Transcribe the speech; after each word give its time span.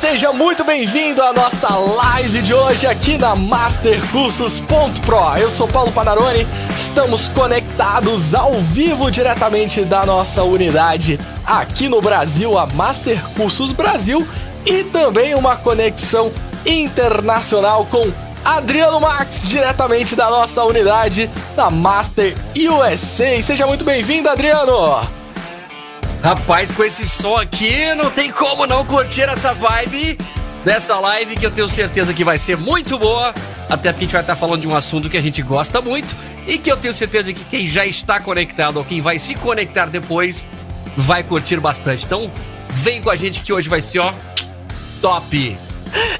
Seja 0.00 0.32
muito 0.32 0.64
bem-vindo 0.64 1.22
à 1.22 1.30
nossa 1.30 1.76
live 1.76 2.40
de 2.40 2.54
hoje 2.54 2.86
aqui 2.86 3.18
na 3.18 3.36
Mastercursos.pro. 3.36 5.36
Eu 5.38 5.50
sou 5.50 5.68
Paulo 5.68 5.92
Panarone, 5.92 6.48
estamos 6.74 7.28
conectados 7.28 8.34
ao 8.34 8.54
vivo 8.54 9.10
diretamente 9.10 9.84
da 9.84 10.06
nossa 10.06 10.42
unidade 10.42 11.20
aqui 11.44 11.86
no 11.86 12.00
Brasil, 12.00 12.56
a 12.56 12.66
Master 12.66 13.22
Cursos 13.36 13.72
Brasil, 13.72 14.26
e 14.64 14.84
também 14.84 15.34
uma 15.34 15.54
conexão 15.54 16.32
internacional 16.64 17.86
com 17.90 18.10
Adriano 18.42 19.00
Max, 19.00 19.46
diretamente 19.46 20.16
da 20.16 20.30
nossa 20.30 20.64
unidade 20.64 21.30
da 21.54 21.68
Master 21.68 22.34
USA. 22.56 23.42
Seja 23.42 23.66
muito 23.66 23.84
bem-vindo, 23.84 24.30
Adriano! 24.30 25.19
Rapaz, 26.22 26.70
com 26.70 26.84
esse 26.84 27.08
som 27.08 27.36
aqui, 27.36 27.94
não 27.94 28.10
tem 28.10 28.30
como 28.30 28.66
não 28.66 28.84
curtir 28.84 29.22
essa 29.22 29.54
vibe 29.54 30.18
dessa 30.62 31.00
live 31.00 31.34
que 31.34 31.46
eu 31.46 31.50
tenho 31.50 31.68
certeza 31.68 32.12
que 32.12 32.22
vai 32.22 32.36
ser 32.36 32.58
muito 32.58 32.98
boa. 32.98 33.34
Até 33.70 33.90
porque 33.90 34.04
a 34.04 34.06
gente 34.06 34.12
vai 34.12 34.20
estar 34.20 34.36
falando 34.36 34.60
de 34.60 34.68
um 34.68 34.74
assunto 34.74 35.08
que 35.08 35.16
a 35.16 35.22
gente 35.22 35.40
gosta 35.40 35.80
muito 35.80 36.14
e 36.46 36.58
que 36.58 36.70
eu 36.70 36.76
tenho 36.76 36.92
certeza 36.92 37.32
que 37.32 37.42
quem 37.44 37.66
já 37.66 37.86
está 37.86 38.20
conectado 38.20 38.76
ou 38.76 38.84
quem 38.84 39.00
vai 39.00 39.18
se 39.18 39.34
conectar 39.34 39.86
depois 39.86 40.46
vai 40.94 41.24
curtir 41.24 41.58
bastante. 41.58 42.04
Então, 42.04 42.30
vem 42.68 43.00
com 43.00 43.08
a 43.08 43.16
gente 43.16 43.40
que 43.40 43.52
hoje 43.52 43.70
vai 43.70 43.80
ser, 43.80 44.00
ó, 44.00 44.12
top! 45.00 45.58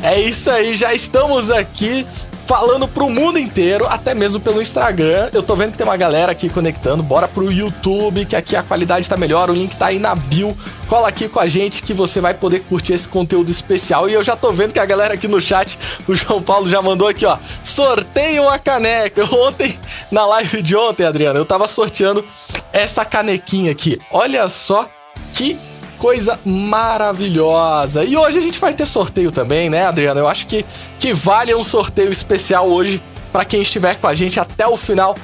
É 0.02 0.18
isso 0.18 0.50
aí, 0.50 0.76
já 0.76 0.94
estamos 0.94 1.50
aqui 1.50 2.06
falando 2.50 2.88
pro 2.88 3.08
mundo 3.08 3.38
inteiro, 3.38 3.86
até 3.86 4.12
mesmo 4.12 4.40
pelo 4.40 4.60
Instagram. 4.60 5.30
Eu 5.32 5.40
tô 5.40 5.54
vendo 5.54 5.70
que 5.70 5.78
tem 5.78 5.86
uma 5.86 5.96
galera 5.96 6.32
aqui 6.32 6.48
conectando. 6.48 7.00
Bora 7.00 7.28
pro 7.28 7.52
YouTube, 7.52 8.26
que 8.26 8.34
aqui 8.34 8.56
a 8.56 8.62
qualidade 8.64 9.08
tá 9.08 9.16
melhor. 9.16 9.48
O 9.50 9.54
link 9.54 9.76
tá 9.76 9.86
aí 9.86 10.00
na 10.00 10.16
bio. 10.16 10.58
Cola 10.88 11.06
aqui 11.06 11.28
com 11.28 11.38
a 11.38 11.46
gente 11.46 11.80
que 11.80 11.94
você 11.94 12.20
vai 12.20 12.34
poder 12.34 12.64
curtir 12.64 12.94
esse 12.94 13.06
conteúdo 13.06 13.52
especial. 13.52 14.10
E 14.10 14.14
eu 14.14 14.24
já 14.24 14.34
tô 14.34 14.50
vendo 14.50 14.72
que 14.72 14.80
a 14.80 14.84
galera 14.84 15.14
aqui 15.14 15.28
no 15.28 15.40
chat, 15.40 15.78
o 16.08 16.14
João 16.16 16.42
Paulo 16.42 16.68
já 16.68 16.82
mandou 16.82 17.06
aqui, 17.06 17.24
ó. 17.24 17.38
Sorteio 17.62 18.42
uma 18.42 18.58
caneca. 18.58 19.24
Ontem, 19.32 19.78
na 20.10 20.26
live 20.26 20.60
de 20.60 20.74
ontem, 20.74 21.06
Adriano, 21.06 21.38
eu 21.38 21.46
tava 21.46 21.68
sorteando 21.68 22.26
essa 22.72 23.04
canequinha 23.04 23.70
aqui. 23.70 24.00
Olha 24.10 24.48
só 24.48 24.90
que 25.32 25.56
coisa 26.00 26.40
maravilhosa. 26.46 28.02
E 28.02 28.16
hoje 28.16 28.38
a 28.38 28.40
gente 28.40 28.58
vai 28.58 28.72
ter 28.72 28.86
sorteio 28.86 29.30
também, 29.30 29.68
né, 29.68 29.84
Adriano? 29.84 30.18
Eu 30.18 30.26
acho 30.26 30.46
que, 30.46 30.64
que 30.98 31.12
vale 31.12 31.54
um 31.54 31.62
sorteio 31.62 32.10
especial 32.10 32.68
hoje 32.68 33.02
para 33.30 33.44
quem 33.44 33.60
estiver 33.60 33.96
com 33.96 34.08
a 34.08 34.14
gente 34.14 34.40
até 34.40 34.66
o 34.66 34.78
final 34.78 35.14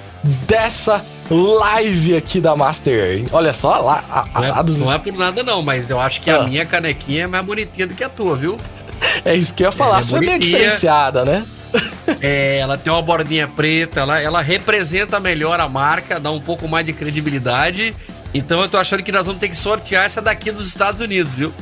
dessa 0.46 1.04
live 1.30 2.14
aqui 2.14 2.40
da 2.42 2.54
Master. 2.54 3.24
Olha 3.32 3.54
só 3.54 3.78
lá. 3.78 4.04
A, 4.10 4.20
a, 4.34 4.40
não, 4.40 4.60
é, 4.60 4.62
dos... 4.62 4.78
não, 4.78 4.92
é, 4.92 4.98
por 4.98 5.12
nada, 5.14 5.42
não, 5.42 5.62
mas 5.62 5.88
eu 5.88 5.98
acho 5.98 6.20
que 6.20 6.30
ah. 6.30 6.42
a 6.42 6.44
minha 6.44 6.66
canequinha 6.66 7.24
é 7.24 7.26
mais 7.26 7.44
bonitinha 7.44 7.86
do 7.86 7.94
que 7.94 8.04
a 8.04 8.08
tua, 8.10 8.36
viu? 8.36 8.60
É 9.24 9.34
isso 9.34 9.54
que 9.54 9.62
eu 9.62 9.68
ia 9.68 9.72
falar. 9.72 9.96
É, 9.96 10.00
a 10.00 10.02
sua 10.02 10.18
é 10.18 10.20
meio 10.20 10.38
diferenciada, 10.38 11.24
né? 11.24 11.44
É, 12.20 12.58
ela 12.58 12.78
tem 12.78 12.92
uma 12.92 13.02
bordinha 13.02 13.48
preta, 13.48 14.00
ela, 14.00 14.20
ela 14.20 14.40
representa 14.40 15.18
melhor 15.18 15.58
a 15.58 15.68
marca, 15.68 16.20
dá 16.20 16.30
um 16.30 16.40
pouco 16.40 16.68
mais 16.68 16.86
de 16.86 16.92
credibilidade 16.92 17.94
então 18.34 18.60
eu 18.60 18.68
tô 18.68 18.78
achando 18.78 19.02
que 19.02 19.12
nós 19.12 19.26
vamos 19.26 19.40
ter 19.40 19.48
que 19.48 19.56
sortear 19.56 20.04
essa 20.04 20.20
daqui 20.20 20.50
dos 20.50 20.66
Estados 20.68 21.00
Unidos, 21.00 21.32
viu? 21.32 21.52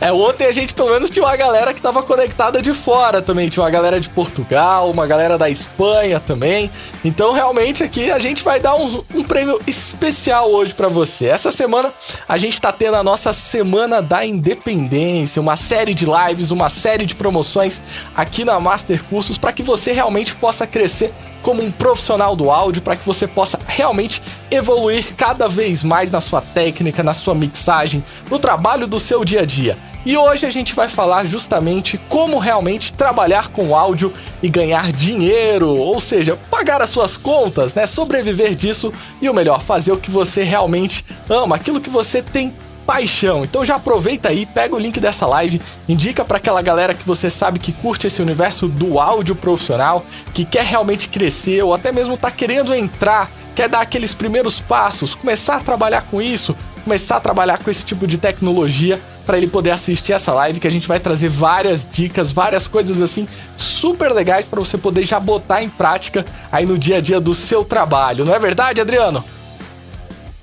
É, 0.00 0.12
ontem 0.12 0.46
a 0.46 0.52
gente 0.52 0.74
pelo 0.74 0.90
menos 0.90 1.10
tinha 1.10 1.24
uma 1.24 1.36
galera 1.36 1.72
que 1.72 1.80
tava 1.80 2.02
conectada 2.02 2.60
de 2.60 2.72
fora 2.72 3.22
também. 3.22 3.48
Tinha 3.48 3.62
uma 3.62 3.70
galera 3.70 4.00
de 4.00 4.08
Portugal, 4.08 4.90
uma 4.90 5.06
galera 5.06 5.38
da 5.38 5.48
Espanha 5.48 6.20
também. 6.20 6.70
Então, 7.04 7.32
realmente, 7.32 7.82
aqui 7.82 8.10
a 8.10 8.18
gente 8.18 8.42
vai 8.42 8.60
dar 8.60 8.74
um, 8.76 9.04
um 9.14 9.24
prêmio 9.24 9.60
especial 9.66 10.50
hoje 10.50 10.74
para 10.74 10.88
você. 10.88 11.26
Essa 11.26 11.50
semana 11.50 11.92
a 12.28 12.38
gente 12.38 12.60
tá 12.60 12.72
tendo 12.72 12.96
a 12.96 13.02
nossa 13.02 13.32
Semana 13.32 14.00
da 14.00 14.24
Independência, 14.24 15.40
uma 15.40 15.56
série 15.56 15.94
de 15.94 16.06
lives, 16.06 16.50
uma 16.50 16.68
série 16.68 17.06
de 17.06 17.14
promoções 17.14 17.80
aqui 18.14 18.44
na 18.44 18.58
Master 18.60 19.02
Cursos 19.04 19.38
para 19.38 19.52
que 19.52 19.62
você 19.62 19.92
realmente 19.92 20.34
possa 20.34 20.66
crescer 20.66 21.12
como 21.44 21.62
um 21.62 21.70
profissional 21.70 22.34
do 22.34 22.50
áudio 22.50 22.82
para 22.82 22.96
que 22.96 23.06
você 23.06 23.28
possa 23.28 23.60
realmente 23.66 24.20
evoluir 24.50 25.14
cada 25.14 25.46
vez 25.46 25.84
mais 25.84 26.10
na 26.10 26.20
sua 26.20 26.40
técnica, 26.40 27.02
na 27.02 27.12
sua 27.12 27.34
mixagem, 27.34 28.02
no 28.30 28.38
trabalho 28.38 28.86
do 28.86 28.98
seu 28.98 29.24
dia 29.24 29.42
a 29.42 29.44
dia. 29.44 29.78
E 30.06 30.16
hoje 30.16 30.46
a 30.46 30.50
gente 30.50 30.74
vai 30.74 30.88
falar 30.88 31.24
justamente 31.24 31.98
como 32.08 32.38
realmente 32.38 32.92
trabalhar 32.92 33.48
com 33.48 33.76
áudio 33.76 34.12
e 34.42 34.48
ganhar 34.48 34.90
dinheiro, 34.90 35.68
ou 35.68 36.00
seja, 36.00 36.36
pagar 36.50 36.82
as 36.82 36.90
suas 36.90 37.16
contas, 37.16 37.74
né? 37.74 37.86
Sobreviver 37.86 38.54
disso 38.54 38.92
e 39.20 39.28
o 39.28 39.34
melhor, 39.34 39.60
fazer 39.60 39.92
o 39.92 39.98
que 39.98 40.10
você 40.10 40.42
realmente 40.42 41.04
ama, 41.28 41.56
aquilo 41.56 41.80
que 41.80 41.90
você 41.90 42.22
tem 42.22 42.54
paixão. 42.86 43.44
Então 43.44 43.64
já 43.64 43.76
aproveita 43.76 44.28
aí, 44.28 44.46
pega 44.46 44.74
o 44.74 44.78
link 44.78 45.00
dessa 45.00 45.26
live, 45.26 45.60
indica 45.88 46.24
para 46.24 46.36
aquela 46.36 46.62
galera 46.62 46.94
que 46.94 47.06
você 47.06 47.28
sabe 47.30 47.58
que 47.58 47.72
curte 47.72 48.06
esse 48.06 48.22
universo 48.22 48.68
do 48.68 48.98
áudio 48.98 49.34
profissional, 49.34 50.04
que 50.32 50.44
quer 50.44 50.64
realmente 50.64 51.08
crescer 51.08 51.62
ou 51.62 51.74
até 51.74 51.92
mesmo 51.92 52.16
tá 52.16 52.30
querendo 52.30 52.74
entrar, 52.74 53.30
quer 53.54 53.68
dar 53.68 53.80
aqueles 53.80 54.14
primeiros 54.14 54.60
passos, 54.60 55.14
começar 55.14 55.56
a 55.56 55.60
trabalhar 55.60 56.02
com 56.02 56.20
isso, 56.20 56.56
começar 56.82 57.16
a 57.16 57.20
trabalhar 57.20 57.58
com 57.58 57.70
esse 57.70 57.84
tipo 57.84 58.06
de 58.06 58.18
tecnologia 58.18 59.00
para 59.24 59.38
ele 59.38 59.46
poder 59.46 59.70
assistir 59.70 60.12
essa 60.12 60.32
live 60.34 60.60
que 60.60 60.66
a 60.66 60.70
gente 60.70 60.86
vai 60.86 61.00
trazer 61.00 61.30
várias 61.30 61.88
dicas, 61.90 62.30
várias 62.30 62.68
coisas 62.68 63.00
assim 63.00 63.26
super 63.56 64.12
legais 64.12 64.46
para 64.46 64.60
você 64.60 64.76
poder 64.76 65.04
já 65.04 65.18
botar 65.18 65.62
em 65.62 65.68
prática 65.68 66.26
aí 66.52 66.66
no 66.66 66.78
dia 66.78 66.98
a 66.98 67.00
dia 67.00 67.20
do 67.20 67.32
seu 67.32 67.64
trabalho. 67.64 68.24
Não 68.24 68.34
é 68.34 68.38
verdade, 68.38 68.80
Adriano? 68.80 69.24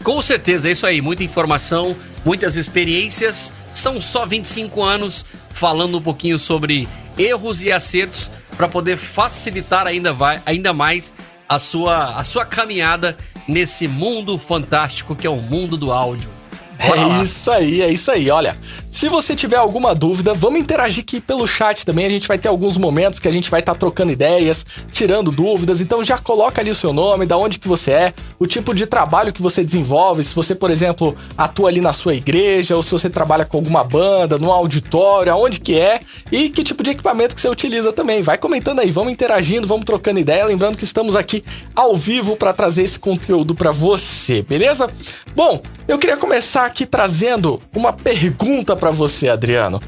Com 0.03 0.19
certeza, 0.19 0.67
é 0.67 0.71
isso 0.71 0.87
aí. 0.87 0.99
Muita 0.99 1.23
informação, 1.23 1.95
muitas 2.25 2.55
experiências. 2.55 3.51
São 3.73 3.99
só 4.01 4.25
25 4.25 4.83
anos 4.83 5.25
falando 5.51 5.97
um 5.97 6.01
pouquinho 6.01 6.37
sobre 6.37 6.87
erros 7.17 7.63
e 7.63 7.71
acertos 7.71 8.29
para 8.55 8.67
poder 8.67 8.97
facilitar 8.97 9.87
ainda, 9.87 10.13
vai, 10.13 10.41
ainda 10.45 10.73
mais 10.73 11.13
a 11.47 11.59
sua, 11.59 12.17
a 12.17 12.23
sua 12.23 12.45
caminhada 12.45 13.17
nesse 13.47 13.87
mundo 13.87 14.37
fantástico 14.37 15.15
que 15.15 15.27
é 15.27 15.29
o 15.29 15.41
mundo 15.41 15.77
do 15.77 15.91
áudio. 15.91 16.29
Bora 16.87 17.01
é 17.01 17.05
lá. 17.05 17.23
isso 17.23 17.51
aí, 17.51 17.81
é 17.81 17.91
isso 17.91 18.11
aí. 18.11 18.29
Olha, 18.29 18.57
se 18.91 19.07
você 19.07 19.33
tiver 19.33 19.55
alguma 19.55 19.95
dúvida, 19.95 20.33
vamos 20.33 20.59
interagir 20.59 21.01
aqui 21.01 21.21
pelo 21.21 21.47
chat 21.47 21.85
também. 21.85 22.05
A 22.05 22.09
gente 22.09 22.27
vai 22.27 22.37
ter 22.37 22.49
alguns 22.49 22.77
momentos 22.77 23.19
que 23.19 23.27
a 23.27 23.31
gente 23.31 23.49
vai 23.49 23.61
estar 23.61 23.71
tá 23.71 23.79
trocando 23.79 24.11
ideias, 24.11 24.65
tirando 24.91 25.31
dúvidas. 25.31 25.79
Então 25.79 26.03
já 26.03 26.17
coloca 26.17 26.59
ali 26.59 26.69
o 26.69 26.75
seu 26.75 26.91
nome, 26.91 27.25
da 27.25 27.37
onde 27.37 27.57
que 27.57 27.69
você 27.69 27.91
é, 27.93 28.13
o 28.37 28.45
tipo 28.45 28.75
de 28.75 28.85
trabalho 28.85 29.31
que 29.31 29.41
você 29.41 29.63
desenvolve. 29.63 30.25
Se 30.25 30.35
você, 30.35 30.53
por 30.53 30.69
exemplo, 30.69 31.15
atua 31.37 31.69
ali 31.69 31.79
na 31.79 31.93
sua 31.93 32.13
igreja, 32.13 32.75
ou 32.75 32.83
se 32.83 32.91
você 32.91 33.09
trabalha 33.09 33.45
com 33.45 33.55
alguma 33.55 33.81
banda, 33.81 34.37
num 34.37 34.51
auditório, 34.51 35.31
aonde 35.31 35.61
que 35.61 35.79
é, 35.79 36.01
e 36.29 36.49
que 36.49 36.61
tipo 36.61 36.83
de 36.83 36.91
equipamento 36.91 37.33
que 37.33 37.39
você 37.39 37.47
utiliza 37.47 37.93
também. 37.93 38.21
Vai 38.21 38.37
comentando 38.37 38.81
aí, 38.81 38.91
vamos 38.91 39.13
interagindo, 39.13 39.65
vamos 39.65 39.85
trocando 39.85 40.19
ideia. 40.19 40.45
Lembrando 40.45 40.75
que 40.77 40.83
estamos 40.83 41.15
aqui 41.15 41.45
ao 41.73 41.95
vivo 41.95 42.35
para 42.35 42.51
trazer 42.51 42.83
esse 42.83 42.99
conteúdo 42.99 43.55
para 43.55 43.71
você, 43.71 44.41
beleza? 44.41 44.89
Bom, 45.33 45.61
eu 45.87 45.97
queria 45.97 46.17
começar 46.17 46.65
aqui 46.65 46.85
trazendo 46.85 47.57
uma 47.73 47.93
pergunta 47.93 48.75
para 48.81 48.89
você, 48.89 49.29
Adriano. 49.29 49.79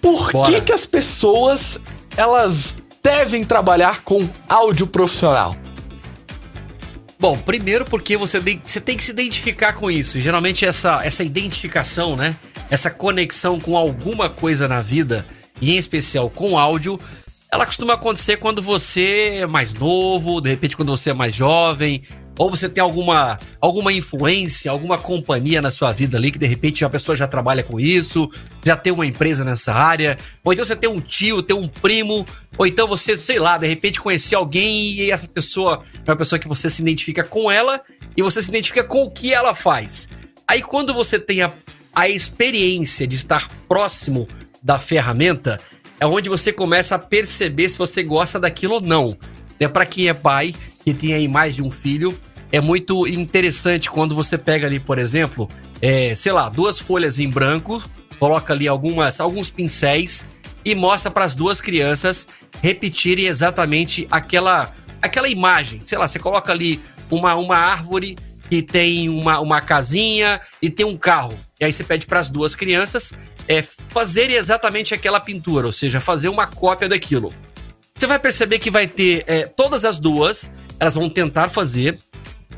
Por 0.00 0.30
que, 0.46 0.62
que 0.62 0.72
as 0.72 0.86
pessoas 0.86 1.78
elas 2.16 2.74
devem 3.02 3.44
trabalhar 3.44 4.02
com 4.02 4.26
áudio 4.48 4.86
profissional? 4.86 5.54
Bom, 7.20 7.36
primeiro 7.36 7.84
porque 7.84 8.16
você, 8.16 8.40
você 8.40 8.80
tem 8.80 8.96
que 8.96 9.04
se 9.04 9.10
identificar 9.10 9.74
com 9.74 9.90
isso. 9.90 10.18
Geralmente 10.18 10.64
essa, 10.64 11.04
essa 11.04 11.22
identificação, 11.22 12.16
né? 12.16 12.34
Essa 12.70 12.90
conexão 12.90 13.60
com 13.60 13.76
alguma 13.76 14.30
coisa 14.30 14.66
na 14.66 14.80
vida, 14.80 15.26
e 15.60 15.74
em 15.74 15.76
especial 15.76 16.30
com 16.30 16.58
áudio, 16.58 16.98
ela 17.52 17.66
costuma 17.66 17.92
acontecer 17.92 18.38
quando 18.38 18.62
você 18.62 19.40
é 19.42 19.46
mais 19.46 19.74
novo, 19.74 20.40
de 20.40 20.48
repente 20.48 20.76
quando 20.76 20.96
você 20.96 21.10
é 21.10 21.14
mais 21.14 21.34
jovem, 21.34 22.02
ou 22.38 22.50
você 22.50 22.68
tem 22.68 22.82
alguma, 22.82 23.38
alguma 23.60 23.92
influência, 23.92 24.70
alguma 24.70 24.98
companhia 24.98 25.62
na 25.62 25.70
sua 25.70 25.92
vida 25.92 26.16
ali 26.16 26.30
que 26.30 26.38
de 26.38 26.46
repente 26.46 26.84
a 26.84 26.90
pessoa 26.90 27.14
já 27.14 27.26
trabalha 27.26 27.62
com 27.62 27.78
isso, 27.78 28.30
já 28.64 28.76
tem 28.76 28.92
uma 28.92 29.06
empresa 29.06 29.44
nessa 29.44 29.72
área, 29.72 30.18
ou 30.42 30.52
então 30.52 30.64
você 30.64 30.74
tem 30.74 30.90
um 30.90 31.00
tio, 31.00 31.42
tem 31.42 31.56
um 31.56 31.68
primo, 31.68 32.26
ou 32.58 32.66
então 32.66 32.88
você, 32.88 33.16
sei 33.16 33.38
lá, 33.38 33.56
de 33.56 33.66
repente 33.66 34.00
conhecer 34.00 34.34
alguém 34.34 34.94
e 34.94 35.10
essa 35.10 35.28
pessoa 35.28 35.82
é 36.04 36.10
uma 36.10 36.16
pessoa 36.16 36.38
que 36.38 36.48
você 36.48 36.68
se 36.68 36.82
identifica 36.82 37.22
com 37.22 37.50
ela 37.50 37.80
e 38.16 38.22
você 38.22 38.42
se 38.42 38.48
identifica 38.48 38.82
com 38.82 39.02
o 39.04 39.10
que 39.10 39.32
ela 39.32 39.54
faz. 39.54 40.08
Aí 40.46 40.60
quando 40.60 40.92
você 40.92 41.18
tem 41.18 41.42
a, 41.42 41.52
a 41.94 42.08
experiência 42.08 43.06
de 43.06 43.16
estar 43.16 43.48
próximo 43.68 44.26
da 44.62 44.78
ferramenta, 44.78 45.60
é 46.00 46.06
onde 46.06 46.28
você 46.28 46.52
começa 46.52 46.96
a 46.96 46.98
perceber 46.98 47.68
se 47.68 47.78
você 47.78 48.02
gosta 48.02 48.40
daquilo 48.40 48.74
ou 48.74 48.80
não. 48.80 49.16
É 49.60 49.68
para 49.68 49.86
quem 49.86 50.08
é 50.08 50.14
pai 50.14 50.54
que 50.84 50.92
tem 50.92 51.14
aí 51.14 51.26
mais 51.26 51.54
de 51.54 51.62
um 51.62 51.70
filho, 51.70 52.18
é 52.54 52.60
muito 52.60 53.04
interessante 53.08 53.90
quando 53.90 54.14
você 54.14 54.38
pega 54.38 54.68
ali, 54.68 54.78
por 54.78 54.96
exemplo, 54.96 55.50
é, 55.82 56.14
sei 56.14 56.30
lá, 56.30 56.48
duas 56.48 56.78
folhas 56.78 57.18
em 57.18 57.28
branco, 57.28 57.82
coloca 58.16 58.52
ali 58.52 58.68
algumas, 58.68 59.18
alguns 59.18 59.50
pincéis 59.50 60.24
e 60.64 60.72
mostra 60.72 61.10
para 61.10 61.24
as 61.24 61.34
duas 61.34 61.60
crianças 61.60 62.28
repetirem 62.62 63.26
exatamente 63.26 64.06
aquela, 64.08 64.72
aquela 65.02 65.28
imagem. 65.28 65.80
Sei 65.82 65.98
lá, 65.98 66.06
você 66.06 66.20
coloca 66.20 66.52
ali 66.52 66.80
uma, 67.10 67.34
uma 67.34 67.56
árvore 67.56 68.16
que 68.48 68.62
tem 68.62 69.08
uma, 69.08 69.40
uma 69.40 69.60
casinha 69.60 70.40
e 70.62 70.70
tem 70.70 70.86
um 70.86 70.96
carro. 70.96 71.36
E 71.58 71.64
aí 71.64 71.72
você 71.72 71.82
pede 71.82 72.06
para 72.06 72.20
as 72.20 72.30
duas 72.30 72.54
crianças 72.54 73.12
é, 73.48 73.62
fazer 73.62 74.30
exatamente 74.30 74.94
aquela 74.94 75.18
pintura, 75.18 75.66
ou 75.66 75.72
seja, 75.72 76.00
fazer 76.00 76.28
uma 76.28 76.46
cópia 76.46 76.88
daquilo. 76.88 77.34
Você 77.98 78.06
vai 78.06 78.20
perceber 78.20 78.60
que 78.60 78.70
vai 78.70 78.86
ter 78.86 79.24
é, 79.26 79.44
todas 79.44 79.84
as 79.84 79.98
duas, 79.98 80.52
elas 80.78 80.94
vão 80.94 81.10
tentar 81.10 81.48
fazer, 81.48 81.98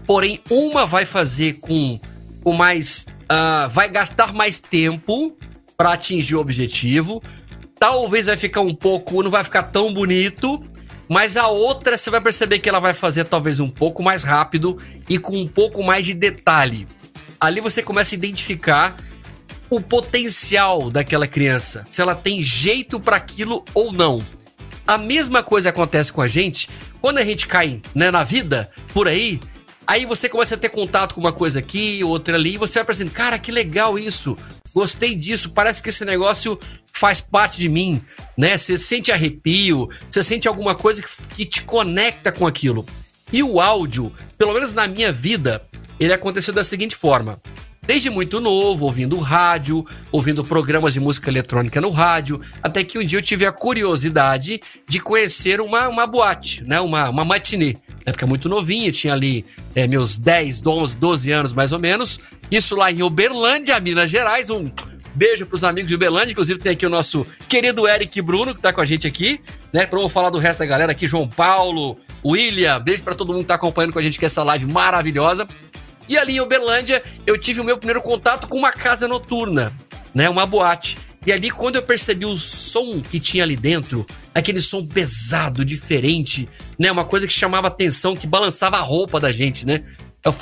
porém 0.07 0.41
uma 0.51 0.87
vai 0.87 1.05
fazer 1.05 1.55
com, 1.55 2.01
com 2.43 2.53
mais. 2.53 3.07
Uh, 3.25 3.69
vai 3.71 3.89
gastar 3.89 4.33
mais 4.33 4.61
tempo 4.61 5.37
para 5.77 5.93
atingir 5.93 6.37
o 6.37 6.41
objetivo. 6.41 7.23
Talvez 7.79 8.27
vai 8.27 8.37
ficar 8.37 8.61
um 8.61 8.75
pouco, 8.75 9.23
não 9.23 9.31
vai 9.31 9.45
ficar 9.45 9.65
tão 9.65 9.93
bonito, 9.93 10.63
mas 11.09 11.37
a 11.37 11.49
outra 11.49 11.99
você 11.99 12.11
vai 12.11 12.21
perceber 12.21 12.59
que 12.59 12.69
ela 12.69 12.81
vai 12.81 12.95
fazer 12.95 13.25
talvez 13.25 13.61
um 13.61 13.69
pouco 13.69 14.03
mais 14.03 14.25
rápido 14.25 14.79
e 15.09 15.19
com 15.19 15.37
um 15.37 15.47
pouco 15.47 15.83
mais 15.83 16.07
de 16.07 16.15
detalhe. 16.15 16.87
Ali 17.39 17.61
você 17.61 17.83
começa 17.83 18.15
a 18.15 18.17
identificar 18.17 18.97
o 19.69 19.81
potencial 19.81 20.91
daquela 20.91 21.27
criança, 21.27 21.83
se 21.87 22.01
ela 22.01 22.15
tem 22.15 22.43
jeito 22.43 23.01
para 23.01 23.17
aquilo 23.17 23.65
ou 23.75 23.93
não. 23.93 24.25
A 24.87 24.97
mesma 24.97 25.43
coisa 25.43 25.71
acontece 25.71 26.13
com 26.13 26.23
a 26.23 26.29
gente 26.29 26.71
quando 27.01 27.19
a 27.19 27.25
gente 27.25 27.47
cai 27.47 27.83
né, 27.95 28.11
na 28.11 28.23
vida 28.23 28.71
por 28.95 29.09
aí. 29.09 29.41
Aí 29.87 30.05
você 30.05 30.29
começa 30.29 30.57
a 30.57 30.59
ter 30.59 30.69
contato 30.69 31.15
com 31.15 31.21
uma 31.21 31.33
coisa 31.33 31.61
aqui, 31.61 32.03
outra 32.03 32.37
ali, 32.37 32.55
e 32.55 32.59
você 32.59 32.81
vai 32.81 32.87
pensando, 32.87 33.11
cara, 33.11 33.39
que 33.39 33.53
legal 33.53 33.99
isso, 33.99 34.37
gostei 34.75 35.15
disso, 35.15 35.51
parece 35.51 35.83
que 35.83 35.91
esse 35.91 36.05
negócio 36.05 36.59
faz 36.93 37.21
parte 37.21 37.61
de 37.61 37.69
mim, 37.69 38.03
né? 38.37 38.59
Você 38.59 38.77
sente 38.77 39.13
arrepio, 39.13 39.89
você 40.09 40.23
sente 40.23 40.49
alguma 40.49 40.75
coisa 40.75 41.03
que, 41.03 41.09
que 41.37 41.45
te 41.45 41.63
conecta 41.63 42.33
com 42.33 42.47
aquilo. 42.47 42.85
E 43.33 43.43
o 43.43 43.61
áudio, 43.61 44.13
pelo 44.37 44.53
menos 44.53 44.73
na 44.73 44.89
minha 44.89 45.13
vida, 45.13 45.63
ele 46.01 46.13
aconteceu 46.13 46.53
da 46.53 46.65
seguinte 46.65 46.97
forma. 46.97 47.41
Desde 47.87 48.11
muito 48.11 48.41
novo, 48.41 48.85
ouvindo 48.85 49.17
rádio, 49.17 49.87
ouvindo 50.11 50.45
programas 50.45 50.93
de 50.93 50.99
música 50.99 51.31
eletrônica 51.31 51.81
no 51.81 51.91
rádio, 51.91 52.41
até 52.61 52.83
que 52.83 52.99
um 52.99 53.05
dia 53.05 53.19
eu 53.19 53.23
tive 53.23 53.47
a 53.47 53.53
curiosidade 53.53 54.61
de 54.89 54.99
conhecer 54.99 55.61
uma, 55.61 55.89
uma 55.89 56.05
boate, 56.05 56.65
né? 56.65 56.81
Uma, 56.81 57.09
uma 57.09 57.25
matinê. 57.25 57.77
Na 58.05 58.11
época 58.11 58.27
muito 58.27 58.49
novinha, 58.49 58.91
tinha 58.91 59.13
ali 59.13 59.45
é, 59.73 59.87
meus 59.87 60.19
10, 60.19 60.67
11, 60.67 60.97
12 60.97 61.31
anos 61.31 61.53
mais 61.53 61.71
ou 61.71 61.79
menos. 61.79 62.19
Isso 62.51 62.75
lá 62.75 62.91
em 62.91 63.05
Uberlândia, 63.05 63.79
Minas 63.79 64.11
Gerais. 64.11 64.51
Um 64.51 64.69
beijo 65.15 65.47
pros 65.47 65.63
amigos 65.63 65.89
de 65.89 65.95
Uberlândia. 65.95 66.33
Inclusive 66.33 66.59
tem 66.59 66.73
aqui 66.73 66.85
o 66.85 66.91
nosso 66.91 67.25
querido 67.49 67.87
Eric 67.87 68.21
Bruno, 68.21 68.53
que 68.53 68.61
tá 68.61 68.73
com 68.73 68.81
a 68.81 68.85
gente 68.85 69.07
aqui, 69.07 69.41
né? 69.73 69.87
Pra 69.87 70.01
eu 70.01 70.09
falar 70.09 70.31
do 70.31 70.39
resto 70.39 70.59
da 70.59 70.67
galera 70.67 70.91
aqui, 70.91 71.07
João 71.07 71.29
Paulo, 71.29 71.97
William. 72.25 72.81
Beijo 72.81 73.05
para 73.05 73.15
todo 73.15 73.33
mundo 73.33 73.43
que 73.43 73.49
tá 73.49 73.55
acompanhando 73.55 73.93
com 73.93 73.99
a 74.01 74.03
gente 74.03 74.19
que 74.19 74.27
essa 74.27 74.43
live 74.43 74.67
maravilhosa. 74.67 75.47
E 76.09 76.17
ali 76.17 76.37
em 76.37 76.41
Uberlândia, 76.41 77.03
eu 77.27 77.39
tive 77.39 77.61
o 77.61 77.65
meu 77.65 77.77
primeiro 77.77 78.03
contato 78.03 78.49
com 78.49 78.59
uma 78.59 78.73
casa 78.73 79.09
noturna, 79.09 79.73
né? 80.15 80.29
Uma 80.29 80.47
boate. 80.47 80.99
E 81.27 81.33
ali, 81.33 81.51
quando 81.51 81.75
eu 81.75 81.83
percebi 81.83 82.25
o 82.25 82.37
som 82.37 83.01
que 83.01 83.19
tinha 83.19 83.43
ali 83.43 83.57
dentro, 83.57 84.07
aquele 84.33 84.61
som 84.61 84.87
pesado, 84.87 85.65
diferente, 85.65 86.49
né? 86.79 86.91
Uma 86.93 87.05
coisa 87.05 87.27
que 87.27 87.33
chamava 87.33 87.67
atenção, 87.67 88.17
que 88.17 88.29
balançava 88.29 88.77
a 88.77 88.81
roupa 88.81 89.19
da 89.19 89.33
gente, 89.33 89.67
né? 89.67 89.83
Eu 90.25 90.33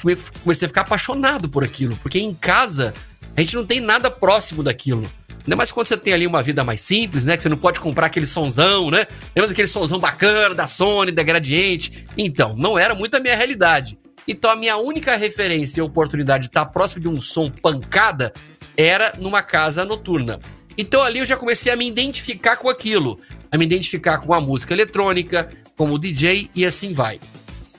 comecei 0.42 0.66
a 0.66 0.68
ficar 0.68 0.82
apaixonado 0.82 1.48
por 1.48 1.64
aquilo, 1.64 1.96
porque 2.02 2.18
em 2.18 2.34
casa 2.34 2.92
a 3.34 3.40
gente 3.40 3.56
não 3.56 3.64
tem 3.64 3.80
nada 3.80 4.10
próximo 4.10 4.62
daquilo. 4.62 5.10
Ainda 5.40 5.56
mais 5.56 5.72
quando 5.72 5.86
você 5.86 5.96
tem 5.96 6.12
ali 6.12 6.26
uma 6.26 6.42
vida 6.42 6.62
mais 6.64 6.82
simples, 6.82 7.24
né? 7.24 7.36
Que 7.36 7.42
você 7.42 7.48
não 7.48 7.56
pode 7.56 7.80
comprar 7.80 8.06
aquele 8.06 8.26
sonzão, 8.26 8.90
né? 8.90 9.06
Lembra 9.34 9.48
daquele 9.48 9.68
sonzão 9.68 9.98
bacana 9.98 10.54
da 10.54 10.68
Sony, 10.68 11.12
da 11.12 11.22
Gradiente? 11.22 12.06
Então, 12.16 12.54
não 12.56 12.78
era 12.78 12.94
muito 12.94 13.14
a 13.14 13.20
minha 13.20 13.36
realidade. 13.36 13.98
Então 14.26 14.50
a 14.50 14.56
minha 14.56 14.76
única 14.76 15.16
referência 15.16 15.80
e 15.80 15.82
oportunidade 15.82 16.42
de 16.42 16.48
estar 16.48 16.66
próximo 16.66 17.02
de 17.02 17.08
um 17.08 17.20
som 17.20 17.50
pancada 17.50 18.32
era 18.76 19.14
numa 19.18 19.42
casa 19.42 19.84
noturna. 19.84 20.40
Então 20.76 21.02
ali 21.02 21.20
eu 21.20 21.26
já 21.26 21.36
comecei 21.36 21.72
a 21.72 21.76
me 21.76 21.86
identificar 21.86 22.56
com 22.56 22.68
aquilo, 22.68 23.18
a 23.50 23.56
me 23.56 23.64
identificar 23.64 24.18
com 24.18 24.34
a 24.34 24.40
música 24.40 24.72
eletrônica, 24.72 25.48
como 25.76 25.98
DJ 25.98 26.50
e 26.54 26.64
assim 26.64 26.92
vai. 26.92 27.20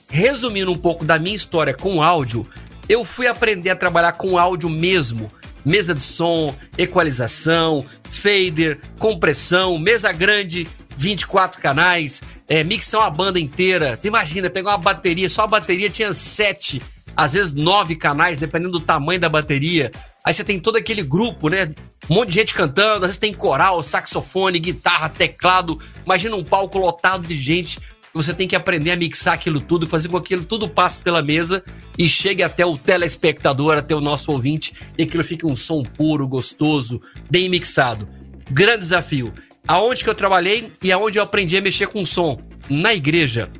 Resumindo 0.08 0.72
um 0.72 0.78
pouco 0.78 1.04
da 1.04 1.18
minha 1.18 1.36
história 1.36 1.74
com 1.74 2.02
áudio, 2.02 2.46
eu 2.88 3.04
fui 3.04 3.26
aprender 3.26 3.70
a 3.70 3.76
trabalhar 3.76 4.12
com 4.12 4.38
áudio 4.38 4.70
mesmo. 4.70 5.30
Mesa 5.64 5.92
de 5.92 6.02
som, 6.02 6.54
equalização, 6.78 7.84
fader, 8.08 8.78
compressão, 8.98 9.76
mesa 9.78 10.12
grande, 10.12 10.66
24 10.96 11.60
canais, 11.60 12.22
é, 12.48 12.64
mixar 12.64 13.00
uma 13.02 13.10
banda 13.10 13.38
inteira. 13.38 13.96
Você 13.96 14.08
imagina, 14.08 14.50
pegar 14.50 14.70
uma 14.70 14.78
bateria, 14.78 15.28
só 15.28 15.42
a 15.42 15.46
bateria 15.46 15.90
tinha 15.90 16.12
sete, 16.12 16.82
às 17.16 17.34
vezes 17.34 17.54
nove 17.54 17.96
canais, 17.96 18.38
dependendo 18.38 18.72
do 18.72 18.80
tamanho 18.80 19.20
da 19.20 19.28
bateria. 19.28 19.92
Aí 20.24 20.34
você 20.34 20.42
tem 20.42 20.58
todo 20.58 20.76
aquele 20.76 21.02
grupo, 21.02 21.48
né? 21.48 21.72
Um 22.08 22.14
monte 22.16 22.30
de 22.30 22.34
gente 22.36 22.54
cantando, 22.54 23.04
às 23.04 23.10
vezes 23.10 23.18
tem 23.18 23.32
coral, 23.32 23.82
saxofone, 23.82 24.58
guitarra, 24.58 25.08
teclado. 25.08 25.78
Imagina 26.04 26.36
um 26.36 26.44
palco 26.44 26.78
lotado 26.78 27.26
de 27.26 27.36
gente. 27.36 27.78
Você 28.12 28.32
tem 28.32 28.48
que 28.48 28.56
aprender 28.56 28.92
a 28.92 28.96
mixar 28.96 29.34
aquilo 29.34 29.60
tudo, 29.60 29.86
fazer 29.86 30.08
com 30.08 30.18
que 30.20 30.34
aquilo 30.34 30.46
tudo 30.46 30.68
passe 30.68 30.98
pela 30.98 31.20
mesa 31.20 31.62
e 31.98 32.08
chegue 32.08 32.42
até 32.42 32.64
o 32.64 32.78
telespectador, 32.78 33.76
até 33.76 33.94
o 33.94 34.00
nosso 34.00 34.32
ouvinte, 34.32 34.72
e 34.96 35.02
aquilo 35.02 35.22
fique 35.22 35.44
um 35.44 35.54
som 35.54 35.82
puro, 35.82 36.26
gostoso, 36.26 37.00
bem 37.30 37.48
mixado. 37.48 38.08
Grande 38.50 38.80
desafio 38.80 39.34
aonde 39.66 40.04
que 40.04 40.10
eu 40.10 40.14
trabalhei 40.14 40.72
e 40.82 40.92
aonde 40.92 41.18
eu 41.18 41.22
aprendi 41.22 41.56
a 41.56 41.60
mexer 41.60 41.88
com 41.88 42.04
som? 42.04 42.38
Na 42.68 42.94
igreja. 42.94 43.50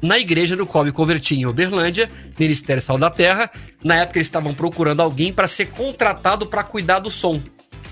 Na 0.00 0.18
igreja 0.18 0.56
do 0.56 0.66
qual 0.66 0.84
me 0.84 0.92
converti 0.92 1.34
em 1.34 1.46
Uberlândia, 1.46 2.08
Ministério 2.38 2.82
Sal 2.82 2.98
da 2.98 3.08
Terra. 3.10 3.50
Na 3.84 3.96
época 3.96 4.18
eles 4.18 4.26
estavam 4.26 4.52
procurando 4.52 5.00
alguém 5.00 5.32
para 5.32 5.46
ser 5.46 5.66
contratado 5.66 6.46
para 6.46 6.64
cuidar 6.64 6.98
do 6.98 7.10
som. 7.10 7.40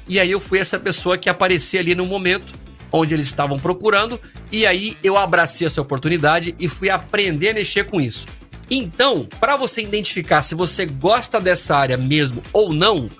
E 0.09 0.19
aí 0.19 0.31
eu 0.31 0.41
fui 0.41 0.59
essa 0.59 0.79
pessoa 0.79 1.17
que 1.17 1.29
aparecia 1.29 1.81
ali 1.81 1.95
no 1.95 2.07
momento 2.07 2.59
onde 2.93 3.15
eles 3.15 3.27
estavam 3.27 3.59
procurando, 3.59 4.21
e 4.51 4.67
aí 4.67 4.97
eu 5.03 5.17
abracei 5.17 5.67
essa 5.67 5.81
oportunidade 5.81 6.55
e 6.59 6.69
fui 6.69 6.91
aprender 6.91 7.51
a 7.51 7.55
mexer 7.55 7.85
com 7.85 8.01
isso. 8.01 8.27
Então, 8.71 9.29
para 9.39 9.57
você 9.57 9.83
identificar 9.83 10.43
se 10.43 10.55
você 10.55 10.87
gosta 10.87 11.41
dessa 11.41 11.77
área 11.77 11.97
mesmo 11.97 12.43
ou 12.53 12.73
não, 12.73 13.11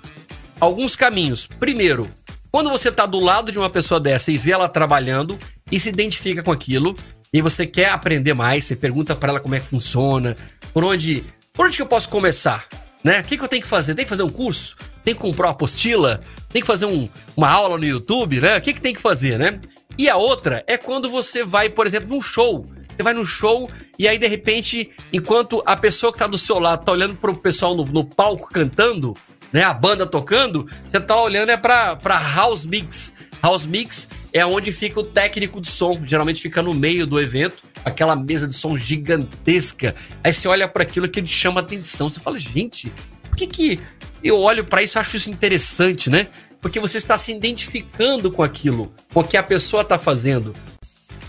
alguns 0.59 0.95
caminhos. 0.95 1.47
Primeiro, 1.59 2.09
quando 2.51 2.69
você 2.69 2.89
está 2.89 3.05
do 3.05 3.19
lado 3.19 3.51
de 3.51 3.57
uma 3.57 3.69
pessoa 3.69 3.99
dessa 3.99 4.31
e 4.31 4.37
vê 4.37 4.51
ela 4.51 4.67
trabalhando 4.67 5.39
e 5.71 5.79
se 5.79 5.89
identifica 5.89 6.43
com 6.43 6.51
aquilo, 6.51 6.95
e 7.33 7.41
você 7.41 7.65
quer 7.65 7.89
aprender 7.89 8.33
mais, 8.33 8.65
você 8.65 8.75
pergunta 8.75 9.15
para 9.15 9.29
ela 9.29 9.39
como 9.39 9.55
é 9.55 9.59
que 9.59 9.67
funciona, 9.67 10.35
por 10.73 10.83
onde, 10.83 11.23
por 11.53 11.65
onde 11.65 11.77
que 11.77 11.81
eu 11.81 11.87
posso 11.87 12.09
começar, 12.09 12.67
né? 13.03 13.21
O 13.21 13.23
que, 13.23 13.37
que 13.37 13.43
eu 13.43 13.47
tenho 13.47 13.61
que 13.61 13.67
fazer? 13.67 13.95
Tem 13.95 14.03
que 14.03 14.09
fazer 14.09 14.23
um 14.23 14.29
curso? 14.29 14.75
Tem 15.05 15.15
que 15.15 15.21
comprar 15.21 15.47
uma 15.47 15.53
apostila? 15.53 16.21
Tem 16.49 16.61
que 16.61 16.67
fazer 16.67 16.85
um, 16.85 17.07
uma 17.37 17.49
aula 17.49 17.77
no 17.77 17.85
YouTube, 17.85 18.41
né? 18.41 18.57
O 18.57 18.61
que, 18.61 18.73
que 18.73 18.81
tem 18.81 18.93
que 18.93 19.01
fazer, 19.01 19.39
né? 19.39 19.61
E 19.97 20.09
a 20.09 20.17
outra 20.17 20.63
é 20.67 20.77
quando 20.77 21.09
você 21.09 21.43
vai, 21.43 21.69
por 21.69 21.87
exemplo, 21.87 22.09
num 22.09 22.21
show. 22.21 22.67
Você 22.89 23.03
vai 23.03 23.13
no 23.13 23.25
show 23.25 23.69
e 23.97 24.07
aí, 24.07 24.17
de 24.17 24.27
repente, 24.27 24.89
enquanto 25.13 25.63
a 25.65 25.77
pessoa 25.77 26.11
que 26.11 26.19
tá 26.19 26.27
do 26.27 26.37
seu 26.37 26.59
lado 26.59 26.83
tá 26.83 26.91
olhando 26.91 27.15
pro 27.15 27.35
pessoal 27.35 27.73
no, 27.73 27.85
no 27.85 28.03
palco 28.03 28.49
cantando, 28.51 29.15
né, 29.51 29.63
a 29.63 29.73
banda 29.73 30.05
tocando, 30.05 30.67
você 30.89 30.99
tá 30.99 31.19
olhando 31.19 31.49
é 31.49 31.57
pra, 31.57 31.95
pra 31.95 32.17
house 32.17 32.65
mix. 32.65 33.13
House 33.41 33.65
mix 33.65 34.07
é 34.31 34.45
onde 34.45 34.71
fica 34.71 34.99
o 34.99 35.03
técnico 35.03 35.59
de 35.59 35.69
som, 35.69 35.99
geralmente 36.05 36.41
fica 36.41 36.61
no 36.61 36.73
meio 36.73 37.05
do 37.05 37.19
evento, 37.19 37.63
aquela 37.83 38.15
mesa 38.15 38.47
de 38.47 38.53
som 38.53 38.77
gigantesca. 38.77 39.95
Aí 40.23 40.31
você 40.31 40.47
olha 40.47 40.67
para 40.67 40.83
aquilo 40.83 41.09
que 41.09 41.21
te 41.21 41.33
chama 41.33 41.59
atenção, 41.59 42.09
você 42.09 42.19
fala, 42.19 42.37
gente, 42.37 42.91
por 43.23 43.35
que 43.35 43.47
que 43.47 43.79
eu 44.23 44.39
olho 44.39 44.63
para 44.63 44.83
isso, 44.83 44.99
acho 44.99 45.17
isso 45.17 45.29
interessante, 45.29 46.09
né? 46.09 46.27
Porque 46.61 46.79
você 46.79 46.97
está 46.97 47.17
se 47.17 47.31
identificando 47.33 48.31
com 48.31 48.43
aquilo, 48.43 48.93
com 49.13 49.21
o 49.21 49.23
que 49.23 49.35
a 49.35 49.43
pessoa 49.43 49.81
está 49.81 49.97
fazendo. 49.97 50.53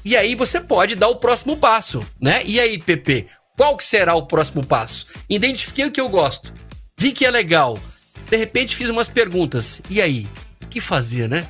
E 0.04 0.16
aí 0.16 0.34
você 0.34 0.60
pode 0.60 0.94
dar 0.94 1.08
o 1.08 1.16
próximo 1.16 1.56
passo, 1.56 2.04
né? 2.20 2.42
E 2.44 2.60
aí, 2.60 2.78
PP, 2.78 3.26
qual 3.56 3.76
que 3.76 3.84
será 3.84 4.14
o 4.14 4.26
próximo 4.26 4.66
passo? 4.66 5.06
Identifiquei 5.28 5.86
o 5.86 5.90
que 5.90 6.00
eu 6.00 6.08
gosto, 6.08 6.52
vi 6.98 7.12
que 7.12 7.24
é 7.24 7.30
legal, 7.30 7.78
de 8.32 8.38
repente 8.38 8.74
fiz 8.74 8.88
umas 8.88 9.08
perguntas. 9.08 9.82
E 9.90 10.00
aí? 10.00 10.26
O 10.62 10.66
que 10.66 10.80
fazer, 10.80 11.28
né? 11.28 11.46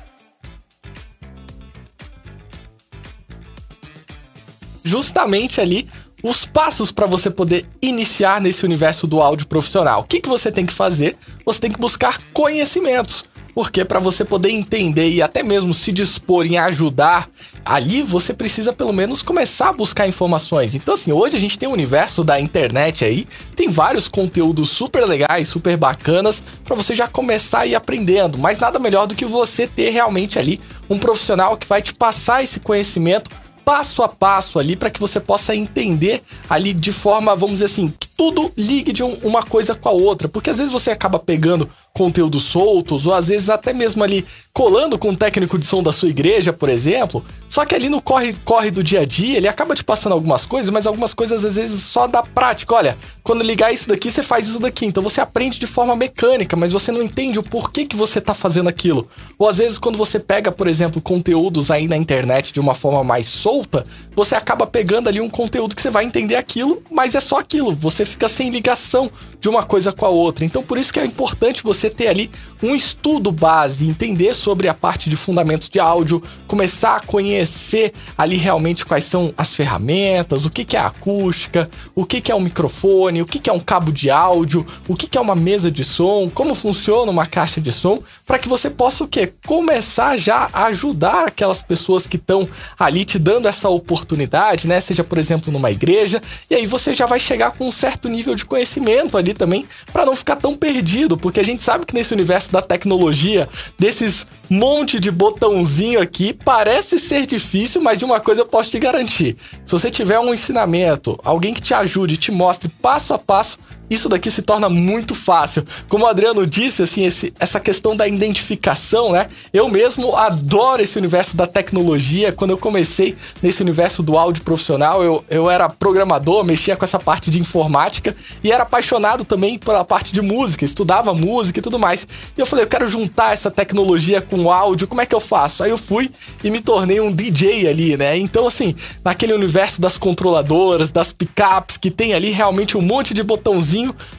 Justamente 4.83 5.61
ali 5.61 5.89
os 6.21 6.45
passos 6.45 6.91
para 6.91 7.05
você 7.05 7.29
poder 7.29 7.65
iniciar 7.81 8.41
nesse 8.41 8.65
universo 8.65 9.07
do 9.07 9.21
áudio 9.21 9.47
profissional. 9.47 10.01
O 10.01 10.03
que, 10.03 10.19
que 10.19 10.27
você 10.27 10.51
tem 10.51 10.65
que 10.65 10.73
fazer? 10.73 11.15
Você 11.45 11.61
tem 11.61 11.71
que 11.71 11.79
buscar 11.79 12.21
conhecimentos. 12.33 13.23
Porque 13.53 13.85
para 13.85 13.99
você 13.99 14.25
poder 14.25 14.49
entender 14.49 15.09
e 15.09 15.21
até 15.21 15.43
mesmo 15.43 15.73
se 15.73 15.91
dispor 15.91 16.45
em 16.45 16.57
ajudar 16.57 17.29
ali, 17.63 18.01
você 18.01 18.33
precisa 18.33 18.73
pelo 18.73 18.91
menos 18.91 19.21
começar 19.21 19.69
a 19.69 19.73
buscar 19.73 20.07
informações. 20.07 20.73
Então 20.75 20.95
assim, 20.95 21.11
hoje 21.11 21.37
a 21.37 21.39
gente 21.39 21.57
tem 21.57 21.67
o 21.67 21.71
um 21.71 21.75
universo 21.75 22.23
da 22.23 22.39
internet 22.39 23.05
aí, 23.05 23.27
tem 23.55 23.69
vários 23.69 24.07
conteúdos 24.07 24.69
super 24.69 25.05
legais, 25.05 25.47
super 25.47 25.77
bacanas 25.77 26.43
para 26.65 26.75
você 26.75 26.95
já 26.95 27.07
começar 27.07 27.59
a 27.59 27.65
ir 27.67 27.75
aprendendo, 27.75 28.37
mas 28.37 28.59
nada 28.59 28.79
melhor 28.79 29.05
do 29.05 29.15
que 29.15 29.25
você 29.25 29.67
ter 29.67 29.89
realmente 29.91 30.39
ali 30.39 30.59
um 30.89 30.97
profissional 30.97 31.55
que 31.57 31.67
vai 31.67 31.81
te 31.81 31.93
passar 31.93 32.43
esse 32.43 32.59
conhecimento 32.59 33.29
passo 33.63 34.03
a 34.03 34.09
passo 34.09 34.59
ali 34.59 34.75
para 34.75 34.89
que 34.89 34.99
você 34.99 35.19
possa 35.19 35.55
entender 35.55 36.21
ali 36.49 36.73
de 36.73 36.91
forma, 36.91 37.35
vamos 37.35 37.55
dizer 37.55 37.65
assim, 37.65 37.93
que 37.97 38.07
tudo 38.15 38.51
ligue 38.57 38.91
de 38.91 39.03
um, 39.03 39.13
uma 39.23 39.43
coisa 39.43 39.75
com 39.75 39.89
a 39.89 39.91
outra, 39.91 40.27
porque 40.27 40.49
às 40.49 40.57
vezes 40.57 40.71
você 40.71 40.91
acaba 40.91 41.19
pegando 41.19 41.69
conteúdos 41.93 42.43
soltos, 42.43 43.05
ou 43.05 43.13
às 43.13 43.27
vezes 43.27 43.49
até 43.49 43.71
mesmo 43.71 44.03
ali 44.03 44.25
colando 44.51 44.97
com 44.97 45.09
um 45.09 45.15
técnico 45.15 45.59
de 45.59 45.65
som 45.65 45.83
da 45.83 45.91
sua 45.91 46.09
igreja, 46.09 46.51
por 46.51 46.69
exemplo. 46.69 47.23
Só 47.47 47.65
que 47.65 47.75
ali 47.75 47.87
no 47.87 48.01
corre, 48.01 48.33
corre 48.45 48.71
do 48.71 48.83
dia 48.83 49.01
a 49.01 49.05
dia, 49.05 49.37
ele 49.37 49.47
acaba 49.47 49.75
te 49.75 49.83
passando 49.83 50.13
algumas 50.13 50.45
coisas, 50.45 50.71
mas 50.71 50.87
algumas 50.87 51.13
coisas 51.13 51.45
às 51.45 51.55
vezes 51.55 51.83
só 51.83 52.07
da 52.07 52.23
prática. 52.23 52.73
Olha, 52.73 52.97
quando 53.23 53.43
ligar 53.43 53.71
isso 53.71 53.87
daqui, 53.87 54.09
você 54.09 54.23
faz 54.23 54.47
isso 54.47 54.59
daqui. 54.59 54.85
Então 54.85 55.03
você 55.03 55.21
aprende 55.21 55.59
de 55.59 55.67
forma 55.67 55.95
mecânica, 55.95 56.55
mas 56.55 56.71
você 56.71 56.91
não 56.91 57.01
entende 57.01 57.37
o 57.37 57.43
porquê 57.43 57.85
que 57.85 57.95
você 57.95 58.19
tá 58.19 58.33
fazendo 58.33 58.69
aquilo. 58.69 59.07
Ou 59.37 59.47
às 59.47 59.59
vezes 59.59 59.77
quando 59.77 59.97
você 59.97 60.19
pega, 60.19 60.51
por 60.51 60.67
exemplo, 60.67 61.01
conteúdos 61.01 61.69
aí 61.69 61.87
na 61.87 61.97
internet 61.97 62.51
de 62.51 62.59
uma 62.59 62.73
forma 62.73 63.03
mais 63.03 63.27
solta, 63.27 63.85
você 64.15 64.35
acaba 64.35 64.65
pegando 64.65 65.09
ali 65.09 65.21
um 65.21 65.29
conteúdo 65.29 65.75
que 65.75 65.81
você 65.81 65.89
vai 65.89 66.05
entender 66.05 66.35
aquilo, 66.35 66.81
mas 66.89 67.15
é 67.15 67.19
só 67.19 67.39
aquilo. 67.39 67.75
Você 67.75 68.02
fica 68.05 68.27
sem 68.27 68.49
ligação 68.49 69.11
de 69.39 69.49
uma 69.49 69.63
coisa 69.63 69.91
com 69.91 70.05
a 70.05 70.09
outra. 70.09 70.45
Então 70.45 70.63
por 70.63 70.77
isso 70.77 70.93
que 70.93 70.99
é 70.99 71.05
importante 71.05 71.63
você 71.63 71.89
ter 71.89 72.07
ali 72.07 72.31
um 72.61 72.73
estudo 72.73 73.31
base, 73.31 73.89
entender 73.89 74.33
sobre 74.33 74.69
a 74.69 74.73
parte 74.73 75.09
de 75.09 75.17
fundamentos 75.17 75.69
de 75.69 75.79
áudio, 75.79 76.23
começar 76.47 76.95
a 76.95 76.99
conhecer 77.01 77.93
ali 78.17 78.37
realmente 78.37 78.85
quais 78.85 79.03
são 79.03 79.33
as 79.37 79.53
ferramentas, 79.53 80.45
o 80.45 80.49
que, 80.49 80.63
que 80.63 80.77
é 80.77 80.79
acústica, 80.79 81.69
o 81.93 82.05
que, 82.05 82.21
que 82.21 82.31
é 82.31 82.35
um 82.35 82.39
microfone, 82.39 83.21
o 83.21 83.25
que, 83.25 83.37
que 83.37 83.49
é 83.49 83.53
um 83.53 83.59
cabo 83.59 83.91
de 83.91 84.09
áudio, 84.09 84.65
o 84.87 84.95
que, 84.95 85.07
que 85.07 85.17
é 85.17 85.21
uma 85.21 85.35
mesa 85.35 85.69
de 85.69 85.83
som, 85.83 86.29
como 86.29 86.55
funciona 86.55 87.11
uma 87.11 87.25
caixa 87.25 87.59
de 87.59 87.71
som, 87.71 87.99
para 88.25 88.39
que 88.39 88.47
você 88.47 88.69
possa 88.69 89.03
o 89.03 89.07
quê? 89.07 89.33
Começar 89.45 90.17
já 90.17 90.49
a 90.53 90.65
ajudar 90.65 91.27
aquelas 91.27 91.61
pessoas 91.61 92.07
que 92.07 92.15
estão 92.15 92.47
ali 92.79 93.03
te 93.03 93.19
dando 93.19 93.47
essa 93.47 93.67
oportunidade, 93.67 94.67
né? 94.67 94.79
Seja, 94.79 95.03
por 95.03 95.17
exemplo, 95.17 95.51
numa 95.51 95.69
igreja, 95.69 96.21
e 96.49 96.55
aí 96.55 96.65
você 96.65 96.93
já 96.93 97.05
vai 97.05 97.19
chegar 97.19 97.51
com 97.51 97.67
um 97.67 97.71
certo 97.71 97.92
nível 98.07 98.35
de 98.35 98.45
conhecimento 98.45 99.17
ali 99.17 99.33
também, 99.33 99.67
para 99.91 100.05
não 100.05 100.15
ficar 100.15 100.35
tão 100.35 100.55
perdido, 100.55 101.17
porque 101.17 101.39
a 101.39 101.45
gente 101.45 101.63
sabe 101.63 101.85
que 101.85 101.93
nesse 101.93 102.13
universo 102.13 102.51
da 102.51 102.61
tecnologia, 102.61 103.47
desses 103.77 104.25
monte 104.49 104.99
de 104.99 105.09
botãozinho 105.09 106.01
aqui, 106.01 106.33
parece 106.33 106.99
ser 106.99 107.25
difícil, 107.25 107.81
mas 107.81 107.97
de 107.97 108.05
uma 108.05 108.19
coisa 108.19 108.41
eu 108.41 108.45
posso 108.45 108.69
te 108.69 108.79
garantir. 108.79 109.35
Se 109.65 109.71
você 109.71 109.89
tiver 109.89 110.19
um 110.19 110.33
ensinamento, 110.33 111.19
alguém 111.23 111.53
que 111.53 111.61
te 111.61 111.73
ajude, 111.73 112.17
te 112.17 112.31
mostre 112.31 112.69
passo 112.81 113.13
a 113.13 113.19
passo, 113.19 113.57
isso 113.89 114.09
daqui 114.09 114.31
se 114.31 114.41
torna 114.41 114.69
muito 114.69 115.13
fácil. 115.13 115.63
Como 115.87 116.05
o 116.05 116.07
Adriano 116.07 116.45
disse, 116.47 116.81
assim, 116.81 117.05
esse, 117.05 117.33
essa 117.39 117.59
questão 117.59 117.95
da 117.95 118.07
identificação, 118.07 119.11
né? 119.11 119.27
Eu 119.51 119.67
mesmo 119.69 120.15
adoro 120.15 120.81
esse 120.81 120.97
universo 120.97 121.35
da 121.35 121.45
tecnologia. 121.45 122.31
Quando 122.31 122.51
eu 122.51 122.57
comecei 122.57 123.15
nesse 123.41 123.61
universo 123.61 124.01
do 124.01 124.17
áudio 124.17 124.43
profissional, 124.43 125.03
eu, 125.03 125.23
eu 125.29 125.49
era 125.49 125.69
programador, 125.69 126.43
mexia 126.43 126.75
com 126.75 126.85
essa 126.85 126.99
parte 126.99 127.29
de 127.29 127.39
informática 127.39 128.15
e 128.43 128.51
era 128.51 128.63
apaixonado 128.63 129.25
também 129.25 129.57
pela 129.57 129.83
parte 129.83 130.13
de 130.13 130.21
música, 130.21 130.65
estudava 130.65 131.13
música 131.13 131.59
e 131.59 131.61
tudo 131.61 131.77
mais. 131.77 132.07
E 132.37 132.41
eu 132.41 132.45
falei, 132.45 132.65
eu 132.65 132.69
quero 132.69 132.87
juntar 132.87 133.33
essa 133.33 133.51
tecnologia 133.51 134.21
com 134.21 134.51
áudio, 134.51 134.87
como 134.87 135.01
é 135.01 135.05
que 135.05 135.13
eu 135.13 135.19
faço? 135.19 135.63
Aí 135.63 135.69
eu 135.69 135.77
fui 135.77 136.09
e 136.43 136.49
me 136.49 136.61
tornei 136.61 136.99
um 136.99 137.11
DJ 137.11 137.67
ali, 137.67 137.97
né? 137.97 138.17
Então, 138.17 138.47
assim, 138.47 138.75
naquele 139.03 139.33
universo 139.33 139.81
das 139.81 139.97
controladoras, 139.97 140.89
das 140.89 141.11
picapes, 141.11 141.77
que 141.77 141.91
tem 141.91 142.13
ali 142.13 142.31
realmente 142.31 142.77
um 142.77 142.81
monte 142.81 143.13
de 143.13 143.21
botãozinho 143.21 143.72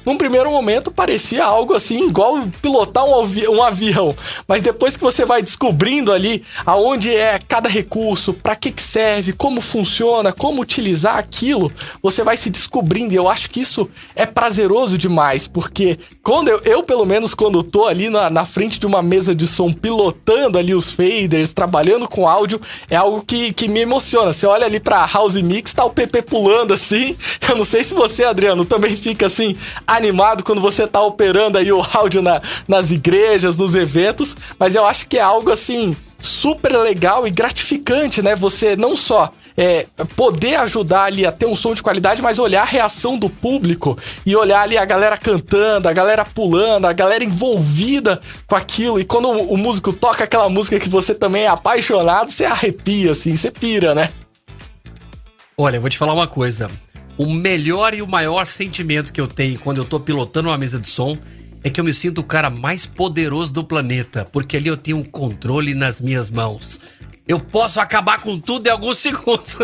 num 0.05 0.17
primeiro 0.17 0.51
momento 0.51 0.91
parecia 0.91 1.45
algo 1.45 1.75
assim, 1.75 2.09
igual 2.09 2.47
pilotar 2.61 3.05
um, 3.05 3.21
avi 3.21 3.47
um 3.49 3.63
avião. 3.63 4.15
Mas 4.47 4.63
depois 4.63 4.97
que 4.97 5.03
você 5.03 5.25
vai 5.25 5.43
descobrindo 5.43 6.13
ali 6.13 6.45
aonde 6.65 7.15
é 7.15 7.39
cada 7.47 7.69
recurso, 7.69 8.33
para 8.35 8.57
que, 8.57 8.71
que 8.71 8.83
serve, 8.83 9.33
como 9.33 9.61
funciona, 9.61 10.33
como 10.33 10.63
utilizar 10.63 11.17
aquilo, 11.19 11.73
você 12.03 12.23
vai 12.23 12.37
se 12.37 12.51
descobrindo. 12.51 13.13
E 13.13 13.17
eu 13.17 13.29
acho 13.29 13.51
que 13.51 13.61
isso 13.61 13.89
é 14.15 14.27
prazeroso 14.27 14.97
demais, 14.97 15.47
porque 15.47 15.99
quando 16.23 16.49
eu, 16.49 16.61
eu 16.65 16.83
pelo 16.83 17.05
menos, 17.05 17.35
quando 17.35 17.63
tô 17.63 17.87
ali 17.87 18.09
na, 18.09 18.31
na 18.31 18.45
frente 18.45 18.79
de 18.79 18.87
uma 18.87 19.03
mesa 19.03 19.35
de 19.35 19.47
som, 19.47 19.73
pilotando 19.73 20.59
ali 20.59 20.75
os 20.75 20.91
faders, 20.91 21.53
trabalhando 21.53 22.09
com 22.09 22.29
áudio, 22.29 22.61
é 22.89 22.97
algo 22.97 23.23
que, 23.27 23.53
que 23.53 23.69
me 23.69 23.81
emociona. 23.81 24.33
Você 24.33 24.47
olha 24.47 24.67
ali 24.67 24.81
pra 24.81 25.07
House 25.07 25.37
Mix, 25.37 25.73
tá 25.73 25.85
o 25.85 25.91
PP 25.91 26.23
pulando 26.23 26.73
assim. 26.73 27.17
Eu 27.49 27.57
não 27.57 27.65
sei 27.65 27.85
se 27.85 27.95
você, 27.95 28.25
Adriano, 28.25 28.65
também 28.65 28.97
fica 28.97 29.27
assim 29.27 29.44
assim 29.45 29.57
animado 29.87 30.43
quando 30.43 30.61
você 30.61 30.87
tá 30.87 31.01
operando 31.01 31.59
aí 31.59 31.71
o 31.73 31.83
áudio 31.93 32.23
na, 32.23 32.41
nas 32.67 32.91
igrejas, 32.91 33.57
nos 33.57 33.75
eventos, 33.75 34.37
mas 34.59 34.75
eu 34.75 34.85
acho 34.85 35.07
que 35.07 35.19
é 35.19 35.23
algo 35.23 35.51
assim 35.51 35.97
super 36.21 36.75
legal 36.79 37.27
e 37.27 37.31
gratificante, 37.31 38.23
né? 38.23 38.35
Você 38.35 38.75
não 38.77 38.97
só 38.97 39.31
é, 39.57 39.87
poder 40.17 40.57
ajudar 40.57 41.05
ali 41.05 41.27
a 41.27 41.31
ter 41.31 41.45
um 41.45 41.55
som 41.55 41.75
de 41.75 41.83
qualidade, 41.83 42.23
mas 42.23 42.39
olhar 42.39 42.63
a 42.63 42.65
reação 42.65 43.19
do 43.19 43.29
público 43.29 43.99
e 44.25 44.35
olhar 44.35 44.63
ali 44.63 44.79
a 44.79 44.87
galera 44.87 45.19
cantando, 45.19 45.87
a 45.87 45.93
galera 45.93 46.25
pulando, 46.25 46.87
a 46.87 46.95
galera 46.95 47.23
envolvida 47.23 48.23
com 48.47 48.57
aquilo. 48.57 48.99
E 48.99 49.05
quando 49.05 49.29
o, 49.29 49.53
o 49.53 49.57
músico 49.59 49.93
toca 49.93 50.25
aquela 50.25 50.49
música 50.49 50.81
que 50.81 50.89
você 50.89 51.15
também 51.15 51.43
é 51.43 51.49
apaixonado, 51.49 52.31
você 52.31 52.47
arrepia, 52.47 53.11
assim, 53.11 53.37
você 53.37 53.51
pira, 53.51 53.95
né? 53.95 54.11
Olha, 55.59 55.77
eu 55.77 55.81
vou 55.81 55.91
te 55.91 55.99
falar 55.99 56.15
uma 56.15 56.27
coisa. 56.27 56.71
O 57.17 57.33
melhor 57.33 57.95
e 57.95 58.03
o 58.03 58.09
maior 58.09 58.45
sentimento 58.45 59.13
que 59.13 59.21
eu 59.21 59.29
tenho 59.29 59.59
quando 59.59 59.79
eu 59.79 59.85
tô 59.85 60.01
pilotando 60.01 60.49
uma 60.49 60.59
mesa 60.59 60.81
de 60.81 60.89
som 60.89 61.17
é 61.63 61.71
que 61.71 61.81
eu 61.81 61.85
me 61.85 61.95
sinto 61.95 62.21
o 62.21 62.25
cara 62.25 62.51
mais 62.51 62.87
poderoso 62.87 63.53
do 63.53 63.65
planeta, 63.65 64.29
porque 64.31 64.57
ali 64.57 64.69
eu 64.69 64.77
tenho 64.77 64.99
um 64.99 65.05
controle 65.05 65.75
nas 65.75 66.01
minhas 66.01 66.29
mãos. 66.29 66.81
Eu 67.27 67.41
posso 67.41 67.81
acabar 67.81 68.21
com 68.21 68.39
tudo 68.39 68.67
em 68.67 68.71
alguns 68.71 68.99
segundos. 68.99 69.59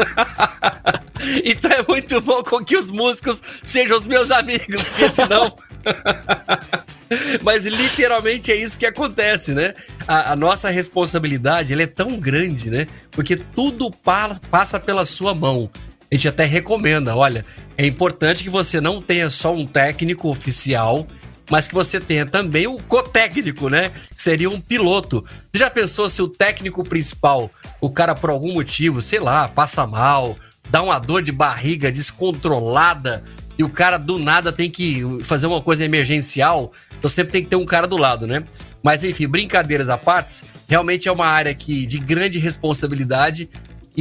então 1.45 1.71
é 1.71 1.85
muito 1.87 2.21
bom 2.23 2.43
com 2.43 2.65
que 2.65 2.77
os 2.77 2.91
músicos 2.91 3.43
sejam 3.65 3.97
os 3.97 4.07
meus 4.07 4.31
amigos, 4.31 4.83
porque 4.85 5.09
senão. 5.11 5.55
Mas 7.43 7.67
literalmente 7.67 8.53
é 8.53 8.57
isso 8.57 8.79
que 8.79 8.87
acontece, 8.87 9.53
né? 9.53 9.75
A, 10.07 10.33
a 10.33 10.37
nossa 10.37 10.71
responsabilidade 10.71 11.75
é 11.75 11.87
tão 11.87 12.19
grande, 12.19 12.71
né? 12.71 12.87
Porque 13.11 13.37
tudo 13.37 13.91
pa 13.91 14.39
passa 14.51 14.79
pela 14.79 15.05
sua 15.05 15.35
mão 15.35 15.69
a 16.11 16.15
gente 16.15 16.29
até 16.29 16.45
recomenda, 16.45 17.15
olha, 17.15 17.45
é 17.79 17.87
importante 17.87 18.43
que 18.43 18.51
você 18.51 18.81
não 18.81 19.01
tenha 19.01 19.31
só 19.31 19.55
um 19.55 19.65
técnico 19.65 20.29
oficial, 20.29 21.07
mas 21.49 21.69
que 21.69 21.75
você 21.75 22.01
tenha 22.01 22.27
também 22.27 22.67
o 22.67 22.79
cotécnico, 22.79 23.69
né? 23.69 23.93
Seria 24.17 24.51
um 24.51 24.61
piloto. 24.61 25.25
Você 25.51 25.59
já 25.59 25.71
pensou 25.71 26.09
se 26.09 26.21
o 26.21 26.29
técnico 26.29 26.85
principal, 26.85 27.51
o 27.81 27.91
cara 27.91 28.15
por 28.15 28.31
algum 28.31 28.53
motivo, 28.53 29.01
sei 29.01 29.21
lá, 29.21 29.49
passa 29.49 29.87
mal, 29.87 30.37
dá 30.69 30.83
uma 30.83 30.99
dor 30.99 31.23
de 31.23 31.33
barriga 31.33 31.93
descontrolada 31.93 33.23
e 33.57 33.63
o 33.63 33.69
cara 33.69 33.97
do 33.97 34.19
nada 34.19 34.53
tem 34.53 34.71
que 34.71 35.03
fazer 35.23 35.47
uma 35.47 35.61
coisa 35.61 35.85
emergencial, 35.85 36.73
então 36.99 37.09
sempre 37.09 37.33
tem 37.33 37.43
que 37.43 37.51
ter 37.51 37.57
um 37.57 37.67
cara 37.67 37.87
do 37.87 37.97
lado, 37.97 38.27
né? 38.27 38.45
Mas 38.83 39.05
enfim, 39.05 39.29
brincadeiras 39.29 39.89
à 39.89 39.99
parte, 39.99 40.43
realmente 40.67 41.09
é 41.09 41.13
uma 41.13 41.27
área 41.27 41.55
que 41.55 41.85
de 41.85 41.99
grande 41.99 42.39
responsabilidade 42.39 43.49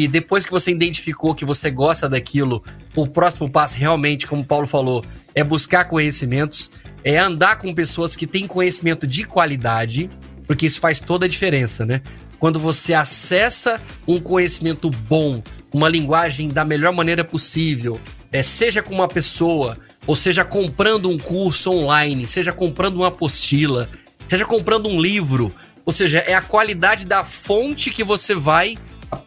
e 0.04 0.08
depois 0.08 0.46
que 0.46 0.52
você 0.52 0.72
identificou 0.72 1.36
que 1.36 1.44
você 1.44 1.70
gosta 1.70 2.08
daquilo, 2.08 2.64
o 2.96 3.06
próximo 3.06 3.50
passo 3.50 3.78
realmente, 3.78 4.26
como 4.26 4.44
o 4.44 4.46
Paulo 4.46 4.66
falou, 4.66 5.04
é 5.36 5.44
buscar 5.44 5.86
conhecimentos, 5.86 6.72
é 7.04 7.18
andar 7.18 7.58
com 7.58 7.74
pessoas 7.74 8.16
que 8.16 8.26
têm 8.26 8.48
conhecimento 8.48 9.06
de 9.06 9.26
qualidade, 9.26 10.10
porque 10.48 10.66
isso 10.66 10.80
faz 10.80 11.02
toda 11.02 11.26
a 11.26 11.30
diferença, 11.30 11.86
né? 11.86 12.02
Quando 12.40 12.60
você 12.60 12.94
acessa 12.94 13.82
um 14.08 14.22
conhecimento 14.22 14.90
bom, 14.90 15.44
uma 15.74 15.90
linguagem 15.90 16.48
da 16.48 16.64
melhor 16.64 16.94
maneira 16.94 17.26
possível, 17.26 18.00
é, 18.32 18.42
seja 18.42 18.82
com 18.82 18.94
uma 18.94 19.08
pessoa, 19.08 19.78
ou 20.08 20.16
seja 20.16 20.46
comprando 20.46 21.10
um 21.10 21.18
curso 21.18 21.72
online, 21.72 22.26
seja 22.26 22.54
comprando 22.54 22.96
uma 22.96 23.08
apostila, 23.08 23.90
seja 24.28 24.46
comprando 24.46 24.88
um 24.88 25.02
livro, 25.02 25.54
ou 25.86 25.92
seja, 25.92 26.20
é 26.20 26.36
a 26.36 26.42
qualidade 26.42 27.06
da 27.06 27.26
fonte 27.26 27.90
que 27.90 28.04
você 28.04 28.34
vai 28.34 28.78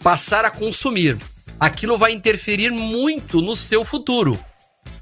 passar 0.03 0.45
a 0.45 0.51
consumir. 0.51 1.19
Aquilo 1.59 1.97
vai 1.97 2.13
interferir 2.13 2.71
muito 2.71 3.41
no 3.41 3.57
seu 3.57 3.85
futuro. 3.85 4.39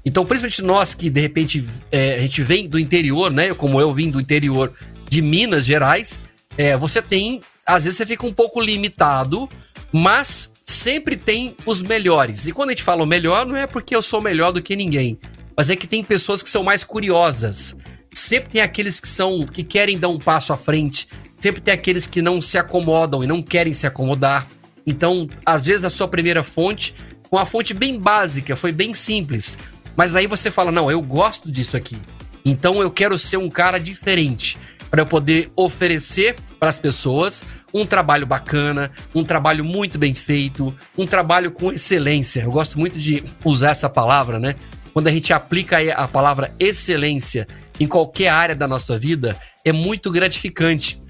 Então, 0.05 0.25
principalmente 0.25 0.61
nós 0.61 0.93
que 0.93 1.09
de 1.09 1.21
repente 1.21 1.63
é, 1.91 2.15
a 2.15 2.21
gente 2.21 2.41
vem 2.41 2.67
do 2.67 2.79
interior, 2.79 3.31
né? 3.31 3.53
Como 3.53 3.79
eu 3.79 3.93
vim 3.93 4.09
do 4.09 4.19
interior 4.19 4.71
de 5.09 5.21
Minas 5.21 5.65
Gerais, 5.65 6.19
é, 6.57 6.75
você 6.75 7.01
tem, 7.01 7.41
às 7.65 7.83
vezes 7.83 7.97
você 7.97 8.05
fica 8.05 8.25
um 8.25 8.33
pouco 8.33 8.59
limitado, 8.59 9.47
mas 9.91 10.51
sempre 10.63 11.15
tem 11.15 11.55
os 11.65 11.81
melhores. 11.81 12.47
E 12.47 12.51
quando 12.51 12.69
a 12.69 12.71
gente 12.73 12.83
fala 12.83 13.03
o 13.03 13.07
melhor, 13.07 13.45
não 13.45 13.55
é 13.55 13.67
porque 13.67 13.95
eu 13.95 14.01
sou 14.01 14.21
melhor 14.21 14.51
do 14.51 14.61
que 14.61 14.75
ninguém, 14.75 15.19
mas 15.55 15.69
é 15.69 15.75
que 15.75 15.87
tem 15.87 16.03
pessoas 16.03 16.41
que 16.41 16.49
são 16.49 16.63
mais 16.63 16.83
curiosas. 16.83 17.75
Sempre 18.13 18.51
tem 18.51 18.61
aqueles 18.61 18.99
que 18.99 19.07
são 19.07 19.45
que 19.45 19.63
querem 19.63 19.97
dar 19.97 20.09
um 20.09 20.19
passo 20.19 20.51
à 20.51 20.57
frente, 20.57 21.07
sempre 21.39 21.61
tem 21.61 21.73
aqueles 21.73 22.05
que 22.05 22.21
não 22.21 22.41
se 22.41 22.57
acomodam 22.57 23.23
e 23.23 23.27
não 23.27 23.41
querem 23.41 23.73
se 23.73 23.85
acomodar. 23.85 24.47
Então, 24.85 25.29
às 25.45 25.65
vezes, 25.65 25.83
a 25.83 25.89
sua 25.89 26.07
primeira 26.07 26.43
fonte, 26.43 26.95
uma 27.31 27.45
fonte 27.45 27.73
bem 27.73 27.99
básica, 27.99 28.55
foi 28.55 28.71
bem 28.71 28.93
simples. 28.93 29.57
Mas 29.95 30.15
aí 30.15 30.27
você 30.27 30.49
fala: 30.49 30.71
não, 30.71 30.89
eu 30.89 31.01
gosto 31.01 31.51
disso 31.51 31.77
aqui. 31.77 31.97
Então 32.43 32.81
eu 32.81 32.89
quero 32.89 33.17
ser 33.19 33.37
um 33.37 33.49
cara 33.49 33.79
diferente 33.79 34.57
para 34.89 35.01
eu 35.01 35.05
poder 35.05 35.51
oferecer 35.55 36.35
para 36.59 36.69
as 36.69 36.77
pessoas 36.77 37.45
um 37.73 37.85
trabalho 37.85 38.25
bacana, 38.25 38.91
um 39.15 39.23
trabalho 39.23 39.63
muito 39.63 39.97
bem 39.97 40.13
feito, 40.13 40.75
um 40.97 41.05
trabalho 41.05 41.51
com 41.51 41.71
excelência. 41.71 42.41
Eu 42.41 42.51
gosto 42.51 42.79
muito 42.79 42.99
de 42.99 43.23
usar 43.45 43.69
essa 43.69 43.89
palavra, 43.89 44.39
né? 44.39 44.55
quando 44.93 45.07
a 45.07 45.11
gente 45.11 45.33
aplica 45.33 45.77
a 45.93 46.07
palavra 46.07 46.53
excelência 46.59 47.47
em 47.79 47.87
qualquer 47.87 48.29
área 48.29 48.55
da 48.55 48.67
nossa 48.67 48.97
vida, 48.97 49.37
é 49.63 49.71
muito 49.71 50.11
gratificante. 50.11 51.01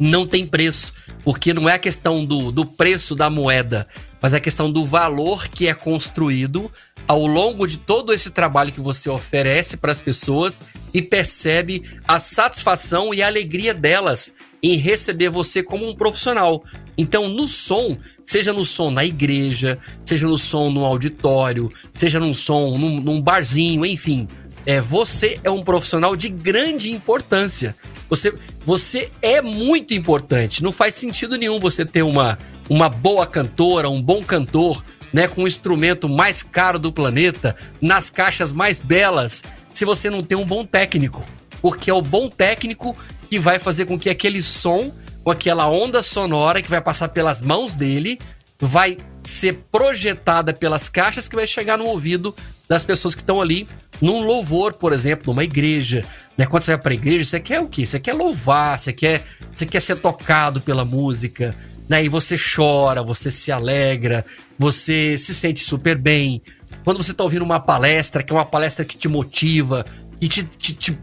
Não 0.00 0.26
tem 0.26 0.46
preço, 0.46 0.94
porque 1.22 1.52
não 1.52 1.68
é 1.68 1.74
a 1.74 1.78
questão 1.78 2.24
do, 2.24 2.50
do 2.50 2.64
preço 2.64 3.14
da 3.14 3.28
moeda, 3.28 3.86
mas 4.20 4.32
é 4.32 4.38
a 4.38 4.40
questão 4.40 4.72
do 4.72 4.82
valor 4.84 5.46
que 5.46 5.68
é 5.68 5.74
construído 5.74 6.70
ao 7.06 7.26
longo 7.26 7.66
de 7.66 7.76
todo 7.76 8.12
esse 8.12 8.30
trabalho 8.30 8.72
que 8.72 8.80
você 8.80 9.10
oferece 9.10 9.76
para 9.76 9.92
as 9.92 9.98
pessoas 9.98 10.62
e 10.94 11.02
percebe 11.02 11.82
a 12.06 12.18
satisfação 12.18 13.12
e 13.12 13.22
a 13.22 13.26
alegria 13.26 13.74
delas 13.74 14.32
em 14.62 14.76
receber 14.76 15.28
você 15.28 15.62
como 15.62 15.88
um 15.88 15.94
profissional. 15.94 16.64
Então, 16.96 17.28
no 17.28 17.48
som, 17.48 17.98
seja 18.22 18.52
no 18.52 18.64
som 18.64 18.90
na 18.90 19.04
igreja, 19.04 19.78
seja 20.04 20.26
no 20.26 20.38
som 20.38 20.70
no 20.70 20.84
auditório, 20.84 21.70
seja 21.92 22.20
no 22.20 22.34
som 22.34 22.78
num, 22.78 23.00
num 23.00 23.20
barzinho, 23.20 23.84
enfim, 23.84 24.28
é, 24.66 24.80
você 24.80 25.38
é 25.42 25.50
um 25.50 25.62
profissional 25.62 26.14
de 26.14 26.28
grande 26.28 26.92
importância. 26.92 27.74
Você, 28.08 28.34
você 28.66 29.10
é 29.22 29.40
muito 29.40 29.94
importante. 29.94 30.62
Não 30.62 30.72
faz 30.72 30.94
sentido 30.94 31.36
nenhum 31.36 31.60
você 31.60 31.84
ter 31.84 32.02
uma, 32.02 32.38
uma 32.68 32.88
boa 32.88 33.26
cantora, 33.26 33.88
um 33.88 34.02
bom 34.02 34.22
cantor, 34.22 34.84
né, 35.12 35.28
com 35.28 35.44
o 35.44 35.48
instrumento 35.48 36.08
mais 36.08 36.42
caro 36.42 36.78
do 36.78 36.92
planeta, 36.92 37.54
nas 37.80 38.10
caixas 38.10 38.52
mais 38.52 38.80
belas, 38.80 39.42
se 39.72 39.84
você 39.84 40.10
não 40.10 40.22
tem 40.22 40.36
um 40.36 40.46
bom 40.46 40.64
técnico. 40.64 41.24
Porque 41.60 41.90
é 41.90 41.94
o 41.94 42.02
bom 42.02 42.28
técnico 42.28 42.96
que 43.28 43.38
vai 43.38 43.58
fazer 43.58 43.86
com 43.86 43.98
que 43.98 44.08
aquele 44.08 44.42
som, 44.42 44.92
com 45.22 45.30
aquela 45.30 45.68
onda 45.68 46.02
sonora 46.02 46.62
que 46.62 46.70
vai 46.70 46.80
passar 46.80 47.08
pelas 47.08 47.40
mãos 47.40 47.74
dele, 47.74 48.18
vai 48.60 48.96
ser 49.22 49.64
projetada 49.70 50.52
pelas 50.52 50.88
caixas 50.88 51.28
que 51.28 51.36
vai 51.36 51.46
chegar 51.46 51.78
no 51.78 51.86
ouvido 51.86 52.34
das 52.68 52.84
pessoas 52.84 53.14
que 53.14 53.22
estão 53.22 53.40
ali 53.40 53.68
num 54.00 54.22
louvor, 54.22 54.74
por 54.74 54.92
exemplo, 54.92 55.32
numa 55.32 55.44
igreja. 55.44 56.04
Né? 56.36 56.46
Quando 56.46 56.62
você 56.62 56.72
vai 56.72 56.80
para 56.80 56.92
a 56.92 56.94
igreja, 56.94 57.24
você 57.24 57.40
quer 57.40 57.60
o 57.60 57.68
quê? 57.68 57.84
Você 57.86 58.00
quer 58.00 58.14
louvar, 58.14 58.78
você 58.78 58.92
quer, 58.92 59.22
você 59.54 59.66
quer 59.66 59.80
ser 59.80 59.96
tocado 59.96 60.60
pela 60.60 60.84
música, 60.84 61.54
né? 61.88 62.04
E 62.04 62.08
você 62.08 62.36
chora, 62.38 63.02
você 63.02 63.30
se 63.30 63.50
alegra, 63.50 64.24
você 64.58 65.18
se 65.18 65.34
sente 65.34 65.60
super 65.60 65.98
bem. 65.98 66.40
Quando 66.84 67.02
você 67.02 67.10
está 67.10 67.24
ouvindo 67.24 67.42
uma 67.42 67.60
palestra, 67.60 68.22
que 68.22 68.32
é 68.32 68.36
uma 68.36 68.46
palestra 68.46 68.84
que 68.84 68.96
te 68.96 69.08
motiva, 69.08 69.84
que 70.20 70.28
te, 70.28 70.44
te, 70.44 70.72
te 70.72 70.98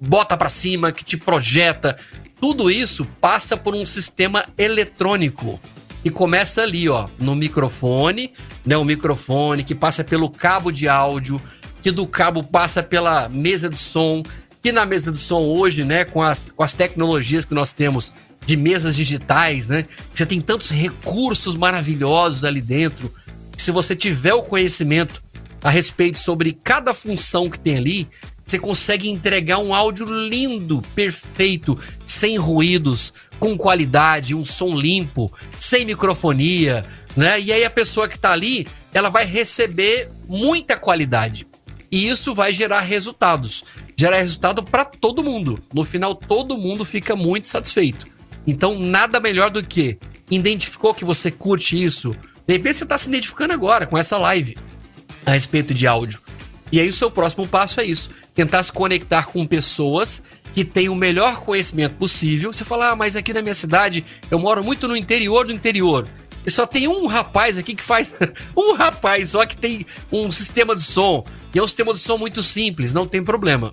bota 0.00 0.36
para 0.36 0.48
cima, 0.48 0.92
que 0.92 1.04
te 1.04 1.16
projeta, 1.16 1.98
tudo 2.40 2.70
isso 2.70 3.04
passa 3.20 3.56
por 3.56 3.74
um 3.74 3.84
sistema 3.84 4.44
eletrônico 4.56 5.58
e 6.04 6.10
começa 6.10 6.62
ali, 6.62 6.88
ó, 6.88 7.08
no 7.18 7.34
microfone, 7.34 8.32
né? 8.64 8.76
O 8.76 8.84
microfone 8.84 9.64
que 9.64 9.74
passa 9.74 10.04
pelo 10.04 10.30
cabo 10.30 10.70
de 10.70 10.88
áudio, 10.88 11.42
que 11.82 11.90
do 11.90 12.06
cabo 12.06 12.42
passa 12.42 12.82
pela 12.82 13.28
mesa 13.28 13.68
de 13.68 13.76
som, 13.76 14.22
que 14.62 14.72
na 14.72 14.84
mesa 14.84 15.12
de 15.12 15.18
som 15.18 15.42
hoje, 15.42 15.84
né, 15.84 16.04
com 16.04 16.22
as, 16.22 16.50
com 16.50 16.62
as 16.62 16.72
tecnologias 16.72 17.44
que 17.44 17.54
nós 17.54 17.72
temos 17.72 18.12
de 18.44 18.56
mesas 18.56 18.96
digitais, 18.96 19.68
né? 19.68 19.84
Você 20.12 20.24
tem 20.24 20.40
tantos 20.40 20.70
recursos 20.70 21.54
maravilhosos 21.54 22.44
ali 22.44 22.62
dentro. 22.62 23.12
Que 23.52 23.60
se 23.60 23.70
você 23.70 23.94
tiver 23.94 24.32
o 24.32 24.42
conhecimento 24.42 25.22
a 25.62 25.68
respeito 25.68 26.18
sobre 26.18 26.52
cada 26.64 26.94
função 26.94 27.50
que 27.50 27.58
tem 27.58 27.76
ali, 27.76 28.08
você 28.46 28.58
consegue 28.58 29.10
entregar 29.10 29.58
um 29.58 29.74
áudio 29.74 30.06
lindo, 30.06 30.80
perfeito, 30.94 31.78
sem 32.06 32.38
ruídos, 32.38 33.12
com 33.38 33.56
qualidade, 33.58 34.34
um 34.34 34.44
som 34.44 34.74
limpo, 34.74 35.30
sem 35.58 35.84
microfonia, 35.84 36.86
né? 37.14 37.38
E 37.38 37.52
aí 37.52 37.64
a 37.64 37.70
pessoa 37.70 38.08
que 38.08 38.16
está 38.16 38.32
ali, 38.32 38.66
ela 38.94 39.10
vai 39.10 39.26
receber 39.26 40.10
muita 40.26 40.76
qualidade. 40.76 41.46
E 41.90 42.08
isso 42.08 42.34
vai 42.34 42.52
gerar 42.52 42.80
resultados. 42.80 43.64
Gerar 43.96 44.18
resultado 44.18 44.62
para 44.62 44.84
todo 44.84 45.24
mundo. 45.24 45.60
No 45.72 45.84
final, 45.84 46.14
todo 46.14 46.58
mundo 46.58 46.84
fica 46.84 47.16
muito 47.16 47.48
satisfeito. 47.48 48.06
Então, 48.46 48.78
nada 48.78 49.20
melhor 49.20 49.50
do 49.50 49.64
que 49.64 49.98
identificou 50.30 50.94
que 50.94 51.04
você 51.04 51.30
curte 51.30 51.82
isso. 51.82 52.14
De 52.46 52.54
repente, 52.54 52.78
você 52.78 52.84
está 52.84 52.98
se 52.98 53.08
identificando 53.08 53.52
agora 53.52 53.86
com 53.86 53.96
essa 53.96 54.18
live 54.18 54.56
a 55.24 55.32
respeito 55.32 55.72
de 55.72 55.86
áudio. 55.86 56.20
E 56.70 56.78
aí, 56.78 56.88
o 56.88 56.94
seu 56.94 57.10
próximo 57.10 57.46
passo 57.46 57.80
é 57.80 57.84
isso: 57.84 58.10
tentar 58.34 58.62
se 58.62 58.72
conectar 58.72 59.24
com 59.26 59.46
pessoas 59.46 60.22
que 60.52 60.64
têm 60.64 60.88
o 60.88 60.94
melhor 60.94 61.40
conhecimento 61.40 61.96
possível. 61.96 62.52
Você 62.52 62.64
fala, 62.64 62.90
ah, 62.90 62.96
mas 62.96 63.16
aqui 63.16 63.32
na 63.32 63.42
minha 63.42 63.54
cidade 63.54 64.04
eu 64.30 64.38
moro 64.38 64.64
muito 64.64 64.88
no 64.88 64.96
interior 64.96 65.46
do 65.46 65.52
interior. 65.52 66.08
E 66.44 66.50
só 66.50 66.66
tem 66.66 66.88
um 66.88 67.06
rapaz 67.06 67.58
aqui 67.58 67.74
que 67.74 67.82
faz. 67.82 68.16
um 68.56 68.74
rapaz 68.74 69.30
só 69.30 69.44
que 69.44 69.56
tem 69.56 69.86
um 70.10 70.30
sistema 70.30 70.74
de 70.74 70.82
som. 70.82 71.24
E 71.54 71.58
é 71.58 71.62
um 71.62 71.66
sistema 71.66 71.94
de 71.94 72.00
som 72.00 72.18
muito 72.18 72.42
simples, 72.42 72.92
não 72.92 73.06
tem 73.06 73.22
problema. 73.22 73.72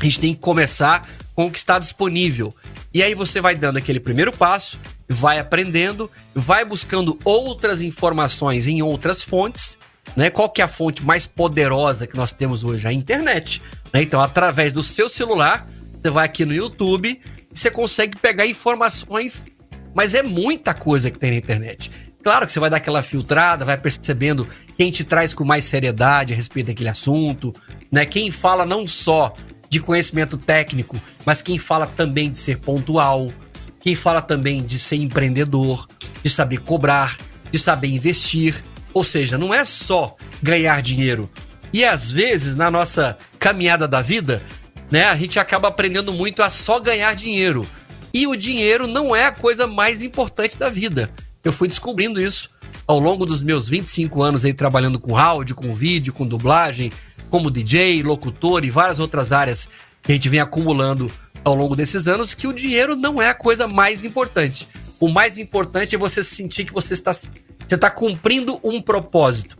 A 0.00 0.04
gente 0.04 0.20
tem 0.20 0.34
que 0.34 0.40
começar 0.40 1.08
com 1.34 1.46
o 1.46 1.50
que 1.50 1.58
está 1.58 1.78
disponível. 1.78 2.54
E 2.92 3.02
aí 3.02 3.14
você 3.14 3.40
vai 3.40 3.54
dando 3.54 3.78
aquele 3.78 3.98
primeiro 3.98 4.32
passo, 4.32 4.78
vai 5.08 5.38
aprendendo, 5.38 6.10
vai 6.34 6.64
buscando 6.64 7.18
outras 7.24 7.82
informações 7.82 8.66
em 8.66 8.82
outras 8.82 9.22
fontes. 9.22 9.78
Né? 10.16 10.30
Qual 10.30 10.48
que 10.48 10.60
é 10.60 10.64
a 10.64 10.68
fonte 10.68 11.04
mais 11.04 11.26
poderosa 11.26 12.06
que 12.06 12.16
nós 12.16 12.32
temos 12.32 12.64
hoje? 12.64 12.86
A 12.86 12.92
internet. 12.92 13.62
Né? 13.92 14.02
Então, 14.02 14.20
através 14.20 14.72
do 14.72 14.82
seu 14.82 15.08
celular, 15.08 15.68
você 15.98 16.10
vai 16.10 16.24
aqui 16.24 16.44
no 16.44 16.54
YouTube 16.54 17.20
e 17.52 17.58
você 17.58 17.70
consegue 17.70 18.18
pegar 18.18 18.46
informações, 18.46 19.46
mas 19.94 20.14
é 20.14 20.22
muita 20.22 20.74
coisa 20.74 21.10
que 21.10 21.18
tem 21.18 21.30
na 21.30 21.36
internet. 21.36 21.90
Claro 22.28 22.46
que 22.46 22.52
você 22.52 22.60
vai 22.60 22.68
dar 22.68 22.76
aquela 22.76 23.02
filtrada, 23.02 23.64
vai 23.64 23.78
percebendo 23.78 24.46
quem 24.76 24.90
te 24.90 25.02
traz 25.02 25.32
com 25.32 25.46
mais 25.46 25.64
seriedade 25.64 26.34
a 26.34 26.36
respeito 26.36 26.66
daquele 26.66 26.90
assunto, 26.90 27.54
né? 27.90 28.04
Quem 28.04 28.30
fala 28.30 28.66
não 28.66 28.86
só 28.86 29.32
de 29.70 29.80
conhecimento 29.80 30.36
técnico, 30.36 31.00
mas 31.24 31.40
quem 31.40 31.56
fala 31.56 31.86
também 31.86 32.30
de 32.30 32.36
ser 32.38 32.58
pontual, 32.58 33.32
quem 33.80 33.94
fala 33.94 34.20
também 34.20 34.62
de 34.62 34.78
ser 34.78 34.96
empreendedor, 34.96 35.88
de 36.22 36.28
saber 36.28 36.58
cobrar, 36.58 37.16
de 37.50 37.58
saber 37.58 37.88
investir. 37.88 38.62
Ou 38.92 39.02
seja, 39.02 39.38
não 39.38 39.54
é 39.54 39.64
só 39.64 40.14
ganhar 40.42 40.82
dinheiro. 40.82 41.30
E 41.72 41.82
às 41.82 42.10
vezes, 42.10 42.54
na 42.54 42.70
nossa 42.70 43.16
caminhada 43.38 43.88
da 43.88 44.02
vida, 44.02 44.42
né, 44.90 45.06
a 45.06 45.16
gente 45.16 45.38
acaba 45.38 45.68
aprendendo 45.68 46.12
muito 46.12 46.42
a 46.42 46.50
só 46.50 46.78
ganhar 46.78 47.14
dinheiro. 47.14 47.66
E 48.12 48.26
o 48.26 48.36
dinheiro 48.36 48.86
não 48.86 49.16
é 49.16 49.24
a 49.24 49.32
coisa 49.32 49.66
mais 49.66 50.02
importante 50.02 50.58
da 50.58 50.68
vida. 50.68 51.10
Eu 51.44 51.52
fui 51.52 51.68
descobrindo 51.68 52.20
isso 52.20 52.50
ao 52.86 52.98
longo 52.98 53.24
dos 53.24 53.42
meus 53.42 53.68
25 53.68 54.22
anos 54.22 54.44
aí 54.44 54.52
trabalhando 54.52 54.98
com 54.98 55.16
áudio, 55.16 55.54
com 55.54 55.72
vídeo, 55.72 56.12
com 56.12 56.26
dublagem, 56.26 56.92
como 57.30 57.50
DJ, 57.50 58.02
locutor 58.02 58.64
e 58.64 58.70
várias 58.70 58.98
outras 58.98 59.32
áreas 59.32 59.68
que 60.02 60.12
a 60.12 60.14
gente 60.14 60.28
vem 60.28 60.40
acumulando 60.40 61.10
ao 61.44 61.54
longo 61.54 61.76
desses 61.76 62.08
anos, 62.08 62.34
que 62.34 62.46
o 62.46 62.52
dinheiro 62.52 62.96
não 62.96 63.20
é 63.20 63.28
a 63.28 63.34
coisa 63.34 63.68
mais 63.68 64.04
importante. 64.04 64.68
O 64.98 65.08
mais 65.08 65.38
importante 65.38 65.94
é 65.94 65.98
você 65.98 66.22
sentir 66.22 66.64
que 66.64 66.72
você 66.72 66.94
está, 66.94 67.12
você 67.12 67.30
está 67.70 67.90
cumprindo 67.90 68.58
um 68.64 68.82
propósito. 68.82 69.56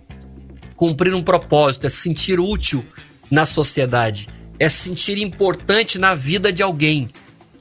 Cumprir 0.75 1.15
um 1.15 1.23
propósito 1.23 1.87
é 1.87 1.91
se 1.91 1.97
sentir 1.97 2.41
útil 2.41 2.85
na 3.31 3.45
sociedade, 3.45 4.29
é 4.59 4.69
se 4.69 4.79
sentir 4.79 5.19
importante 5.19 5.99
na 5.99 6.15
vida 6.15 6.53
de 6.53 6.63
alguém. 6.63 7.09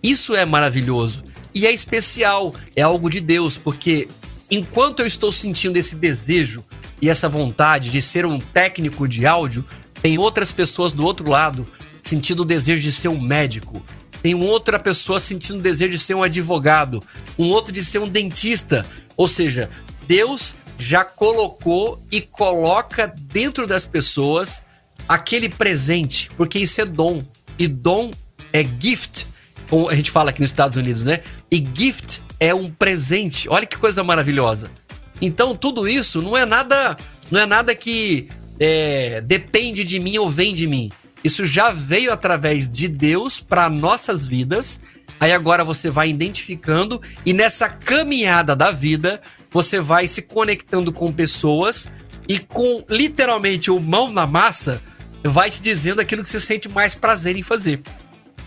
Isso 0.02 0.36
é 0.36 0.46
maravilhoso 0.46 1.27
e 1.58 1.66
é 1.66 1.74
especial, 1.74 2.54
é 2.76 2.84
algo 2.84 3.10
de 3.10 3.20
Deus, 3.20 3.58
porque 3.58 4.08
enquanto 4.50 5.00
eu 5.00 5.08
estou 5.08 5.32
sentindo 5.32 5.76
esse 5.76 5.96
desejo 5.96 6.64
e 7.02 7.10
essa 7.10 7.28
vontade 7.28 7.90
de 7.90 8.00
ser 8.00 8.28
um 8.28 8.40
técnico 8.40 9.08
de 9.08 9.26
áudio, 9.26 9.66
tem 10.00 10.20
outras 10.20 10.52
pessoas 10.52 10.94
do 10.94 11.04
outro 11.04 11.28
lado 11.28 11.68
sentindo 12.04 12.44
o 12.44 12.46
desejo 12.46 12.84
de 12.84 12.92
ser 12.92 13.08
um 13.08 13.20
médico. 13.20 13.84
Tem 14.22 14.36
outra 14.36 14.78
pessoa 14.78 15.20
sentindo 15.20 15.58
o 15.58 15.62
desejo 15.64 15.98
de 15.98 16.00
ser 16.00 16.14
um 16.14 16.22
advogado. 16.22 17.02
Um 17.40 17.50
outro 17.50 17.74
de 17.74 17.84
ser 17.84 17.98
um 17.98 18.08
dentista. 18.08 18.86
Ou 19.16 19.28
seja, 19.28 19.68
Deus 20.08 20.54
já 20.78 21.04
colocou 21.04 22.00
e 22.12 22.22
coloca 22.22 23.08
dentro 23.08 23.66
das 23.66 23.88
pessoas 23.88 24.62
aquele 25.08 25.50
presente, 25.50 26.30
porque 26.38 26.60
isso 26.60 26.80
é 26.82 26.86
dom. 26.86 27.26
E 27.58 27.68
dom 27.68 28.12
é 28.54 28.64
gift, 28.80 29.26
como 29.70 29.90
a 29.90 29.96
gente 29.96 30.12
fala 30.12 30.30
aqui 30.30 30.42
nos 30.42 30.50
Estados 30.50 30.78
Unidos, 30.78 31.04
né? 31.04 31.20
E 31.52 31.66
gift 31.74 32.22
é 32.40 32.54
um 32.54 32.72
presente. 32.72 33.50
Olha 33.50 33.66
que 33.66 33.78
coisa 33.78 34.04
maravilhosa. 34.04 34.72
Então, 35.22 35.56
tudo 35.56 35.88
isso 35.88 36.22
não 36.22 36.38
é 36.38 36.46
nada, 36.46 36.98
não 37.32 37.40
é 37.40 37.46
nada 37.46 37.74
que 37.76 38.30
é, 38.60 39.22
depende 39.22 39.84
de 39.84 40.00
mim 40.00 40.18
ou 40.18 40.30
vem 40.30 40.54
de 40.54 40.68
mim. 40.68 40.92
Isso 41.24 41.46
já 41.46 41.72
veio 41.72 42.12
através 42.12 42.70
de 42.70 42.88
Deus 42.88 43.40
para 43.40 43.70
nossas 43.70 44.28
vidas. 44.28 44.80
Aí 45.20 45.34
agora 45.34 45.64
você 45.64 45.90
vai 45.90 46.10
identificando 46.10 47.02
e 47.26 47.34
nessa 47.34 47.68
caminhada 47.68 48.56
da 48.56 48.72
vida 48.72 49.20
você 49.52 49.80
vai 49.80 50.08
se 50.08 50.22
conectando 50.22 50.94
com 50.94 51.12
pessoas 51.12 51.90
e 52.28 52.38
com 52.38 52.84
literalmente 52.88 53.72
o 53.72 53.80
mão 53.80 54.12
na 54.12 54.28
massa 54.28 54.82
vai 55.24 55.50
te 55.50 55.62
dizendo 55.62 56.00
aquilo 56.00 56.22
que 56.22 56.30
você 56.30 56.40
sente 56.40 56.70
mais 56.70 56.94
prazer 56.94 57.36
em 57.36 57.42
fazer. 57.42 57.82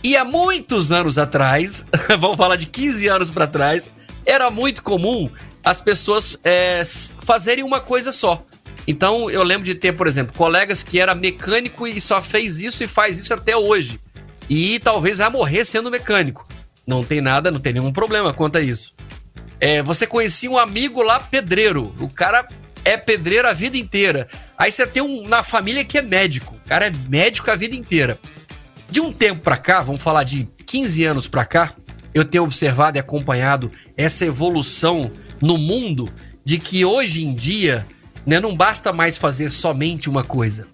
E 0.03 0.17
há 0.17 0.25
muitos 0.25 0.91
anos 0.91 1.19
atrás, 1.19 1.85
vamos 2.19 2.37
falar 2.37 2.57
de 2.57 2.67
15 2.67 3.09
anos 3.09 3.31
para 3.31 3.47
trás, 3.47 3.91
era 4.25 4.51
muito 4.51 4.83
comum 4.83 5.31
as 5.63 5.81
pessoas 5.81 6.39
é, 6.43 6.83
fazerem 7.21 7.65
uma 7.65 7.81
coisa 7.81 8.11
só. 8.11 8.43
Então 8.87 9.31
eu 9.31 9.43
lembro 9.43 9.65
de 9.65 9.75
ter, 9.75 9.93
por 9.93 10.07
exemplo, 10.07 10.35
colegas 10.37 10.83
que 10.83 10.99
era 10.99 11.15
mecânico 11.15 11.87
e 11.87 12.01
só 12.01 12.23
fez 12.23 12.61
isso 12.61 12.83
e 12.83 12.87
faz 12.87 13.19
isso 13.19 13.35
até 13.35 13.57
hoje. 13.57 14.01
E 14.49 14.81
talvez 14.81 15.19
vai 15.19 15.31
morrer 15.31 15.65
sendo 15.65 15.91
mecânico. 15.91 16.49
Não 16.87 17.05
tem 17.05 17.21
nada, 17.21 17.51
não 17.51 17.61
tem 17.61 17.75
nenhum 17.75 17.93
problema 17.93 18.33
quanto 18.33 18.59
a 18.59 18.61
isso. 18.61 18.95
É, 19.61 19.83
você 19.83 20.07
conhecia 20.07 20.51
um 20.51 20.59
amigo 20.59 21.03
lá, 21.03 21.21
pedreiro. 21.21 21.95
O 22.01 22.09
cara 22.09 22.49
é 22.85 22.97
pedreiro 22.97 23.47
a 23.47 23.53
vida 23.53 23.77
inteira. 23.77 24.27
Aí 24.57 24.73
você 24.73 24.87
tem 24.87 25.03
um 25.03 25.29
na 25.29 25.45
família 25.45 25.85
que 25.85 25.99
é 25.99 26.03
médico. 26.03 26.57
O 26.65 26.69
cara 26.69 26.87
é 26.87 26.91
médico 26.91 27.51
a 27.51 27.55
vida 27.55 27.77
inteira. 27.77 28.19
De 28.91 29.01
um 29.01 29.13
tempo 29.13 29.43
para 29.43 29.57
cá, 29.57 29.83
vamos 29.83 30.03
falar 30.03 30.25
de 30.25 30.49
15 30.67 31.05
anos 31.05 31.29
para 31.29 31.45
cá, 31.45 31.75
eu 32.13 32.25
tenho 32.25 32.43
observado 32.43 32.99
e 32.99 33.01
acompanhado 33.01 33.71
essa 33.97 34.27
evolução 34.27 35.13
no 35.41 35.57
mundo 35.57 36.13
de 36.45 36.59
que 36.59 36.85
hoje 36.85 37.25
em 37.25 37.33
dia 37.33 37.87
né, 38.27 38.41
não 38.41 38.57
basta 38.57 38.93
mais 38.93 39.17
fazer 39.17 39.51
somente 39.51 40.11
uma 40.11 40.25
coisa. 40.25 40.67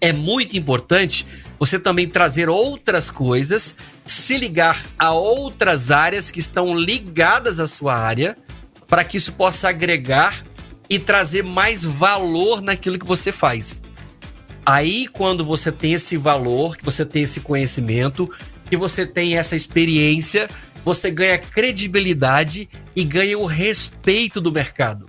É 0.00 0.12
muito 0.12 0.56
importante 0.56 1.26
você 1.58 1.78
também 1.78 2.08
trazer 2.08 2.48
outras 2.48 3.10
coisas, 3.10 3.74
se 4.06 4.38
ligar 4.38 4.80
a 4.96 5.12
outras 5.12 5.90
áreas 5.90 6.30
que 6.30 6.38
estão 6.38 6.78
ligadas 6.78 7.58
à 7.58 7.66
sua 7.66 7.96
área, 7.96 8.36
para 8.86 9.02
que 9.02 9.16
isso 9.16 9.32
possa 9.32 9.68
agregar 9.68 10.42
e 10.88 10.98
trazer 10.98 11.42
mais 11.42 11.84
valor 11.84 12.62
naquilo 12.62 12.98
que 12.98 13.06
você 13.06 13.32
faz. 13.32 13.82
Aí, 14.64 15.06
quando 15.06 15.44
você 15.44 15.72
tem 15.72 15.94
esse 15.94 16.16
valor, 16.16 16.76
que 16.76 16.84
você 16.84 17.04
tem 17.04 17.22
esse 17.22 17.40
conhecimento, 17.40 18.30
que 18.68 18.76
você 18.76 19.06
tem 19.06 19.36
essa 19.36 19.56
experiência, 19.56 20.48
você 20.84 21.10
ganha 21.10 21.38
credibilidade 21.38 22.68
e 22.94 23.04
ganha 23.04 23.38
o 23.38 23.46
respeito 23.46 24.40
do 24.40 24.52
mercado. 24.52 25.06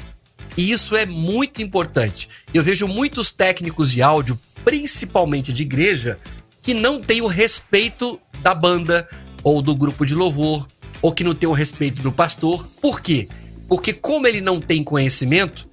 E 0.57 0.71
isso 0.71 0.95
é 0.95 1.05
muito 1.05 1.61
importante. 1.61 2.27
Eu 2.53 2.63
vejo 2.63 2.87
muitos 2.87 3.31
técnicos 3.31 3.91
de 3.91 4.01
áudio, 4.01 4.39
principalmente 4.65 5.53
de 5.53 5.61
igreja, 5.61 6.19
que 6.61 6.73
não 6.73 6.99
têm 6.99 7.21
o 7.21 7.27
respeito 7.27 8.19
da 8.41 8.53
banda 8.53 9.07
ou 9.43 9.61
do 9.61 9.75
grupo 9.75 10.05
de 10.05 10.13
louvor, 10.13 10.67
ou 11.01 11.11
que 11.11 11.23
não 11.23 11.33
tem 11.33 11.49
o 11.49 11.53
respeito 11.53 12.01
do 12.01 12.11
pastor. 12.11 12.67
Por 12.81 13.01
quê? 13.01 13.27
Porque 13.67 13.93
como 13.93 14.27
ele 14.27 14.41
não 14.41 14.59
tem 14.59 14.83
conhecimento, 14.83 15.67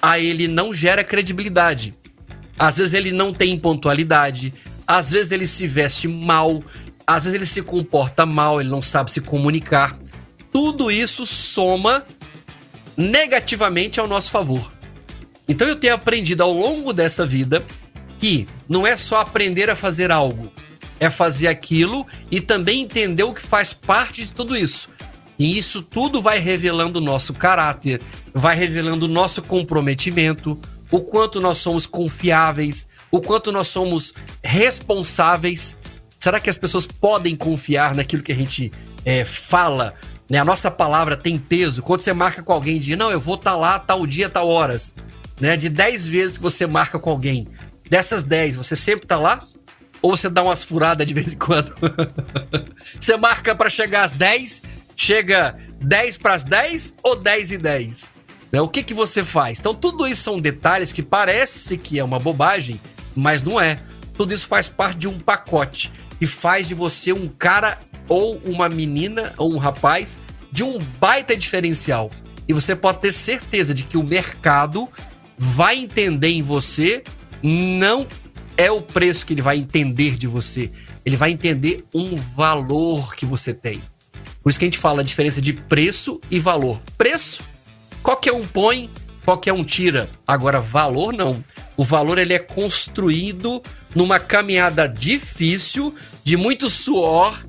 a 0.00 0.18
ele 0.18 0.48
não 0.48 0.72
gera 0.72 1.04
credibilidade. 1.04 1.94
Às 2.60 2.76
vezes 2.76 2.92
ele 2.92 3.10
não 3.10 3.32
tem 3.32 3.58
pontualidade, 3.58 4.52
às 4.86 5.12
vezes 5.12 5.32
ele 5.32 5.46
se 5.46 5.66
veste 5.66 6.06
mal, 6.06 6.62
às 7.06 7.24
vezes 7.24 7.34
ele 7.34 7.46
se 7.46 7.62
comporta 7.62 8.26
mal, 8.26 8.60
ele 8.60 8.68
não 8.68 8.82
sabe 8.82 9.10
se 9.10 9.22
comunicar. 9.22 9.98
Tudo 10.52 10.90
isso 10.90 11.24
soma 11.24 12.04
negativamente 12.94 13.98
ao 13.98 14.06
nosso 14.06 14.30
favor. 14.30 14.70
Então 15.48 15.66
eu 15.66 15.74
tenho 15.74 15.94
aprendido 15.94 16.42
ao 16.42 16.52
longo 16.52 16.92
dessa 16.92 17.24
vida 17.24 17.64
que 18.18 18.46
não 18.68 18.86
é 18.86 18.94
só 18.94 19.20
aprender 19.20 19.70
a 19.70 19.74
fazer 19.74 20.12
algo, 20.12 20.52
é 21.00 21.08
fazer 21.08 21.48
aquilo 21.48 22.06
e 22.30 22.42
também 22.42 22.82
entender 22.82 23.22
o 23.22 23.32
que 23.32 23.40
faz 23.40 23.72
parte 23.72 24.26
de 24.26 24.34
tudo 24.34 24.54
isso. 24.54 24.90
E 25.38 25.56
isso 25.56 25.80
tudo 25.80 26.20
vai 26.20 26.38
revelando 26.38 26.98
o 26.98 27.02
nosso 27.02 27.32
caráter, 27.32 28.02
vai 28.34 28.54
revelando 28.54 29.06
o 29.06 29.08
nosso 29.08 29.40
comprometimento, 29.40 30.60
o 30.90 31.00
quanto 31.00 31.40
nós 31.40 31.58
somos 31.58 31.86
confiáveis, 31.86 32.88
o 33.10 33.20
quanto 33.20 33.52
nós 33.52 33.68
somos 33.68 34.14
responsáveis. 34.42 35.78
Será 36.18 36.40
que 36.40 36.50
as 36.50 36.58
pessoas 36.58 36.86
podem 36.86 37.36
confiar 37.36 37.94
naquilo 37.94 38.22
que 38.22 38.32
a 38.32 38.36
gente 38.36 38.72
é, 39.04 39.24
fala? 39.24 39.94
Né? 40.28 40.38
A 40.38 40.44
nossa 40.44 40.70
palavra 40.70 41.16
tem 41.16 41.38
peso. 41.38 41.82
Quando 41.82 42.00
você 42.00 42.12
marca 42.12 42.42
com 42.42 42.52
alguém, 42.52 42.78
diz, 42.78 42.96
não, 42.96 43.10
eu 43.10 43.20
vou 43.20 43.36
estar 43.36 43.52
tá 43.52 43.56
lá 43.56 43.78
tal 43.78 44.06
dia, 44.06 44.28
tal 44.28 44.48
horas. 44.48 44.94
Né? 45.40 45.56
De 45.56 45.68
10 45.68 46.08
vezes 46.08 46.36
que 46.36 46.42
você 46.42 46.66
marca 46.66 46.98
com 46.98 47.10
alguém, 47.10 47.48
dessas 47.88 48.22
10, 48.22 48.56
você 48.56 48.76
sempre 48.76 49.06
tá 49.06 49.18
lá? 49.18 49.46
Ou 50.02 50.16
você 50.16 50.30
dá 50.30 50.42
umas 50.42 50.64
furadas 50.64 51.06
de 51.06 51.12
vez 51.12 51.32
em 51.32 51.36
quando? 51.36 51.74
você 52.98 53.16
marca 53.16 53.54
para 53.54 53.68
chegar 53.68 54.04
às 54.04 54.12
10, 54.12 54.62
chega 54.96 55.56
10 55.80 56.16
para 56.16 56.34
as 56.34 56.44
10 56.44 56.94
ou 57.02 57.16
10 57.16 57.52
e 57.52 57.58
10? 57.58 58.12
Né? 58.52 58.60
O 58.60 58.68
que, 58.68 58.82
que 58.82 58.94
você 58.94 59.22
faz? 59.22 59.58
Então, 59.58 59.74
tudo 59.74 60.06
isso 60.06 60.22
são 60.22 60.40
detalhes 60.40 60.92
que 60.92 61.02
parece 61.02 61.76
que 61.78 61.98
é 61.98 62.04
uma 62.04 62.18
bobagem, 62.18 62.80
mas 63.14 63.42
não 63.42 63.60
é. 63.60 63.80
Tudo 64.14 64.34
isso 64.34 64.46
faz 64.46 64.68
parte 64.68 64.98
de 64.98 65.08
um 65.08 65.18
pacote 65.18 65.92
e 66.20 66.26
faz 66.26 66.68
de 66.68 66.74
você 66.74 67.12
um 67.12 67.28
cara 67.28 67.78
ou 68.08 68.40
uma 68.44 68.68
menina 68.68 69.32
ou 69.38 69.54
um 69.54 69.58
rapaz 69.58 70.18
de 70.52 70.62
um 70.62 70.78
baita 70.98 71.36
diferencial. 71.36 72.10
E 72.46 72.52
você 72.52 72.74
pode 72.74 72.98
ter 72.98 73.12
certeza 73.12 73.72
de 73.72 73.84
que 73.84 73.96
o 73.96 74.02
mercado 74.02 74.88
vai 75.38 75.78
entender 75.78 76.28
em 76.28 76.42
você, 76.42 77.02
não 77.42 78.06
é 78.56 78.70
o 78.70 78.82
preço 78.82 79.24
que 79.24 79.32
ele 79.32 79.40
vai 79.40 79.56
entender 79.56 80.16
de 80.16 80.26
você, 80.26 80.70
ele 81.04 81.16
vai 81.16 81.30
entender 81.30 81.84
um 81.94 82.14
valor 82.16 83.14
que 83.14 83.24
você 83.24 83.54
tem. 83.54 83.80
Por 84.42 84.50
isso 84.50 84.58
que 84.58 84.64
a 84.64 84.68
gente 84.68 84.78
fala 84.78 85.00
a 85.00 85.04
diferença 85.04 85.40
de 85.40 85.52
preço 85.52 86.20
e 86.30 86.38
valor. 86.38 86.80
Preço, 86.98 87.42
qualquer 88.02 88.32
um 88.32 88.46
põe, 88.46 88.90
qualquer 89.24 89.52
um 89.52 89.64
tira. 89.64 90.10
Agora, 90.26 90.60
valor 90.60 91.12
não. 91.12 91.44
O 91.76 91.84
valor 91.84 92.18
ele 92.18 92.34
é 92.34 92.38
construído 92.38 93.62
numa 93.94 94.18
caminhada 94.18 94.86
difícil, 94.86 95.94
de 96.22 96.36
muito 96.36 96.68
suor, 96.68 97.44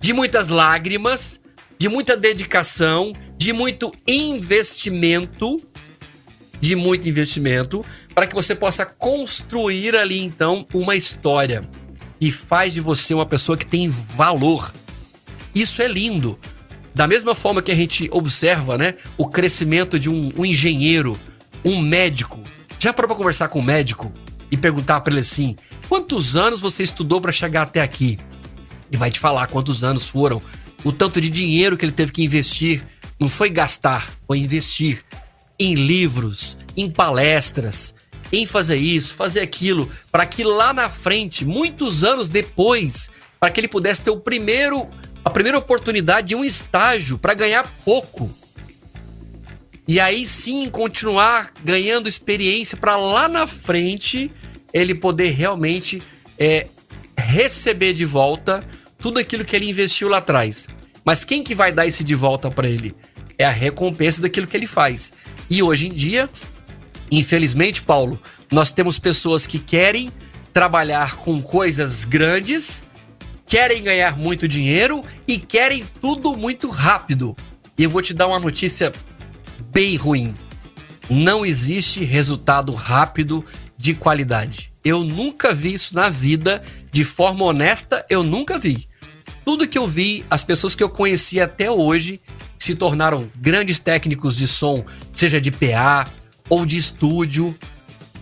de 0.00 0.12
muitas 0.12 0.48
lágrimas, 0.48 1.40
de 1.78 1.88
muita 1.88 2.16
dedicação, 2.16 3.12
de 3.36 3.52
muito 3.52 3.92
investimento, 4.06 5.60
de 6.60 6.76
muito 6.76 7.08
investimento, 7.08 7.84
para 8.14 8.26
que 8.26 8.34
você 8.34 8.54
possa 8.54 8.86
construir 8.86 9.96
ali 9.96 10.18
então 10.20 10.66
uma 10.72 10.94
história 10.94 11.62
e 12.20 12.30
faz 12.30 12.72
de 12.72 12.80
você 12.80 13.14
uma 13.14 13.26
pessoa 13.26 13.58
que 13.58 13.66
tem 13.66 13.88
valor. 13.88 14.72
Isso 15.52 15.82
é 15.82 15.88
lindo. 15.88 16.38
Da 16.94 17.06
mesma 17.06 17.34
forma 17.34 17.62
que 17.62 17.72
a 17.72 17.74
gente 17.74 18.08
observa, 18.12 18.76
né, 18.76 18.94
o 19.16 19.26
crescimento 19.26 19.98
de 19.98 20.10
um, 20.10 20.30
um 20.36 20.44
engenheiro, 20.44 21.18
um 21.64 21.80
médico. 21.80 22.40
Já 22.78 22.92
parou 22.92 23.08
para 23.08 23.16
conversar 23.16 23.48
com 23.48 23.60
um 23.60 23.62
médico 23.62 24.12
e 24.50 24.56
perguntar 24.56 25.00
para 25.00 25.12
ele 25.12 25.20
assim: 25.20 25.56
quantos 25.88 26.36
anos 26.36 26.60
você 26.60 26.82
estudou 26.82 27.20
para 27.20 27.32
chegar 27.32 27.62
até 27.62 27.80
aqui? 27.80 28.18
E 28.90 28.96
vai 28.96 29.10
te 29.10 29.18
falar 29.18 29.46
quantos 29.46 29.82
anos 29.82 30.06
foram, 30.06 30.42
o 30.84 30.92
tanto 30.92 31.20
de 31.20 31.30
dinheiro 31.30 31.76
que 31.76 31.84
ele 31.84 31.92
teve 31.92 32.12
que 32.12 32.22
investir. 32.22 32.84
Não 33.18 33.28
foi 33.28 33.48
gastar, 33.48 34.10
foi 34.26 34.38
investir 34.38 35.02
em 35.58 35.74
livros, 35.74 36.56
em 36.76 36.90
palestras, 36.90 37.94
em 38.32 38.46
fazer 38.46 38.76
isso, 38.76 39.14
fazer 39.14 39.40
aquilo, 39.40 39.88
para 40.10 40.26
que 40.26 40.42
lá 40.42 40.72
na 40.72 40.90
frente, 40.90 41.44
muitos 41.44 42.02
anos 42.02 42.28
depois, 42.28 43.10
para 43.38 43.50
que 43.50 43.60
ele 43.60 43.68
pudesse 43.68 44.02
ter 44.02 44.10
o 44.10 44.18
primeiro 44.18 44.88
a 45.24 45.30
primeira 45.30 45.58
oportunidade 45.58 46.28
de 46.28 46.36
um 46.36 46.44
estágio 46.44 47.18
para 47.18 47.34
ganhar 47.34 47.70
pouco. 47.84 48.30
E 49.86 50.00
aí 50.00 50.26
sim 50.26 50.68
continuar 50.68 51.52
ganhando 51.64 52.08
experiência 52.08 52.76
para 52.76 52.96
lá 52.96 53.28
na 53.28 53.46
frente 53.46 54.30
ele 54.72 54.94
poder 54.94 55.30
realmente 55.30 56.02
é, 56.38 56.66
receber 57.16 57.92
de 57.92 58.04
volta 58.04 58.60
tudo 58.98 59.18
aquilo 59.18 59.44
que 59.44 59.54
ele 59.54 59.68
investiu 59.68 60.08
lá 60.08 60.18
atrás. 60.18 60.66
Mas 61.04 61.24
quem 61.24 61.42
que 61.42 61.54
vai 61.54 61.72
dar 61.72 61.86
esse 61.86 62.04
de 62.04 62.14
volta 62.14 62.50
para 62.50 62.68
ele? 62.68 62.94
É 63.36 63.44
a 63.44 63.50
recompensa 63.50 64.22
daquilo 64.22 64.46
que 64.46 64.56
ele 64.56 64.66
faz. 64.66 65.12
E 65.50 65.62
hoje 65.62 65.88
em 65.88 65.92
dia, 65.92 66.30
infelizmente, 67.10 67.82
Paulo, 67.82 68.20
nós 68.50 68.70
temos 68.70 68.98
pessoas 68.98 69.46
que 69.46 69.58
querem 69.58 70.10
trabalhar 70.52 71.16
com 71.16 71.42
coisas 71.42 72.04
grandes 72.04 72.82
querem 73.46 73.82
ganhar 73.82 74.16
muito 74.16 74.48
dinheiro 74.48 75.04
e 75.26 75.38
querem 75.38 75.84
tudo 76.00 76.36
muito 76.36 76.70
rápido. 76.70 77.36
E 77.76 77.84
eu 77.84 77.90
vou 77.90 78.02
te 78.02 78.14
dar 78.14 78.26
uma 78.26 78.40
notícia 78.40 78.92
bem 79.72 79.96
ruim. 79.96 80.34
Não 81.10 81.44
existe 81.44 82.04
resultado 82.04 82.72
rápido 82.72 83.44
de 83.76 83.94
qualidade. 83.94 84.72
Eu 84.84 85.02
nunca 85.02 85.52
vi 85.52 85.74
isso 85.74 85.94
na 85.94 86.08
vida 86.08 86.60
de 86.90 87.04
forma 87.04 87.44
honesta, 87.44 88.04
eu 88.08 88.22
nunca 88.22 88.58
vi. 88.58 88.88
Tudo 89.44 89.66
que 89.66 89.78
eu 89.78 89.86
vi, 89.86 90.24
as 90.30 90.44
pessoas 90.44 90.74
que 90.74 90.82
eu 90.82 90.88
conheci 90.88 91.40
até 91.40 91.70
hoje 91.70 92.20
se 92.58 92.76
tornaram 92.76 93.28
grandes 93.36 93.78
técnicos 93.80 94.36
de 94.36 94.46
som, 94.46 94.84
seja 95.12 95.40
de 95.40 95.50
PA 95.50 96.08
ou 96.48 96.64
de 96.64 96.76
estúdio, 96.76 97.56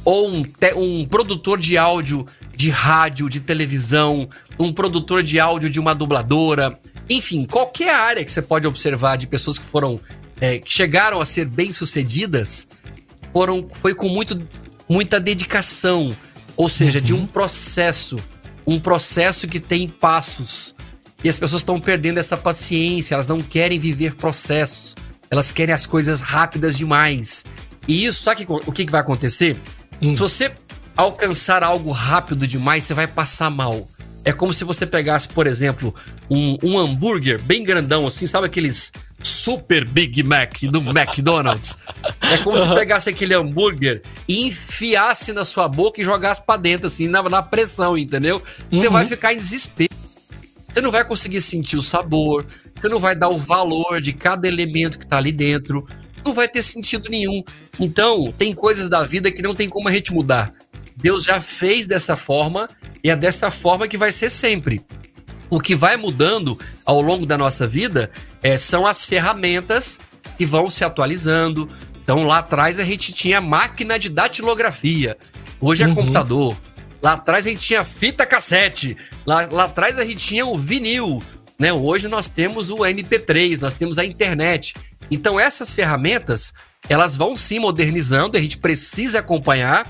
ou 0.04 0.28
um, 0.28 0.44
um 0.76 1.04
produtor 1.04 1.58
de 1.58 1.76
áudio 1.76 2.26
de 2.56 2.68
rádio, 2.68 3.28
de 3.28 3.40
televisão, 3.40 4.28
um 4.58 4.72
produtor 4.72 5.22
de 5.22 5.40
áudio 5.40 5.70
de 5.70 5.80
uma 5.80 5.94
dubladora, 5.94 6.78
enfim, 7.08 7.44
qualquer 7.44 7.94
área 7.94 8.24
que 8.24 8.30
você 8.30 8.42
pode 8.42 8.66
observar 8.66 9.16
de 9.16 9.26
pessoas 9.26 9.58
que 9.58 9.64
foram 9.64 9.98
é, 10.40 10.58
que 10.58 10.72
chegaram 10.72 11.20
a 11.20 11.26
ser 11.26 11.46
bem 11.46 11.72
sucedidas, 11.72 12.68
foram 13.32 13.68
foi 13.72 13.94
com 13.94 14.08
muito, 14.08 14.46
muita 14.88 15.18
dedicação, 15.18 16.16
ou 16.56 16.68
seja, 16.68 16.98
uhum. 16.98 17.04
de 17.04 17.14
um 17.14 17.26
processo, 17.26 18.18
um 18.66 18.78
processo 18.78 19.48
que 19.48 19.58
tem 19.58 19.88
passos. 19.88 20.74
E 21.22 21.28
as 21.28 21.38
pessoas 21.38 21.62
estão 21.62 21.78
perdendo 21.78 22.18
essa 22.18 22.36
paciência, 22.36 23.14
elas 23.14 23.26
não 23.26 23.42
querem 23.42 23.78
viver 23.78 24.14
processos, 24.14 24.94
elas 25.30 25.52
querem 25.52 25.74
as 25.74 25.86
coisas 25.86 26.20
rápidas 26.20 26.76
demais. 26.76 27.44
E 27.88 28.04
isso, 28.04 28.22
sabe 28.22 28.46
o 28.48 28.72
que 28.72 28.90
vai 28.90 29.00
acontecer? 29.00 29.60
Hum. 30.02 30.14
Se 30.14 30.20
você 30.20 30.52
alcançar 30.96 31.62
algo 31.62 31.90
rápido 31.90 32.46
demais, 32.46 32.84
você 32.84 32.94
vai 32.94 33.06
passar 33.06 33.50
mal. 33.50 33.88
É 34.24 34.32
como 34.32 34.52
se 34.52 34.64
você 34.64 34.86
pegasse, 34.86 35.28
por 35.28 35.46
exemplo, 35.46 35.94
um, 36.30 36.56
um 36.62 36.78
hambúrguer 36.78 37.42
bem 37.42 37.64
grandão, 37.64 38.06
assim, 38.06 38.26
sabe 38.26 38.46
aqueles 38.46 38.92
Super 39.22 39.84
Big 39.84 40.22
Mac 40.22 40.62
do 40.64 40.78
McDonald's? 40.92 41.78
É 42.20 42.36
como 42.38 42.56
uhum. 42.56 42.62
se 42.62 42.74
pegasse 42.74 43.08
aquele 43.08 43.34
hambúrguer 43.34 44.02
e 44.28 44.46
enfiasse 44.46 45.32
na 45.32 45.44
sua 45.44 45.66
boca 45.68 46.00
e 46.00 46.04
jogasse 46.04 46.42
para 46.44 46.60
dentro, 46.60 46.86
assim, 46.86 47.08
na, 47.08 47.22
na 47.22 47.42
pressão, 47.42 47.96
entendeu? 47.96 48.42
Você 48.70 48.86
uhum. 48.88 48.92
vai 48.92 49.06
ficar 49.06 49.32
em 49.32 49.38
desespero. 49.38 49.90
Você 50.70 50.80
não 50.80 50.92
vai 50.92 51.04
conseguir 51.04 51.40
sentir 51.40 51.76
o 51.76 51.82
sabor, 51.82 52.46
você 52.78 52.88
não 52.88 53.00
vai 53.00 53.16
dar 53.16 53.28
o 53.28 53.38
valor 53.38 54.00
de 54.00 54.12
cada 54.12 54.46
elemento 54.46 54.98
que 54.98 55.06
tá 55.06 55.16
ali 55.16 55.32
dentro, 55.32 55.84
não 56.24 56.34
vai 56.34 56.48
ter 56.48 56.62
sentido 56.62 57.08
nenhum. 57.10 57.42
Então, 57.78 58.32
tem 58.36 58.52
coisas 58.52 58.88
da 58.88 59.04
vida 59.04 59.30
que 59.30 59.42
não 59.42 59.54
tem 59.54 59.68
como 59.68 59.88
a 59.88 59.92
gente 59.92 60.12
mudar. 60.12 60.52
Deus 60.96 61.24
já 61.24 61.40
fez 61.40 61.86
dessa 61.86 62.16
forma 62.16 62.68
e 63.02 63.10
é 63.10 63.16
dessa 63.16 63.50
forma 63.50 63.88
que 63.88 63.96
vai 63.96 64.12
ser 64.12 64.28
sempre. 64.28 64.82
O 65.48 65.60
que 65.60 65.74
vai 65.74 65.96
mudando 65.96 66.58
ao 66.84 67.00
longo 67.00 67.26
da 67.26 67.36
nossa 67.36 67.66
vida 67.66 68.10
é, 68.42 68.56
são 68.56 68.86
as 68.86 69.04
ferramentas 69.04 69.98
que 70.38 70.46
vão 70.46 70.70
se 70.70 70.84
atualizando. 70.84 71.68
Então, 72.02 72.24
lá 72.24 72.38
atrás 72.38 72.78
a 72.78 72.84
gente 72.84 73.12
tinha 73.12 73.40
máquina 73.40 73.98
de 73.98 74.08
datilografia, 74.08 75.16
hoje 75.60 75.82
é 75.82 75.86
uhum. 75.86 75.94
computador. 75.94 76.56
Lá 77.02 77.12
atrás 77.12 77.46
a 77.46 77.50
gente 77.50 77.66
tinha 77.66 77.82
fita 77.82 78.26
cassete, 78.26 78.96
lá, 79.24 79.48
lá 79.50 79.64
atrás 79.64 79.98
a 79.98 80.04
gente 80.04 80.18
tinha 80.18 80.46
o 80.46 80.56
vinil. 80.56 81.22
Né? 81.60 81.72
Hoje 81.72 82.08
nós 82.08 82.28
temos 82.28 82.70
o 82.70 82.78
MP3, 82.78 83.60
nós 83.60 83.74
temos 83.74 83.98
a 83.98 84.04
internet. 84.04 84.74
Então, 85.08 85.38
essas 85.38 85.72
ferramentas 85.72 86.52
elas 86.88 87.16
vão 87.16 87.36
se 87.36 87.60
modernizando, 87.60 88.36
a 88.36 88.40
gente 88.40 88.56
precisa 88.56 89.20
acompanhar 89.20 89.86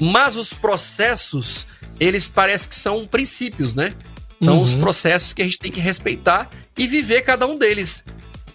mas 0.00 0.34
os 0.34 0.52
processos, 0.52 1.66
eles 1.98 2.26
parecem 2.26 2.68
que 2.68 2.74
são 2.74 3.06
princípios, 3.06 3.74
né? 3.74 3.92
São 4.42 4.56
uhum. 4.56 4.62
os 4.62 4.72
processos 4.72 5.34
que 5.34 5.42
a 5.42 5.44
gente 5.44 5.58
tem 5.58 5.70
que 5.70 5.80
respeitar 5.80 6.48
e 6.76 6.86
viver 6.86 7.20
cada 7.20 7.46
um 7.46 7.58
deles. 7.58 8.02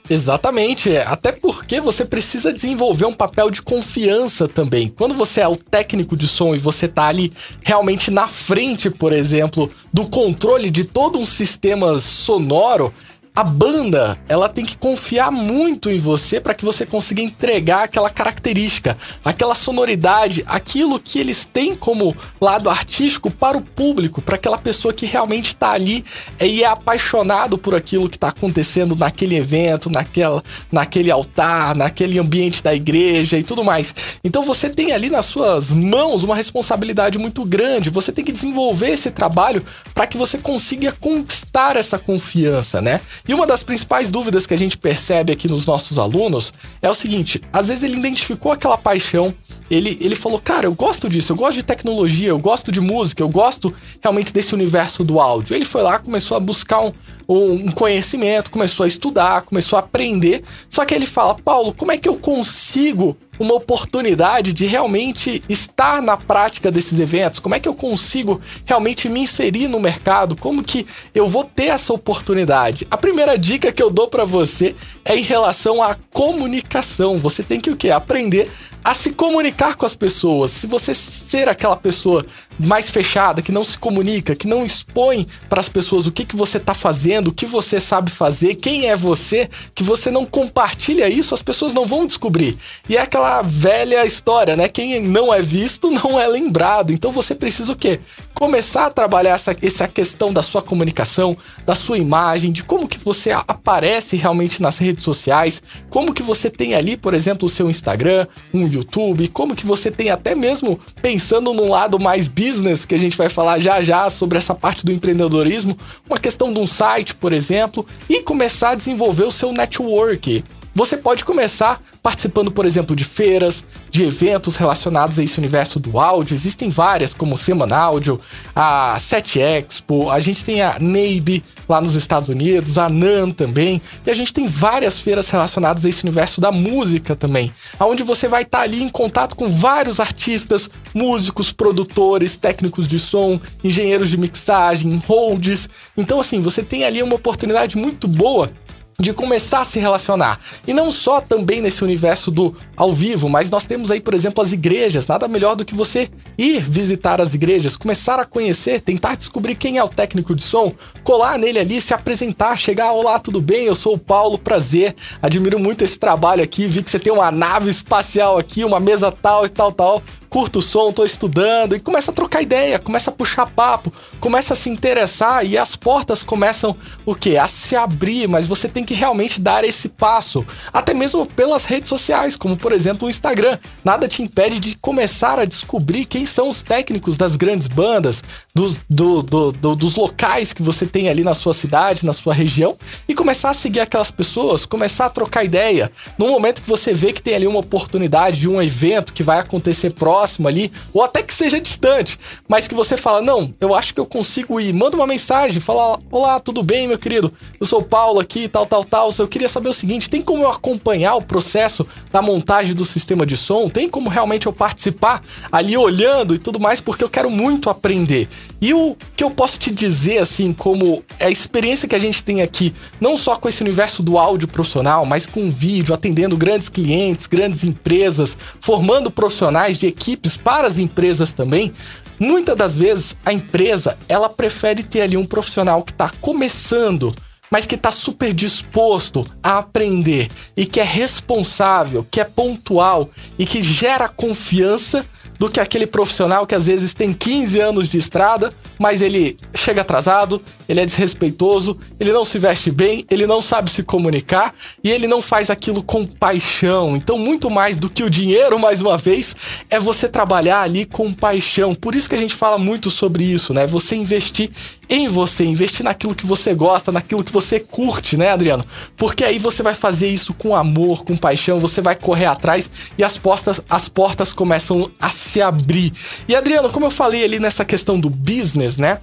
Exatamente, 0.09 0.91
é. 0.91 1.05
até 1.05 1.31
porque 1.31 1.79
você 1.79 2.05
precisa 2.05 2.53
desenvolver 2.53 3.05
um 3.05 3.13
papel 3.13 3.49
de 3.49 3.61
confiança 3.61 4.47
também. 4.47 4.87
Quando 4.87 5.15
você 5.15 5.41
é 5.41 5.47
o 5.47 5.55
técnico 5.55 6.15
de 6.15 6.27
som 6.27 6.55
e 6.55 6.59
você 6.59 6.87
tá 6.87 7.07
ali 7.07 7.33
realmente 7.61 8.11
na 8.11 8.27
frente, 8.27 8.89
por 8.89 9.11
exemplo, 9.11 9.71
do 9.91 10.07
controle 10.07 10.69
de 10.69 10.83
todo 10.83 11.17
um 11.17 11.25
sistema 11.25 11.99
sonoro, 11.99 12.93
a 13.35 13.43
banda, 13.43 14.17
ela 14.29 14.47
tem 14.47 14.63
que 14.63 14.77
confiar 14.77 15.29
muito 15.29 15.89
em 15.89 15.99
você 15.99 16.39
para 16.39 16.55
que 16.55 16.63
você 16.63 16.85
consiga 16.85 17.21
entregar 17.21 17.83
aquela 17.83 18.09
característica, 18.09 18.97
aquela 19.25 19.53
sonoridade, 19.53 20.41
aquilo 20.47 20.97
que 20.97 21.19
eles 21.19 21.45
têm 21.45 21.75
como 21.75 22.15
lado 22.39 22.69
artístico 22.69 23.29
para 23.29 23.57
o 23.57 23.61
público, 23.61 24.21
para 24.21 24.35
aquela 24.35 24.57
pessoa 24.57 24.93
que 24.93 25.05
realmente 25.05 25.47
está 25.47 25.71
ali 25.71 26.05
e 26.39 26.63
é 26.63 26.65
apaixonado 26.65 27.57
por 27.57 27.75
aquilo 27.75 28.09
que 28.09 28.15
está 28.15 28.29
acontecendo 28.29 28.95
naquele 28.95 29.35
evento, 29.35 29.89
naquela, 29.89 30.41
naquele 30.71 31.11
altar, 31.11 31.75
naquele 31.75 32.17
ambiente 32.17 32.63
da 32.63 32.73
igreja 32.73 33.37
e 33.37 33.43
tudo 33.43 33.65
mais. 33.65 33.93
Então 34.23 34.43
você 34.43 34.69
tem 34.69 34.93
ali 34.93 35.09
nas 35.09 35.25
suas 35.25 35.71
mãos 35.71 36.23
uma 36.23 36.37
responsabilidade 36.37 37.19
muito 37.19 37.43
grande. 37.43 37.89
Você 37.89 38.13
tem 38.13 38.23
que 38.23 38.31
desenvolver 38.31 38.91
esse 38.91 39.11
trabalho 39.11 39.61
para 39.93 40.07
que 40.07 40.17
você 40.17 40.37
consiga 40.37 40.93
conquistar 40.93 41.75
essa 41.75 41.99
confiança, 41.99 42.81
né? 42.81 43.01
E 43.27 43.33
uma 43.33 43.47
das 43.47 43.63
principais 43.63 44.11
dúvidas 44.11 44.45
que 44.45 44.53
a 44.53 44.57
gente 44.57 44.77
percebe 44.77 45.33
aqui 45.33 45.47
nos 45.47 45.65
nossos 45.65 45.97
alunos 45.97 46.53
é 46.81 46.89
o 46.89 46.93
seguinte: 46.93 47.41
às 47.51 47.67
vezes 47.69 47.83
ele 47.83 47.97
identificou 47.97 48.51
aquela 48.51 48.77
paixão, 48.77 49.33
ele, 49.69 49.97
ele 49.99 50.15
falou, 50.15 50.39
cara, 50.39 50.67
eu 50.67 50.73
gosto 50.73 51.09
disso, 51.09 51.33
eu 51.33 51.35
gosto 51.35 51.55
de 51.55 51.63
tecnologia, 51.63 52.29
eu 52.29 52.37
gosto 52.37 52.71
de 52.71 52.79
música, 52.79 53.23
eu 53.23 53.29
gosto 53.29 53.73
realmente 54.01 54.31
desse 54.31 54.53
universo 54.53 55.03
do 55.03 55.19
áudio. 55.19 55.55
Ele 55.55 55.65
foi 55.65 55.81
lá, 55.81 55.97
começou 55.97 56.37
a 56.37 56.39
buscar 56.39 56.81
um, 56.81 56.93
um 57.27 57.71
conhecimento, 57.71 58.51
começou 58.51 58.83
a 58.83 58.87
estudar, 58.87 59.41
começou 59.43 59.77
a 59.77 59.79
aprender. 59.79 60.43
Só 60.69 60.85
que 60.85 60.93
ele 60.93 61.05
fala, 61.05 61.35
Paulo, 61.35 61.73
como 61.73 61.91
é 61.91 61.97
que 61.97 62.07
eu 62.07 62.15
consigo 62.15 63.17
uma 63.39 63.53
oportunidade 63.53 64.53
de 64.53 64.65
realmente 64.65 65.43
estar 65.49 66.01
na 66.01 66.15
prática 66.15 66.71
desses 66.71 66.99
eventos? 66.99 67.39
Como 67.39 67.55
é 67.55 67.59
que 67.59 67.67
eu 67.67 67.73
consigo 67.73 68.41
realmente 68.65 69.09
me 69.09 69.21
inserir 69.21 69.67
no 69.67 69.79
mercado? 69.79 70.35
Como 70.35 70.63
que 70.63 70.85
eu 71.13 71.27
vou 71.27 71.43
ter 71.43 71.65
essa 71.65 71.93
oportunidade? 71.93 72.87
A 72.89 72.97
primeira 72.97 73.37
dica 73.37 73.71
que 73.71 73.83
eu 73.83 73.89
dou 73.89 74.07
para 74.07 74.23
você 74.23 74.75
é 75.03 75.15
em 75.15 75.23
relação 75.23 75.81
à 75.81 75.95
comunicação. 76.11 77.17
Você 77.17 77.43
tem 77.43 77.59
que 77.59 77.69
o 77.69 77.75
quê? 77.75 77.89
Aprender 77.89 78.49
a 78.85 78.93
se 78.93 79.13
comunicar 79.13 79.75
com 79.75 79.85
as 79.85 79.95
pessoas. 79.95 80.51
Se 80.51 80.67
você 80.67 80.93
ser 80.93 81.49
aquela 81.49 81.75
pessoa 81.75 82.23
mais 82.59 82.91
fechada, 82.91 83.41
que 83.41 83.51
não 83.51 83.63
se 83.63 83.79
comunica, 83.79 84.35
que 84.35 84.47
não 84.47 84.63
expõe 84.63 85.27
para 85.49 85.59
as 85.59 85.67
pessoas 85.67 86.05
o 86.05 86.11
que, 86.11 86.23
que 86.23 86.35
você 86.35 86.57
está 86.57 86.73
fazendo, 86.75 87.14
o 87.19 87.33
que 87.33 87.45
você 87.45 87.79
sabe 87.79 88.11
fazer, 88.11 88.55
quem 88.55 88.87
é 88.87 88.95
você, 88.95 89.49
que 89.73 89.83
você 89.83 90.09
não 90.11 90.25
compartilha 90.25 91.09
isso, 91.09 91.33
as 91.33 91.41
pessoas 91.41 91.73
não 91.73 91.85
vão 91.85 92.05
descobrir. 92.05 92.57
E 92.87 92.95
é 92.95 93.01
aquela 93.01 93.41
velha 93.41 94.05
história, 94.05 94.55
né? 94.55 94.67
Quem 94.67 95.01
não 95.01 95.33
é 95.33 95.41
visto 95.41 95.89
não 95.91 96.19
é 96.19 96.27
lembrado. 96.27 96.91
Então 96.91 97.11
você 97.11 97.33
precisa 97.35 97.73
o 97.73 97.75
quê? 97.75 97.99
Começar 98.35 98.87
a 98.87 98.89
trabalhar 98.89 99.35
essa, 99.35 99.55
essa 99.61 99.87
questão 99.87 100.33
da 100.33 100.43
sua 100.43 100.61
comunicação, 100.61 101.37
da 101.65 101.73
sua 101.73 101.97
imagem, 101.97 102.51
de 102.51 102.65
como 102.65 102.85
que 102.85 102.99
você 102.99 103.31
aparece 103.31 104.17
realmente 104.17 104.61
nas 104.61 104.77
redes 104.77 105.05
sociais, 105.05 105.63
como 105.89 106.13
que 106.13 106.21
você 106.21 106.49
tem 106.49 106.75
ali, 106.75 106.97
por 106.97 107.13
exemplo, 107.13 107.45
o 107.45 107.49
seu 107.49 107.69
Instagram, 107.69 108.27
um 108.53 108.67
YouTube, 108.67 109.29
como 109.29 109.55
que 109.55 109.65
você 109.65 109.89
tem 109.89 110.09
até 110.09 110.35
mesmo 110.35 110.77
pensando 111.01 111.53
num 111.53 111.71
lado 111.71 111.97
mais 111.97 112.27
business, 112.27 112.85
que 112.85 112.93
a 112.93 112.99
gente 112.99 113.15
vai 113.15 113.29
falar 113.29 113.59
já 113.59 113.81
já 113.81 114.09
sobre 114.09 114.37
essa 114.37 114.53
parte 114.53 114.85
do 114.85 114.91
empreendedorismo, 114.91 115.77
uma 116.05 116.19
questão 116.19 116.51
de 116.51 116.59
um 116.59 116.67
site, 116.67 117.15
por 117.15 117.31
exemplo, 117.31 117.87
e 118.09 118.21
começar 118.21 118.71
a 118.71 118.75
desenvolver 118.75 119.23
o 119.23 119.31
seu 119.31 119.53
network. 119.53 120.43
Você 120.77 120.97
pode 120.97 121.23
começar 121.23 121.81
participando, 122.03 122.51
por 122.51 122.65
exemplo, 122.65 122.97
de 122.97 123.05
feiras, 123.05 123.63
de 123.89 124.03
eventos 124.03 124.57
relacionados 124.57 125.17
a 125.17 125.23
esse 125.23 125.39
universo 125.39 125.79
do 125.79 125.97
áudio. 125.97 126.33
Existem 126.33 126.69
várias, 126.69 127.13
como 127.13 127.37
Semana 127.37 127.77
Áudio, 127.77 128.19
a 128.53 128.99
Set 128.99 129.39
Expo, 129.39 130.09
a 130.09 130.19
gente 130.19 130.43
tem 130.43 130.61
a 130.61 130.77
NABE 130.77 131.41
lá 131.69 131.79
nos 131.79 131.95
Estados 131.95 132.27
Unidos, 132.27 132.77
a 132.77 132.89
NAN 132.89 133.31
também, 133.31 133.81
e 134.05 134.11
a 134.11 134.13
gente 134.13 134.33
tem 134.33 134.47
várias 134.47 134.99
feiras 134.99 135.29
relacionadas 135.29 135.85
a 135.85 135.89
esse 135.89 136.03
universo 136.03 136.41
da 136.41 136.51
música 136.51 137.15
também, 137.15 137.53
onde 137.79 138.03
você 138.03 138.27
vai 138.27 138.43
estar 138.43 138.59
ali 138.59 138.83
em 138.83 138.89
contato 138.89 139.33
com 139.33 139.47
vários 139.47 140.01
artistas, 140.01 140.69
músicos, 140.93 141.53
produtores, 141.53 142.35
técnicos 142.35 142.85
de 142.85 142.99
som, 142.99 143.39
engenheiros 143.63 144.09
de 144.09 144.17
mixagem, 144.17 145.01
holds. 145.07 145.69
Então, 145.95 146.19
assim, 146.19 146.41
você 146.41 146.61
tem 146.61 146.83
ali 146.83 147.01
uma 147.01 147.15
oportunidade 147.15 147.77
muito 147.77 148.09
boa 148.09 148.51
de 148.97 149.13
começar 149.13 149.61
a 149.61 149.65
se 149.65 149.79
relacionar. 149.79 150.39
E 150.65 150.73
não 150.73 150.91
só 150.91 151.19
também 151.19 151.61
nesse 151.61 151.83
universo 151.83 152.31
do 152.31 152.55
ao 152.75 152.93
vivo, 152.93 153.29
mas 153.29 153.49
nós 153.49 153.65
temos 153.65 153.91
aí, 153.91 153.99
por 153.99 154.13
exemplo, 154.13 154.41
as 154.41 154.53
igrejas. 154.53 155.07
Nada 155.07 155.27
melhor 155.27 155.55
do 155.55 155.65
que 155.65 155.75
você 155.75 156.09
ir 156.37 156.61
visitar 156.61 157.21
as 157.21 157.33
igrejas, 157.33 157.75
começar 157.75 158.19
a 158.19 158.25
conhecer, 158.25 158.81
tentar 158.81 159.15
descobrir 159.15 159.55
quem 159.55 159.77
é 159.77 159.83
o 159.83 159.89
técnico 159.89 160.35
de 160.35 160.43
som, 160.43 160.73
colar 161.03 161.37
nele 161.37 161.59
ali, 161.59 161.81
se 161.81 161.93
apresentar, 161.93 162.57
chegar, 162.57 162.91
olá, 162.91 163.19
tudo 163.19 163.41
bem? 163.41 163.65
Eu 163.65 163.75
sou 163.75 163.95
o 163.95 163.99
Paulo, 163.99 164.37
prazer. 164.37 164.95
Admiro 165.21 165.59
muito 165.59 165.83
esse 165.83 165.99
trabalho 165.99 166.43
aqui, 166.43 166.67
vi 166.67 166.83
que 166.83 166.89
você 166.89 166.99
tem 166.99 167.11
uma 167.11 167.31
nave 167.31 167.69
espacial 167.69 168.37
aqui, 168.37 168.63
uma 168.63 168.79
mesa 168.79 169.11
tal 169.11 169.45
e 169.45 169.49
tal 169.49 169.71
tal 169.71 170.01
curto 170.35 170.59
o 170.59 170.61
som, 170.61 170.91
tô 170.91 171.05
estudando, 171.05 171.77
e 171.77 171.79
começa 171.79 172.11
a 172.11 172.13
trocar 172.13 172.41
ideia, 172.41 172.77
começa 172.77 173.09
a 173.09 173.13
puxar 173.13 173.45
papo, 173.45 173.93
começa 174.19 174.51
a 174.51 174.55
se 174.57 174.69
interessar 174.69 175.45
e 175.45 175.57
as 175.57 175.77
portas 175.77 176.23
começam 176.23 176.75
o 177.05 177.15
quê? 177.15 177.37
A 177.37 177.47
se 177.47 177.73
abrir, 177.73 178.27
mas 178.27 178.45
você 178.45 178.67
tem 178.67 178.83
que 178.85 178.93
realmente 178.93 179.41
dar 179.41 179.63
esse 179.63 179.89
passo, 179.89 180.45
até 180.71 180.93
mesmo 180.93 181.25
pelas 181.25 181.65
redes 181.65 181.89
sociais, 181.89 182.35
como 182.35 182.55
por 182.55 182.71
exemplo 182.71 183.07
o 183.07 183.09
Instagram. 183.09 183.57
Nada 183.83 184.07
te 184.07 184.21
impede 184.21 184.59
de 184.59 184.75
começar 184.77 185.39
a 185.39 185.45
descobrir 185.45 186.05
quem 186.05 186.25
são 186.25 186.49
os 186.49 186.61
técnicos 186.61 187.17
das 187.17 187.35
grandes 187.35 187.67
bandas, 187.67 188.23
dos, 188.55 188.79
do, 188.89 189.21
do, 189.21 189.51
do, 189.51 189.75
dos 189.75 189.95
locais 189.95 190.53
que 190.53 190.63
você 190.63 190.85
tem 190.85 191.09
ali 191.09 191.25
na 191.25 191.33
sua 191.33 191.51
cidade, 191.51 192.05
na 192.05 192.13
sua 192.13 192.33
região, 192.33 192.77
e 193.05 193.13
começar 193.13 193.49
a 193.49 193.53
seguir 193.53 193.81
aquelas 193.81 194.09
pessoas, 194.09 194.65
começar 194.65 195.07
a 195.07 195.09
trocar 195.09 195.43
ideia. 195.43 195.91
No 196.17 196.29
momento 196.29 196.61
que 196.61 196.69
você 196.69 196.93
vê 196.93 197.11
que 197.11 197.21
tem 197.21 197.35
ali 197.35 197.45
uma 197.45 197.59
oportunidade 197.59 198.39
de 198.39 198.49
um 198.49 198.61
evento 198.61 199.13
que 199.13 199.23
vai 199.23 199.39
acontecer 199.39 199.89
próximo, 199.89 200.47
ali, 200.47 200.71
ou 200.93 201.03
até 201.03 201.21
que 201.21 201.33
seja 201.33 201.59
distante, 201.59 202.17
mas 202.47 202.65
que 202.65 202.73
você 202.73 202.95
fala: 202.95 203.21
Não, 203.21 203.53
eu 203.59 203.75
acho 203.75 203.93
que 203.93 203.99
eu 203.99 204.05
consigo 204.05 204.57
ir. 204.57 204.73
Manda 204.73 204.95
uma 204.95 205.05
mensagem, 205.05 205.59
fala: 205.59 205.99
Olá, 206.09 206.39
tudo 206.39 206.63
bem, 206.63 206.87
meu 206.87 206.97
querido? 206.97 207.33
Eu 207.59 207.65
sou 207.65 207.81
o 207.81 207.83
Paulo 207.83 208.21
aqui, 208.21 208.47
tal 208.47 208.65
tal, 208.65 208.85
tal. 208.85 209.09
Eu 209.19 209.27
queria 209.27 209.49
saber 209.49 209.67
o 209.67 209.73
seguinte: 209.73 210.09
tem 210.09 210.21
como 210.21 210.43
eu 210.43 210.49
acompanhar 210.49 211.15
o 211.15 211.21
processo 211.21 211.85
da 212.09 212.21
montagem 212.21 212.73
do 212.73 212.85
sistema 212.85 213.25
de 213.25 213.35
som? 213.35 213.67
Tem 213.67 213.89
como 213.89 214.09
realmente 214.09 214.45
eu 214.47 214.53
participar 214.53 215.21
ali 215.51 215.75
olhando 215.75 216.33
e 216.33 216.37
tudo 216.37 216.57
mais? 216.57 216.79
Porque 216.79 217.03
eu 217.03 217.09
quero 217.09 217.29
muito 217.29 217.69
aprender. 217.69 218.29
E 218.61 218.73
o 218.73 218.95
que 219.15 219.23
eu 219.23 219.29
posso 219.29 219.59
te 219.59 219.71
dizer, 219.71 220.19
assim, 220.19 220.53
como 220.53 221.03
a 221.19 221.29
experiência 221.29 221.87
que 221.87 221.95
a 221.95 221.99
gente 221.99 222.23
tem 222.23 222.41
aqui, 222.41 222.73
não 222.99 223.17
só 223.17 223.35
com 223.35 223.49
esse 223.49 223.61
universo 223.61 224.01
do 224.01 224.17
áudio 224.17 224.47
profissional, 224.47 225.05
mas 225.05 225.25
com 225.25 225.49
vídeo, 225.49 225.93
atendendo 225.93 226.37
grandes 226.37 226.69
clientes, 226.69 227.27
grandes 227.27 227.63
empresas, 227.63 228.37
formando 228.59 229.11
profissionais 229.11 229.77
de 229.77 229.87
equipes 229.87 230.37
para 230.37 230.67
as 230.67 230.77
empresas 230.77 231.33
também. 231.33 231.73
Muitas 232.17 232.55
das 232.55 232.77
vezes 232.77 233.15
a 233.25 233.33
empresa 233.33 233.97
ela 234.07 234.29
prefere 234.29 234.83
ter 234.83 235.01
ali 235.01 235.17
um 235.17 235.25
profissional 235.25 235.83
que 235.83 235.91
está 235.91 236.09
começando, 236.21 237.13
mas 237.55 237.65
que 237.65 237.75
está 237.75 237.89
super 237.89 238.33
disposto 238.33 239.25
a 239.41 239.59
aprender 239.59 240.29
e 240.57 240.65
que 240.65 240.77
é 240.77 240.83
responsável, 240.83 242.05
que 242.11 242.19
é 242.19 242.25
pontual 242.25 243.09
e 243.39 243.45
que 243.45 243.61
gera 243.61 244.09
confiança 244.09 245.05
do 245.39 245.49
que 245.49 245.59
aquele 245.59 245.85
profissional 245.85 246.45
que 246.45 246.55
às 246.55 246.67
vezes 246.67 246.93
tem 246.93 247.13
15 247.13 247.59
anos 247.59 247.89
de 247.89 247.97
estrada, 247.97 248.53
mas 248.79 249.01
ele 249.01 249.37
chega 249.53 249.81
atrasado, 249.81 250.41
ele 250.67 250.81
é 250.81 250.85
desrespeitoso, 250.85 251.77
ele 251.99 252.11
não 252.11 252.25
se 252.25 252.39
veste 252.39 252.71
bem, 252.71 253.05
ele 253.09 253.25
não 253.25 253.41
sabe 253.41 253.69
se 253.69 253.83
comunicar 253.83 254.53
e 254.83 254.91
ele 254.91 255.07
não 255.07 255.21
faz 255.21 255.49
aquilo 255.49 255.83
com 255.83 256.05
paixão. 256.05 256.95
Então, 256.95 257.17
muito 257.17 257.49
mais 257.49 257.79
do 257.79 257.89
que 257.89 258.03
o 258.03 258.09
dinheiro, 258.09 258.59
mais 258.59 258.81
uma 258.81 258.97
vez, 258.97 259.35
é 259.69 259.79
você 259.79 260.07
trabalhar 260.07 260.61
ali 260.61 260.85
com 260.85 261.13
paixão. 261.13 261.75
Por 261.75 261.95
isso 261.95 262.09
que 262.09 262.15
a 262.15 262.19
gente 262.19 262.33
fala 262.33 262.57
muito 262.57 262.89
sobre 262.89 263.23
isso, 263.23 263.53
né? 263.53 263.67
Você 263.67 263.95
investir 263.95 264.51
em 264.89 265.07
você, 265.07 265.43
investir 265.43 265.83
naquilo 265.83 266.15
que 266.15 266.25
você 266.25 266.53
gosta, 266.53 266.91
naquilo 266.91 267.23
que 267.23 267.31
você 267.31 267.44
curte, 267.59 268.17
né, 268.17 268.31
Adriano? 268.31 268.65
Porque 268.97 269.23
aí 269.23 269.37
você 269.37 269.61
vai 269.61 269.73
fazer 269.73 270.07
isso 270.07 270.33
com 270.33 270.55
amor, 270.55 271.03
com 271.03 271.15
paixão, 271.15 271.59
você 271.59 271.81
vai 271.81 271.95
correr 271.95 272.25
atrás 272.25 272.69
e 272.97 273.03
as 273.03 273.17
portas, 273.17 273.61
as 273.69 273.87
portas 273.87 274.33
começam 274.33 274.89
a 274.99 275.09
se 275.09 275.41
abrir. 275.41 275.93
E 276.27 276.35
Adriano, 276.35 276.69
como 276.69 276.85
eu 276.85 276.91
falei 276.91 277.23
ali 277.23 277.39
nessa 277.39 277.63
questão 277.63 277.99
do 277.99 278.09
business, 278.09 278.77
né? 278.77 278.99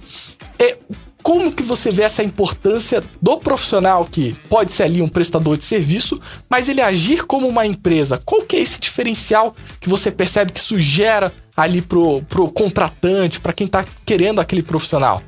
É, 0.59 0.77
como 1.23 1.53
que 1.53 1.63
você 1.63 1.89
vê 1.89 2.03
essa 2.03 2.21
importância 2.21 3.01
do 3.21 3.37
profissional 3.37 4.05
que 4.05 4.35
pode 4.49 4.71
ser 4.73 4.83
ali 4.83 5.01
um 5.01 5.07
prestador 5.07 5.55
de 5.55 5.63
serviço, 5.63 6.19
mas 6.49 6.67
ele 6.67 6.81
agir 6.81 7.25
como 7.25 7.47
uma 7.47 7.65
empresa? 7.65 8.21
Qual 8.25 8.41
que 8.41 8.57
é 8.57 8.59
esse 8.59 8.79
diferencial 8.79 9.55
que 9.79 9.89
você 9.89 10.11
percebe 10.11 10.51
que 10.51 10.59
isso 10.59 10.79
gera 10.79 11.33
ali 11.55 11.81
pro, 11.81 12.21
pro 12.23 12.51
contratante, 12.51 13.39
para 13.39 13.53
quem 13.53 13.67
tá 13.67 13.85
querendo 14.05 14.41
aquele 14.41 14.61
profissional? 14.61 15.23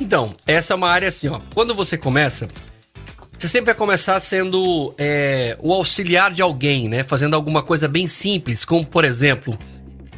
Então, 0.00 0.34
essa 0.46 0.72
é 0.72 0.76
uma 0.76 0.88
área 0.88 1.08
assim, 1.08 1.28
ó. 1.28 1.40
Quando 1.54 1.74
você 1.74 1.96
começa, 1.98 2.48
você 3.38 3.48
sempre 3.48 3.66
vai 3.66 3.74
começar 3.74 4.18
sendo 4.20 4.94
é, 4.98 5.56
o 5.60 5.72
auxiliar 5.72 6.32
de 6.32 6.42
alguém, 6.42 6.88
né? 6.88 7.02
Fazendo 7.02 7.34
alguma 7.34 7.62
coisa 7.62 7.88
bem 7.88 8.06
simples, 8.06 8.64
como 8.64 8.84
por 8.84 9.04
exemplo, 9.04 9.58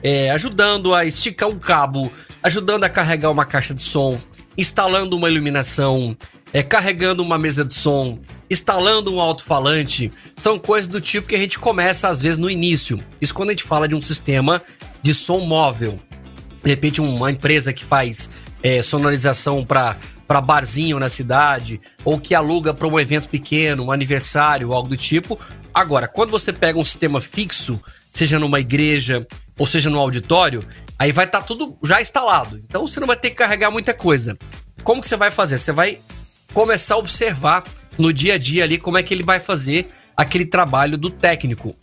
é, 0.02 0.30
ajudando 0.30 0.94
a 0.94 1.04
esticar 1.04 1.48
um 1.48 1.58
cabo, 1.58 2.12
ajudando 2.42 2.84
a 2.84 2.88
carregar 2.88 3.30
uma 3.30 3.44
caixa 3.44 3.74
de 3.74 3.82
som, 3.82 4.18
instalando 4.56 5.16
uma 5.16 5.30
iluminação, 5.30 6.16
é, 6.52 6.62
carregando 6.62 7.22
uma 7.22 7.38
mesa 7.38 7.64
de 7.64 7.74
som, 7.74 8.18
instalando 8.50 9.14
um 9.14 9.20
alto-falante. 9.20 10.12
São 10.40 10.58
coisas 10.58 10.88
do 10.88 11.00
tipo 11.00 11.28
que 11.28 11.34
a 11.34 11.38
gente 11.38 11.58
começa 11.58 12.08
às 12.08 12.20
vezes 12.20 12.38
no 12.38 12.50
início. 12.50 13.02
Isso 13.20 13.34
quando 13.34 13.50
a 13.50 13.52
gente 13.52 13.64
fala 13.64 13.86
de 13.86 13.94
um 13.94 14.02
sistema 14.02 14.62
de 15.02 15.14
som 15.14 15.40
móvel. 15.40 15.96
De 16.62 16.68
repente, 16.68 17.00
uma 17.00 17.30
empresa 17.30 17.72
que 17.72 17.84
faz 17.84 18.30
é, 18.62 18.83
sonorização 18.83 19.64
para 19.64 19.96
para 20.31 20.40
barzinho 20.40 21.01
na 21.01 21.09
cidade, 21.09 21.81
ou 22.05 22.20
que 22.20 22.37
aluga 22.37 22.73
para 22.73 22.87
um 22.87 23.01
evento 23.01 23.29
pequeno, 23.29 23.87
um 23.87 23.90
aniversário, 23.90 24.73
algo 24.73 24.88
do 24.88 24.96
tipo. 24.96 25.37
Agora, 25.75 26.07
quando 26.07 26.31
você 26.31 26.53
pega 26.53 26.79
um 26.79 26.85
sistema 26.85 27.20
fixo, 27.20 27.83
seja 28.14 28.38
numa 28.38 28.61
igreja 28.61 29.27
ou 29.59 29.66
seja 29.66 29.90
no 29.90 29.99
auditório, 29.99 30.64
aí 30.96 31.11
vai 31.11 31.25
estar 31.25 31.40
tá 31.40 31.44
tudo 31.44 31.77
já 31.83 32.01
instalado. 32.01 32.62
Então 32.64 32.87
você 32.87 33.01
não 33.01 33.09
vai 33.09 33.16
ter 33.16 33.31
que 33.31 33.37
carregar 33.37 33.73
muita 33.73 33.92
coisa. 33.92 34.38
Como 34.85 35.03
que 35.03 35.09
você 35.09 35.16
vai 35.16 35.33
fazer? 35.33 35.59
Você 35.59 35.73
vai 35.73 36.01
começar 36.55 36.94
a 36.94 36.99
observar 36.99 37.64
no 37.99 38.12
dia 38.12 38.35
a 38.35 38.38
dia 38.38 38.62
ali 38.62 38.79
como 38.79 38.99
é 38.99 39.03
que 39.03 39.12
ele 39.12 39.25
vai 39.25 39.40
fazer 39.40 39.88
aquele 40.16 40.46
trabalho 40.46 40.96
do 40.96 41.11
técnico. 41.11 41.77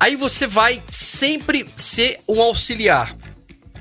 Aí 0.00 0.16
você 0.16 0.46
vai 0.48 0.82
sempre 0.88 1.64
ser 1.76 2.18
um 2.28 2.42
auxiliar. 2.42 3.16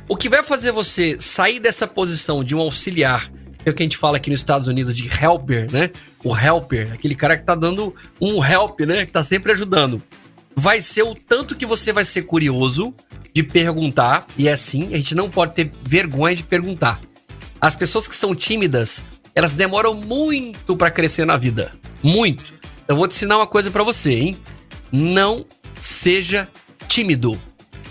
O 0.09 0.15
que 0.15 0.29
vai 0.29 0.41
fazer 0.41 0.71
você 0.71 1.17
sair 1.19 1.59
dessa 1.59 1.85
posição 1.85 2.41
de 2.41 2.55
um 2.55 2.59
auxiliar, 2.59 3.29
é 3.65 3.69
o 3.69 3.73
que 3.73 3.83
a 3.83 3.85
gente 3.85 3.97
fala 3.97 4.15
aqui 4.15 4.29
nos 4.29 4.39
Estados 4.39 4.65
Unidos 4.65 4.95
de 4.95 5.09
helper, 5.21 5.69
né? 5.69 5.91
O 6.23 6.35
helper, 6.35 6.93
aquele 6.93 7.13
cara 7.13 7.35
que 7.35 7.43
tá 7.43 7.53
dando 7.53 7.93
um 8.21 8.43
help, 8.43 8.79
né? 8.81 9.05
Que 9.05 9.11
tá 9.11 9.21
sempre 9.21 9.51
ajudando. 9.51 10.01
Vai 10.55 10.79
ser 10.79 11.03
o 11.03 11.13
tanto 11.13 11.57
que 11.57 11.65
você 11.65 11.91
vai 11.91 12.05
ser 12.05 12.21
curioso 12.21 12.95
de 13.33 13.43
perguntar, 13.43 14.25
e 14.37 14.47
é 14.47 14.53
assim, 14.53 14.87
a 14.93 14.97
gente 14.97 15.13
não 15.13 15.29
pode 15.29 15.51
ter 15.51 15.73
vergonha 15.83 16.33
de 16.33 16.43
perguntar. 16.43 17.01
As 17.59 17.75
pessoas 17.75 18.07
que 18.07 18.15
são 18.15 18.33
tímidas, 18.33 19.03
elas 19.35 19.53
demoram 19.53 19.93
muito 19.93 20.77
para 20.77 20.89
crescer 20.89 21.25
na 21.25 21.35
vida. 21.35 21.73
Muito. 22.01 22.53
Eu 22.87 22.95
vou 22.95 23.09
te 23.09 23.13
ensinar 23.13 23.35
uma 23.35 23.47
coisa 23.47 23.69
para 23.69 23.83
você, 23.83 24.13
hein? 24.13 24.37
Não 24.89 25.45
seja 25.81 26.47
tímido. 26.87 27.37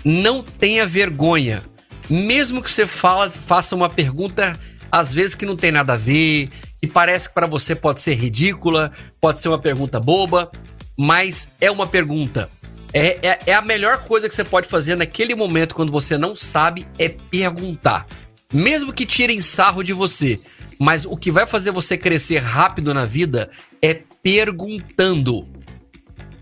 Não 0.03 0.41
tenha 0.41 0.83
vergonha 0.87 1.63
mesmo 2.09 2.61
que 2.61 2.71
você 2.71 2.85
fala, 2.85 3.29
faça 3.29 3.75
uma 3.75 3.89
pergunta 3.89 4.57
às 4.91 5.13
vezes 5.13 5.35
que 5.35 5.45
não 5.45 5.55
tem 5.55 5.71
nada 5.71 5.93
a 5.93 5.97
ver, 5.97 6.49
que 6.79 6.87
parece 6.87 7.27
que 7.27 7.35
para 7.35 7.47
você 7.47 7.75
pode 7.75 8.01
ser 8.01 8.15
ridícula, 8.15 8.91
pode 9.19 9.39
ser 9.39 9.49
uma 9.49 9.59
pergunta 9.59 9.99
boba, 9.99 10.51
mas 10.97 11.51
é 11.59 11.69
uma 11.69 11.87
pergunta. 11.87 12.49
É, 12.93 13.19
é, 13.21 13.39
é, 13.47 13.53
a 13.53 13.61
melhor 13.61 14.03
coisa 14.03 14.29
que 14.29 14.33
você 14.33 14.43
pode 14.43 14.67
fazer 14.67 14.95
naquele 14.95 15.35
momento 15.35 15.75
quando 15.75 15.91
você 15.91 16.17
não 16.17 16.35
sabe 16.35 16.87
é 16.97 17.09
perguntar. 17.09 18.07
Mesmo 18.51 18.93
que 18.93 19.05
tirem 19.05 19.41
sarro 19.41 19.83
de 19.83 19.91
você, 19.91 20.39
mas 20.79 21.05
o 21.05 21.17
que 21.17 21.31
vai 21.31 21.45
fazer 21.45 21.71
você 21.71 21.97
crescer 21.97 22.39
rápido 22.39 22.93
na 22.93 23.05
vida 23.05 23.49
é 23.81 24.01
perguntando. 24.23 25.47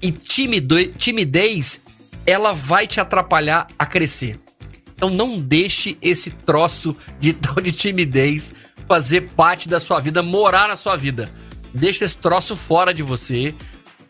E 0.01 0.11
timidez, 0.11 1.81
ela 2.27 2.53
vai 2.53 2.85
te 2.85 2.99
atrapalhar 2.99 3.67
a 3.77 3.85
crescer. 3.85 4.39
Então 4.95 5.09
não 5.09 5.39
deixe 5.39 5.97
esse 6.01 6.31
troço 6.31 6.95
de 7.19 7.33
tal 7.33 7.55
de 7.55 7.71
timidez 7.71 8.53
fazer 8.87 9.29
parte 9.35 9.67
da 9.67 9.79
sua 9.79 9.99
vida, 9.99 10.23
morar 10.23 10.67
na 10.67 10.75
sua 10.75 10.95
vida. 10.95 11.31
Deixa 11.73 12.05
esse 12.05 12.17
troço 12.17 12.55
fora 12.55 12.93
de 12.93 13.03
você. 13.03 13.53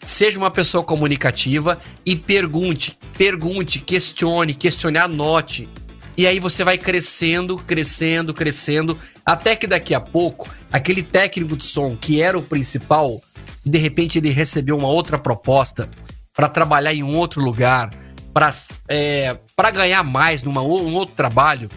Seja 0.06 0.38
uma 0.38 0.52
pessoa 0.52 0.84
comunicativa 0.84 1.80
e 2.06 2.16
pergunte, 2.16 2.96
pergunte, 3.18 3.80
questione, 3.80 4.54
questione, 4.54 5.00
anote. 5.00 5.68
E 6.16 6.28
aí 6.28 6.40
você 6.40 6.64
vai 6.64 6.78
crescendo, 6.78 7.58
crescendo, 7.58 8.34
crescendo, 8.34 8.98
até 9.26 9.56
que 9.56 9.66
daqui 9.66 9.94
a 9.94 10.00
pouco, 10.00 10.48
aquele 10.72 11.02
técnico 11.02 11.58
de 11.58 11.64
som 11.64 11.98
que 11.98 12.22
era 12.22 12.38
o 12.38 12.44
principal, 12.44 13.22
de 13.66 13.78
repente 13.80 14.20
ele 14.20 14.30
recebeu 14.30 14.78
uma 14.78 14.88
outra 14.88 15.18
proposta 15.18 15.90
para 16.34 16.48
trabalhar 16.48 16.94
em 16.94 17.02
um 17.02 17.18
outro 17.18 17.42
lugar, 17.42 17.90
para 18.32 18.50
é, 18.88 19.38
ganhar 19.72 20.04
mais 20.04 20.44
num 20.44 20.52
um 20.52 20.94
outro 20.94 21.16
trabalho, 21.16 21.72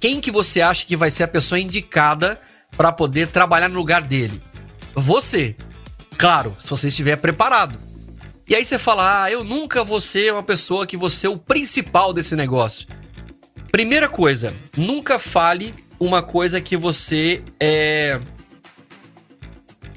quem 0.00 0.18
que 0.18 0.30
você 0.30 0.62
acha 0.62 0.86
que 0.86 0.96
vai 0.96 1.10
ser 1.10 1.24
a 1.24 1.28
pessoa 1.28 1.60
indicada 1.60 2.40
para 2.74 2.90
poder 2.90 3.28
trabalhar 3.28 3.68
no 3.68 3.76
lugar 3.76 4.02
dele? 4.02 4.40
Você. 4.94 5.54
Claro, 6.16 6.56
se 6.58 6.70
você 6.70 6.88
estiver 6.88 7.16
preparado. 7.16 7.78
E 8.48 8.54
aí 8.54 8.64
você 8.64 8.78
fala: 8.78 9.24
"Ah, 9.24 9.30
eu 9.30 9.44
nunca 9.44 9.84
vou 9.84 10.00
ser 10.00 10.32
uma 10.32 10.42
pessoa 10.42 10.86
que 10.86 10.96
vou 10.96 11.10
ser 11.10 11.28
o 11.28 11.36
principal 11.36 12.14
desse 12.14 12.34
negócio". 12.34 12.88
Primeira 13.70 14.08
coisa, 14.08 14.54
nunca 14.74 15.18
fale 15.18 15.74
uma 15.98 16.22
coisa 16.22 16.60
que 16.60 16.76
você 16.76 17.42
é 17.60 18.18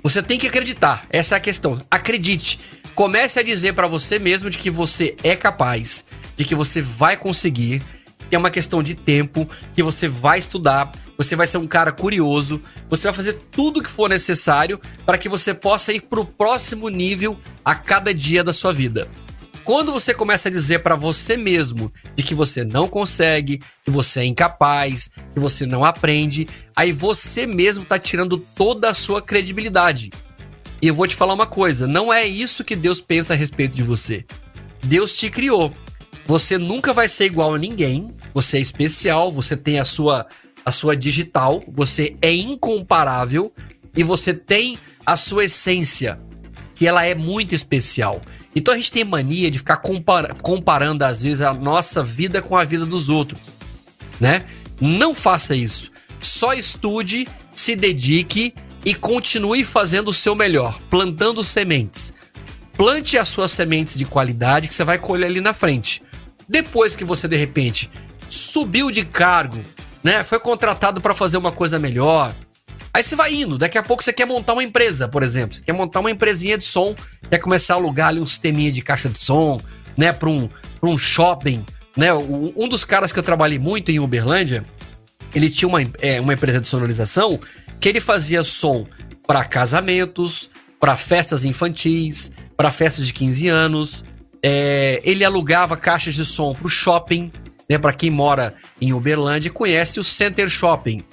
você 0.03 0.21
tem 0.21 0.37
que 0.37 0.47
acreditar. 0.47 1.05
Essa 1.09 1.35
é 1.35 1.37
a 1.37 1.41
questão. 1.41 1.79
Acredite. 1.89 2.59
Comece 2.93 3.39
a 3.39 3.43
dizer 3.43 3.73
para 3.73 3.87
você 3.87 4.19
mesmo 4.19 4.49
de 4.49 4.57
que 4.57 4.69
você 4.69 5.15
é 5.23 5.35
capaz, 5.35 6.05
de 6.35 6.45
que 6.45 6.55
você 6.55 6.81
vai 6.81 7.17
conseguir, 7.17 7.83
que 8.29 8.35
é 8.35 8.39
uma 8.39 8.49
questão 8.49 8.81
de 8.81 8.95
tempo, 8.95 9.47
que 9.75 9.83
você 9.83 10.07
vai 10.07 10.39
estudar, 10.39 10.91
você 11.17 11.35
vai 11.35 11.45
ser 11.45 11.57
um 11.57 11.67
cara 11.67 11.91
curioso, 11.91 12.61
você 12.89 13.07
vai 13.07 13.13
fazer 13.13 13.33
tudo 13.51 13.79
o 13.79 13.83
que 13.83 13.89
for 13.89 14.09
necessário 14.09 14.79
para 15.05 15.17
que 15.17 15.29
você 15.29 15.53
possa 15.53 15.93
ir 15.93 16.01
para 16.01 16.19
o 16.19 16.25
próximo 16.25 16.89
nível 16.89 17.39
a 17.63 17.75
cada 17.75 18.13
dia 18.13 18.43
da 18.43 18.53
sua 18.53 18.73
vida. 18.73 19.07
Quando 19.63 19.93
você 19.93 20.13
começa 20.13 20.49
a 20.49 20.51
dizer 20.51 20.79
para 20.79 20.95
você 20.95 21.37
mesmo 21.37 21.91
de 22.15 22.23
que 22.23 22.35
você 22.35 22.65
não 22.65 22.87
consegue, 22.87 23.61
que 23.85 23.89
você 23.89 24.19
é 24.19 24.25
incapaz, 24.25 25.09
que 25.33 25.39
você 25.39 25.65
não 25.65 25.85
aprende, 25.85 26.47
aí 26.75 26.91
você 26.91 27.47
mesmo 27.47 27.83
está 27.83 27.97
tirando 27.97 28.37
toda 28.37 28.89
a 28.89 28.93
sua 28.93 29.21
credibilidade. 29.21 30.11
E 30.81 30.87
eu 30.87 30.93
vou 30.93 31.07
te 31.07 31.15
falar 31.15 31.33
uma 31.33 31.45
coisa: 31.45 31.87
não 31.87 32.11
é 32.11 32.25
isso 32.25 32.63
que 32.63 32.75
Deus 32.75 32.99
pensa 32.99 33.31
a 33.31 33.37
respeito 33.37 33.73
de 33.73 33.83
você. 33.83 34.25
Deus 34.83 35.15
te 35.15 35.29
criou. 35.29 35.73
Você 36.25 36.57
nunca 36.57 36.93
vai 36.93 37.07
ser 37.07 37.25
igual 37.25 37.55
a 37.55 37.57
ninguém. 37.57 38.13
Você 38.33 38.57
é 38.57 38.61
especial, 38.61 39.31
você 39.31 39.55
tem 39.55 39.79
a 39.79 39.85
sua 39.85 40.25
a 40.65 40.71
sua 40.71 40.95
digital, 40.95 41.61
você 41.67 42.15
é 42.21 42.33
incomparável 42.33 43.51
e 43.95 44.01
você 44.01 44.33
tem 44.33 44.79
a 45.05 45.17
sua 45.17 45.45
essência, 45.45 46.19
que 46.73 46.87
ela 46.87 47.03
é 47.03 47.13
muito 47.13 47.53
especial. 47.53 48.21
Então 48.55 48.73
a 48.73 48.77
gente 48.77 48.91
tem 48.91 49.03
mania 49.03 49.51
de 49.51 49.57
ficar 49.57 49.77
compara 49.77 50.33
comparando 50.41 51.03
às 51.03 51.23
vezes 51.23 51.41
a 51.41 51.53
nossa 51.53 52.03
vida 52.03 52.41
com 52.41 52.55
a 52.55 52.63
vida 52.63 52.85
dos 52.85 53.09
outros, 53.09 53.41
né? 54.19 54.45
Não 54.79 55.13
faça 55.13 55.55
isso. 55.55 55.91
Só 56.21 56.53
estude, 56.53 57.27
se 57.53 57.75
dedique 57.75 58.53
e 58.85 58.95
continue 58.95 59.63
fazendo 59.63 60.09
o 60.09 60.13
seu 60.13 60.35
melhor, 60.35 60.79
plantando 60.89 61.43
sementes. 61.43 62.13
Plante 62.77 63.17
as 63.17 63.29
suas 63.29 63.51
sementes 63.51 63.97
de 63.97 64.05
qualidade 64.05 64.67
que 64.67 64.73
você 64.73 64.83
vai 64.83 64.97
colher 64.97 65.27
ali 65.27 65.41
na 65.41 65.53
frente. 65.53 66.01
Depois 66.53 66.95
que 66.95 67.03
você 67.03 67.27
de 67.27 67.35
repente 67.35 67.89
subiu 68.29 68.91
de 68.91 69.03
cargo, 69.03 69.59
né? 70.03 70.23
Foi 70.23 70.39
contratado 70.39 71.01
para 71.01 71.15
fazer 71.15 71.35
uma 71.35 71.51
coisa 71.51 71.79
melhor. 71.79 72.35
Aí 72.93 73.01
você 73.01 73.15
vai 73.15 73.33
indo, 73.33 73.57
daqui 73.57 73.75
a 73.75 73.81
pouco 73.81 74.03
você 74.03 74.13
quer 74.13 74.27
montar 74.27 74.53
uma 74.53 74.63
empresa, 74.63 75.07
por 75.07 75.23
exemplo. 75.23 75.55
Você 75.55 75.61
quer 75.61 75.73
montar 75.73 75.99
uma 75.99 76.11
empresinha 76.11 76.55
de 76.55 76.63
som, 76.63 76.95
quer 77.27 77.39
começar 77.39 77.73
a 77.73 77.77
alugar 77.77 78.09
ali 78.09 78.21
um 78.21 78.27
sisteminha 78.27 78.71
de 78.71 78.83
caixa 78.83 79.09
de 79.09 79.17
som, 79.17 79.59
né, 79.97 80.13
para 80.13 80.29
um, 80.29 80.47
um 80.83 80.95
shopping, 80.95 81.65
né? 81.97 82.13
Um 82.13 82.69
dos 82.69 82.85
caras 82.85 83.11
que 83.11 83.17
eu 83.17 83.23
trabalhei 83.23 83.57
muito 83.57 83.91
em 83.91 83.99
Uberlândia, 83.99 84.63
ele 85.33 85.49
tinha 85.49 85.67
uma, 85.67 85.81
é, 86.01 86.21
uma 86.21 86.33
empresa 86.33 86.59
de 86.59 86.67
sonorização 86.67 87.39
que 87.79 87.89
ele 87.89 87.99
fazia 87.99 88.43
som 88.43 88.85
para 89.25 89.43
casamentos, 89.43 90.51
para 90.79 90.95
festas 90.95 91.45
infantis, 91.45 92.31
para 92.55 92.69
festas 92.69 93.07
de 93.07 93.13
15 93.13 93.47
anos. 93.47 94.03
É, 94.43 95.01
ele 95.05 95.23
alugava 95.23 95.77
caixas 95.77 96.15
de 96.15 96.25
som 96.25 96.53
para 96.53 96.67
o 96.67 96.69
shopping, 96.69 97.31
né? 97.69 97.77
Para 97.77 97.93
quem 97.93 98.11
mora 98.11 98.53
em 98.81 98.93
Uberlândia 98.93 99.49
conhece 99.49 99.99
o 99.99 100.03
Center 100.03 100.49
Shopping. 100.49 101.03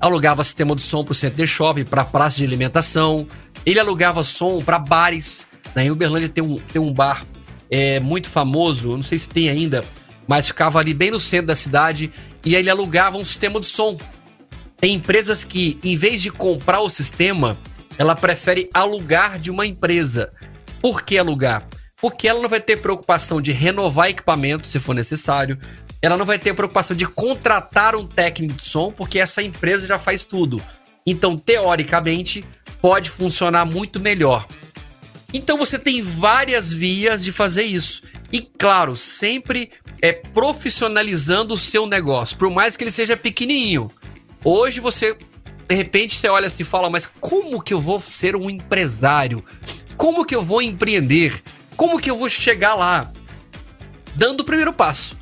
Alugava 0.00 0.44
sistema 0.44 0.76
de 0.76 0.82
som 0.82 1.02
para 1.02 1.12
o 1.12 1.14
Center 1.14 1.46
Shopping, 1.46 1.84
para 1.84 2.04
praça 2.04 2.38
de 2.38 2.44
alimentação. 2.44 3.26
Ele 3.64 3.80
alugava 3.80 4.22
som 4.22 4.60
para 4.62 4.78
bares. 4.78 5.46
Né? 5.74 5.86
Em 5.86 5.90
Uberlândia 5.90 6.28
tem 6.28 6.44
um, 6.44 6.58
tem 6.58 6.80
um 6.80 6.92
bar 6.92 7.24
é, 7.70 7.98
muito 8.00 8.28
famoso, 8.28 8.96
não 8.96 9.02
sei 9.02 9.16
se 9.16 9.28
tem 9.28 9.48
ainda, 9.48 9.84
mas 10.28 10.48
ficava 10.48 10.78
ali 10.78 10.92
bem 10.92 11.10
no 11.10 11.20
centro 11.20 11.46
da 11.46 11.56
cidade 11.56 12.12
e 12.44 12.54
aí 12.54 12.62
ele 12.62 12.70
alugava 12.70 13.16
um 13.16 13.24
sistema 13.24 13.58
de 13.58 13.66
som. 13.66 13.96
Tem 14.76 14.94
empresas 14.94 15.42
que, 15.42 15.78
em 15.82 15.96
vez 15.96 16.20
de 16.20 16.30
comprar 16.30 16.80
o 16.80 16.90
sistema, 16.90 17.58
ela 17.96 18.14
prefere 18.14 18.68
alugar 18.74 19.38
de 19.38 19.50
uma 19.50 19.66
empresa. 19.66 20.32
Por 20.82 21.02
que 21.02 21.16
alugar? 21.16 21.66
Porque 22.00 22.28
ela 22.28 22.40
não 22.40 22.48
vai 22.48 22.60
ter 22.60 22.78
preocupação 22.78 23.40
de 23.40 23.52
renovar 23.52 24.08
equipamento 24.08 24.68
se 24.68 24.78
for 24.78 24.94
necessário, 24.94 25.58
ela 26.02 26.16
não 26.16 26.26
vai 26.26 26.38
ter 26.38 26.54
preocupação 26.54 26.96
de 26.96 27.06
contratar 27.06 27.96
um 27.96 28.06
técnico 28.06 28.54
de 28.54 28.66
som, 28.66 28.92
porque 28.92 29.18
essa 29.18 29.42
empresa 29.42 29.86
já 29.86 29.98
faz 29.98 30.24
tudo. 30.24 30.62
Então, 31.06 31.36
teoricamente, 31.36 32.44
pode 32.80 33.08
funcionar 33.08 33.64
muito 33.64 33.98
melhor. 34.00 34.46
Então 35.34 35.58
você 35.58 35.76
tem 35.76 36.00
várias 36.00 36.72
vias 36.72 37.24
de 37.24 37.32
fazer 37.32 37.64
isso. 37.64 38.02
E 38.32 38.40
claro, 38.40 38.96
sempre 38.96 39.68
é 40.00 40.12
profissionalizando 40.12 41.54
o 41.54 41.58
seu 41.58 41.86
negócio, 41.86 42.36
por 42.36 42.48
mais 42.50 42.76
que 42.76 42.84
ele 42.84 42.90
seja 42.92 43.16
pequenininho. 43.16 43.90
Hoje 44.44 44.78
você 44.78 45.16
de 45.66 45.74
repente 45.74 46.14
você 46.14 46.28
olha 46.28 46.46
assim 46.46 46.62
e 46.62 46.66
fala: 46.66 46.88
"Mas 46.88 47.08
como 47.20 47.60
que 47.60 47.74
eu 47.74 47.80
vou 47.80 47.98
ser 47.98 48.36
um 48.36 48.48
empresário? 48.48 49.44
Como 49.96 50.24
que 50.24 50.36
eu 50.36 50.42
vou 50.42 50.62
empreender? 50.62 51.42
Como 51.76 52.00
que 52.00 52.10
eu 52.10 52.16
vou 52.16 52.28
chegar 52.28 52.74
lá?" 52.74 53.12
Dando 54.16 54.40
o 54.40 54.44
primeiro 54.44 54.72
passo 54.72 55.16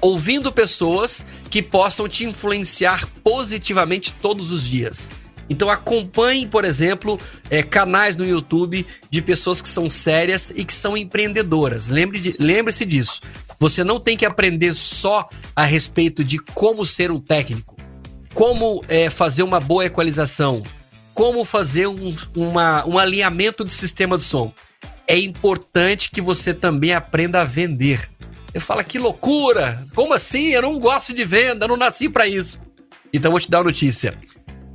ouvindo 0.00 0.50
pessoas 0.50 1.24
que 1.50 1.62
possam 1.62 2.08
te 2.08 2.24
influenciar 2.24 3.06
positivamente 3.22 4.12
todos 4.14 4.50
os 4.50 4.64
dias. 4.64 5.10
Então 5.48 5.68
acompanhe, 5.68 6.46
por 6.46 6.64
exemplo, 6.64 7.18
é, 7.50 7.62
canais 7.62 8.16
no 8.16 8.24
YouTube 8.24 8.86
de 9.10 9.20
pessoas 9.20 9.60
que 9.60 9.68
são 9.68 9.90
sérias 9.90 10.52
e 10.54 10.64
que 10.64 10.72
são 10.72 10.96
empreendedoras. 10.96 11.88
Lembre-se 11.88 12.36
lembre 12.38 12.72
disso. 12.86 13.20
Você 13.58 13.82
não 13.82 13.98
tem 13.98 14.16
que 14.16 14.24
aprender 14.24 14.74
só 14.74 15.28
a 15.54 15.64
respeito 15.64 16.24
de 16.24 16.38
como 16.38 16.86
ser 16.86 17.10
um 17.10 17.20
técnico, 17.20 17.76
como 18.32 18.82
é, 18.88 19.10
fazer 19.10 19.42
uma 19.42 19.60
boa 19.60 19.84
equalização, 19.84 20.62
como 21.12 21.44
fazer 21.44 21.88
um, 21.88 22.16
uma, 22.34 22.86
um 22.86 22.96
alinhamento 22.96 23.64
de 23.64 23.72
sistema 23.72 24.16
de 24.16 24.24
som. 24.24 24.54
É 25.10 25.18
importante 25.18 26.08
que 26.08 26.20
você 26.20 26.54
também 26.54 26.92
aprenda 26.92 27.40
a 27.40 27.44
vender. 27.44 28.08
Eu 28.54 28.60
falo, 28.60 28.84
que 28.84 28.96
loucura! 28.96 29.84
Como 29.92 30.14
assim? 30.14 30.50
Eu 30.50 30.62
não 30.62 30.78
gosto 30.78 31.12
de 31.12 31.24
venda, 31.24 31.66
não 31.66 31.76
nasci 31.76 32.08
para 32.08 32.28
isso. 32.28 32.60
Então 33.12 33.32
vou 33.32 33.40
te 33.40 33.50
dar 33.50 33.58
uma 33.58 33.64
notícia. 33.64 34.16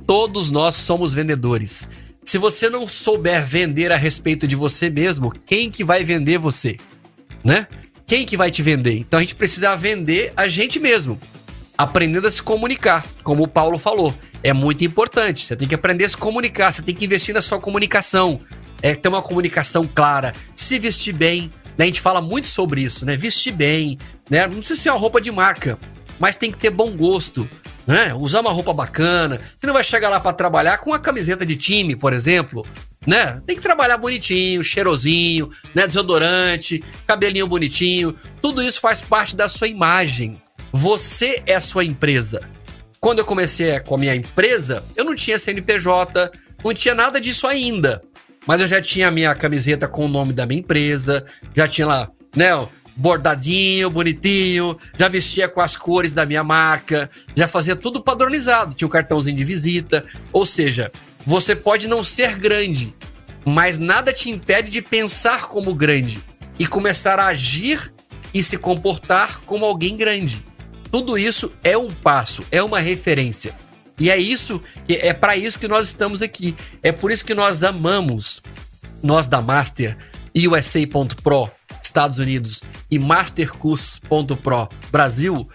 Todos 0.06 0.50
nós 0.50 0.74
somos 0.74 1.14
vendedores. 1.14 1.88
Se 2.22 2.36
você 2.36 2.68
não 2.68 2.86
souber 2.86 3.46
vender 3.46 3.90
a 3.90 3.96
respeito 3.96 4.46
de 4.46 4.54
você 4.54 4.90
mesmo, 4.90 5.32
quem 5.46 5.70
que 5.70 5.82
vai 5.82 6.04
vender 6.04 6.36
você? 6.36 6.76
Né? 7.42 7.66
Quem 8.06 8.26
que 8.26 8.36
vai 8.36 8.50
te 8.50 8.60
vender? 8.62 8.98
Então 8.98 9.16
a 9.16 9.22
gente 9.22 9.36
precisa 9.36 9.74
vender 9.74 10.34
a 10.36 10.48
gente 10.48 10.78
mesmo. 10.78 11.18
Aprendendo 11.78 12.28
a 12.28 12.30
se 12.30 12.42
comunicar, 12.42 13.06
como 13.22 13.42
o 13.42 13.48
Paulo 13.48 13.78
falou. 13.78 14.14
É 14.42 14.52
muito 14.52 14.84
importante. 14.84 15.46
Você 15.46 15.56
tem 15.56 15.66
que 15.66 15.74
aprender 15.74 16.04
a 16.04 16.10
se 16.10 16.16
comunicar, 16.18 16.70
você 16.70 16.82
tem 16.82 16.94
que 16.94 17.06
investir 17.06 17.34
na 17.34 17.40
sua 17.40 17.58
comunicação. 17.58 18.38
É 18.82 18.94
ter 18.94 19.08
uma 19.08 19.22
comunicação 19.22 19.86
clara, 19.86 20.34
se 20.54 20.78
vestir 20.78 21.14
bem, 21.14 21.50
né? 21.76 21.84
A 21.84 21.86
gente 21.86 22.00
fala 22.00 22.20
muito 22.20 22.48
sobre 22.48 22.82
isso, 22.82 23.04
né? 23.04 23.16
Vestir 23.16 23.52
bem, 23.52 23.98
né? 24.30 24.46
Não 24.46 24.58
precisa 24.58 24.80
ser 24.80 24.90
uma 24.90 24.98
roupa 24.98 25.20
de 25.20 25.30
marca, 25.30 25.78
mas 26.18 26.36
tem 26.36 26.50
que 26.50 26.58
ter 26.58 26.70
bom 26.70 26.90
gosto, 26.90 27.48
né? 27.86 28.14
Usar 28.14 28.40
uma 28.40 28.52
roupa 28.52 28.72
bacana. 28.72 29.40
Você 29.56 29.66
não 29.66 29.74
vai 29.74 29.84
chegar 29.84 30.08
lá 30.08 30.20
para 30.20 30.32
trabalhar 30.32 30.78
com 30.78 30.90
uma 30.90 30.98
camiseta 30.98 31.44
de 31.44 31.56
time, 31.56 31.94
por 31.96 32.12
exemplo, 32.12 32.66
né? 33.06 33.40
Tem 33.46 33.56
que 33.56 33.62
trabalhar 33.62 33.98
bonitinho, 33.98 34.64
cheirosinho, 34.64 35.48
né? 35.74 35.86
Desodorante, 35.86 36.82
cabelinho 37.06 37.46
bonitinho. 37.46 38.14
Tudo 38.40 38.62
isso 38.62 38.80
faz 38.80 39.00
parte 39.00 39.36
da 39.36 39.48
sua 39.48 39.68
imagem. 39.68 40.40
Você 40.72 41.42
é 41.46 41.58
sua 41.60 41.84
empresa. 41.84 42.42
Quando 43.00 43.20
eu 43.20 43.24
comecei 43.24 43.78
com 43.80 43.94
a 43.94 43.98
minha 43.98 44.14
empresa, 44.14 44.82
eu 44.96 45.04
não 45.04 45.14
tinha 45.14 45.38
CNPJ, 45.38 46.32
não 46.64 46.74
tinha 46.74 46.94
nada 46.94 47.20
disso 47.20 47.46
ainda. 47.46 48.02
Mas 48.46 48.60
eu 48.60 48.66
já 48.66 48.80
tinha 48.80 49.08
a 49.08 49.10
minha 49.10 49.34
camiseta 49.34 49.88
com 49.88 50.06
o 50.06 50.08
nome 50.08 50.32
da 50.32 50.46
minha 50.46 50.60
empresa, 50.60 51.24
já 51.54 51.66
tinha 51.66 51.86
lá, 51.86 52.10
né, 52.34 52.50
bordadinho, 52.96 53.90
bonitinho, 53.90 54.78
já 54.96 55.08
vestia 55.08 55.48
com 55.48 55.60
as 55.60 55.76
cores 55.76 56.12
da 56.12 56.24
minha 56.24 56.42
marca, 56.42 57.10
já 57.34 57.46
fazia 57.46 57.76
tudo 57.76 58.02
padronizado, 58.02 58.74
tinha 58.74 58.86
o 58.86 58.88
um 58.88 58.92
cartãozinho 58.92 59.36
de 59.36 59.44
visita. 59.44 60.04
Ou 60.32 60.46
seja, 60.46 60.90
você 61.26 61.54
pode 61.54 61.88
não 61.88 62.02
ser 62.02 62.38
grande, 62.38 62.94
mas 63.44 63.78
nada 63.78 64.12
te 64.12 64.30
impede 64.30 64.70
de 64.70 64.80
pensar 64.80 65.42
como 65.48 65.74
grande 65.74 66.22
e 66.58 66.66
começar 66.66 67.18
a 67.18 67.26
agir 67.26 67.92
e 68.32 68.42
se 68.42 68.56
comportar 68.56 69.40
como 69.44 69.64
alguém 69.64 69.96
grande. 69.96 70.42
Tudo 70.90 71.18
isso 71.18 71.52
é 71.62 71.76
um 71.76 71.90
passo, 71.90 72.44
é 72.50 72.62
uma 72.62 72.78
referência. 72.78 73.54
E 73.98 74.10
é 74.10 74.18
isso, 74.18 74.60
é 74.88 75.12
para 75.12 75.36
isso 75.36 75.58
que 75.58 75.68
nós 75.68 75.86
estamos 75.86 76.20
aqui. 76.20 76.54
É 76.82 76.92
por 76.92 77.10
isso 77.10 77.24
que 77.24 77.34
nós 77.34 77.62
amamos, 77.62 78.42
nós 79.02 79.26
da 79.26 79.40
Master, 79.40 79.96
USA.pro, 80.36 81.50
Estados 81.82 82.18
Unidos, 82.18 82.62
e 82.90 82.98
Mastercursos.pro, 82.98 84.68
Brasil, 84.90 85.48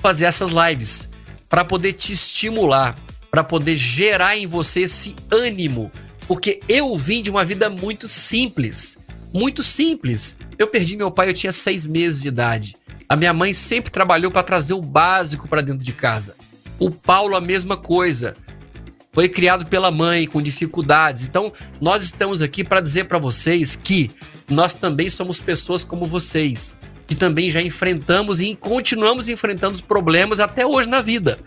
fazer 0.00 0.24
essas 0.24 0.50
lives 0.50 1.08
para 1.48 1.64
poder 1.64 1.92
te 1.92 2.12
estimular, 2.12 2.96
para 3.30 3.44
poder 3.44 3.76
gerar 3.76 4.36
em 4.36 4.46
você 4.46 4.80
esse 4.82 5.14
ânimo. 5.30 5.92
Porque 6.26 6.60
eu 6.68 6.96
vim 6.96 7.22
de 7.22 7.30
uma 7.30 7.44
vida 7.44 7.68
muito 7.68 8.08
simples. 8.08 8.96
Muito 9.32 9.62
simples. 9.62 10.36
Eu 10.58 10.68
perdi 10.68 10.96
meu 10.96 11.10
pai, 11.10 11.28
eu 11.28 11.34
tinha 11.34 11.52
seis 11.52 11.86
meses 11.86 12.22
de 12.22 12.28
idade. 12.28 12.76
A 13.08 13.16
minha 13.16 13.32
mãe 13.32 13.52
sempre 13.52 13.90
trabalhou 13.90 14.30
para 14.30 14.42
trazer 14.42 14.72
o 14.72 14.80
básico 14.80 15.46
para 15.46 15.60
dentro 15.60 15.84
de 15.84 15.92
casa. 15.92 16.34
O 16.82 16.90
Paulo, 16.90 17.36
a 17.36 17.40
mesma 17.40 17.76
coisa. 17.76 18.34
Foi 19.12 19.28
criado 19.28 19.66
pela 19.66 19.88
mãe 19.88 20.26
com 20.26 20.42
dificuldades. 20.42 21.28
Então, 21.28 21.52
nós 21.80 22.02
estamos 22.02 22.42
aqui 22.42 22.64
para 22.64 22.80
dizer 22.80 23.04
para 23.04 23.20
vocês 23.20 23.76
que 23.76 24.10
nós 24.50 24.74
também 24.74 25.08
somos 25.08 25.38
pessoas 25.38 25.84
como 25.84 26.06
vocês, 26.06 26.74
que 27.06 27.14
também 27.14 27.52
já 27.52 27.62
enfrentamos 27.62 28.40
e 28.40 28.56
continuamos 28.56 29.28
enfrentando 29.28 29.76
os 29.76 29.80
problemas 29.80 30.40
até 30.40 30.66
hoje 30.66 30.88
na 30.88 31.00
vida. 31.00 31.38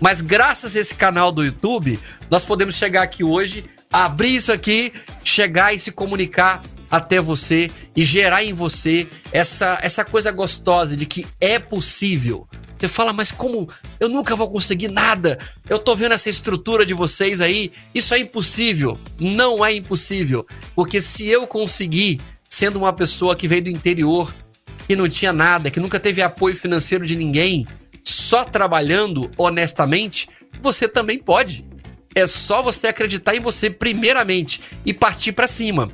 Mas 0.00 0.20
graças 0.20 0.74
a 0.74 0.80
esse 0.80 0.96
canal 0.96 1.30
do 1.30 1.44
YouTube, 1.44 1.96
nós 2.28 2.44
podemos 2.44 2.74
chegar 2.74 3.02
aqui 3.02 3.22
hoje, 3.22 3.64
abrir 3.92 4.34
isso 4.34 4.50
aqui, 4.50 4.92
chegar 5.22 5.72
e 5.72 5.78
se 5.78 5.92
comunicar 5.92 6.62
até 6.90 7.20
você 7.20 7.70
e 7.94 8.02
gerar 8.02 8.42
em 8.42 8.52
você 8.52 9.06
essa, 9.30 9.78
essa 9.82 10.04
coisa 10.04 10.32
gostosa 10.32 10.96
de 10.96 11.06
que 11.06 11.24
é 11.40 11.60
possível. 11.60 12.48
Você 12.80 12.88
fala, 12.88 13.12
mas 13.12 13.30
como 13.30 13.68
eu 14.00 14.08
nunca 14.08 14.34
vou 14.34 14.48
conseguir 14.48 14.88
nada? 14.88 15.38
Eu 15.68 15.78
tô 15.78 15.94
vendo 15.94 16.12
essa 16.12 16.30
estrutura 16.30 16.86
de 16.86 16.94
vocês 16.94 17.38
aí, 17.38 17.70
isso 17.94 18.14
é 18.14 18.18
impossível. 18.18 18.98
Não 19.18 19.62
é 19.62 19.74
impossível, 19.74 20.46
porque 20.74 21.02
se 21.02 21.28
eu 21.28 21.46
conseguir, 21.46 22.22
sendo 22.48 22.78
uma 22.78 22.90
pessoa 22.90 23.36
que 23.36 23.46
veio 23.46 23.64
do 23.64 23.68
interior, 23.68 24.34
que 24.88 24.96
não 24.96 25.10
tinha 25.10 25.30
nada, 25.30 25.70
que 25.70 25.78
nunca 25.78 26.00
teve 26.00 26.22
apoio 26.22 26.56
financeiro 26.56 27.04
de 27.04 27.16
ninguém, 27.16 27.66
só 28.02 28.44
trabalhando 28.44 29.30
honestamente, 29.36 30.26
você 30.62 30.88
também 30.88 31.18
pode. 31.18 31.66
É 32.14 32.26
só 32.26 32.62
você 32.62 32.86
acreditar 32.86 33.36
em 33.36 33.40
você 33.40 33.68
primeiramente 33.68 34.62
e 34.86 34.94
partir 34.94 35.32
para 35.32 35.46
cima. 35.46 35.90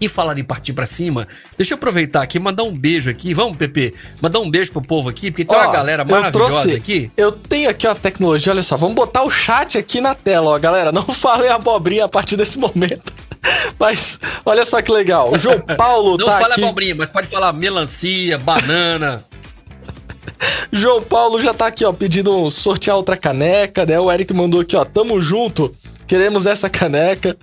E 0.00 0.08
falar 0.08 0.38
em 0.38 0.44
partir 0.44 0.72
para 0.72 0.86
cima, 0.86 1.26
deixa 1.56 1.72
eu 1.72 1.76
aproveitar 1.76 2.22
aqui, 2.22 2.38
mandar 2.38 2.64
um 2.64 2.76
beijo 2.76 3.08
aqui. 3.08 3.32
Vamos, 3.32 3.56
Pepe, 3.56 3.94
mandar 4.20 4.40
um 4.40 4.50
beijo 4.50 4.72
pro 4.72 4.82
povo 4.82 5.08
aqui, 5.08 5.30
porque 5.30 5.44
tem 5.44 5.56
ó, 5.56 5.62
uma 5.62 5.72
galera 5.72 6.04
maravilhosa 6.04 6.50
trouxe, 6.50 6.76
aqui. 6.76 7.10
Eu 7.16 7.32
tenho 7.32 7.70
aqui 7.70 7.86
uma 7.86 7.94
tecnologia, 7.94 8.52
olha 8.52 8.62
só, 8.62 8.76
vamos 8.76 8.94
botar 8.94 9.22
o 9.22 9.30
chat 9.30 9.78
aqui 9.78 10.00
na 10.00 10.14
tela, 10.14 10.50
ó, 10.50 10.58
galera. 10.58 10.92
Não 10.92 11.06
falem 11.14 11.48
abobrinha 11.48 12.04
a 12.04 12.08
partir 12.08 12.36
desse 12.36 12.58
momento. 12.58 13.12
Mas 13.78 14.18
olha 14.44 14.64
só 14.64 14.80
que 14.82 14.90
legal. 14.90 15.32
O 15.32 15.38
João 15.38 15.60
Paulo 15.60 16.16
Não 16.16 16.26
tá 16.26 16.38
fala 16.38 16.54
abobrinha, 16.54 16.94
mas 16.94 17.10
pode 17.10 17.26
falar 17.26 17.52
melancia, 17.52 18.38
banana. 18.38 19.24
João 20.72 21.02
Paulo 21.02 21.40
já 21.40 21.54
tá 21.54 21.66
aqui, 21.66 21.84
ó, 21.84 21.92
pedindo 21.92 22.50
sortear 22.50 22.96
outra 22.96 23.16
caneca, 23.16 23.86
né? 23.86 23.98
O 23.98 24.10
Eric 24.10 24.32
mandou 24.32 24.60
aqui, 24.60 24.76
ó, 24.76 24.84
tamo 24.84 25.20
junto. 25.20 25.74
Queremos 26.06 26.46
essa 26.46 26.68
caneca. 26.68 27.36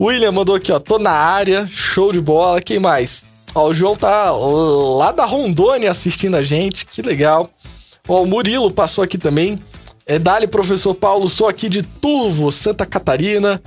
William 0.00 0.32
mandou 0.32 0.54
aqui, 0.54 0.72
ó, 0.72 0.78
tô 0.78 0.98
na 0.98 1.12
área, 1.12 1.68
show 1.70 2.12
de 2.12 2.20
bola. 2.20 2.60
Quem 2.60 2.78
mais? 2.78 3.24
Ó, 3.54 3.68
o 3.68 3.72
João 3.72 3.96
tá 3.96 4.30
lá 4.30 5.12
da 5.12 5.24
Rondônia 5.24 5.90
assistindo 5.90 6.36
a 6.36 6.42
gente, 6.42 6.84
que 6.84 7.02
legal. 7.02 7.50
Ó, 8.06 8.22
o 8.22 8.26
Murilo 8.26 8.70
passou 8.70 9.04
aqui 9.04 9.18
também. 9.18 9.62
É 10.06 10.18
Dali, 10.18 10.46
professor 10.46 10.94
Paulo, 10.94 11.28
sou 11.28 11.48
aqui 11.48 11.68
de 11.68 11.82
Turvo, 11.82 12.50
Santa 12.50 12.86
Catarina. 12.86 13.62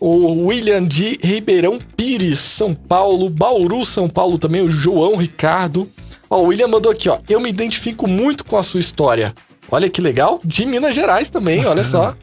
O 0.00 0.46
William 0.46 0.84
de 0.84 1.18
Ribeirão 1.22 1.78
Pires, 1.96 2.38
São 2.38 2.74
Paulo. 2.74 3.28
Bauru, 3.28 3.84
São 3.84 4.08
Paulo 4.08 4.38
também. 4.38 4.60
O 4.60 4.70
João 4.70 5.16
Ricardo. 5.16 5.90
Ó, 6.30 6.40
o 6.40 6.46
William 6.46 6.68
mandou 6.68 6.92
aqui, 6.92 7.08
ó. 7.08 7.18
Eu 7.28 7.40
me 7.40 7.48
identifico 7.48 8.06
muito 8.06 8.44
com 8.44 8.56
a 8.56 8.62
sua 8.62 8.80
história. 8.80 9.34
Olha 9.70 9.88
que 9.90 10.00
legal. 10.00 10.40
De 10.44 10.64
Minas 10.66 10.94
Gerais 10.94 11.28
também, 11.28 11.66
olha 11.66 11.82
só. 11.82 12.14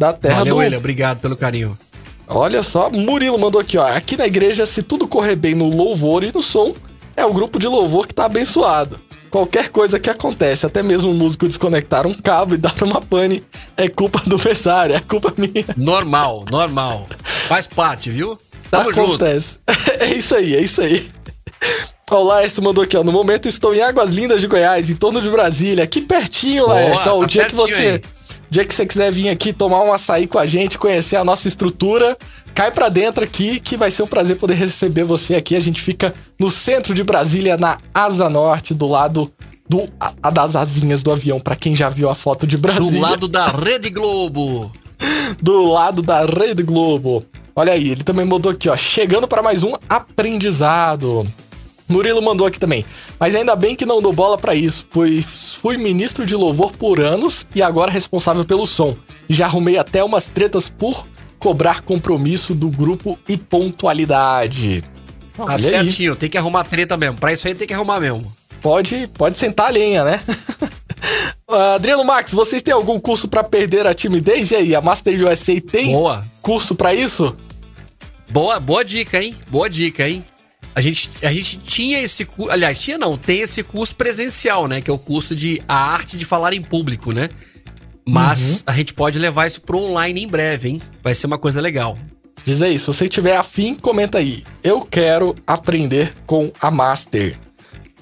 Da 0.00 0.14
terra 0.14 0.38
Valeu, 0.38 0.54
do... 0.54 0.60
William. 0.60 0.78
Obrigado 0.78 1.20
pelo 1.20 1.36
carinho. 1.36 1.78
Olha 2.26 2.62
só, 2.62 2.88
Murilo 2.88 3.38
mandou 3.38 3.60
aqui, 3.60 3.76
ó. 3.76 3.86
Aqui 3.86 4.16
na 4.16 4.26
igreja, 4.26 4.64
se 4.64 4.82
tudo 4.82 5.06
correr 5.06 5.36
bem 5.36 5.54
no 5.54 5.68
louvor 5.68 6.24
e 6.24 6.32
no 6.32 6.42
som, 6.42 6.74
é 7.14 7.22
o 7.22 7.34
grupo 7.34 7.58
de 7.58 7.68
louvor 7.68 8.06
que 8.06 8.14
tá 8.14 8.24
abençoado. 8.24 8.98
Qualquer 9.30 9.68
coisa 9.68 10.00
que 10.00 10.08
acontece, 10.08 10.64
até 10.64 10.82
mesmo 10.82 11.10
o 11.10 11.14
músico 11.14 11.46
desconectar 11.46 12.06
um 12.06 12.14
cabo 12.14 12.54
e 12.54 12.56
dar 12.56 12.74
uma 12.82 13.02
pane, 13.02 13.44
é 13.76 13.88
culpa 13.88 14.22
do 14.24 14.38
versário, 14.38 14.96
é 14.96 15.00
culpa 15.00 15.34
minha. 15.36 15.66
Normal, 15.76 16.46
normal. 16.50 17.06
Faz 17.46 17.66
parte, 17.66 18.08
viu? 18.08 18.38
Tamo 18.70 18.88
acontece. 18.88 19.58
junto. 19.68 20.00
é 20.02 20.14
isso 20.14 20.34
aí, 20.34 20.56
é 20.56 20.62
isso 20.62 20.80
aí. 20.80 21.10
Ó, 22.10 22.22
o 22.22 22.24
Laércio 22.24 22.62
mandou 22.62 22.84
aqui, 22.84 22.96
ó. 22.96 23.04
No 23.04 23.12
momento 23.12 23.50
estou 23.50 23.74
em 23.74 23.82
Águas 23.82 24.08
Lindas 24.08 24.40
de 24.40 24.46
Goiás, 24.46 24.88
em 24.88 24.94
torno 24.94 25.20
de 25.20 25.28
Brasília. 25.28 25.84
Aqui 25.84 26.00
pertinho, 26.00 26.66
Laércio. 26.66 27.12
Ó, 27.12 27.18
o 27.18 27.20
tá 27.20 27.26
dia 27.26 27.44
que 27.44 27.54
você. 27.54 28.02
Aí 28.02 28.19
dia 28.50 28.64
que 28.64 28.74
você 28.74 28.84
quiser 28.84 29.12
vir 29.12 29.28
aqui 29.28 29.52
tomar 29.52 29.82
um 29.82 29.92
açaí 29.92 30.26
com 30.26 30.38
a 30.38 30.46
gente, 30.46 30.76
conhecer 30.76 31.16
a 31.16 31.24
nossa 31.24 31.46
estrutura, 31.46 32.18
cai 32.52 32.72
para 32.72 32.88
dentro 32.88 33.22
aqui 33.22 33.60
que 33.60 33.76
vai 33.76 33.90
ser 33.90 34.02
um 34.02 34.06
prazer 34.06 34.36
poder 34.36 34.54
receber 34.54 35.04
você 35.04 35.36
aqui. 35.36 35.54
A 35.54 35.60
gente 35.60 35.80
fica 35.80 36.12
no 36.38 36.50
centro 36.50 36.92
de 36.92 37.04
Brasília, 37.04 37.56
na 37.56 37.78
Asa 37.94 38.28
Norte, 38.28 38.74
do 38.74 38.88
lado 38.88 39.32
do 39.68 39.88
a, 40.00 40.12
a 40.20 40.30
das 40.30 40.56
asinhas 40.56 41.00
do 41.00 41.12
avião, 41.12 41.38
para 41.38 41.54
quem 41.54 41.76
já 41.76 41.88
viu 41.88 42.10
a 42.10 42.14
foto 42.14 42.44
de 42.44 42.56
Brasília. 42.56 42.90
Do 42.90 42.98
lado 42.98 43.28
da 43.28 43.46
Rede 43.46 43.88
Globo. 43.88 44.72
do 45.40 45.66
lado 45.66 46.02
da 46.02 46.24
Rede 46.24 46.64
Globo. 46.64 47.24
Olha 47.54 47.72
aí, 47.72 47.90
ele 47.90 48.02
também 48.02 48.26
mandou 48.26 48.50
aqui, 48.50 48.68
ó, 48.68 48.76
chegando 48.76 49.28
para 49.28 49.42
mais 49.42 49.62
um 49.62 49.74
aprendizado. 49.88 51.26
Murilo 51.90 52.22
mandou 52.22 52.46
aqui 52.46 52.58
também. 52.58 52.84
Mas 53.18 53.34
ainda 53.34 53.56
bem 53.56 53.74
que 53.74 53.84
não 53.84 54.00
dou 54.00 54.12
bola 54.12 54.38
para 54.38 54.54
isso, 54.54 54.86
pois 54.90 55.54
fui 55.54 55.76
ministro 55.76 56.24
de 56.24 56.34
louvor 56.34 56.72
por 56.72 57.00
anos 57.00 57.46
e 57.54 57.60
agora 57.60 57.90
responsável 57.90 58.44
pelo 58.44 58.66
som. 58.66 58.96
Já 59.28 59.46
arrumei 59.46 59.76
até 59.76 60.02
umas 60.02 60.28
tretas 60.28 60.68
por 60.68 61.06
cobrar 61.38 61.82
compromisso 61.82 62.54
do 62.54 62.68
grupo 62.68 63.18
e 63.28 63.36
pontualidade. 63.36 64.84
Tá 65.36 65.58
certinho, 65.58 66.14
tem 66.14 66.28
que 66.28 66.38
arrumar 66.38 66.64
treta 66.64 66.96
mesmo. 66.96 67.18
Pra 67.18 67.32
isso 67.32 67.48
aí 67.48 67.54
tem 67.54 67.66
que 67.66 67.74
arrumar 67.74 67.98
mesmo. 68.00 68.30
Pode, 68.62 69.08
pode 69.14 69.38
sentar 69.38 69.68
a 69.68 69.70
lenha, 69.70 70.04
né? 70.04 70.20
Adriano 71.74 72.04
Max, 72.04 72.32
vocês 72.32 72.62
têm 72.62 72.72
algum 72.72 73.00
curso 73.00 73.26
para 73.26 73.42
perder 73.42 73.86
a 73.86 73.94
timidez? 73.94 74.50
E 74.50 74.56
aí, 74.56 74.74
a 74.74 74.80
Master 74.80 75.18
USA 75.26 75.60
tem 75.60 75.92
Boa. 75.92 76.24
curso 76.40 76.74
para 76.74 76.94
isso? 76.94 77.34
Boa, 78.28 78.60
boa 78.60 78.84
dica, 78.84 79.20
hein? 79.20 79.34
Boa 79.48 79.68
dica, 79.68 80.08
hein? 80.08 80.24
A 80.74 80.80
gente, 80.80 81.10
a 81.22 81.32
gente 81.32 81.58
tinha 81.58 82.00
esse 82.00 82.24
curso, 82.24 82.50
aliás, 82.52 82.80
tinha 82.80 82.96
não, 82.96 83.16
tem 83.16 83.40
esse 83.40 83.62
curso 83.62 83.94
presencial, 83.94 84.68
né? 84.68 84.80
Que 84.80 84.90
é 84.90 84.92
o 84.92 84.98
curso 84.98 85.34
de 85.34 85.60
a 85.66 85.74
arte 85.74 86.16
de 86.16 86.24
falar 86.24 86.54
em 86.54 86.62
público, 86.62 87.12
né? 87.12 87.28
Mas 88.08 88.58
uhum. 88.58 88.62
a 88.66 88.72
gente 88.72 88.94
pode 88.94 89.18
levar 89.18 89.46
isso 89.46 89.60
pro 89.60 89.78
online 89.78 90.22
em 90.22 90.28
breve, 90.28 90.68
hein? 90.68 90.82
Vai 91.02 91.14
ser 91.14 91.26
uma 91.26 91.38
coisa 91.38 91.60
legal. 91.60 91.98
Diz 92.44 92.62
aí, 92.62 92.78
se 92.78 92.86
você 92.86 93.08
tiver 93.08 93.36
afim, 93.36 93.74
comenta 93.74 94.18
aí. 94.18 94.44
Eu 94.62 94.80
quero 94.80 95.36
aprender 95.46 96.14
com 96.26 96.50
a 96.60 96.70
Master. 96.70 97.38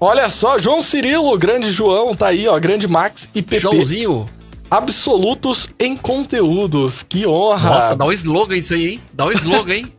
Olha 0.00 0.28
só, 0.28 0.58
João 0.58 0.80
Cirilo, 0.80 1.36
grande 1.36 1.72
João, 1.72 2.14
tá 2.14 2.28
aí, 2.28 2.46
ó, 2.46 2.58
grande 2.58 2.86
Max 2.86 3.28
e 3.34 3.42
PP. 3.42 3.60
Joãozinho. 3.60 4.28
Absolutos 4.70 5.70
em 5.78 5.96
conteúdos. 5.96 7.02
Que 7.02 7.26
honra. 7.26 7.70
Nossa, 7.70 7.96
dá 7.96 8.04
um 8.04 8.12
slogan 8.12 8.56
isso 8.56 8.74
aí, 8.74 8.88
hein? 8.90 9.00
Dá 9.12 9.26
um 9.26 9.32
slogan, 9.32 9.74
hein? 9.74 9.92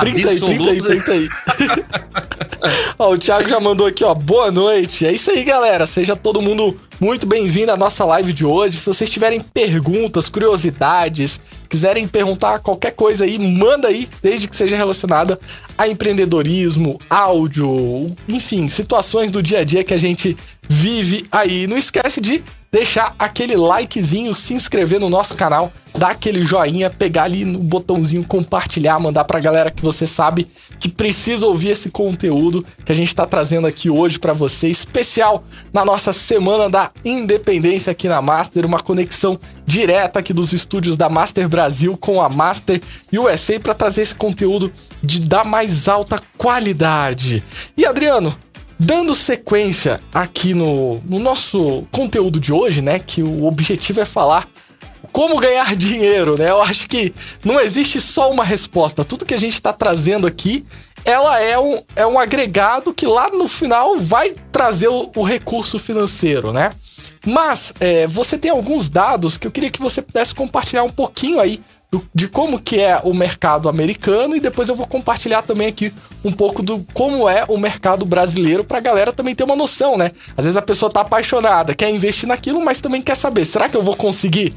30 0.00 0.28
aí, 0.28 0.38
30 0.38 0.70
aí, 0.70 0.80
30 0.80 1.12
aí. 1.12 1.28
ó, 2.98 3.12
o 3.12 3.18
Thiago 3.18 3.48
já 3.48 3.60
mandou 3.60 3.86
aqui, 3.86 4.04
ó. 4.04 4.14
Boa 4.14 4.50
noite. 4.50 5.06
É 5.06 5.12
isso 5.12 5.30
aí, 5.30 5.44
galera. 5.44 5.86
Seja 5.86 6.16
todo 6.16 6.40
mundo 6.40 6.78
muito 7.00 7.26
bem-vindo 7.26 7.72
à 7.72 7.76
nossa 7.76 8.04
live 8.04 8.32
de 8.32 8.46
hoje. 8.46 8.78
Se 8.78 8.86
vocês 8.86 9.10
tiverem 9.10 9.40
perguntas, 9.40 10.28
curiosidades, 10.28 11.40
quiserem 11.68 12.06
perguntar 12.06 12.60
qualquer 12.60 12.92
coisa 12.92 13.24
aí, 13.24 13.38
manda 13.38 13.88
aí, 13.88 14.08
desde 14.22 14.48
que 14.48 14.56
seja 14.56 14.76
relacionada 14.76 15.38
a 15.76 15.88
empreendedorismo, 15.88 17.00
áudio, 17.10 18.14
enfim, 18.28 18.68
situações 18.68 19.30
do 19.30 19.42
dia 19.42 19.60
a 19.60 19.64
dia 19.64 19.82
que 19.82 19.94
a 19.94 19.98
gente 19.98 20.36
vive 20.68 21.24
aí. 21.30 21.66
Não 21.66 21.76
esquece 21.76 22.20
de 22.20 22.44
deixar 22.74 23.14
aquele 23.16 23.54
likezinho, 23.54 24.34
se 24.34 24.52
inscrever 24.52 24.98
no 24.98 25.08
nosso 25.08 25.36
canal, 25.36 25.72
dar 25.96 26.10
aquele 26.10 26.44
joinha, 26.44 26.90
pegar 26.90 27.22
ali 27.22 27.44
no 27.44 27.60
botãozinho 27.60 28.26
compartilhar, 28.26 28.98
mandar 28.98 29.22
pra 29.22 29.38
galera 29.38 29.70
que 29.70 29.80
você 29.80 30.08
sabe 30.08 30.48
que 30.80 30.88
precisa 30.88 31.46
ouvir 31.46 31.68
esse 31.68 31.88
conteúdo 31.88 32.66
que 32.84 32.90
a 32.90 32.94
gente 32.94 33.14
tá 33.14 33.24
trazendo 33.24 33.68
aqui 33.68 33.88
hoje 33.88 34.18
para 34.18 34.32
você, 34.32 34.66
especial 34.66 35.44
na 35.72 35.84
nossa 35.84 36.12
semana 36.12 36.68
da 36.68 36.90
independência 37.04 37.92
aqui 37.92 38.08
na 38.08 38.20
Master, 38.20 38.66
uma 38.66 38.80
conexão 38.80 39.38
direta 39.64 40.18
aqui 40.18 40.32
dos 40.32 40.52
estúdios 40.52 40.96
da 40.96 41.08
Master 41.08 41.48
Brasil 41.48 41.96
com 41.96 42.20
a 42.20 42.28
Master 42.28 42.82
USA 43.12 43.60
para 43.60 43.72
trazer 43.72 44.02
esse 44.02 44.16
conteúdo 44.16 44.72
de 45.00 45.20
da 45.20 45.44
mais 45.44 45.86
alta 45.88 46.20
qualidade. 46.36 47.44
E 47.76 47.86
Adriano, 47.86 48.36
Dando 48.84 49.14
sequência 49.14 49.98
aqui 50.12 50.52
no, 50.52 51.00
no 51.06 51.18
nosso 51.18 51.86
conteúdo 51.90 52.38
de 52.38 52.52
hoje, 52.52 52.82
né? 52.82 52.98
Que 52.98 53.22
o 53.22 53.46
objetivo 53.46 54.02
é 54.02 54.04
falar 54.04 54.46
como 55.10 55.40
ganhar 55.40 55.72
dinheiro, 55.74 56.36
né? 56.36 56.50
Eu 56.50 56.60
acho 56.60 56.86
que 56.86 57.14
não 57.42 57.58
existe 57.58 57.98
só 57.98 58.30
uma 58.30 58.44
resposta. 58.44 59.02
Tudo 59.02 59.24
que 59.24 59.32
a 59.32 59.40
gente 59.40 59.54
está 59.54 59.72
trazendo 59.72 60.26
aqui, 60.26 60.66
ela 61.02 61.40
é 61.40 61.58
um, 61.58 61.82
é 61.96 62.06
um 62.06 62.18
agregado 62.18 62.92
que 62.92 63.06
lá 63.06 63.30
no 63.30 63.48
final 63.48 63.96
vai 63.96 64.34
trazer 64.52 64.88
o, 64.88 65.10
o 65.16 65.22
recurso 65.22 65.78
financeiro, 65.78 66.52
né? 66.52 66.74
Mas 67.26 67.72
é, 67.80 68.06
você 68.06 68.36
tem 68.36 68.50
alguns 68.50 68.90
dados 68.90 69.38
que 69.38 69.46
eu 69.46 69.50
queria 69.50 69.70
que 69.70 69.80
você 69.80 70.02
pudesse 70.02 70.34
compartilhar 70.34 70.82
um 70.82 70.90
pouquinho 70.90 71.40
aí 71.40 71.58
de 72.14 72.28
como 72.28 72.60
que 72.60 72.80
é 72.80 73.00
o 73.02 73.12
mercado 73.12 73.68
americano 73.68 74.36
e 74.36 74.40
depois 74.40 74.68
eu 74.68 74.74
vou 74.74 74.86
compartilhar 74.86 75.42
também 75.42 75.66
aqui 75.66 75.92
um 76.24 76.32
pouco 76.32 76.62
do 76.62 76.86
como 76.94 77.28
é 77.28 77.44
o 77.48 77.58
mercado 77.58 78.04
brasileiro 78.04 78.64
para 78.64 78.78
a 78.78 78.80
galera 78.80 79.12
também 79.12 79.34
ter 79.34 79.44
uma 79.44 79.56
noção, 79.56 79.98
né? 79.98 80.12
Às 80.36 80.44
vezes 80.44 80.56
a 80.56 80.62
pessoa 80.62 80.90
tá 80.90 81.00
apaixonada, 81.00 81.74
quer 81.74 81.90
investir 81.90 82.28
naquilo, 82.28 82.64
mas 82.64 82.80
também 82.80 83.02
quer 83.02 83.16
saber, 83.16 83.44
será 83.44 83.68
que 83.68 83.76
eu 83.76 83.82
vou 83.82 83.96
conseguir 83.96 84.54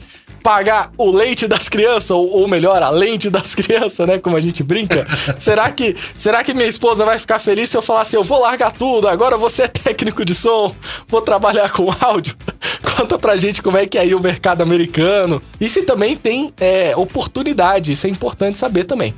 pagar 0.47 0.91
o 0.97 1.11
leite 1.11 1.45
das 1.45 1.67
crianças, 1.67 2.11
ou, 2.11 2.29
ou, 2.29 2.47
melhor, 2.47 2.81
a 2.81 2.89
lente 2.89 3.29
das 3.29 3.53
crianças, 3.55 4.07
né? 4.07 4.17
Como 4.17 4.35
a 4.35 4.39
gente 4.39 4.63
brinca. 4.63 5.05
será, 5.37 5.69
que, 5.69 5.93
será 6.17 6.41
que 6.41 6.53
minha 6.53 6.67
esposa 6.67 7.05
vai 7.05 7.19
ficar 7.19 7.39
feliz 7.39 7.69
se 7.69 7.75
eu 7.75 7.81
falar 7.81 8.01
assim, 8.01 8.15
eu 8.15 8.23
vou 8.23 8.39
largar 8.39 8.71
tudo, 8.71 9.09
agora 9.09 9.37
você 9.37 9.63
é 9.63 9.67
técnico 9.67 10.23
de 10.23 10.33
som, 10.33 10.73
vou 11.07 11.21
trabalhar 11.21 11.69
com 11.71 11.93
áudio? 11.99 12.35
Conta 12.95 13.19
pra 13.19 13.35
gente 13.35 13.61
como 13.61 13.77
é 13.77 13.85
que 13.85 13.97
é 13.97 14.01
aí 14.01 14.15
o 14.15 14.19
mercado 14.19 14.61
americano. 14.61 15.41
E 15.59 15.67
se 15.67 15.83
também 15.83 16.15
tem 16.15 16.53
é, 16.59 16.93
oportunidade, 17.27 17.91
isso 17.91 18.07
é 18.07 18.09
importante 18.09 18.57
saber 18.57 18.85
também. 18.85 19.13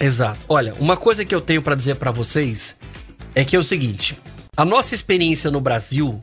Exato. 0.00 0.38
Olha, 0.48 0.74
uma 0.74 0.96
coisa 0.96 1.24
que 1.24 1.34
eu 1.34 1.40
tenho 1.40 1.62
para 1.62 1.74
dizer 1.74 1.96
para 1.96 2.10
vocês 2.10 2.76
é 3.34 3.44
que 3.44 3.56
é 3.56 3.58
o 3.58 3.62
seguinte: 3.62 4.18
a 4.56 4.64
nossa 4.64 4.94
experiência 4.94 5.50
no 5.50 5.60
Brasil 5.60 6.20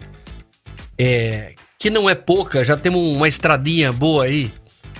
é 0.97 1.53
que 1.79 1.89
não 1.89 2.09
é 2.09 2.15
pouca, 2.15 2.63
já 2.63 2.77
temos 2.77 3.01
uma 3.01 3.27
estradinha 3.27 3.91
boa 3.91 4.25
aí. 4.25 4.53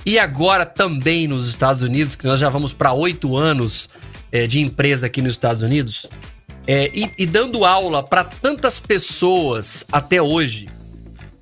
E 0.04 0.18
agora 0.18 0.66
também 0.66 1.26
nos 1.26 1.48
Estados 1.48 1.80
Unidos, 1.80 2.14
que 2.14 2.26
nós 2.26 2.38
já 2.38 2.50
vamos 2.50 2.74
para 2.74 2.92
oito 2.92 3.38
anos 3.38 3.88
é, 4.30 4.46
de 4.46 4.60
empresa 4.60 5.06
aqui 5.06 5.22
nos 5.22 5.32
Estados 5.32 5.62
Unidos, 5.62 6.06
é, 6.66 6.90
e, 6.92 7.10
e 7.18 7.24
dando 7.24 7.64
aula 7.64 8.02
para 8.02 8.22
tantas 8.22 8.78
pessoas 8.78 9.86
até 9.90 10.20
hoje, 10.20 10.68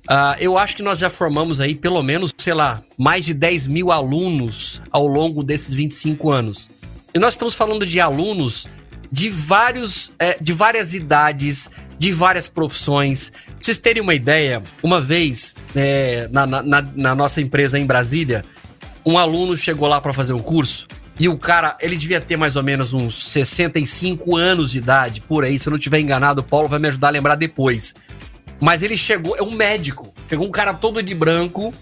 Uh, 0.09 0.35
eu 0.39 0.57
acho 0.57 0.75
que 0.75 0.83
nós 0.83 0.99
já 0.99 1.09
formamos 1.09 1.59
aí 1.59 1.73
pelo 1.73 2.03
menos, 2.03 2.31
sei 2.37 2.53
lá, 2.53 2.83
mais 2.97 3.25
de 3.25 3.33
10 3.33 3.67
mil 3.67 3.91
alunos 3.91 4.81
ao 4.91 5.07
longo 5.07 5.43
desses 5.43 5.73
25 5.73 6.29
anos. 6.29 6.69
E 7.13 7.19
nós 7.19 7.35
estamos 7.35 7.55
falando 7.55 7.85
de 7.85 7.99
alunos 7.99 8.67
de 9.11 9.29
vários, 9.29 10.11
é, 10.17 10.37
de 10.41 10.51
várias 10.51 10.95
idades, 10.95 11.69
de 11.99 12.11
várias 12.11 12.47
profissões. 12.47 13.29
Pra 13.29 13.55
vocês 13.61 13.77
terem 13.77 14.01
uma 14.01 14.15
ideia, 14.15 14.63
uma 14.81 14.99
vez 14.99 15.53
é, 15.75 16.27
na, 16.31 16.47
na, 16.47 16.81
na, 16.81 17.15
nossa 17.15 17.39
empresa 17.39 17.77
em 17.77 17.85
Brasília, 17.85 18.43
um 19.05 19.17
aluno 19.17 19.55
chegou 19.55 19.87
lá 19.87 20.01
para 20.01 20.11
fazer 20.11 20.33
um 20.33 20.39
curso 20.39 20.87
e 21.19 21.29
o 21.29 21.37
cara, 21.37 21.77
ele 21.79 21.95
devia 21.95 22.19
ter 22.19 22.37
mais 22.37 22.55
ou 22.55 22.63
menos 22.63 22.91
uns 22.91 23.31
65 23.31 24.35
anos 24.35 24.71
de 24.71 24.79
idade, 24.79 25.21
por 25.21 25.43
aí. 25.43 25.59
Se 25.59 25.67
eu 25.67 25.71
não 25.71 25.77
tiver 25.77 25.99
enganado, 25.99 26.41
o 26.41 26.43
Paulo 26.43 26.67
vai 26.67 26.79
me 26.79 26.87
ajudar 26.87 27.09
a 27.09 27.11
lembrar 27.11 27.35
depois. 27.35 27.93
Mas 28.59 28.83
ele 28.83 28.97
chegou, 28.97 29.35
é 29.37 29.41
um 29.41 29.51
médico. 29.51 30.13
Chegou 30.29 30.47
um 30.47 30.51
cara 30.51 30.73
todo 30.73 31.01
de 31.03 31.13
branco. 31.13 31.73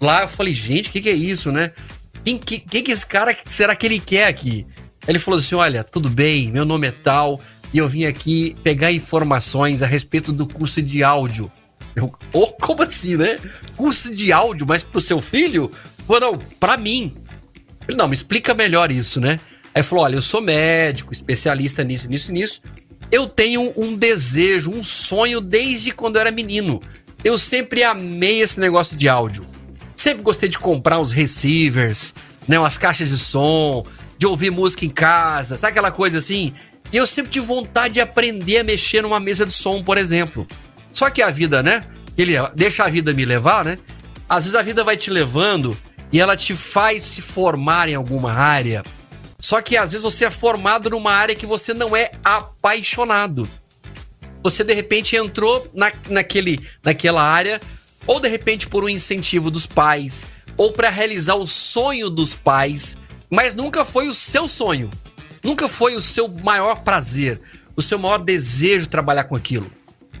Lá 0.00 0.22
eu 0.22 0.28
falei, 0.28 0.54
gente, 0.54 0.88
o 0.88 0.92
que, 0.92 1.00
que 1.00 1.08
é 1.08 1.14
isso, 1.14 1.50
né? 1.50 1.72
Quem 2.24 2.38
que, 2.38 2.58
que, 2.58 2.90
esse 2.90 3.06
cara 3.06 3.36
será 3.46 3.76
que 3.76 3.86
ele 3.86 4.00
quer 4.00 4.26
aqui? 4.26 4.66
Ele 5.06 5.18
falou 5.18 5.38
assim: 5.38 5.54
Olha, 5.54 5.84
tudo 5.84 6.10
bem, 6.10 6.50
meu 6.50 6.64
nome 6.64 6.88
é 6.88 6.90
tal, 6.90 7.40
e 7.72 7.78
eu 7.78 7.88
vim 7.88 8.04
aqui 8.04 8.56
pegar 8.64 8.90
informações 8.90 9.80
a 9.80 9.86
respeito 9.86 10.32
do 10.32 10.46
curso 10.46 10.82
de 10.82 11.04
áudio. 11.04 11.50
Eu, 11.94 12.12
oh, 12.32 12.48
como 12.48 12.82
assim, 12.82 13.16
né? 13.16 13.38
Curso 13.76 14.14
de 14.14 14.32
áudio, 14.32 14.66
mas 14.66 14.82
pro 14.82 15.00
seu 15.00 15.20
filho? 15.20 15.70
Falei, 16.06 16.20
não, 16.20 16.38
pra 16.58 16.76
mim. 16.76 17.16
Ele, 17.88 17.96
não, 17.96 18.08
me 18.08 18.14
explica 18.14 18.52
melhor 18.54 18.90
isso, 18.90 19.20
né? 19.20 19.38
Aí 19.72 19.82
falou: 19.82 20.04
olha, 20.04 20.16
eu 20.16 20.22
sou 20.22 20.42
médico, 20.42 21.12
especialista 21.12 21.84
nisso, 21.84 22.08
nisso, 22.08 22.32
nisso. 22.32 22.60
Eu 23.10 23.26
tenho 23.26 23.72
um 23.76 23.96
desejo, 23.96 24.70
um 24.70 24.82
sonho 24.82 25.40
desde 25.40 25.92
quando 25.92 26.16
eu 26.16 26.20
era 26.20 26.30
menino. 26.30 26.80
Eu 27.22 27.38
sempre 27.38 27.82
amei 27.82 28.40
esse 28.40 28.58
negócio 28.58 28.96
de 28.96 29.08
áudio. 29.08 29.46
Sempre 29.96 30.22
gostei 30.22 30.48
de 30.48 30.58
comprar 30.58 30.98
uns 30.98 31.10
receivers, 31.10 32.14
né, 32.46 32.58
umas 32.58 32.76
caixas 32.76 33.08
de 33.08 33.18
som, 33.18 33.84
de 34.18 34.26
ouvir 34.26 34.50
música 34.50 34.84
em 34.84 34.90
casa, 34.90 35.56
sabe 35.56 35.72
aquela 35.72 35.90
coisa 35.90 36.18
assim? 36.18 36.52
E 36.92 36.96
eu 36.96 37.06
sempre 37.06 37.32
tive 37.32 37.46
vontade 37.46 37.94
de 37.94 38.00
aprender 38.00 38.58
a 38.58 38.64
mexer 38.64 39.02
numa 39.02 39.18
mesa 39.18 39.44
de 39.44 39.54
som, 39.54 39.82
por 39.82 39.98
exemplo. 39.98 40.46
Só 40.92 41.10
que 41.10 41.22
a 41.22 41.30
vida, 41.30 41.62
né? 41.62 41.84
Ele 42.16 42.34
deixa 42.54 42.84
a 42.84 42.88
vida 42.88 43.12
me 43.12 43.24
levar, 43.24 43.64
né? 43.64 43.78
Às 44.28 44.44
vezes 44.44 44.58
a 44.58 44.62
vida 44.62 44.84
vai 44.84 44.96
te 44.96 45.10
levando 45.10 45.76
e 46.12 46.20
ela 46.20 46.36
te 46.36 46.54
faz 46.54 47.02
se 47.02 47.22
formar 47.22 47.88
em 47.88 47.94
alguma 47.94 48.32
área. 48.32 48.84
Só 49.46 49.60
que 49.60 49.76
às 49.76 49.92
vezes 49.92 50.02
você 50.02 50.24
é 50.24 50.30
formado 50.30 50.90
numa 50.90 51.12
área 51.12 51.34
que 51.34 51.46
você 51.46 51.72
não 51.72 51.96
é 51.96 52.10
apaixonado. 52.24 53.48
Você 54.42 54.64
de 54.64 54.72
repente 54.72 55.16
entrou 55.16 55.70
na, 55.74 55.92
naquele, 56.08 56.60
naquela 56.82 57.22
área, 57.22 57.60
ou 58.06 58.18
de 58.18 58.28
repente 58.28 58.66
por 58.66 58.84
um 58.84 58.88
incentivo 58.88 59.50
dos 59.50 59.66
pais, 59.66 60.26
ou 60.56 60.72
para 60.72 60.88
realizar 60.90 61.34
o 61.34 61.46
sonho 61.46 62.10
dos 62.10 62.34
pais 62.34 62.96
mas 63.30 63.54
nunca 63.54 63.84
foi 63.84 64.08
o 64.08 64.14
seu 64.14 64.48
sonho. 64.48 64.90
Nunca 65.42 65.68
foi 65.68 65.94
o 65.94 66.00
seu 66.00 66.28
maior 66.28 66.82
prazer, 66.82 67.40
o 67.76 67.82
seu 67.82 67.98
maior 67.98 68.18
desejo 68.18 68.88
trabalhar 68.88 69.24
com 69.24 69.36
aquilo. 69.36 69.70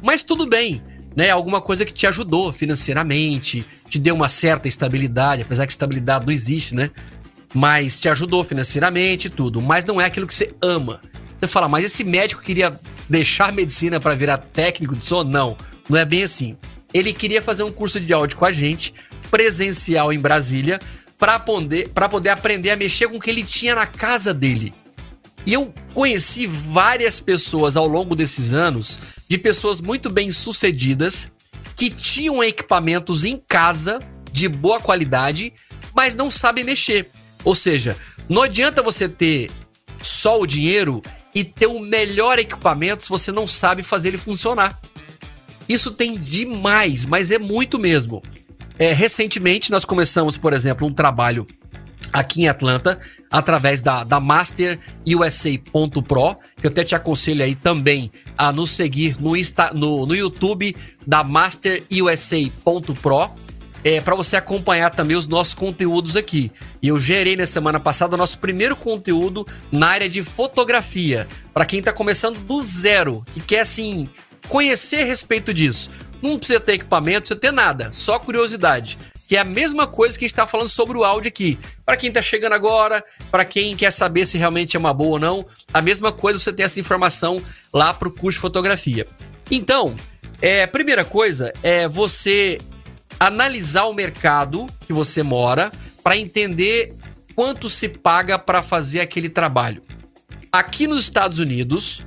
Mas 0.02 0.22
tudo 0.22 0.46
bem, 0.46 0.82
né? 1.16 1.30
Alguma 1.30 1.60
coisa 1.60 1.84
que 1.84 1.92
te 1.92 2.06
ajudou 2.06 2.52
financeiramente, 2.52 3.66
te 3.88 3.98
deu 3.98 4.14
uma 4.14 4.28
certa 4.28 4.68
estabilidade, 4.68 5.42
apesar 5.42 5.66
que 5.66 5.72
estabilidade 5.72 6.26
não 6.26 6.32
existe, 6.32 6.74
né? 6.74 6.90
Mas 7.54 8.00
te 8.00 8.08
ajudou 8.08 8.44
financeiramente 8.44 9.30
tudo, 9.30 9.62
mas 9.62 9.84
não 9.84 10.00
é 10.00 10.04
aquilo 10.04 10.26
que 10.26 10.34
você 10.34 10.54
ama. 10.62 11.00
Você 11.38 11.46
fala, 11.46 11.68
mas 11.68 11.84
esse 11.84 12.04
médico 12.04 12.42
queria 12.42 12.78
deixar 13.08 13.52
medicina 13.52 14.00
para 14.00 14.14
virar 14.14 14.38
técnico 14.38 14.96
de 14.96 15.04
som? 15.04 15.22
Não, 15.22 15.56
não 15.88 15.98
é 15.98 16.04
bem 16.04 16.22
assim. 16.22 16.56
Ele 16.92 17.12
queria 17.12 17.42
fazer 17.42 17.62
um 17.62 17.72
curso 17.72 18.00
de 18.00 18.12
áudio 18.12 18.36
com 18.36 18.44
a 18.44 18.52
gente, 18.52 18.94
presencial 19.30 20.12
em 20.12 20.18
Brasília, 20.18 20.80
para 21.18 21.38
poder, 21.38 21.88
poder 21.88 22.30
aprender 22.30 22.70
a 22.70 22.76
mexer 22.76 23.08
com 23.08 23.16
o 23.16 23.20
que 23.20 23.30
ele 23.30 23.44
tinha 23.44 23.74
na 23.74 23.86
casa 23.86 24.32
dele. 24.32 24.72
E 25.46 25.52
eu 25.52 25.72
conheci 25.94 26.46
várias 26.46 27.20
pessoas 27.20 27.76
ao 27.76 27.86
longo 27.86 28.16
desses 28.16 28.52
anos, 28.52 28.98
de 29.28 29.38
pessoas 29.38 29.80
muito 29.80 30.10
bem 30.10 30.30
sucedidas, 30.30 31.30
que 31.76 31.90
tinham 31.90 32.42
equipamentos 32.42 33.24
em 33.24 33.36
casa 33.36 34.00
de 34.32 34.48
boa 34.48 34.80
qualidade, 34.80 35.52
mas 35.94 36.14
não 36.14 36.30
sabem 36.30 36.64
mexer. 36.64 37.10
Ou 37.46 37.54
seja, 37.54 37.96
não 38.28 38.42
adianta 38.42 38.82
você 38.82 39.08
ter 39.08 39.50
só 40.02 40.38
o 40.40 40.46
dinheiro 40.46 41.00
e 41.32 41.44
ter 41.44 41.68
o 41.68 41.78
melhor 41.78 42.40
equipamento 42.40 43.04
se 43.04 43.08
você 43.08 43.30
não 43.30 43.46
sabe 43.46 43.84
fazer 43.84 44.08
ele 44.08 44.18
funcionar. 44.18 44.76
Isso 45.68 45.92
tem 45.92 46.18
demais, 46.18 47.06
mas 47.06 47.30
é 47.30 47.38
muito 47.38 47.78
mesmo. 47.78 48.20
É, 48.76 48.92
recentemente, 48.92 49.70
nós 49.70 49.84
começamos, 49.84 50.36
por 50.36 50.52
exemplo, 50.52 50.88
um 50.88 50.92
trabalho 50.92 51.46
aqui 52.12 52.42
em 52.42 52.48
Atlanta, 52.48 52.98
através 53.30 53.80
da, 53.80 54.02
da 54.02 54.18
MasterUSA.pro, 54.18 56.36
eu 56.62 56.70
até 56.70 56.82
te 56.82 56.96
aconselho 56.96 57.44
aí 57.44 57.54
também 57.54 58.10
a 58.36 58.50
nos 58.50 58.72
seguir 58.72 59.20
no, 59.20 59.36
Insta, 59.36 59.70
no, 59.72 60.04
no 60.04 60.16
YouTube 60.16 60.74
da 61.06 61.22
MasterUSA.pro, 61.22 63.30
é, 63.86 64.00
para 64.00 64.16
você 64.16 64.34
acompanhar 64.34 64.90
também 64.90 65.16
os 65.16 65.28
nossos 65.28 65.54
conteúdos 65.54 66.16
aqui. 66.16 66.50
E 66.82 66.88
eu 66.88 66.98
gerei 66.98 67.36
na 67.36 67.46
semana 67.46 67.78
passada 67.78 68.16
o 68.16 68.18
nosso 68.18 68.36
primeiro 68.40 68.74
conteúdo 68.74 69.46
na 69.70 69.86
área 69.86 70.08
de 70.08 70.24
fotografia, 70.24 71.28
para 71.54 71.64
quem 71.64 71.78
está 71.78 71.92
começando 71.92 72.40
do 72.40 72.60
zero, 72.60 73.24
que 73.32 73.40
quer 73.40 73.60
assim 73.60 74.10
conhecer 74.48 75.02
a 75.02 75.04
respeito 75.04 75.54
disso. 75.54 75.88
Não 76.20 76.36
precisa 76.36 76.58
ter 76.58 76.72
equipamento, 76.72 77.28
precisa 77.28 77.38
ter 77.38 77.52
nada, 77.52 77.92
só 77.92 78.18
curiosidade. 78.18 78.98
Que 79.28 79.36
é 79.36 79.40
a 79.40 79.44
mesma 79.44 79.86
coisa 79.86 80.18
que 80.18 80.24
a 80.24 80.26
gente 80.26 80.32
está 80.32 80.48
falando 80.48 80.68
sobre 80.68 80.98
o 80.98 81.04
áudio 81.04 81.28
aqui. 81.28 81.56
Para 81.84 81.96
quem 81.96 82.08
está 82.08 82.20
chegando 82.20 82.54
agora, 82.54 83.04
para 83.30 83.44
quem 83.44 83.76
quer 83.76 83.92
saber 83.92 84.26
se 84.26 84.36
realmente 84.36 84.76
é 84.76 84.80
uma 84.80 84.92
boa 84.92 85.12
ou 85.12 85.18
não, 85.20 85.46
a 85.72 85.80
mesma 85.80 86.10
coisa 86.10 86.40
você 86.40 86.52
tem 86.52 86.64
essa 86.64 86.80
informação 86.80 87.40
lá 87.72 87.94
para 87.94 88.08
o 88.08 88.12
curso 88.12 88.38
de 88.38 88.40
fotografia. 88.40 89.06
Então, 89.48 89.94
é, 90.42 90.66
primeira 90.66 91.04
coisa 91.04 91.52
é 91.62 91.86
você 91.86 92.58
analisar 93.18 93.84
o 93.84 93.94
mercado 93.94 94.66
que 94.86 94.92
você 94.92 95.22
mora 95.22 95.72
para 96.02 96.16
entender 96.16 96.94
quanto 97.34 97.68
se 97.68 97.88
paga 97.88 98.38
para 98.38 98.62
fazer 98.62 99.00
aquele 99.00 99.28
trabalho. 99.28 99.82
Aqui 100.52 100.86
nos 100.86 101.00
Estados 101.00 101.38
Unidos, 101.38 102.04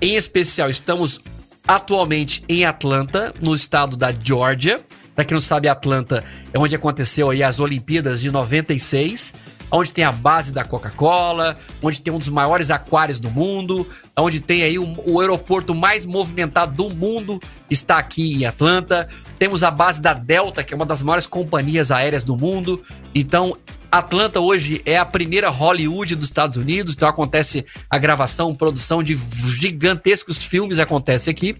em 0.00 0.14
especial, 0.14 0.70
estamos 0.70 1.20
atualmente 1.66 2.44
em 2.48 2.64
Atlanta, 2.64 3.34
no 3.40 3.54
estado 3.54 3.96
da 3.96 4.12
Georgia. 4.12 4.80
Para 5.14 5.24
quem 5.24 5.34
não 5.34 5.40
sabe, 5.40 5.68
Atlanta 5.68 6.24
é 6.52 6.58
onde 6.58 6.74
aconteceu 6.74 7.30
aí 7.30 7.42
as 7.42 7.58
Olimpíadas 7.58 8.20
de 8.20 8.30
96, 8.30 9.34
onde 9.78 9.90
tem 9.90 10.04
a 10.04 10.12
base 10.12 10.52
da 10.52 10.62
Coca-Cola, 10.62 11.58
onde 11.82 12.00
tem 12.00 12.12
um 12.12 12.18
dos 12.18 12.28
maiores 12.28 12.70
aquários 12.70 13.18
do 13.18 13.28
mundo, 13.28 13.86
onde 14.16 14.38
tem 14.38 14.62
aí 14.62 14.78
o, 14.78 14.96
o, 15.04 15.20
aeroporto 15.20 15.74
mais 15.74 16.06
movimentado 16.06 16.72
do 16.72 16.94
mundo, 16.94 17.40
está 17.68 17.98
aqui 17.98 18.34
em 18.34 18.46
Atlanta. 18.46 19.08
Temos 19.36 19.64
a 19.64 19.70
base 19.70 20.00
da 20.00 20.14
Delta, 20.14 20.62
que 20.62 20.72
é 20.72 20.76
uma 20.76 20.86
das 20.86 21.02
maiores 21.02 21.26
companhias 21.26 21.90
aéreas 21.90 22.22
do 22.22 22.36
mundo. 22.36 22.84
Então, 23.12 23.56
Atlanta 23.90 24.38
hoje 24.38 24.80
é 24.86 24.96
a 24.96 25.04
primeira 25.04 25.50
Hollywood 25.50 26.14
dos 26.14 26.28
Estados 26.28 26.56
Unidos, 26.56 26.94
então 26.94 27.08
acontece 27.08 27.64
a 27.90 27.98
gravação, 27.98 28.54
produção 28.54 29.02
de 29.02 29.18
gigantescos 29.60 30.44
filmes 30.44 30.78
acontece 30.78 31.30
aqui. 31.30 31.56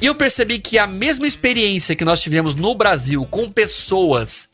E 0.00 0.06
eu 0.06 0.14
percebi 0.14 0.58
que 0.58 0.78
a 0.78 0.86
mesma 0.86 1.26
experiência 1.26 1.96
que 1.96 2.04
nós 2.04 2.20
tivemos 2.20 2.54
no 2.54 2.74
Brasil 2.74 3.26
com 3.26 3.50
pessoas, 3.50 4.48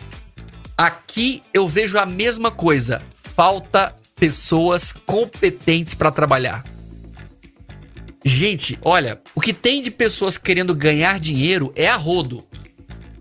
aqui 0.76 1.42
eu 1.52 1.66
vejo 1.68 1.98
a 1.98 2.06
mesma 2.06 2.50
coisa. 2.50 3.02
Falta 3.12 3.94
pessoas 4.16 4.92
competentes 4.92 5.94
para 5.94 6.10
trabalhar. 6.10 6.64
Gente, 8.24 8.78
olha, 8.82 9.20
o 9.34 9.40
que 9.40 9.52
tem 9.52 9.82
de 9.82 9.90
pessoas 9.90 10.38
querendo 10.38 10.74
ganhar 10.74 11.18
dinheiro 11.18 11.72
é 11.74 11.88
a 11.88 11.96
rodo. 11.96 12.46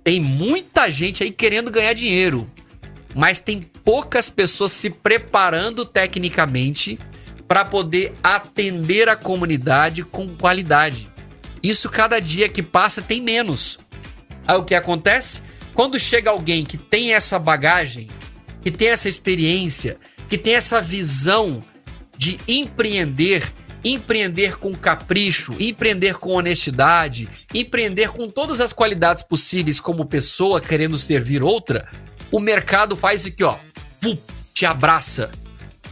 Tem 0.04 0.20
muita 0.20 0.90
gente 0.92 1.24
aí 1.24 1.32
querendo 1.32 1.72
ganhar 1.72 1.94
dinheiro 1.94 2.50
mas 3.16 3.40
tem 3.40 3.62
poucas 3.62 4.30
pessoas 4.30 4.72
se 4.72 4.90
preparando 4.90 5.86
tecnicamente 5.86 7.00
para 7.48 7.66
poder 7.66 8.16
atender 8.24 9.10
a 9.10 9.16
comunidade 9.16 10.04
com 10.04 10.36
qualidade. 10.36 11.10
Isso 11.62 11.90
cada 11.90 12.20
dia 12.20 12.48
que 12.48 12.64
passa 12.64 13.02
tem 13.02 13.22
menos. 13.22 13.80
Aí 14.48 14.56
o 14.56 14.64
que 14.64 14.74
acontece? 14.74 15.42
Quando 15.82 16.00
chega 16.00 16.30
alguém 16.30 16.64
que 16.64 16.78
tem 16.78 17.16
essa 17.16 17.40
bagagem, 17.40 18.08
que 18.64 18.70
tem 18.70 18.90
essa 18.90 19.10
experiência, 19.10 19.98
que 20.30 20.38
tem 20.38 20.54
essa 20.54 20.80
visão 20.80 21.60
de 22.16 22.40
empreender, 22.48 23.52
empreender 23.84 24.60
com 24.60 24.76
capricho, 24.76 25.56
empreender 25.60 26.20
com 26.20 26.34
honestidade, 26.34 27.28
empreender 27.52 28.10
com 28.10 28.30
todas 28.30 28.62
as 28.62 28.72
qualidades 28.72 29.24
possíveis 29.24 29.80
como 29.80 30.06
pessoa 30.06 30.62
querendo 30.62 30.96
servir 30.98 31.42
outra, 31.42 31.90
o 32.32 32.40
mercado 32.40 32.96
faz 32.96 33.26
aqui, 33.26 33.44
ó, 33.44 33.58
te 34.54 34.68
abraça, 34.68 35.32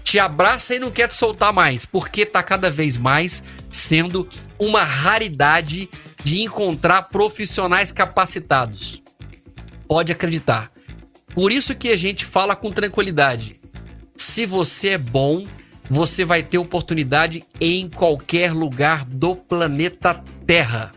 te 0.03 0.19
abraça 0.19 0.75
e 0.75 0.79
não 0.79 0.91
quer 0.91 1.07
te 1.07 1.15
soltar 1.15 1.51
mais, 1.51 1.87
porque 1.87 2.27
tá 2.27 2.43
cada 2.43 2.69
vez 2.69 2.95
mais 2.95 3.41
sendo 3.71 4.29
uma 4.59 4.83
raridade 4.83 5.89
de 6.23 6.43
encontrar 6.43 7.09
profissionais 7.09 7.91
capacitados. 7.91 9.01
Pode 9.89 10.11
acreditar. 10.11 10.71
Por 11.33 11.51
isso 11.51 11.73
que 11.73 11.89
a 11.89 11.97
gente 11.97 12.23
fala 12.23 12.55
com 12.55 12.71
tranquilidade. 12.71 13.59
Se 14.15 14.45
você 14.45 14.89
é 14.89 14.97
bom, 14.99 15.47
você 15.89 16.23
vai 16.23 16.43
ter 16.43 16.59
oportunidade 16.59 17.43
em 17.59 17.89
qualquer 17.89 18.53
lugar 18.53 19.03
do 19.03 19.35
planeta 19.35 20.23
Terra. 20.45 20.91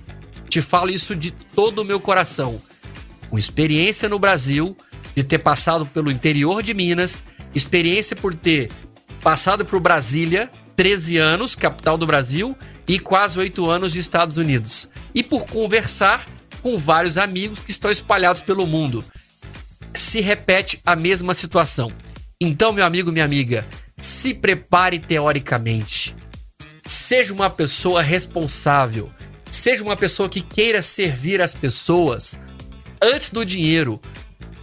Te 0.46 0.60
falo 0.60 0.90
isso 0.90 1.16
de 1.16 1.30
todo 1.30 1.78
o 1.78 1.84
meu 1.86 1.98
coração. 1.98 2.60
Com 3.30 3.38
experiência 3.38 4.10
no 4.10 4.18
Brasil, 4.18 4.76
de 5.16 5.24
ter 5.24 5.38
passado 5.38 5.86
pelo 5.86 6.10
interior 6.10 6.62
de 6.62 6.74
Minas, 6.74 7.22
experiência 7.54 8.14
por 8.14 8.34
ter 8.34 8.70
passado 9.22 9.64
por 9.64 9.80
Brasília, 9.80 10.50
13 10.76 11.16
anos, 11.16 11.56
capital 11.56 11.96
do 11.96 12.06
Brasil, 12.06 12.54
e 12.86 12.98
quase 12.98 13.38
8 13.38 13.70
anos 13.70 13.94
de 13.94 14.00
Estados 14.00 14.36
Unidos. 14.36 14.86
E 15.14 15.22
por 15.22 15.46
conversar 15.46 16.26
com 16.62 16.76
vários 16.78 17.18
amigos 17.18 17.60
que 17.60 17.70
estão 17.70 17.90
espalhados 17.90 18.40
pelo 18.40 18.66
mundo. 18.66 19.04
Se 19.94 20.20
repete 20.20 20.80
a 20.86 20.96
mesma 20.96 21.34
situação. 21.34 21.92
Então, 22.40 22.72
meu 22.72 22.84
amigo, 22.84 23.12
minha 23.12 23.24
amiga, 23.24 23.66
se 24.00 24.32
prepare 24.32 24.98
teoricamente. 24.98 26.16
Seja 26.86 27.32
uma 27.32 27.50
pessoa 27.50 28.02
responsável. 28.02 29.10
Seja 29.50 29.82
uma 29.82 29.96
pessoa 29.96 30.28
que 30.28 30.40
queira 30.40 30.82
servir 30.82 31.40
as 31.40 31.54
pessoas 31.54 32.38
antes 33.02 33.30
do 33.30 33.44
dinheiro. 33.44 34.00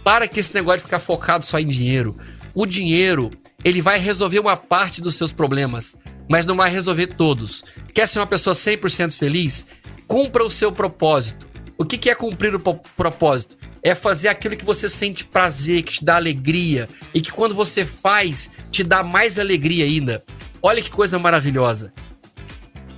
Para 0.02 0.26
que 0.26 0.40
esse 0.40 0.54
negócio 0.54 0.80
de 0.80 0.84
ficar 0.84 0.98
focado 0.98 1.44
só 1.44 1.58
em 1.58 1.66
dinheiro. 1.66 2.16
O 2.54 2.66
dinheiro, 2.66 3.30
ele 3.64 3.80
vai 3.80 3.98
resolver 3.98 4.40
uma 4.40 4.56
parte 4.56 5.00
dos 5.00 5.14
seus 5.14 5.30
problemas, 5.30 5.94
mas 6.28 6.44
não 6.46 6.56
vai 6.56 6.70
resolver 6.70 7.08
todos. 7.08 7.62
Quer 7.94 8.08
ser 8.08 8.18
uma 8.18 8.26
pessoa 8.26 8.54
100% 8.54 9.16
feliz? 9.16 9.66
Cumpra 10.08 10.44
o 10.44 10.50
seu 10.50 10.72
propósito. 10.72 11.49
O 11.80 11.84
que 11.86 12.10
é 12.10 12.14
cumprir 12.14 12.54
o 12.54 12.60
propósito? 12.60 13.56
É 13.82 13.94
fazer 13.94 14.28
aquilo 14.28 14.54
que 14.54 14.66
você 14.66 14.86
sente 14.86 15.24
prazer, 15.24 15.82
que 15.82 15.94
te 15.94 16.04
dá 16.04 16.16
alegria 16.16 16.86
e 17.14 17.22
que 17.22 17.32
quando 17.32 17.54
você 17.54 17.86
faz, 17.86 18.50
te 18.70 18.84
dá 18.84 19.02
mais 19.02 19.38
alegria 19.38 19.86
ainda. 19.86 20.22
Olha 20.60 20.82
que 20.82 20.90
coisa 20.90 21.18
maravilhosa. 21.18 21.90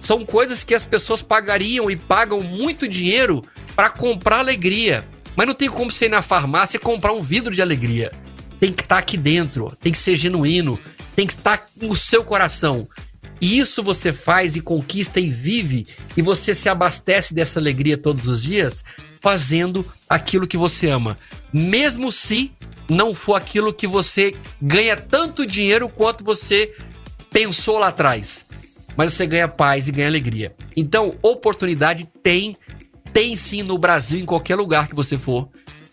São 0.00 0.24
coisas 0.24 0.64
que 0.64 0.74
as 0.74 0.84
pessoas 0.84 1.22
pagariam 1.22 1.88
e 1.88 1.94
pagam 1.94 2.42
muito 2.42 2.88
dinheiro 2.88 3.40
para 3.76 3.88
comprar 3.88 4.40
alegria. 4.40 5.06
Mas 5.36 5.46
não 5.46 5.54
tem 5.54 5.68
como 5.68 5.92
você 5.92 6.06
ir 6.06 6.08
na 6.08 6.20
farmácia 6.20 6.76
e 6.76 6.80
comprar 6.80 7.12
um 7.12 7.22
vidro 7.22 7.54
de 7.54 7.62
alegria 7.62 8.10
tem 8.62 8.72
que 8.72 8.82
estar 8.82 8.94
tá 8.94 9.00
aqui 9.00 9.16
dentro, 9.16 9.76
tem 9.80 9.90
que 9.90 9.98
ser 9.98 10.14
genuíno, 10.14 10.78
tem 11.16 11.26
que 11.26 11.32
estar 11.32 11.58
tá 11.58 11.66
no 11.80 11.96
seu 11.96 12.24
coração. 12.24 12.86
E 13.42 13.58
isso 13.58 13.82
você 13.82 14.12
faz 14.12 14.54
e 14.54 14.60
conquista 14.60 15.18
e 15.18 15.28
vive, 15.28 15.88
e 16.16 16.22
você 16.22 16.54
se 16.54 16.68
abastece 16.68 17.34
dessa 17.34 17.58
alegria 17.58 17.98
todos 17.98 18.28
os 18.28 18.40
dias, 18.40 18.84
fazendo 19.20 19.84
aquilo 20.08 20.46
que 20.46 20.56
você 20.56 20.88
ama. 20.88 21.18
Mesmo 21.52 22.12
se 22.12 22.52
não 22.88 23.12
for 23.12 23.34
aquilo 23.34 23.74
que 23.74 23.88
você 23.88 24.36
ganha 24.60 24.96
tanto 24.96 25.44
dinheiro 25.44 25.88
quanto 25.88 26.22
você 26.22 26.72
pensou 27.30 27.80
lá 27.80 27.88
atrás. 27.88 28.46
Mas 28.96 29.12
você 29.12 29.26
ganha 29.26 29.48
paz 29.48 29.88
e 29.88 29.92
ganha 29.92 30.06
alegria. 30.06 30.54
Então, 30.76 31.16
oportunidade 31.20 32.06
tem, 32.22 32.56
tem 33.12 33.34
sim 33.34 33.64
no 33.64 33.76
Brasil, 33.76 34.20
em 34.20 34.24
qualquer 34.24 34.54
lugar 34.54 34.86
que 34.86 34.94
você 34.94 35.18
for 35.18 35.48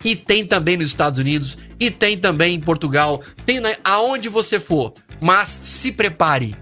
e 0.05 0.15
tem 0.15 0.45
também 0.45 0.77
nos 0.77 0.89
Estados 0.89 1.19
Unidos, 1.19 1.57
e 1.77 1.91
tem 1.91 2.17
também 2.17 2.55
em 2.55 2.59
Portugal, 2.59 3.21
tem 3.45 3.59
na, 3.59 3.75
aonde 3.83 4.29
você 4.29 4.59
for. 4.59 4.93
Mas 5.19 5.49
se 5.49 5.91
prepare. 5.91 6.55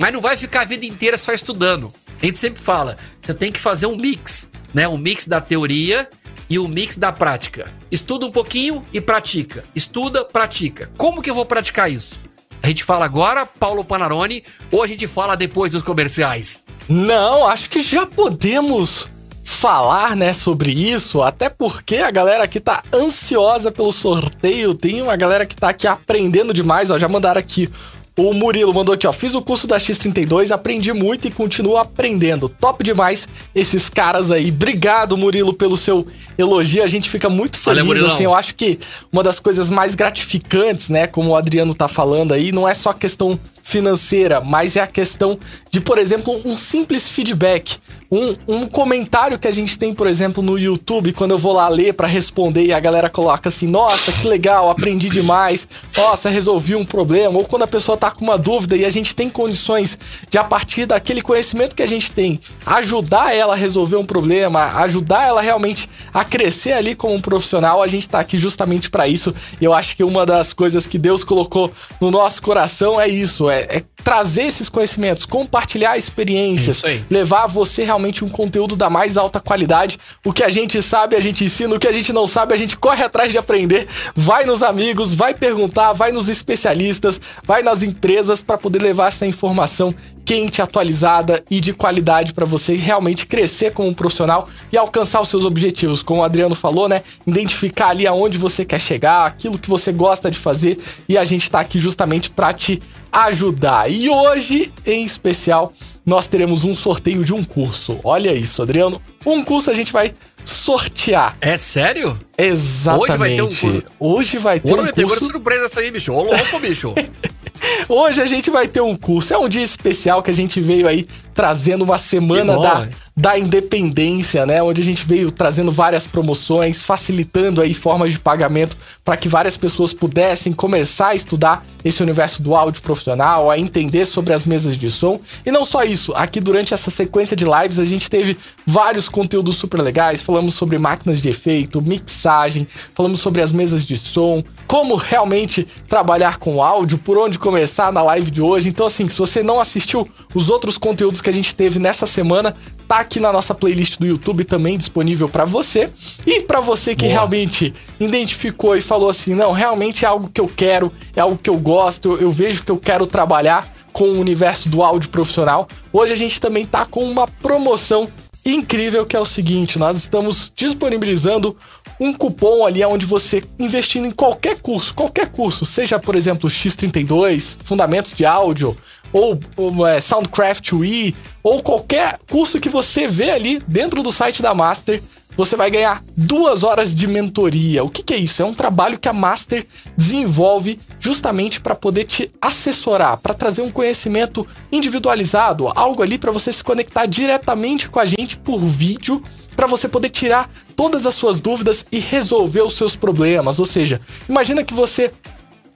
Mas 0.00 0.14
não 0.14 0.20
vai 0.22 0.34
ficar 0.34 0.62
a 0.62 0.64
vida 0.64 0.86
inteira 0.86 1.18
só 1.18 1.30
estudando. 1.30 1.92
A 2.22 2.24
gente 2.24 2.38
sempre 2.38 2.60
fala, 2.60 2.96
você 3.22 3.34
tem 3.34 3.52
que 3.52 3.60
fazer 3.60 3.84
um 3.84 3.96
mix, 3.96 4.48
né? 4.72 4.88
Um 4.88 4.96
mix 4.96 5.26
da 5.26 5.42
teoria 5.42 6.08
e 6.48 6.58
um 6.58 6.66
mix 6.66 6.96
da 6.96 7.12
prática. 7.12 7.70
Estuda 7.90 8.24
um 8.24 8.30
pouquinho 8.30 8.82
e 8.94 9.00
pratica. 9.00 9.62
Estuda, 9.74 10.24
pratica. 10.24 10.90
Como 10.96 11.20
que 11.20 11.28
eu 11.28 11.34
vou 11.34 11.44
praticar 11.44 11.90
isso? 11.90 12.18
A 12.62 12.68
gente 12.68 12.82
fala 12.82 13.04
agora, 13.04 13.44
Paulo 13.44 13.84
Panarone, 13.84 14.42
ou 14.70 14.82
a 14.82 14.86
gente 14.86 15.06
fala 15.06 15.36
depois 15.36 15.72
dos 15.72 15.82
comerciais? 15.82 16.64
Não, 16.88 17.46
acho 17.46 17.68
que 17.68 17.82
já 17.82 18.06
podemos 18.06 19.08
falar, 19.42 20.16
né, 20.16 20.32
sobre 20.32 20.72
isso, 20.72 21.22
até 21.22 21.48
porque 21.50 21.96
a 21.96 22.10
galera 22.10 22.44
aqui 22.44 22.60
tá 22.60 22.82
ansiosa 22.94 23.70
pelo 23.70 23.92
sorteio, 23.92 24.74
tem 24.74 25.02
uma 25.02 25.16
galera 25.16 25.44
que 25.44 25.56
tá 25.56 25.70
aqui 25.70 25.86
aprendendo 25.86 26.54
demais, 26.54 26.90
ó, 26.90 26.98
já 26.98 27.08
mandaram 27.08 27.40
aqui 27.40 27.68
o 28.16 28.32
Murilo 28.34 28.74
mandou 28.74 28.94
aqui, 28.94 29.06
ó. 29.06 29.12
Fiz 29.12 29.34
o 29.34 29.42
curso 29.42 29.66
da 29.66 29.78
X32, 29.78 30.50
aprendi 30.50 30.92
muito 30.92 31.28
e 31.28 31.30
continuo 31.30 31.76
aprendendo. 31.76 32.48
Top 32.48 32.82
demais 32.82 33.28
esses 33.54 33.88
caras 33.88 34.30
aí. 34.30 34.50
Obrigado, 34.50 35.16
Murilo, 35.16 35.52
pelo 35.52 35.76
seu 35.76 36.06
elogio. 36.36 36.82
A 36.82 36.88
gente 36.88 37.08
fica 37.08 37.28
muito 37.28 37.58
feliz, 37.58 37.86
Valeu, 37.86 38.06
assim. 38.06 38.24
Eu 38.24 38.34
acho 38.34 38.54
que 38.54 38.78
uma 39.12 39.22
das 39.22 39.40
coisas 39.40 39.70
mais 39.70 39.94
gratificantes, 39.94 40.88
né, 40.88 41.06
como 41.06 41.30
o 41.30 41.36
Adriano 41.36 41.74
tá 41.74 41.88
falando 41.88 42.32
aí, 42.32 42.52
não 42.52 42.68
é 42.68 42.74
só 42.74 42.90
a 42.90 42.94
questão 42.94 43.38
financeira, 43.70 44.40
mas 44.40 44.76
é 44.76 44.80
a 44.80 44.86
questão 44.86 45.38
de, 45.70 45.80
por 45.80 45.96
exemplo, 45.96 46.40
um 46.44 46.58
simples 46.58 47.08
feedback. 47.08 47.78
Um, 48.12 48.34
um 48.48 48.66
comentário 48.66 49.38
que 49.38 49.46
a 49.46 49.52
gente 49.52 49.78
tem, 49.78 49.94
por 49.94 50.08
exemplo, 50.08 50.42
no 50.42 50.58
YouTube, 50.58 51.12
quando 51.12 51.30
eu 51.30 51.38
vou 51.38 51.52
lá 51.52 51.68
ler 51.68 51.94
para 51.94 52.08
responder 52.08 52.64
e 52.64 52.72
a 52.72 52.80
galera 52.80 53.08
coloca 53.08 53.48
assim: 53.48 53.68
Nossa, 53.68 54.10
que 54.10 54.26
legal, 54.26 54.68
aprendi 54.68 55.08
demais, 55.08 55.68
nossa, 55.96 56.28
resolvi 56.28 56.74
um 56.74 56.84
problema. 56.84 57.38
Ou 57.38 57.44
quando 57.44 57.62
a 57.62 57.68
pessoa 57.68 57.96
tá 57.96 58.10
com 58.10 58.24
uma 58.24 58.36
dúvida 58.36 58.76
e 58.76 58.84
a 58.84 58.90
gente 58.90 59.14
tem 59.14 59.30
condições 59.30 59.96
de, 60.28 60.38
a 60.38 60.42
partir 60.42 60.86
daquele 60.86 61.22
conhecimento 61.22 61.76
que 61.76 61.84
a 61.84 61.86
gente 61.86 62.10
tem, 62.10 62.40
ajudar 62.66 63.32
ela 63.32 63.52
a 63.52 63.56
resolver 63.56 63.94
um 63.94 64.04
problema, 64.04 64.64
ajudar 64.80 65.28
ela 65.28 65.40
realmente 65.40 65.88
a 66.12 66.24
crescer 66.24 66.72
ali 66.72 66.96
como 66.96 67.14
um 67.14 67.20
profissional, 67.20 67.80
a 67.80 67.86
gente 67.86 68.08
tá 68.08 68.18
aqui 68.18 68.38
justamente 68.38 68.90
para 68.90 69.06
isso. 69.06 69.32
E 69.60 69.64
eu 69.64 69.72
acho 69.72 69.94
que 69.94 70.02
uma 70.02 70.26
das 70.26 70.52
coisas 70.52 70.84
que 70.84 70.98
Deus 70.98 71.22
colocou 71.22 71.72
no 72.00 72.10
nosso 72.10 72.42
coração 72.42 73.00
é 73.00 73.06
isso: 73.06 73.48
é, 73.48 73.59
é 73.68 73.82
trazer 74.02 74.42
esses 74.42 74.68
conhecimentos, 74.68 75.24
compartilhar 75.24 75.96
experiências, 75.96 76.82
levar 77.10 77.44
a 77.44 77.46
você 77.46 77.84
realmente 77.84 78.24
um 78.24 78.28
conteúdo 78.28 78.74
da 78.74 78.88
mais 78.88 79.16
alta 79.16 79.40
qualidade. 79.40 79.98
O 80.24 80.32
que 80.32 80.42
a 80.42 80.48
gente 80.48 80.80
sabe, 80.82 81.16
a 81.16 81.20
gente 81.20 81.44
ensina, 81.44 81.74
o 81.74 81.78
que 81.78 81.86
a 81.86 81.92
gente 81.92 82.12
não 82.12 82.26
sabe, 82.26 82.54
a 82.54 82.56
gente 82.56 82.76
corre 82.76 83.04
atrás 83.04 83.30
de 83.30 83.38
aprender. 83.38 83.86
Vai 84.14 84.44
nos 84.44 84.62
amigos, 84.62 85.14
vai 85.14 85.34
perguntar, 85.34 85.92
vai 85.92 86.12
nos 86.12 86.28
especialistas, 86.28 87.20
vai 87.44 87.62
nas 87.62 87.82
empresas 87.82 88.42
para 88.42 88.58
poder 88.58 88.80
levar 88.80 89.08
essa 89.08 89.26
informação 89.26 89.94
quente, 90.24 90.62
atualizada 90.62 91.42
e 91.50 91.60
de 91.60 91.72
qualidade 91.72 92.32
para 92.32 92.46
você 92.46 92.74
realmente 92.74 93.26
crescer 93.26 93.72
como 93.72 93.88
um 93.88 93.94
profissional 93.94 94.48
e 94.72 94.76
alcançar 94.76 95.20
os 95.20 95.28
seus 95.28 95.44
objetivos. 95.44 96.02
Como 96.02 96.20
o 96.20 96.24
Adriano 96.24 96.54
falou, 96.54 96.88
né? 96.88 97.02
Identificar 97.26 97.88
ali 97.88 98.06
aonde 98.06 98.38
você 98.38 98.64
quer 98.64 98.80
chegar, 98.80 99.26
aquilo 99.26 99.58
que 99.58 99.68
você 99.68 99.90
gosta 99.90 100.30
de 100.30 100.38
fazer 100.38 100.78
e 101.08 101.18
a 101.18 101.24
gente 101.24 101.42
está 101.42 101.60
aqui 101.60 101.80
justamente 101.80 102.30
para 102.30 102.52
te 102.52 102.80
ajudar. 103.12 103.90
E 103.90 104.08
hoje, 104.08 104.72
em 104.86 105.04
especial, 105.04 105.72
nós 106.04 106.26
teremos 106.26 106.64
um 106.64 106.74
sorteio 106.74 107.24
de 107.24 107.34
um 107.34 107.44
curso. 107.44 107.98
Olha 108.02 108.32
isso, 108.32 108.62
Adriano. 108.62 109.00
Um 109.24 109.44
curso 109.44 109.70
a 109.70 109.74
gente 109.74 109.92
vai 109.92 110.14
sortear. 110.44 111.36
É 111.40 111.56
sério? 111.56 112.18
Exatamente. 112.36 113.10
Hoje 113.10 113.18
vai 113.18 113.30
ter 113.30 113.42
um 113.42 113.54
curso. 113.54 113.84
Hoje 113.98 114.38
vai 114.38 114.60
ter 114.60 114.72
Ô, 114.72 114.80
um 114.80 114.82
me 114.82 114.92
curso. 114.92 115.26
surpresa 115.26 115.64
essa 115.66 115.80
aí, 115.80 115.90
bicho. 115.90 116.12
Ô, 116.12 116.22
louco, 116.22 116.58
bicho. 116.60 116.94
Hoje 117.88 118.20
a 118.20 118.26
gente 118.26 118.50
vai 118.50 118.66
ter 118.66 118.80
um 118.80 118.96
curso. 118.96 119.34
É 119.34 119.38
um 119.38 119.48
dia 119.48 119.62
especial 119.62 120.22
que 120.22 120.30
a 120.30 120.34
gente 120.34 120.60
veio 120.60 120.88
aí 120.88 121.06
trazendo 121.34 121.82
uma 121.82 121.98
semana 121.98 122.54
bom, 122.54 122.62
da, 122.62 122.88
da 123.16 123.38
independência, 123.38 124.44
né? 124.44 124.62
Onde 124.62 124.80
a 124.82 124.84
gente 124.84 125.06
veio 125.06 125.30
trazendo 125.30 125.70
várias 125.70 126.06
promoções, 126.06 126.82
facilitando 126.82 127.60
aí 127.60 127.72
formas 127.72 128.12
de 128.12 128.18
pagamento 128.18 128.76
para 129.04 129.16
que 129.16 129.28
várias 129.28 129.56
pessoas 129.56 129.92
pudessem 129.92 130.52
começar 130.52 131.08
a 131.08 131.14
estudar 131.14 131.64
esse 131.84 132.02
universo 132.02 132.42
do 132.42 132.54
áudio 132.54 132.82
profissional, 132.82 133.50
a 133.50 133.58
entender 133.58 134.04
sobre 134.06 134.34
as 134.34 134.44
mesas 134.44 134.76
de 134.76 134.90
som. 134.90 135.20
E 135.44 135.50
não 135.50 135.64
só 135.64 135.82
isso, 135.82 136.12
aqui 136.14 136.40
durante 136.40 136.74
essa 136.74 136.90
sequência 136.90 137.36
de 137.36 137.44
lives 137.44 137.78
a 137.78 137.84
gente 137.84 138.10
teve 138.10 138.36
vários 138.66 139.08
conteúdos 139.08 139.56
super 139.56 139.80
legais. 139.80 140.22
Falamos 140.30 140.54
sobre 140.54 140.78
máquinas 140.78 141.20
de 141.20 141.28
efeito, 141.28 141.82
mixagem, 141.82 142.64
falamos 142.94 143.18
sobre 143.18 143.42
as 143.42 143.50
mesas 143.50 143.84
de 143.84 143.96
som, 143.96 144.44
como 144.64 144.94
realmente 144.94 145.66
trabalhar 145.88 146.36
com 146.36 146.62
áudio, 146.62 146.98
por 146.98 147.18
onde 147.18 147.36
começar 147.36 147.92
na 147.92 148.00
live 148.00 148.30
de 148.30 148.40
hoje. 148.40 148.68
Então, 148.68 148.86
assim, 148.86 149.08
se 149.08 149.18
você 149.18 149.42
não 149.42 149.58
assistiu 149.58 150.08
os 150.32 150.48
outros 150.48 150.78
conteúdos 150.78 151.20
que 151.20 151.28
a 151.28 151.32
gente 151.32 151.52
teve 151.52 151.80
nessa 151.80 152.06
semana 152.06 152.54
tá 152.86 153.00
aqui 153.00 153.18
na 153.18 153.32
nossa 153.32 153.52
playlist 153.52 153.98
do 153.98 154.06
YouTube 154.06 154.44
também 154.44 154.78
disponível 154.78 155.28
para 155.28 155.44
você. 155.44 155.90
E 156.24 156.42
para 156.42 156.60
você 156.60 156.94
que 156.94 157.06
Boa. 157.06 157.12
realmente 157.12 157.74
identificou 157.98 158.76
e 158.76 158.80
falou 158.80 159.10
assim: 159.10 159.34
"Não, 159.34 159.50
realmente 159.50 160.04
é 160.04 160.08
algo 160.08 160.30
que 160.32 160.40
eu 160.40 160.46
quero, 160.46 160.92
é 161.16 161.20
algo 161.20 161.36
que 161.36 161.50
eu 161.50 161.58
gosto, 161.58 162.10
eu, 162.12 162.20
eu 162.20 162.30
vejo 162.30 162.62
que 162.62 162.70
eu 162.70 162.78
quero 162.78 163.04
trabalhar 163.04 163.68
com 163.92 164.04
o 164.04 164.20
universo 164.20 164.68
do 164.68 164.80
áudio 164.80 165.10
profissional". 165.10 165.66
Hoje 165.92 166.12
a 166.12 166.16
gente 166.16 166.40
também 166.40 166.64
tá 166.64 166.86
com 166.86 167.02
uma 167.04 167.26
promoção 167.26 168.08
incrível 168.44 169.04
que 169.04 169.16
é 169.16 169.20
o 169.20 169.24
seguinte, 169.24 169.78
nós 169.78 169.96
estamos 169.96 170.52
disponibilizando 170.54 171.56
um 172.00 172.12
cupom 172.12 172.64
ali 172.64 172.82
onde 172.84 173.04
você 173.04 173.44
investindo 173.58 174.06
em 174.06 174.10
qualquer 174.10 174.58
curso, 174.60 174.94
qualquer 174.94 175.28
curso, 175.28 175.66
seja 175.66 175.98
por 175.98 176.16
exemplo 176.16 176.48
X32, 176.48 177.56
Fundamentos 177.62 178.14
de 178.14 178.24
Áudio, 178.24 178.76
ou, 179.12 179.38
ou 179.56 179.86
é, 179.86 180.00
Soundcraft 180.00 180.72
Wii, 180.72 181.14
ou 181.42 181.62
qualquer 181.62 182.18
curso 182.30 182.60
que 182.60 182.68
você 182.68 183.06
vê 183.06 183.30
ali 183.30 183.62
dentro 183.66 184.02
do 184.02 184.10
site 184.10 184.40
da 184.40 184.54
Master, 184.54 185.02
você 185.40 185.56
vai 185.56 185.70
ganhar 185.70 186.04
duas 186.14 186.64
horas 186.64 186.94
de 186.94 187.06
mentoria. 187.06 187.82
O 187.82 187.88
que, 187.88 188.02
que 188.02 188.12
é 188.12 188.16
isso? 188.18 188.42
É 188.42 188.44
um 188.44 188.52
trabalho 188.52 188.98
que 188.98 189.08
a 189.08 189.12
Master 189.12 189.66
desenvolve 189.96 190.78
justamente 190.98 191.62
para 191.62 191.74
poder 191.74 192.04
te 192.04 192.30
assessorar, 192.42 193.16
para 193.16 193.32
trazer 193.32 193.62
um 193.62 193.70
conhecimento 193.70 194.46
individualizado, 194.70 195.66
algo 195.74 196.02
ali 196.02 196.18
para 196.18 196.30
você 196.30 196.52
se 196.52 196.62
conectar 196.62 197.06
diretamente 197.06 197.88
com 197.88 197.98
a 197.98 198.04
gente 198.04 198.36
por 198.36 198.58
vídeo, 198.58 199.24
para 199.56 199.66
você 199.66 199.88
poder 199.88 200.10
tirar 200.10 200.50
todas 200.76 201.06
as 201.06 201.14
suas 201.14 201.40
dúvidas 201.40 201.86
e 201.90 201.98
resolver 201.98 202.60
os 202.60 202.74
seus 202.74 202.94
problemas. 202.94 203.58
Ou 203.58 203.64
seja, 203.64 203.98
imagina 204.28 204.62
que 204.62 204.74
você 204.74 205.10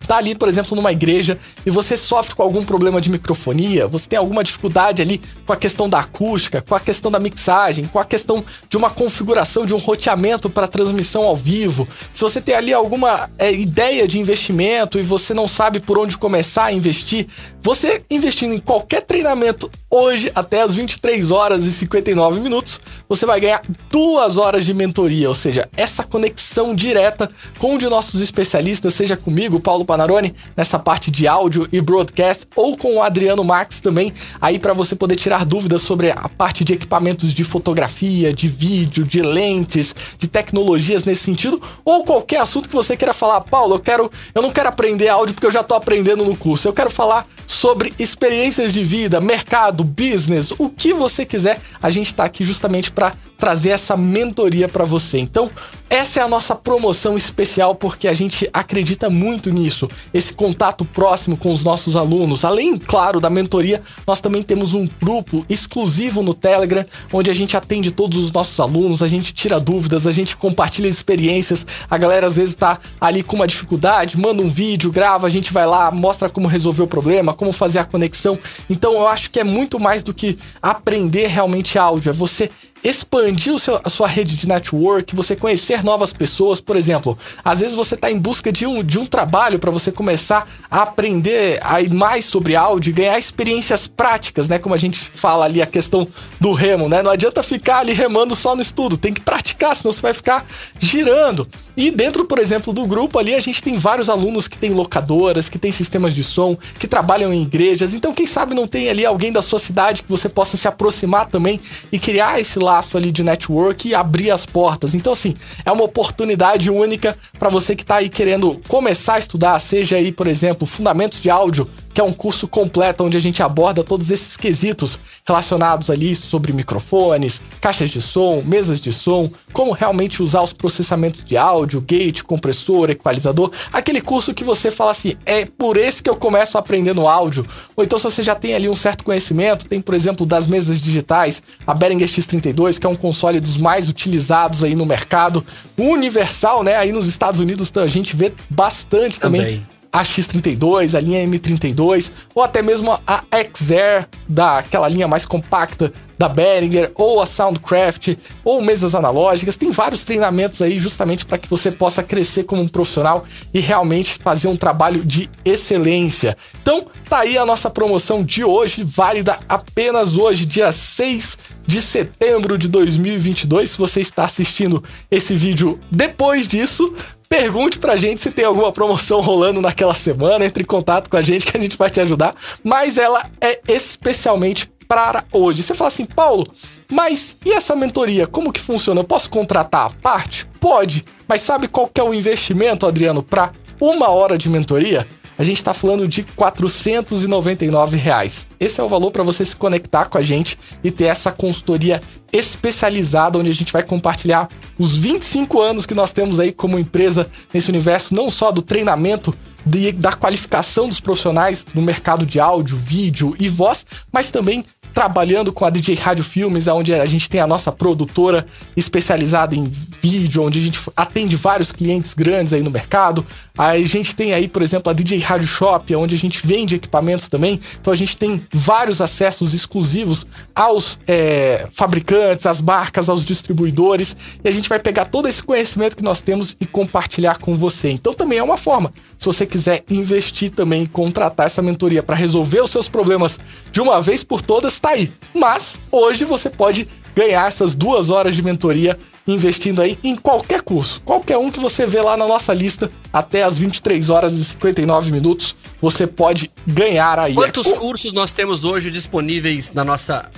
tá 0.07 0.17
ali, 0.17 0.35
por 0.35 0.49
exemplo, 0.49 0.77
numa 0.77 0.93
igreja 0.93 1.39
e 1.65 1.71
você 1.71 1.97
sofre 1.97 2.35
com 2.35 2.43
algum 2.43 2.65
problema 2.65 3.01
de 3.01 3.11
microfonia, 3.11 3.87
você 3.87 4.09
tem 4.09 4.19
alguma 4.19 4.45
dificuldade 4.45 5.03
ali 5.03 5.21
com 5.47 5.53
a 5.53 5.57
questão 5.57 5.89
da 5.89 6.01
acústica, 6.01 6.61
com 6.63 6.75
a 6.75 6.81
questão 6.81 7.11
da 7.11 7.19
mixagem, 7.19 7.87
com 7.87 7.99
a 7.99 8.05
questão 8.05 8.45
de 8.69 8.77
uma 8.77 8.91
configuração 8.91 9.67
de 9.67 9.75
um 9.75 9.79
roteamento 9.79 10.49
para 10.51 10.69
transmissão 10.69 11.25
ao 11.25 11.37
vivo, 11.37 11.87
se 12.13 12.23
você 12.23 12.41
tem 12.41 12.55
ali 12.55 12.73
alguma 12.73 13.31
é, 13.39 13.53
ideia 13.53 14.07
de 14.07 14.19
investimento 14.19 14.99
e 14.99 15.03
você 15.03 15.35
não 15.35 15.49
sabe 15.49 15.81
por 15.81 15.99
onde 15.99 16.19
começar 16.19 16.65
a 16.65 16.73
investir, 16.73 17.27
você 17.63 18.03
investindo 18.11 18.55
em 18.55 18.59
qualquer 18.59 19.03
treinamento 19.03 19.71
hoje 19.95 20.33
até 20.35 20.61
as 20.61 20.75
23 20.75 21.31
horas 21.31 21.65
e 21.67 21.73
59 21.73 22.41
minutos, 22.41 22.81
você 23.09 23.25
vai 23.25 23.41
ganhar 23.41 23.63
duas 23.89 24.37
horas 24.37 24.67
de 24.67 24.75
mentoria, 24.75 25.29
ou 25.29 25.35
seja, 25.35 25.69
essa 25.77 26.03
conexão 26.03 26.75
direta 26.75 27.31
com 27.61 27.75
um 27.75 27.79
de 27.79 27.89
nossos 27.89 28.21
especialistas, 28.21 28.93
seja 28.95 29.17
comigo, 29.17 29.61
Paulo 29.61 29.85
Panarone, 29.85 30.35
nessa 30.57 30.81
parte 30.81 31.13
de 31.13 31.29
áudio 31.29 31.69
e 31.71 31.81
broadcast, 31.81 32.47
ou 32.57 32.77
com 32.77 32.97
o 32.97 33.03
Adriano 33.03 33.45
Max 33.45 33.79
também, 33.79 34.13
aí 34.41 34.59
para 34.59 34.73
você 34.73 34.97
poder 34.97 35.15
tirar 35.15 35.45
dúvidas 35.45 35.83
sobre 35.83 36.11
a 36.11 36.29
parte 36.29 36.65
de 36.65 36.73
equipamentos 36.73 37.33
de 37.33 37.45
fotografia, 37.45 38.33
de 38.33 38.49
vídeo, 38.49 39.05
de 39.05 39.23
lentes, 39.23 39.95
de 40.19 40.27
tecnologias 40.27 41.05
nesse 41.05 41.23
sentido, 41.23 41.63
ou 41.85 42.05
qualquer 42.05 42.41
assunto 42.41 42.69
que 42.69 42.75
você 42.75 42.97
queira 42.97 43.15
falar, 43.15 43.43
Paulo, 43.43 43.77
eu 43.77 43.81
quero, 43.81 44.11
eu 44.35 44.43
não 44.43 44.51
quero 44.51 44.69
aprender 44.69 45.09
áudio 45.09 45.37
porque 45.37 45.47
eu 45.47 45.53
já 45.53 45.63
tô 45.63 45.75
aprendendo 45.75 46.25
no 46.25 46.37
curso. 46.37 46.67
Eu 46.67 46.73
quero 46.73 46.91
falar 46.91 47.27
sobre 47.47 47.93
experiências 47.99 48.73
de 48.73 48.83
vida, 48.83 49.21
mercado, 49.21 49.84
business, 49.85 50.51
o 50.59 50.69
que 50.69 50.93
você 50.93 51.25
quiser, 51.25 51.61
a 51.81 51.91
gente 51.91 52.09
está 52.09 52.25
aqui 52.25 52.45
justamente 52.45 52.91
para 52.91 53.13
trazer 53.37 53.71
essa 53.71 53.97
mentoria 53.97 54.69
para 54.69 54.85
você. 54.85 55.19
Então, 55.19 55.51
essa 55.89 56.21
é 56.21 56.23
a 56.23 56.29
nossa 56.29 56.55
promoção 56.55 57.17
especial 57.17 57.75
porque 57.75 58.09
a 58.09 58.15
gente 58.15 58.49
acredita 58.53 59.11
muito 59.11 59.51
nisso, 59.51 59.89
esse 60.13 60.33
contato 60.33 60.85
próximo 60.85 61.37
com 61.37 61.53
os 61.53 61.63
nossos 61.63 61.95
alunos. 61.95 62.45
Além, 62.45 62.79
claro, 62.79 63.21
da 63.21 63.29
mentoria, 63.31 63.83
nós 64.07 64.21
também 64.21 64.43
temos 64.43 64.75
um 64.75 64.89
grupo 65.01 65.45
exclusivo 65.49 66.23
no 66.23 66.35
Telegram 66.35 66.85
onde 67.13 67.31
a 67.31 67.35
gente 67.35 67.57
atende 67.57 67.91
todos 67.91 68.19
os 68.19 68.33
nossos 68.33 68.59
alunos, 68.59 69.03
a 69.03 69.09
gente 69.09 69.33
tira 69.33 69.61
dúvidas, 69.61 70.07
a 70.07 70.13
gente 70.13 70.37
compartilha 70.37 70.89
experiências. 70.89 71.67
A 71.89 71.99
galera 71.99 72.27
às 72.27 72.37
vezes 72.37 72.55
está 72.55 72.81
ali 73.01 73.23
com 73.23 73.37
uma 73.37 73.47
dificuldade, 73.47 74.19
manda 74.19 74.43
um 74.43 74.49
vídeo, 74.49 74.91
grava, 74.91 75.27
a 75.27 75.31
gente 75.31 75.53
vai 75.53 75.67
lá, 75.67 75.91
mostra 75.91 76.29
como 76.29 76.49
resolver 76.49 76.83
o 76.83 76.89
problema, 76.89 77.35
como 77.35 77.53
fazer 77.53 77.79
a 77.79 77.85
conexão. 77.85 78.39
Então, 78.69 78.95
eu 78.95 79.07
acho 79.07 79.31
que 79.31 79.39
é 79.39 79.45
muito 79.45 79.79
mais 79.79 80.03
do 80.03 80.15
que 80.15 80.39
aprender 80.61 81.27
realmente 81.27 81.79
áudio, 81.79 82.11
é 82.11 82.13
você 82.13 82.51
expandir 82.85 83.59
seu, 83.59 83.81
a 83.83 83.89
sua 83.89 84.07
rede 84.07 84.37
de 84.37 84.47
network, 84.47 85.17
você 85.17 85.35
conhecer 85.35 85.83
novas 85.83 86.13
pessoas, 86.13 86.61
por 86.61 86.77
exemplo. 86.77 87.19
Às 87.43 87.61
vezes 87.61 87.75
você 87.75 87.95
está 87.95 88.11
em 88.11 88.19
busca 88.19 88.53
de 88.53 88.67
um, 88.67 88.85
de 88.85 88.99
um 88.99 89.07
trabalho 89.07 89.59
para 89.59 89.71
você 89.71 89.91
começar 89.91 90.47
a 90.71 90.83
aprender 90.83 91.59
a 91.63 91.81
ir 91.81 91.93
mais 91.93 92.27
sobre 92.27 92.55
áudio, 92.55 92.93
ganhar 92.93 93.19
experiências 93.19 93.87
práticas, 93.87 94.49
né? 94.49 94.59
Como 94.59 94.75
a 94.75 94.79
gente 94.79 94.99
fala 94.99 95.47
ali 95.47 95.63
a 95.63 95.67
questão 95.67 96.07
do 96.39 96.53
remo, 96.53 96.89
né? 96.89 97.03
Não 97.03 97.11
adianta 97.11 97.43
ficar 97.43 97.79
ali 97.79 97.95
remando 97.95 98.35
só 98.35 98.55
no 98.55 98.61
estudo, 98.61 98.99
tem 98.99 99.15
que 99.15 99.21
praticar, 99.21 99.75
senão 99.75 99.91
você 99.91 100.03
vai 100.03 100.13
ficar 100.13 100.45
girando. 100.79 101.49
E 101.77 101.91
dentro, 101.91 102.25
por 102.27 102.39
exemplo, 102.39 102.73
do 102.73 102.87
grupo 102.87 103.19
ali, 103.19 103.35
a 103.35 103.41
gente 103.41 103.63
tem 103.63 103.77
vários 103.77 104.11
alunos 104.11 104.47
que 104.47 104.59
têm 104.59 104.73
locadoras, 104.73 105.49
que 105.49 105.59
têm 105.59 105.73
sistemas 105.73 106.15
de 106.15 106.23
som, 106.23 106.57
que 106.79 106.87
trabalham 106.87 107.33
em 107.33 107.43
igrejas. 107.43 107.95
Então, 107.95 108.13
quem 108.13 108.27
sabe 108.27 108.55
não 108.55 108.69
tem 108.69 108.89
ali 108.91 109.05
alguém 109.05 109.33
da 109.33 109.43
sua 109.43 109.59
cidade 109.59 110.03
que 110.03 110.09
você 110.09 110.29
possa 110.29 110.57
se 110.57 110.69
aproximar 110.69 111.27
também 111.27 111.61
e 111.91 111.99
criar 111.99 112.41
esse 112.41 112.59
laço 112.75 112.97
ali 112.97 113.13
de 113.13 113.23
network 113.23 113.89
e 113.89 113.95
abrir 113.95 114.31
as 114.31 114.45
portas. 114.45 114.95
Então, 114.95 115.13
assim, 115.13 115.37
é 115.65 115.71
uma 115.71 115.85
oportunidade 115.85 116.71
única 116.71 117.17
para 117.39 117.49
você 117.49 117.77
que 117.77 117.83
está 117.83 117.97
aí 117.97 118.09
querendo 118.09 118.61
começar 118.69 119.15
a 119.15 119.19
estudar, 119.19 119.59
seja 119.59 119.97
aí, 119.97 120.11
por 120.11 120.27
exemplo, 120.27 120.67
fundamentos 120.67 121.23
de 121.23 121.31
áudio 121.31 121.69
que 121.95 122.01
é 122.01 122.05
um 122.05 122.13
curso 122.13 122.49
completo 122.49 123.05
onde 123.05 123.17
a 123.17 123.21
gente 123.21 123.41
aborda 123.41 123.85
todos 123.85 124.11
esses 124.11 124.37
quesitos 124.37 124.99
relacionados 125.25 125.89
ali 125.89 126.15
sobre 126.17 126.53
microfones, 126.53 127.41
caixas 127.61 127.89
de 127.89 128.03
som, 128.03 128.43
mesas 128.45 128.81
de 128.81 128.93
som, 128.93 129.31
como 129.53 129.71
realmente 129.71 130.21
usar 130.21 130.43
os 130.43 130.53
processamentos 130.53 131.23
de 131.23 131.37
áudio, 131.37 131.81
gate, 131.81 132.23
compressor, 132.23 132.91
equalizador, 132.91 133.53
aquele 133.73 134.01
curso 134.01 134.35
que 134.35 134.43
você 134.43 134.73
fala 134.73 134.91
assim, 134.91 135.15
é 135.25 135.45
por 135.47 135.77
esse 135.77 136.03
que 136.03 136.11
eu 136.11 136.17
começo 136.17 136.59
aprendendo 136.59 137.07
áudio. 137.07 137.47
Ou 137.77 137.85
então 137.85 137.97
se 137.97 138.05
você 138.05 138.25
já 138.25 138.35
tem 138.35 138.55
ali 138.55 138.69
um 138.69 138.75
certo 138.75 139.05
conhecimento, 139.05 139.67
tem 139.67 139.81
por 139.81 139.95
exemplo 139.95 140.27
das 140.27 140.49
mesas 140.49 140.81
digitais, 140.81 141.41
a 141.65 141.73
Behringer 141.73 142.09
X32, 142.09 142.81
que 142.81 142.87
é 142.87 142.91
um 142.91 142.97
console 142.97 143.39
dos 143.39 143.57
mais 143.57 143.89
utilizados 143.89 144.65
aí 144.65 144.75
no 144.75 144.85
mercado, 144.85 145.47
universal, 145.79 146.65
né? 146.65 146.75
Aí 146.75 146.91
nos 146.91 147.07
Estados 147.07 147.39
Unidos 147.39 147.71
a 147.77 147.87
gente 147.87 148.17
vê 148.17 148.33
bastante 148.51 149.21
também. 149.21 149.41
também 149.41 149.74
a 149.95 150.03
X32, 150.03 150.97
a 150.97 151.01
linha 151.01 151.25
M32, 151.25 152.11
ou 152.35 152.43
até 152.43 152.61
mesmo 152.61 152.99
a 153.07 153.23
XR, 153.33 154.09
daquela 154.29 154.89
linha 154.89 155.07
mais 155.07 155.25
compacta 155.25 155.93
da 156.19 156.29
Behringer, 156.29 156.91
ou 156.97 157.21
a 157.21 157.27
Soundcraft, 157.27 158.17
ou 158.45 158.61
mesas 158.61 158.97
analógicas. 158.97 159.55
Tem 159.55 159.71
vários 159.71 160.05
treinamentos 160.05 160.61
aí 160.61 160.79
justamente 160.81 161.25
para 161.25 161.39
que 161.39 161.49
você 161.49 161.71
possa 161.71 162.03
crescer 162.03 162.43
como 162.43 162.61
um 162.61 162.67
profissional 162.67 163.25
e 163.53 163.61
realmente 163.61 164.19
fazer 164.21 164.49
um 164.49 164.57
trabalho 164.57 165.05
de 165.05 165.31
excelência. 165.45 166.37
Então, 166.61 166.87
tá 167.09 167.21
aí 167.21 167.39
a 167.39 167.47
nossa 167.47 167.71
promoção 167.71 168.25
de 168.25 168.43
hoje, 168.43 168.83
válida 168.83 169.39
apenas 169.49 170.19
hoje, 170.19 170.45
dia 170.45 170.73
6 170.73 171.39
de 171.65 171.81
setembro 171.81 172.59
de 172.59 172.67
2022. 172.67 173.71
Se 173.71 173.79
você 173.79 174.01
está 174.01 174.25
assistindo 174.25 174.83
esse 175.09 175.35
vídeo 175.35 175.79
depois 175.91 176.49
disso, 176.49 176.95
Pergunte 177.37 177.81
pra 177.81 177.97
gente 177.97 178.21
se 178.21 178.31
tem 178.31 178.45
alguma 178.45 178.71
promoção 178.71 179.21
rolando 179.21 179.61
naquela 179.61 179.93
semana, 179.93 180.45
entre 180.45 180.63
em 180.63 180.67
contato 180.67 181.11
com 181.11 181.17
a 181.17 181.21
gente 181.21 181.45
que 181.45 181.57
a 181.57 181.61
gente 181.61 181.77
vai 181.77 181.91
te 181.91 182.01
ajudar, 182.01 182.33
mas 182.63 182.97
ela 182.97 183.29
é 183.41 183.61
especialmente 183.67 184.71
para 184.87 185.25
hoje. 185.33 185.61
Você 185.61 185.75
fala 185.75 185.89
assim, 185.89 186.05
Paulo, 186.05 186.47
mas 186.89 187.37
e 187.45 187.51
essa 187.51 187.75
mentoria, 187.75 188.25
como 188.29 188.53
que 188.53 188.61
funciona? 188.61 189.01
Eu 189.01 189.05
posso 189.05 189.29
contratar 189.29 189.87
a 189.87 189.91
parte? 189.91 190.47
Pode, 190.61 191.05
mas 191.27 191.41
sabe 191.41 191.67
qual 191.67 191.89
que 191.89 192.01
é 192.01 192.05
o 192.05 192.15
investimento, 192.15 192.87
Adriano, 192.87 193.21
para 193.21 193.51
uma 193.81 194.11
hora 194.11 194.39
de 194.39 194.49
mentoria? 194.49 195.05
A 195.39 195.45
gente 195.45 195.57
está 195.57 195.75
falando 195.75 196.07
de 196.07 196.23
499 196.23 197.97
reais. 197.97 198.47
Esse 198.59 198.81
é 198.81 198.85
o 198.85 198.89
valor 198.89 199.11
para 199.11 199.23
você 199.23 199.45
se 199.45 199.57
conectar 199.57 200.07
com 200.07 200.19
a 200.19 200.23
gente 200.23 200.59
e 200.83 200.91
ter 200.91 201.05
essa 201.05 201.33
consultoria 201.33 202.01
especializada, 202.33 203.39
onde 203.39 203.51
a 203.51 203.55
gente 203.55 203.73
vai 203.73 203.83
compartilhar 203.83 204.49
os 204.79 204.97
25 204.97 205.61
anos 205.61 205.87
que 205.87 205.95
nós 205.95 206.13
temos 206.13 206.41
aí 206.41 206.53
como 206.53 206.79
empresa 206.79 207.31
nesse 207.53 207.71
universo, 207.71 208.15
não 208.15 208.31
só 208.31 208.51
do 208.51 208.63
treinamento 208.63 209.35
de, 209.65 209.93
da 209.93 210.13
qualificação 210.13 210.89
dos 210.89 211.01
profissionais 211.01 211.65
no 211.75 211.81
mercado 211.81 212.27
de 212.27 212.41
áudio, 212.41 212.77
vídeo 212.77 213.35
e 213.39 213.49
voz, 213.49 213.87
mas 214.13 214.31
também 214.31 214.65
trabalhando 214.95 215.53
com 215.53 215.65
a 215.65 215.71
DJ 215.71 215.97
Rádio 215.97 216.23
Filmes, 216.23 216.69
onde 216.69 216.95
a 216.95 217.05
gente 217.05 217.29
tem 217.29 217.41
a 217.41 217.47
nossa 217.47 217.73
produtora 217.73 218.47
especializada 218.77 219.57
em 219.57 219.71
vídeo, 220.01 220.43
onde 220.43 220.61
a 220.61 220.63
gente 220.63 220.81
atende 220.97 221.35
vários 221.35 221.73
clientes 221.73 222.15
grandes 222.15 222.53
aí 222.53 222.63
no 222.63 222.71
mercado. 222.71 223.27
A 223.59 223.77
gente 223.79 224.15
tem 224.15 224.33
aí, 224.33 224.47
por 224.47 224.63
exemplo, 224.63 224.91
a 224.91 224.93
DJ 224.93 225.19
Rádio 225.19 225.49
Shop, 225.49 225.95
onde 225.97 226.15
a 226.15 226.19
gente 226.19 226.47
vende 226.47 226.77
equipamentos 226.77 227.29
também. 227.29 227.59
Então 227.81 227.93
a 227.93 227.97
gente 227.97 228.17
tem 228.17 228.41
vários 228.53 229.01
acessos 229.01 229.53
exclusivos 229.53 230.27
aos 230.55 230.99
é, 231.07 231.67
fabricantes, 231.73 232.47
às 232.47 232.61
marcas, 232.61 233.09
aos 233.09 233.25
distribuidores. 233.25 234.17
E 234.45 234.49
a 234.49 234.53
gente 234.53 234.69
vai 234.69 234.79
pegar 234.79 235.07
todo 235.07 235.27
esse 235.27 235.43
conhecimento 235.43 235.97
que 235.97 236.05
nós 236.05 236.23
temos 236.23 236.57
e 236.61 236.67
compartilhar 236.67 237.39
com 237.39 237.57
você. 237.57 237.91
Então 237.91 238.15
também 238.15 238.39
é 238.39 238.43
uma 238.43 238.57
forma. 238.57 238.93
Se 239.19 239.27
você 239.27 239.47
quiser 239.47 239.83
investir 239.91 240.51
também, 240.51 240.87
contratar 240.87 241.47
essa 241.47 241.63
mentoria 241.63 242.03
para 242.03 242.15
resolver 242.15 242.61
os 242.61 242.71
seus 242.71 242.89
problemas 242.89 243.41
de 243.73 243.81
uma 243.81 244.01
vez 244.01 244.23
por 244.23 244.43
todas, 244.43 244.79
tá 244.85 244.91
aí. 244.91 245.11
Mas 245.35 245.81
hoje 245.91 246.27
você 246.27 246.51
pode 246.51 246.87
ganhar 247.17 247.49
essas 247.49 247.75
duas 247.75 248.11
horas 248.11 248.37
de 248.37 248.43
mentoria 248.43 248.99
investindo 249.27 249.81
aí 249.81 249.99
em 250.05 250.15
qualquer 250.15 250.61
curso. 250.61 251.01
Qualquer 251.03 251.39
um 251.39 251.51
que 251.51 251.59
você 251.59 251.87
vê 251.87 252.03
lá 252.03 252.15
na 252.17 252.29
nossa 252.29 252.53
lista, 252.53 252.91
até 253.11 253.43
as 253.43 253.57
23 253.57 254.11
horas 254.11 254.35
e 254.35 254.45
59 254.45 255.11
minutos, 255.11 255.57
você 255.81 256.07
pode 256.07 256.51
ganhar 256.67 257.19
aí. 257.19 257.35
Quantos 257.35 257.67
é... 257.69 257.77
cursos 257.77 258.13
nós 258.13 258.31
temos 258.31 258.63
hoje 258.65 258.91
disponíveis 258.91 259.73
na 259.73 259.83
nossa 259.83 260.31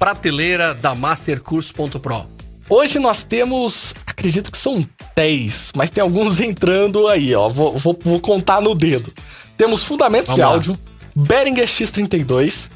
prateleira 0.00 0.74
da 0.74 0.92
mastercurso.pro? 0.92 2.26
Hoje 2.68 2.98
nós 2.98 3.22
temos, 3.22 3.94
acredito 4.04 4.50
que 4.50 4.58
são 4.58 4.84
10, 5.14 5.70
mas 5.76 5.90
tem 5.90 6.02
alguns 6.02 6.40
entrando 6.42 7.06
aí, 7.06 7.32
ó. 7.36 7.48
Vou, 7.48 7.78
vou, 7.78 7.96
vou 8.02 8.18
contar 8.18 8.60
no 8.60 8.74
dedo. 8.74 9.12
Temos 9.56 9.84
Fundamentos 9.84 10.30
Vamos 10.30 10.36
de 10.36 10.42
lá. 10.42 10.48
Áudio, 10.48 10.78
Behringer 11.14 11.68
X32, 11.68 12.68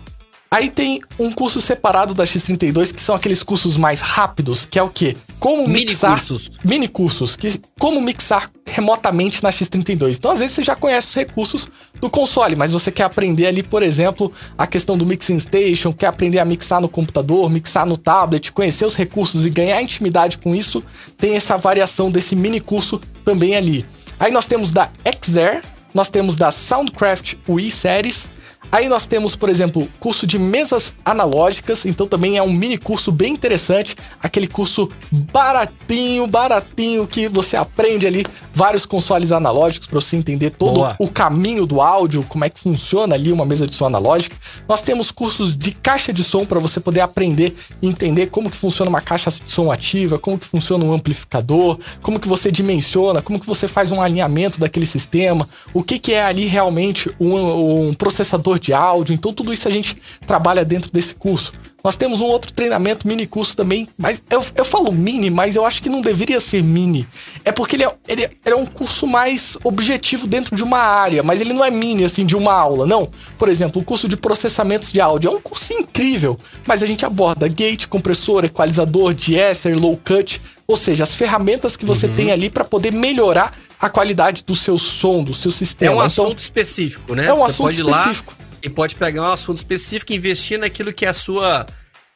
Aí 0.53 0.69
tem 0.69 1.01
um 1.17 1.31
curso 1.31 1.61
separado 1.61 2.13
da 2.13 2.25
X32, 2.25 2.93
que 2.93 3.01
são 3.01 3.15
aqueles 3.15 3.41
cursos 3.41 3.77
mais 3.77 4.01
rápidos, 4.01 4.67
que 4.67 4.81
é 4.81 4.83
o 4.83 4.89
quê? 4.91 5.17
Como 5.39 5.69
mini 5.69 5.87
mixar... 5.87 6.11
Cursos. 6.15 6.51
Mini 6.65 6.89
cursos. 6.89 7.37
Que, 7.37 7.61
como 7.79 8.01
mixar 8.01 8.51
remotamente 8.67 9.45
na 9.45 9.51
X32. 9.51 10.17
Então, 10.17 10.33
às 10.33 10.41
vezes, 10.41 10.57
você 10.57 10.65
já 10.65 10.75
conhece 10.75 11.07
os 11.07 11.15
recursos 11.15 11.69
do 12.01 12.11
console, 12.11 12.57
mas 12.57 12.73
você 12.73 12.91
quer 12.91 13.05
aprender 13.05 13.47
ali, 13.47 13.63
por 13.63 13.81
exemplo, 13.81 14.33
a 14.59 14.67
questão 14.67 14.99
do 14.99 15.07
Mixing 15.07 15.39
Station, 15.39 15.93
quer 15.93 16.09
aprender 16.09 16.41
a 16.41 16.45
mixar 16.45 16.81
no 16.81 16.89
computador, 16.89 17.49
mixar 17.49 17.87
no 17.87 17.97
tablet, 17.97 18.51
conhecer 18.51 18.85
os 18.85 18.97
recursos 18.97 19.47
e 19.47 19.51
ganhar 19.51 19.81
intimidade 19.81 20.37
com 20.37 20.53
isso, 20.53 20.83
tem 21.17 21.37
essa 21.37 21.57
variação 21.57 22.11
desse 22.11 22.35
mini 22.35 22.61
curso 22.61 23.01
também 23.25 23.55
ali. 23.55 23.87
Aí 24.19 24.33
nós 24.33 24.49
temos 24.49 24.73
da 24.73 24.91
XR, 25.05 25.65
nós 25.95 26.11
temos 26.11 26.35
da 26.35 26.51
Soundcraft 26.51 27.35
Wii 27.49 27.71
Series, 27.71 28.29
Aí 28.73 28.89
nós 28.89 29.07
temos, 29.07 29.35
por 29.35 29.49
exemplo, 29.49 29.89
curso 29.99 30.27
de 30.27 30.39
mesas 30.39 30.93
analógicas, 31.05 31.85
então 31.85 32.07
também 32.07 32.37
é 32.37 32.43
um 32.43 32.53
mini 32.53 32.79
curso 32.79 33.11
bem 33.11 33.33
interessante, 33.33 33.97
aquele 34.23 34.47
curso 34.47 34.91
baratinho, 35.11 36.27
baratinho 36.27 37.07
que 37.07 37.29
você 37.29 37.57
aprende 37.57 38.07
ali 38.07 38.25
vários 38.53 38.87
consoles 38.87 39.33
analógicos 39.33 39.89
para 39.89 40.01
você 40.01 40.17
entender 40.17 40.51
todo 40.51 40.75
Boa. 40.75 40.97
o 40.99 41.09
caminho 41.09 41.67
do 41.67 41.81
áudio, 41.81 42.25
como 42.29 42.45
é 42.45 42.51
que 42.51 42.61
funciona 42.61 43.15
ali 43.15 43.33
uma 43.33 43.45
mesa 43.45 43.67
de 43.67 43.75
som 43.75 43.87
analógica. 43.87 44.37
Nós 44.69 44.83
temos 44.83 45.11
cursos 45.11 45.57
de 45.57 45.73
caixa 45.73 46.13
de 46.13 46.23
som 46.23 46.47
para 46.47 46.61
você 46.61 46.79
poder 46.79 47.01
aprender 47.01 47.57
e 47.83 47.89
entender 47.89 48.27
como 48.27 48.51
que 48.51 48.57
funciona 48.57 48.89
uma 48.89 49.01
caixa 49.01 49.31
de 49.31 49.51
som 49.51 49.73
ativa, 49.73 50.19
como 50.19 50.39
que 50.39 50.47
funciona 50.47 50.85
um 50.85 50.93
amplificador, 50.93 51.79
como 52.03 52.21
que 52.21 52.29
você 52.29 52.53
dimensiona, 52.53 53.21
como 53.21 53.41
que 53.41 53.47
você 53.47 53.67
faz 53.67 53.91
um 53.91 54.01
alinhamento 54.01 54.61
daquele 54.61 54.87
sistema, 54.87 55.49
o 55.75 55.83
que 55.83 55.99
que 55.99 56.13
é 56.13 56.23
ali 56.23 56.47
realmente 56.47 57.11
um, 57.19 57.89
um 57.89 57.95
processador 57.95 58.60
de 58.61 58.73
áudio. 58.73 59.15
Então, 59.15 59.33
tudo 59.33 59.53
isso 59.53 59.67
a 59.67 59.71
gente 59.71 59.97
trabalha 60.27 60.65
dentro 60.65 60.91
desse 60.93 61.15
curso. 61.15 61.53
Nós 61.83 61.97
temos 61.97 62.21
um 62.21 62.27
outro 62.27 62.53
treinamento, 62.53 63.09
mini 63.09 63.27
curso 63.27 63.57
também, 63.57 63.89
mas 63.97 64.23
eu, 64.29 64.45
eu 64.55 64.65
falo 64.65 64.93
mini, 64.93 65.31
mas 65.31 65.57
eu 65.57 65.65
acho 65.65 65.81
que 65.81 65.89
não 65.89 66.03
deveria 66.03 66.39
ser 66.39 66.63
mini. 66.63 67.09
É 67.43 67.51
porque 67.51 67.77
ele 67.77 67.85
é, 67.85 67.95
ele, 68.07 68.25
é, 68.25 68.31
ele 68.45 68.55
é 68.55 68.57
um 68.57 68.67
curso 68.67 69.07
mais 69.07 69.57
objetivo 69.65 70.27
dentro 70.27 70.55
de 70.55 70.63
uma 70.63 70.79
área, 70.79 71.23
mas 71.23 71.41
ele 71.41 71.55
não 71.55 71.65
é 71.65 71.71
mini, 71.71 72.05
assim, 72.05 72.27
de 72.27 72.37
uma 72.37 72.53
aula, 72.53 72.87
não. 72.87 73.09
Por 73.39 73.49
exemplo, 73.49 73.81
o 73.81 73.85
curso 73.85 74.09
de 74.09 74.17
processamentos 74.17 74.93
de 74.93 75.01
áudio 75.01 75.31
é 75.31 75.35
um 75.35 75.41
curso 75.41 75.73
incrível, 75.73 76.39
mas 76.67 76.83
a 76.83 76.87
gente 76.87 77.07
aborda 77.07 77.49
gate, 77.49 77.87
compressor, 77.87 78.45
equalizador, 78.45 79.15
de 79.15 79.37
low 79.75 79.99
cut, 80.05 80.41
ou 80.67 80.77
seja, 80.77 81.03
as 81.03 81.15
ferramentas 81.15 81.77
que 81.77 81.87
você 81.87 82.07
uhum. 82.07 82.15
tem 82.15 82.31
ali 82.31 82.51
para 82.51 82.65
poder 82.65 82.93
melhorar 82.93 83.57
a 83.81 83.89
qualidade 83.89 84.45
do 84.47 84.55
seu 84.55 84.77
som, 84.77 85.25
do 85.25 85.33
seu 85.33 85.51
sistema. 85.51 85.93
É 85.93 85.95
um 85.95 85.97
então, 85.97 86.25
assunto 86.25 86.39
específico, 86.39 87.15
né? 87.15 87.27
É 87.27 87.33
um 87.33 87.39
você 87.39 87.45
assunto 87.47 87.73
específico. 87.73 88.35
Lá 88.39 88.50
e 88.63 88.69
pode 88.69 88.95
pegar 88.95 89.23
um 89.23 89.33
assunto 89.33 89.59
específico 89.59 90.13
e 90.13 90.17
investir 90.17 90.59
naquilo 90.59 90.93
que 90.93 91.07
é 91.07 91.09
a 91.09 91.15
sua 91.15 91.67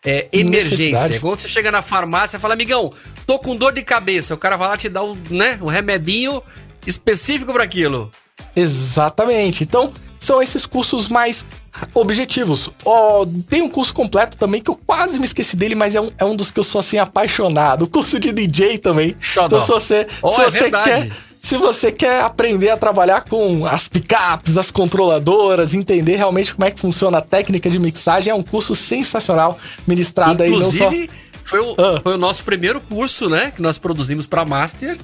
é, 0.04 0.28
emergência. 0.32 1.18
Quando 1.20 1.40
você 1.40 1.48
chega 1.48 1.70
na 1.70 1.82
farmácia 1.82 2.36
e 2.36 2.40
fala, 2.40 2.54
amigão, 2.54 2.92
tô 3.26 3.38
com 3.38 3.56
dor 3.56 3.72
de 3.72 3.82
cabeça. 3.82 4.34
O 4.34 4.38
cara 4.38 4.56
vai 4.56 4.68
lá 4.68 4.76
te 4.76 4.88
dar 4.88 5.02
um, 5.02 5.16
né, 5.30 5.58
um 5.62 5.66
remedinho 5.66 6.42
específico 6.86 7.52
para 7.52 7.64
aquilo. 7.64 8.12
Exatamente. 8.54 9.64
Então, 9.64 9.92
são 10.20 10.42
esses 10.42 10.66
cursos 10.66 11.08
mais 11.08 11.44
objetivos. 11.92 12.70
Oh, 12.84 13.26
tem 13.48 13.62
um 13.62 13.68
curso 13.68 13.92
completo 13.94 14.36
também 14.36 14.60
que 14.60 14.70
eu 14.70 14.78
quase 14.86 15.18
me 15.18 15.24
esqueci 15.24 15.56
dele, 15.56 15.74
mas 15.74 15.94
é 15.94 16.00
um, 16.00 16.10
é 16.18 16.24
um 16.24 16.36
dos 16.36 16.50
que 16.50 16.60
eu 16.60 16.64
sou 16.64 16.78
assim 16.78 16.98
apaixonado. 16.98 17.82
O 17.82 17.88
curso 17.88 18.20
de 18.20 18.32
DJ 18.32 18.78
também. 18.78 19.16
Xodó. 19.18 19.46
Então, 19.46 19.60
se 19.60 19.68
você, 19.68 20.06
oh, 20.22 20.32
se 20.32 20.42
é 20.42 20.50
você 20.50 20.70
quer 20.70 21.10
se 21.44 21.58
você 21.58 21.92
quer 21.92 22.22
aprender 22.22 22.70
a 22.70 22.76
trabalhar 22.76 23.20
com 23.20 23.66
as 23.66 23.86
picapes, 23.86 24.56
as 24.56 24.70
controladoras, 24.70 25.74
entender 25.74 26.16
realmente 26.16 26.54
como 26.54 26.66
é 26.66 26.70
que 26.70 26.80
funciona 26.80 27.18
a 27.18 27.20
técnica 27.20 27.68
de 27.68 27.78
mixagem, 27.78 28.30
é 28.30 28.34
um 28.34 28.42
curso 28.42 28.74
sensacional 28.74 29.58
ministrado 29.86 30.42
Inclusive, 30.42 30.84
aí. 30.84 30.88
Inclusive, 30.88 31.10
só... 31.34 31.44
foi, 31.44 31.60
o, 31.60 31.74
ah. 31.76 32.00
foi 32.02 32.14
o 32.14 32.16
nosso 32.16 32.42
primeiro 32.44 32.80
curso, 32.80 33.28
né? 33.28 33.52
Que 33.54 33.60
nós 33.60 33.76
produzimos 33.76 34.24
para 34.24 34.42
Master. 34.46 34.96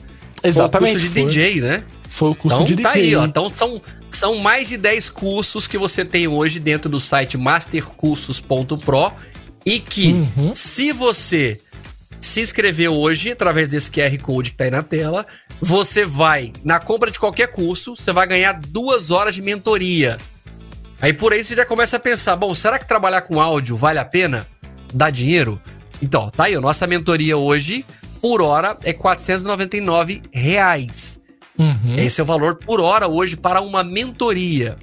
Exatamente. 0.42 0.98
Foi 0.98 0.98
o 0.98 1.02
curso 1.02 1.14
de 1.14 1.20
foi. 1.20 1.30
DJ, 1.30 1.60
né? 1.60 1.84
Foi 2.08 2.30
o 2.30 2.34
curso 2.34 2.56
então, 2.56 2.66
de 2.66 2.74
DJ. 2.76 2.90
Tá 2.90 2.98
aí, 2.98 3.16
ó. 3.16 3.24
Então 3.26 3.52
são, 3.52 3.82
são 4.10 4.36
mais 4.36 4.70
de 4.70 4.78
10 4.78 5.10
cursos 5.10 5.66
que 5.66 5.76
você 5.76 6.06
tem 6.06 6.26
hoje 6.26 6.58
dentro 6.58 6.90
do 6.90 6.98
site 6.98 7.36
mastercursos.pro 7.36 9.12
e 9.66 9.78
que, 9.78 10.14
uhum. 10.14 10.54
se 10.54 10.90
você 10.90 11.60
se 12.20 12.40
inscrever 12.40 12.90
hoje 12.90 13.32
através 13.32 13.66
desse 13.66 13.90
QR 13.90 14.16
Code 14.18 14.50
que 14.50 14.56
tá 14.56 14.64
aí 14.64 14.70
na 14.70 14.82
tela, 14.82 15.26
você 15.60 16.04
vai, 16.04 16.52
na 16.62 16.78
compra 16.78 17.10
de 17.10 17.18
qualquer 17.18 17.48
curso, 17.48 17.96
você 17.96 18.12
vai 18.12 18.26
ganhar 18.26 18.52
duas 18.52 19.10
horas 19.10 19.34
de 19.34 19.42
mentoria. 19.42 20.18
Aí 21.00 21.12
por 21.12 21.32
aí 21.32 21.42
você 21.42 21.56
já 21.56 21.64
começa 21.64 21.96
a 21.96 22.00
pensar: 22.00 22.36
bom, 22.36 22.52
será 22.54 22.78
que 22.78 22.86
trabalhar 22.86 23.22
com 23.22 23.40
áudio 23.40 23.76
vale 23.76 23.98
a 23.98 24.04
pena? 24.04 24.46
Dá 24.92 25.08
dinheiro? 25.08 25.60
Então, 26.02 26.30
tá 26.30 26.44
aí, 26.44 26.54
a 26.54 26.60
nossa 26.60 26.86
mentoria 26.86 27.36
hoje, 27.36 27.84
por 28.20 28.42
hora, 28.42 28.76
é 28.82 28.92
499 28.92 30.22
reais. 30.32 31.20
Uhum. 31.58 31.98
Esse 31.98 32.20
é 32.20 32.24
o 32.24 32.26
valor 32.26 32.56
por 32.56 32.80
hora 32.80 33.06
hoje 33.06 33.36
para 33.36 33.60
uma 33.60 33.84
mentoria. 33.84 34.76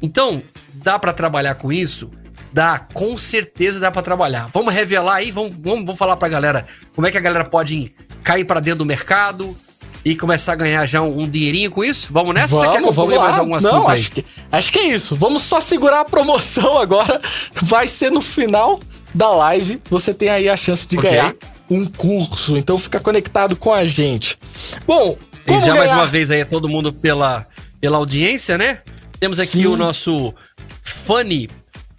Então, 0.00 0.42
dá 0.74 0.98
para 0.98 1.12
trabalhar 1.12 1.56
com 1.56 1.72
isso? 1.72 2.10
Dá, 2.52 2.78
com 2.92 3.16
certeza 3.16 3.78
dá 3.78 3.90
para 3.90 4.02
trabalhar. 4.02 4.48
Vamos 4.52 4.74
revelar 4.74 5.16
aí, 5.16 5.30
vamos, 5.30 5.56
vamos, 5.56 5.84
vamos 5.84 5.98
falar 5.98 6.16
pra 6.16 6.28
galera 6.28 6.64
como 6.94 7.06
é 7.06 7.10
que 7.10 7.18
a 7.18 7.20
galera 7.20 7.44
pode 7.44 7.94
cair 8.22 8.44
para 8.44 8.60
dentro 8.60 8.80
do 8.80 8.86
mercado 8.86 9.56
e 10.04 10.16
começar 10.16 10.52
a 10.52 10.56
ganhar 10.56 10.86
já 10.86 11.02
um, 11.02 11.22
um 11.22 11.28
dinheirinho 11.28 11.70
com 11.70 11.84
isso? 11.84 12.08
Vamos 12.10 12.34
nessa? 12.34 12.48
Vamos, 12.48 12.66
Você 12.66 12.78
quer 12.78 12.82
concluir 12.82 13.18
mais 13.18 13.38
algum 13.38 13.54
assunto 13.54 13.72
Não, 13.72 13.88
aí? 13.88 14.00
Acho 14.00 14.10
que, 14.10 14.24
acho 14.50 14.72
que 14.72 14.78
é 14.78 14.88
isso. 14.88 15.14
Vamos 15.14 15.42
só 15.42 15.60
segurar 15.60 16.00
a 16.00 16.04
promoção 16.04 16.78
agora. 16.80 17.20
Vai 17.62 17.86
ser 17.86 18.10
no 18.10 18.20
final 18.20 18.80
da 19.14 19.30
live. 19.30 19.80
Você 19.90 20.12
tem 20.14 20.28
aí 20.28 20.48
a 20.48 20.56
chance 20.56 20.86
de 20.86 20.98
okay. 20.98 21.10
ganhar 21.10 21.34
um 21.70 21.86
curso. 21.86 22.56
Então 22.56 22.76
fica 22.78 22.98
conectado 22.98 23.54
com 23.56 23.72
a 23.72 23.84
gente. 23.84 24.38
Bom, 24.86 25.16
e 25.46 25.52
já 25.52 25.72
ganhar? 25.72 25.76
mais 25.76 25.90
uma 25.90 26.06
vez 26.06 26.30
aí 26.30 26.44
todo 26.44 26.68
mundo 26.68 26.92
pela, 26.92 27.46
pela 27.80 27.98
audiência, 27.98 28.58
né? 28.58 28.80
Temos 29.18 29.38
aqui 29.38 29.58
Sim. 29.58 29.66
o 29.66 29.76
nosso 29.76 30.34
Funny 30.82 31.48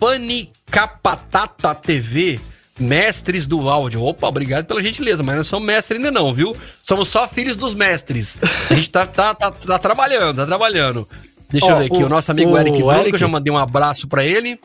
Panicapatata 0.02 1.76
TV, 1.76 2.40
mestres 2.80 3.46
do 3.46 3.70
áudio. 3.70 4.02
Opa, 4.02 4.28
obrigado 4.28 4.66
pela 4.66 4.82
gentileza, 4.82 5.22
mas 5.22 5.36
não 5.36 5.44
somos 5.44 5.68
mestres 5.68 6.00
ainda 6.00 6.10
não, 6.10 6.34
viu? 6.34 6.58
Somos 6.82 7.08
só 7.08 7.28
filhos 7.28 7.56
dos 7.56 7.76
mestres. 7.76 8.40
A 8.72 8.74
gente 8.74 8.90
tá, 8.90 9.06
tá, 9.06 9.36
tá, 9.36 9.52
tá 9.52 9.78
trabalhando, 9.78 10.38
tá 10.38 10.48
trabalhando. 10.48 11.08
Deixa 11.52 11.68
oh, 11.68 11.70
eu 11.70 11.78
ver 11.78 11.86
aqui, 11.86 12.04
o, 12.04 12.08
o 12.08 12.10
nosso 12.10 12.32
amigo 12.32 12.50
o 12.50 12.58
Eric 12.58 12.78
Bruno, 12.78 12.94
Eric... 12.94 13.14
eu 13.14 13.20
já 13.20 13.28
mandei 13.28 13.54
um 13.54 13.58
abraço 13.60 14.08
para 14.08 14.26
ele. 14.26 14.60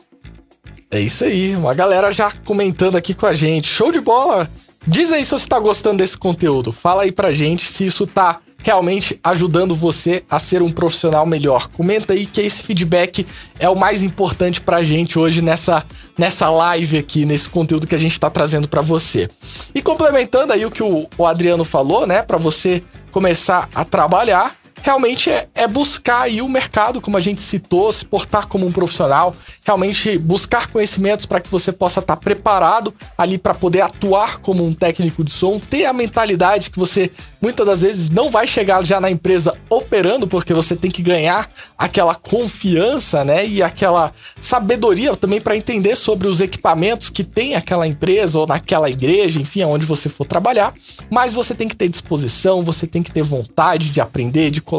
É 0.89 0.99
isso 0.99 1.23
aí, 1.23 1.55
uma 1.55 1.75
galera 1.75 2.11
já 2.11 2.31
comentando 2.43 2.95
aqui 2.95 3.13
com 3.13 3.27
a 3.27 3.33
gente. 3.35 3.67
Show 3.67 3.91
de 3.91 4.01
bola! 4.01 4.49
Diz 4.87 5.11
aí 5.11 5.23
se 5.23 5.29
você 5.29 5.47
tá 5.47 5.59
gostando 5.59 5.97
desse 5.97 6.17
conteúdo. 6.17 6.71
Fala 6.71 7.03
aí 7.03 7.11
pra 7.11 7.31
gente 7.31 7.71
se 7.71 7.85
isso 7.85 8.07
tá 8.07 8.39
realmente 8.67 9.17
ajudando 9.23 9.73
você 9.73 10.25
a 10.29 10.37
ser 10.39 10.61
um 10.61 10.69
profissional 10.69 11.25
melhor. 11.25 11.69
Comenta 11.69 12.11
aí 12.11 12.25
que 12.25 12.41
esse 12.41 12.61
feedback 12.61 13.25
é 13.57 13.69
o 13.69 13.77
mais 13.77 14.03
importante 14.03 14.59
pra 14.59 14.83
gente 14.83 15.17
hoje 15.17 15.41
nessa, 15.41 15.85
nessa 16.17 16.49
live 16.49 16.97
aqui, 16.97 17.23
nesse 17.23 17.47
conteúdo 17.47 17.87
que 17.87 17.95
a 17.95 17.97
gente 17.97 18.19
tá 18.19 18.29
trazendo 18.29 18.67
para 18.67 18.81
você. 18.81 19.29
E 19.73 19.81
complementando 19.81 20.51
aí 20.51 20.65
o 20.65 20.71
que 20.71 20.83
o, 20.83 21.07
o 21.17 21.25
Adriano 21.25 21.63
falou, 21.63 22.05
né, 22.05 22.21
para 22.21 22.37
você 22.37 22.83
começar 23.09 23.69
a 23.73 23.85
trabalhar, 23.85 24.53
realmente 24.87 25.29
é, 25.29 25.49
é, 25.53 25.67
buscar 25.67 26.21
aí 26.21 26.41
o 26.41 26.47
mercado, 26.47 27.01
como 27.01 27.17
a 27.17 27.19
gente 27.19 27.41
citou, 27.41 27.91
se 27.91 28.05
portar 28.05 28.47
como 28.47 28.65
um 28.65 28.71
profissional, 28.71 29.35
realmente 29.65 30.17
buscar 30.17 30.67
conhecimentos 30.67 31.25
para 31.25 31.41
que 31.41 31.51
você 31.51 31.73
possa 31.73 31.99
estar 31.99 32.15
tá 32.15 32.21
preparado 32.21 32.93
ali 33.17 33.37
para 33.37 33.53
poder 33.53 33.81
atuar 33.81 34.37
como 34.37 34.65
um 34.65 34.73
técnico 34.73 35.25
de 35.25 35.31
som, 35.31 35.59
ter 35.59 35.83
a 35.83 35.91
mentalidade 35.91 36.69
que 36.69 36.79
você 36.79 37.11
muitas 37.41 37.65
das 37.65 37.81
vezes 37.81 38.09
não 38.09 38.29
vai 38.29 38.47
chegar 38.47 38.81
já 38.81 38.99
na 39.01 39.11
empresa 39.11 39.57
operando, 39.69 40.25
porque 40.25 40.53
você 40.53 40.73
tem 40.73 40.89
que 40.89 41.01
ganhar 41.01 41.51
aquela 41.77 42.15
confiança, 42.15 43.25
né, 43.25 43.45
e 43.45 43.61
aquela 43.61 44.13
sabedoria 44.39 45.15
também 45.15 45.41
para 45.41 45.55
entender 45.55 45.95
sobre 45.97 46.27
os 46.27 46.39
equipamentos 46.39 47.09
que 47.09 47.25
tem 47.25 47.55
aquela 47.55 47.85
empresa 47.85 48.39
ou 48.39 48.47
naquela 48.47 48.89
igreja, 48.89 49.41
enfim, 49.41 49.61
aonde 49.61 49.85
você 49.85 50.07
for 50.07 50.25
trabalhar, 50.25 50.73
mas 51.09 51.33
você 51.33 51.53
tem 51.53 51.67
que 51.67 51.75
ter 51.75 51.89
disposição, 51.89 52.63
você 52.63 52.87
tem 52.87 53.03
que 53.03 53.11
ter 53.11 53.21
vontade 53.21 53.91
de 53.91 53.99
aprender, 53.99 54.49
de 54.49 54.61
colaborar 54.61 54.76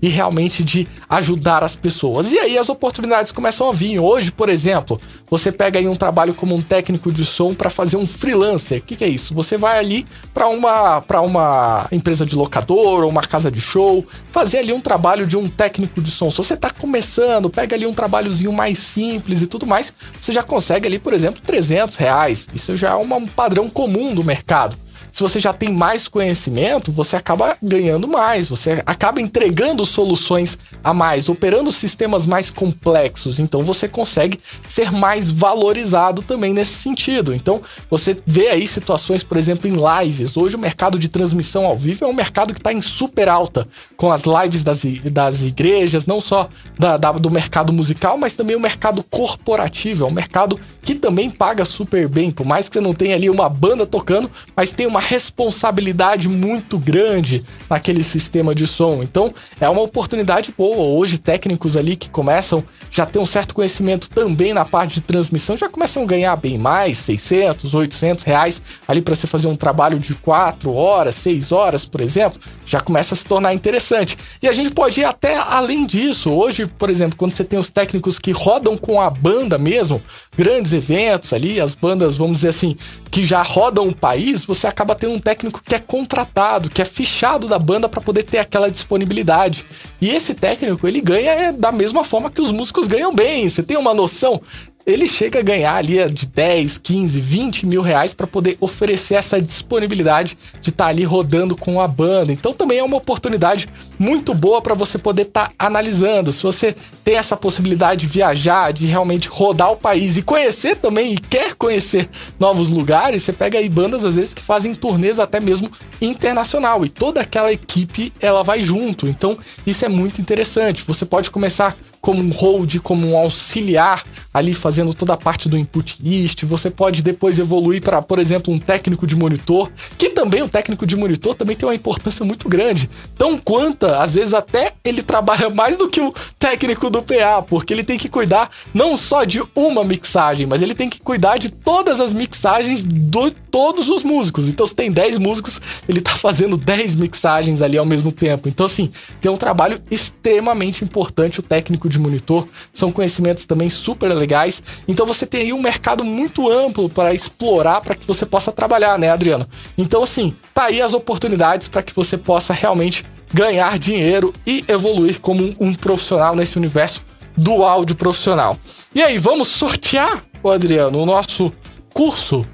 e 0.00 0.08
realmente 0.08 0.62
de 0.62 0.88
ajudar 1.08 1.62
as 1.62 1.76
pessoas. 1.76 2.32
E 2.32 2.38
aí 2.38 2.58
as 2.58 2.68
oportunidades 2.68 3.32
começam 3.32 3.68
a 3.68 3.72
vir. 3.72 3.98
Hoje, 3.98 4.30
por 4.32 4.48
exemplo, 4.48 5.00
você 5.28 5.50
pega 5.50 5.78
aí 5.78 5.88
um 5.88 5.96
trabalho 5.96 6.34
como 6.34 6.54
um 6.54 6.62
técnico 6.62 7.12
de 7.12 7.24
som 7.24 7.54
para 7.54 7.70
fazer 7.70 7.96
um 7.96 8.06
freelancer. 8.06 8.78
O 8.78 8.82
que, 8.82 8.96
que, 8.96 9.04
é 9.04 9.08
isso? 9.08 9.34
Você 9.34 9.56
vai 9.56 9.78
ali 9.78 10.06
para 10.32 10.48
uma, 10.48 11.00
para 11.00 11.20
uma 11.20 11.86
empresa 11.90 12.24
de 12.26 12.34
locador 12.34 13.02
ou 13.02 13.08
uma 13.08 13.22
casa 13.22 13.50
de 13.50 13.60
show, 13.60 14.06
fazer 14.30 14.58
ali 14.58 14.72
um 14.72 14.80
trabalho 14.80 15.26
de 15.26 15.36
um 15.36 15.48
técnico 15.48 16.00
de 16.00 16.10
som. 16.10 16.30
Se 16.30 16.36
você 16.38 16.54
está 16.54 16.70
começando, 16.70 17.50
pega 17.50 17.76
ali 17.76 17.86
um 17.86 17.94
trabalhozinho 17.94 18.52
mais 18.52 18.78
simples 18.78 19.42
e 19.42 19.46
tudo 19.46 19.66
mais, 19.66 19.92
você 20.20 20.32
já 20.32 20.42
consegue 20.42 20.86
ali, 20.86 20.98
por 20.98 21.12
exemplo, 21.12 21.40
300 21.46 21.96
reais. 21.96 22.48
Isso 22.54 22.76
já 22.76 22.90
é 22.90 22.94
um 22.94 23.26
padrão 23.26 23.68
comum 23.68 24.14
do 24.14 24.24
mercado. 24.24 24.76
Se 25.12 25.22
você 25.22 25.38
já 25.38 25.52
tem 25.52 25.68
mais 25.68 26.08
conhecimento, 26.08 26.90
você 26.90 27.16
acaba 27.16 27.54
ganhando 27.62 28.08
mais, 28.08 28.48
você 28.48 28.82
acaba 28.86 29.20
entregando 29.20 29.84
soluções 29.84 30.56
a 30.82 30.94
mais, 30.94 31.28
operando 31.28 31.70
sistemas 31.70 32.24
mais 32.24 32.50
complexos. 32.50 33.38
Então 33.38 33.62
você 33.62 33.86
consegue 33.86 34.40
ser 34.66 34.90
mais 34.90 35.30
valorizado 35.30 36.22
também 36.22 36.54
nesse 36.54 36.72
sentido. 36.76 37.34
Então 37.34 37.60
você 37.90 38.16
vê 38.26 38.48
aí 38.48 38.66
situações, 38.66 39.22
por 39.22 39.36
exemplo, 39.36 39.68
em 39.68 39.74
lives. 39.74 40.34
Hoje 40.34 40.56
o 40.56 40.58
mercado 40.58 40.98
de 40.98 41.10
transmissão 41.10 41.66
ao 41.66 41.76
vivo 41.76 42.06
é 42.06 42.08
um 42.08 42.14
mercado 42.14 42.54
que 42.54 42.60
está 42.60 42.72
em 42.72 42.80
super 42.80 43.28
alta, 43.28 43.68
com 43.98 44.10
as 44.10 44.22
lives 44.22 44.64
das, 44.64 44.82
das 45.12 45.42
igrejas, 45.42 46.06
não 46.06 46.22
só 46.22 46.48
da, 46.78 46.96
da, 46.96 47.12
do 47.12 47.30
mercado 47.30 47.70
musical, 47.70 48.16
mas 48.16 48.32
também 48.32 48.56
o 48.56 48.60
mercado 48.60 49.02
corporativo. 49.02 50.04
É 50.04 50.08
um 50.08 50.12
mercado 50.12 50.58
que 50.80 50.94
também 50.94 51.28
paga 51.28 51.66
super 51.66 52.08
bem, 52.08 52.30
por 52.30 52.46
mais 52.46 52.66
que 52.66 52.74
você 52.74 52.80
não 52.80 52.94
tenha 52.94 53.14
ali 53.14 53.28
uma 53.28 53.48
banda 53.48 53.84
tocando, 53.84 54.30
mas 54.56 54.70
tem 54.70 54.86
uma 54.86 55.01
responsabilidade 55.08 56.28
muito 56.28 56.78
grande 56.78 57.44
naquele 57.68 58.02
sistema 58.02 58.54
de 58.54 58.66
som. 58.66 59.02
Então, 59.02 59.34
é 59.60 59.68
uma 59.68 59.82
oportunidade 59.82 60.54
boa. 60.56 60.98
Hoje, 60.98 61.18
técnicos 61.18 61.76
ali 61.76 61.96
que 61.96 62.08
começam 62.08 62.64
já 62.90 63.06
ter 63.06 63.18
um 63.18 63.26
certo 63.26 63.54
conhecimento 63.54 64.10
também 64.10 64.52
na 64.52 64.64
parte 64.64 64.94
de 64.94 65.00
transmissão, 65.00 65.56
já 65.56 65.68
começam 65.68 66.02
a 66.02 66.06
ganhar 66.06 66.36
bem 66.36 66.58
mais, 66.58 66.98
600, 66.98 67.74
800 67.74 68.24
reais 68.24 68.62
ali 68.86 69.00
para 69.00 69.14
você 69.14 69.26
fazer 69.26 69.48
um 69.48 69.56
trabalho 69.56 69.98
de 69.98 70.14
4 70.14 70.72
horas, 70.72 71.14
6 71.14 71.52
horas, 71.52 71.84
por 71.86 72.00
exemplo, 72.00 72.38
já 72.66 72.80
começa 72.80 73.14
a 73.14 73.16
se 73.16 73.24
tornar 73.24 73.54
interessante. 73.54 74.16
E 74.42 74.48
a 74.48 74.52
gente 74.52 74.70
pode 74.70 75.00
ir 75.00 75.04
até 75.04 75.36
além 75.36 75.86
disso. 75.86 76.30
Hoje, 76.30 76.66
por 76.66 76.90
exemplo, 76.90 77.16
quando 77.16 77.32
você 77.32 77.44
tem 77.44 77.58
os 77.58 77.70
técnicos 77.70 78.18
que 78.18 78.30
rodam 78.30 78.76
com 78.76 79.00
a 79.00 79.08
banda 79.08 79.56
mesmo, 79.58 80.02
grandes 80.36 80.72
eventos 80.72 81.32
ali, 81.32 81.60
as 81.60 81.74
bandas, 81.74 82.16
vamos 82.16 82.38
dizer 82.38 82.48
assim, 82.48 82.76
que 83.10 83.24
já 83.24 83.42
rodam 83.42 83.88
o 83.88 83.94
país, 83.94 84.44
você 84.44 84.66
acaba 84.66 84.91
tendo 84.94 85.14
um 85.14 85.20
técnico 85.20 85.62
que 85.64 85.74
é 85.74 85.78
contratado, 85.78 86.70
que 86.70 86.82
é 86.82 86.84
fichado 86.84 87.46
da 87.46 87.58
banda 87.58 87.88
para 87.88 88.00
poder 88.00 88.22
ter 88.22 88.38
aquela 88.38 88.70
disponibilidade. 88.70 89.64
E 90.00 90.10
esse 90.10 90.34
técnico, 90.34 90.86
ele 90.86 91.00
ganha 91.00 91.30
é, 91.30 91.52
da 91.52 91.72
mesma 91.72 92.04
forma 92.04 92.30
que 92.30 92.40
os 92.40 92.50
músicos 92.50 92.86
ganham 92.86 93.14
bem. 93.14 93.48
Você 93.48 93.62
tem 93.62 93.76
uma 93.76 93.94
noção? 93.94 94.40
Ele 94.86 95.06
chega 95.06 95.38
a 95.38 95.42
ganhar 95.42 95.74
ali 95.74 96.08
de 96.10 96.26
10, 96.26 96.78
15, 96.78 97.20
20 97.20 97.66
mil 97.66 97.82
reais 97.82 98.12
para 98.12 98.26
poder 98.26 98.56
oferecer 98.60 99.14
essa 99.14 99.40
disponibilidade 99.40 100.36
de 100.60 100.70
estar 100.70 100.84
tá 100.84 100.90
ali 100.90 101.04
rodando 101.04 101.56
com 101.56 101.80
a 101.80 101.86
banda. 101.86 102.32
Então 102.32 102.52
também 102.52 102.78
é 102.78 102.82
uma 102.82 102.96
oportunidade 102.96 103.68
muito 103.98 104.34
boa 104.34 104.60
para 104.60 104.74
você 104.74 104.98
poder 104.98 105.22
estar 105.22 105.48
tá 105.48 105.54
analisando. 105.58 106.32
Se 106.32 106.42
você 106.42 106.74
tem 107.04 107.16
essa 107.16 107.36
possibilidade 107.36 108.06
de 108.06 108.12
viajar, 108.12 108.72
de 108.72 108.86
realmente 108.86 109.28
rodar 109.28 109.72
o 109.72 109.76
país 109.76 110.16
e 110.16 110.22
conhecer 110.22 110.76
também 110.76 111.14
e 111.14 111.18
quer 111.18 111.54
conhecer 111.54 112.08
novos 112.38 112.70
lugares, 112.70 113.22
você 113.22 113.32
pega 113.32 113.58
aí 113.58 113.68
bandas 113.68 114.04
às 114.04 114.16
vezes 114.16 114.34
que 114.34 114.42
fazem 114.42 114.74
turnês 114.74 115.20
até 115.20 115.38
mesmo 115.38 115.70
internacional 116.00 116.84
e 116.84 116.88
toda 116.88 117.20
aquela 117.20 117.52
equipe 117.52 118.12
ela 118.20 118.42
vai 118.42 118.62
junto. 118.62 119.06
Então 119.06 119.38
isso 119.66 119.84
é 119.84 119.88
muito 119.88 120.20
interessante. 120.20 120.84
Você 120.86 121.04
pode 121.04 121.30
começar 121.30 121.76
como 122.02 122.20
um 122.20 122.30
hold, 122.30 122.78
como 122.80 123.06
um 123.06 123.16
auxiliar 123.16 124.04
ali 124.34 124.52
fazendo 124.52 124.92
toda 124.92 125.14
a 125.14 125.16
parte 125.16 125.48
do 125.48 125.56
input 125.56 126.02
list. 126.02 126.44
Você 126.44 126.68
pode 126.68 127.00
depois 127.00 127.38
evoluir 127.38 127.80
para, 127.80 128.02
por 128.02 128.18
exemplo, 128.18 128.52
um 128.52 128.58
técnico 128.58 129.06
de 129.06 129.14
monitor, 129.14 129.70
que 129.96 130.10
também 130.10 130.42
o 130.42 130.46
um 130.46 130.48
técnico 130.48 130.84
de 130.84 130.96
monitor 130.96 131.36
também 131.36 131.54
tem 131.54 131.68
uma 131.68 131.74
importância 131.74 132.24
muito 132.26 132.48
grande. 132.48 132.90
Tão 133.16 133.38
quanta, 133.38 133.98
às 133.98 134.14
vezes 134.14 134.34
até 134.34 134.72
ele 134.84 135.00
trabalha 135.00 135.48
mais 135.48 135.76
do 135.76 135.88
que 135.88 136.00
o 136.00 136.12
técnico 136.40 136.90
do 136.90 137.02
PA, 137.02 137.40
porque 137.40 137.72
ele 137.72 137.84
tem 137.84 137.96
que 137.96 138.08
cuidar 138.08 138.50
não 138.74 138.96
só 138.96 139.22
de 139.22 139.40
uma 139.54 139.84
mixagem, 139.84 140.44
mas 140.44 140.60
ele 140.60 140.74
tem 140.74 140.90
que 140.90 141.00
cuidar 141.00 141.38
de 141.38 141.50
todas 141.50 142.00
as 142.00 142.12
mixagens 142.12 142.82
de 142.84 143.30
todos 143.52 143.90
os 143.90 144.02
músicos. 144.02 144.48
Então, 144.48 144.66
se 144.66 144.74
tem 144.74 144.90
10 144.90 145.18
músicos, 145.18 145.60
ele 145.86 146.00
tá 146.00 146.16
fazendo 146.16 146.56
10 146.56 146.94
mixagens 146.94 147.60
ali 147.60 147.76
ao 147.76 147.84
mesmo 147.84 148.10
tempo. 148.10 148.48
Então, 148.48 148.64
assim, 148.64 148.90
tem 149.20 149.30
um 149.30 149.36
trabalho 149.36 149.80
extremamente 149.90 150.82
importante 150.82 151.38
o 151.38 151.42
técnico 151.42 151.88
de 151.92 151.98
monitor, 151.98 152.46
são 152.72 152.90
conhecimentos 152.90 153.44
também 153.44 153.70
super 153.70 154.12
legais. 154.12 154.62
Então 154.88 155.06
você 155.06 155.26
tem 155.26 155.42
aí 155.42 155.52
um 155.52 155.60
mercado 155.60 156.04
muito 156.04 156.50
amplo 156.50 156.88
para 156.88 157.14
explorar 157.14 157.80
para 157.80 157.94
que 157.94 158.06
você 158.06 158.26
possa 158.26 158.50
trabalhar, 158.50 158.98
né, 158.98 159.10
Adriano? 159.10 159.46
Então 159.78 160.02
assim, 160.02 160.34
tá 160.52 160.64
aí 160.64 160.82
as 160.82 160.94
oportunidades 160.94 161.68
para 161.68 161.82
que 161.82 161.94
você 161.94 162.16
possa 162.16 162.52
realmente 162.52 163.04
ganhar 163.32 163.78
dinheiro 163.78 164.32
e 164.46 164.64
evoluir 164.68 165.20
como 165.20 165.54
um, 165.58 165.74
profissional 165.74 166.34
nesse 166.34 166.58
universo 166.58 167.02
do 167.36 167.62
áudio 167.62 167.96
profissional. 167.96 168.58
E 168.94 169.02
aí, 169.02 169.16
vamos 169.16 169.48
sortear, 169.48 170.22
Adriano, 170.44 170.98
o 170.98 171.06
nosso 171.06 171.50
curso 171.94 172.46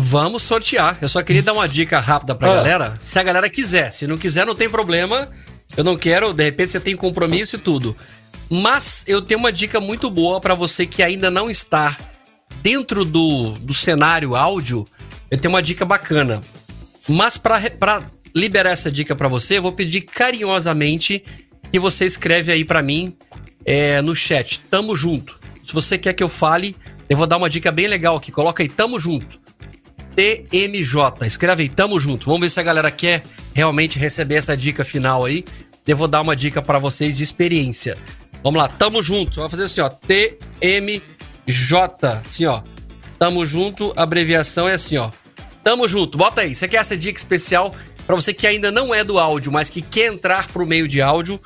Vamos 0.00 0.44
sortear. 0.44 0.96
Eu 1.02 1.08
só 1.08 1.20
queria 1.24 1.42
dar 1.42 1.52
uma 1.52 1.68
dica 1.68 1.98
rápida 1.98 2.32
pra 2.32 2.52
ah. 2.52 2.54
galera. 2.54 2.96
Se 3.00 3.18
a 3.18 3.22
galera 3.24 3.50
quiser, 3.50 3.90
se 3.90 4.06
não 4.06 4.16
quiser, 4.16 4.46
não 4.46 4.54
tem 4.54 4.70
problema. 4.70 5.28
Eu 5.76 5.82
não 5.82 5.96
quero, 5.96 6.32
de 6.32 6.44
repente 6.44 6.70
você 6.70 6.78
tem 6.78 6.94
compromisso 6.94 7.56
e 7.56 7.58
tudo. 7.58 7.96
Mas 8.50 9.04
eu 9.06 9.20
tenho 9.20 9.40
uma 9.40 9.52
dica 9.52 9.80
muito 9.80 10.10
boa 10.10 10.40
para 10.40 10.54
você 10.54 10.86
que 10.86 11.02
ainda 11.02 11.30
não 11.30 11.50
está 11.50 11.96
dentro 12.62 13.04
do, 13.04 13.52
do 13.52 13.74
cenário 13.74 14.34
áudio. 14.34 14.86
Eu 15.30 15.38
tenho 15.38 15.52
uma 15.52 15.62
dica 15.62 15.84
bacana. 15.84 16.42
Mas 17.08 17.36
para 17.36 18.10
liberar 18.34 18.70
essa 18.70 18.90
dica 18.90 19.14
para 19.14 19.28
você, 19.28 19.58
eu 19.58 19.62
vou 19.62 19.72
pedir 19.72 20.02
carinhosamente 20.02 21.22
que 21.70 21.78
você 21.78 22.04
escreve 22.04 22.52
aí 22.52 22.64
para 22.64 22.82
mim 22.82 23.14
é, 23.64 24.00
no 24.00 24.14
chat. 24.14 24.60
Tamo 24.70 24.96
junto. 24.96 25.38
Se 25.62 25.72
você 25.74 25.98
quer 25.98 26.14
que 26.14 26.22
eu 26.22 26.28
fale, 26.28 26.74
eu 27.08 27.16
vou 27.16 27.26
dar 27.26 27.36
uma 27.36 27.50
dica 27.50 27.70
bem 27.70 27.86
legal 27.86 28.16
aqui. 28.16 28.32
Coloca 28.32 28.62
aí, 28.62 28.68
tamo 28.68 28.98
junto. 28.98 29.38
TMJ. 30.16 31.26
Escreve 31.26 31.64
aí, 31.64 31.68
tamo 31.68 32.00
junto. 32.00 32.26
Vamos 32.26 32.40
ver 32.40 32.50
se 32.50 32.58
a 32.58 32.62
galera 32.62 32.90
quer 32.90 33.22
realmente 33.52 33.98
receber 33.98 34.36
essa 34.36 34.56
dica 34.56 34.84
final 34.84 35.24
aí. 35.24 35.44
Eu 35.86 35.96
vou 35.96 36.08
dar 36.08 36.20
uma 36.20 36.34
dica 36.34 36.60
para 36.60 36.78
vocês 36.78 37.14
de 37.14 37.22
experiência. 37.22 37.96
Vamos 38.42 38.58
lá, 38.58 38.68
tamo 38.68 39.02
junto. 39.02 39.40
Vai 39.40 39.48
fazer 39.48 39.64
assim, 39.64 39.80
ó. 39.80 39.88
TMJ. 39.88 41.02
Assim, 42.24 42.46
ó. 42.46 42.62
Tamo 43.18 43.44
junto, 43.44 43.92
a 43.96 44.02
abreviação 44.02 44.68
é 44.68 44.74
assim, 44.74 44.96
ó. 44.96 45.10
Tamo 45.62 45.88
junto. 45.88 46.16
Bota 46.16 46.42
aí. 46.42 46.54
Você 46.54 46.68
quer 46.68 46.78
essa 46.78 46.96
dica 46.96 47.18
especial 47.18 47.74
para 48.06 48.16
você 48.16 48.32
que 48.32 48.46
ainda 48.46 48.72
não 48.72 48.94
é 48.94 49.04
do 49.04 49.18
áudio, 49.18 49.52
mas 49.52 49.68
que 49.68 49.82
quer 49.82 50.06
entrar 50.06 50.48
pro 50.48 50.66
meio 50.66 50.88
de 50.88 51.02
áudio, 51.02 51.38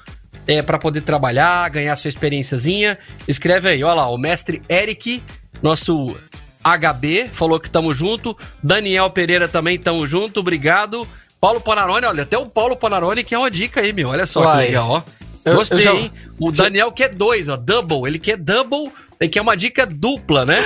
é 0.46 0.62
para 0.62 0.78
poder 0.78 1.00
trabalhar, 1.00 1.68
ganhar 1.70 1.96
sua 1.96 2.08
experiênciazinha? 2.08 2.96
Escreve 3.26 3.68
aí, 3.68 3.82
olha 3.82 3.94
lá, 3.94 4.08
o 4.08 4.16
mestre 4.16 4.62
Eric, 4.68 5.22
nosso 5.60 6.16
HB, 6.62 7.30
falou 7.32 7.58
que 7.58 7.68
tamo 7.68 7.92
junto. 7.92 8.36
Daniel 8.62 9.10
Pereira 9.10 9.48
também 9.48 9.76
tamo 9.76 10.06
junto, 10.06 10.38
obrigado. 10.38 11.06
Paulo 11.40 11.60
Panarone, 11.60 12.06
olha, 12.06 12.22
até 12.22 12.38
o 12.38 12.46
Paulo 12.46 12.76
Panarone 12.76 13.24
que 13.24 13.34
é 13.34 13.38
uma 13.38 13.50
dica 13.50 13.80
aí, 13.80 13.92
meu. 13.92 14.10
Olha 14.10 14.26
só 14.26 14.42
Uai. 14.42 14.58
que 14.58 14.66
legal, 14.68 14.88
ó. 14.88 15.02
Eu, 15.44 15.56
Gostei, 15.56 15.78
eu 15.78 15.82
já, 15.82 15.94
hein? 15.94 16.10
O 16.38 16.52
Daniel 16.52 16.88
já... 16.88 16.92
quer 16.92 17.14
dois, 17.14 17.48
ó. 17.48 17.56
Double. 17.56 18.06
Ele 18.06 18.18
quer 18.18 18.36
double, 18.36 18.92
ele 19.20 19.30
quer 19.30 19.40
uma 19.40 19.56
dica 19.56 19.84
dupla, 19.86 20.44
né? 20.44 20.58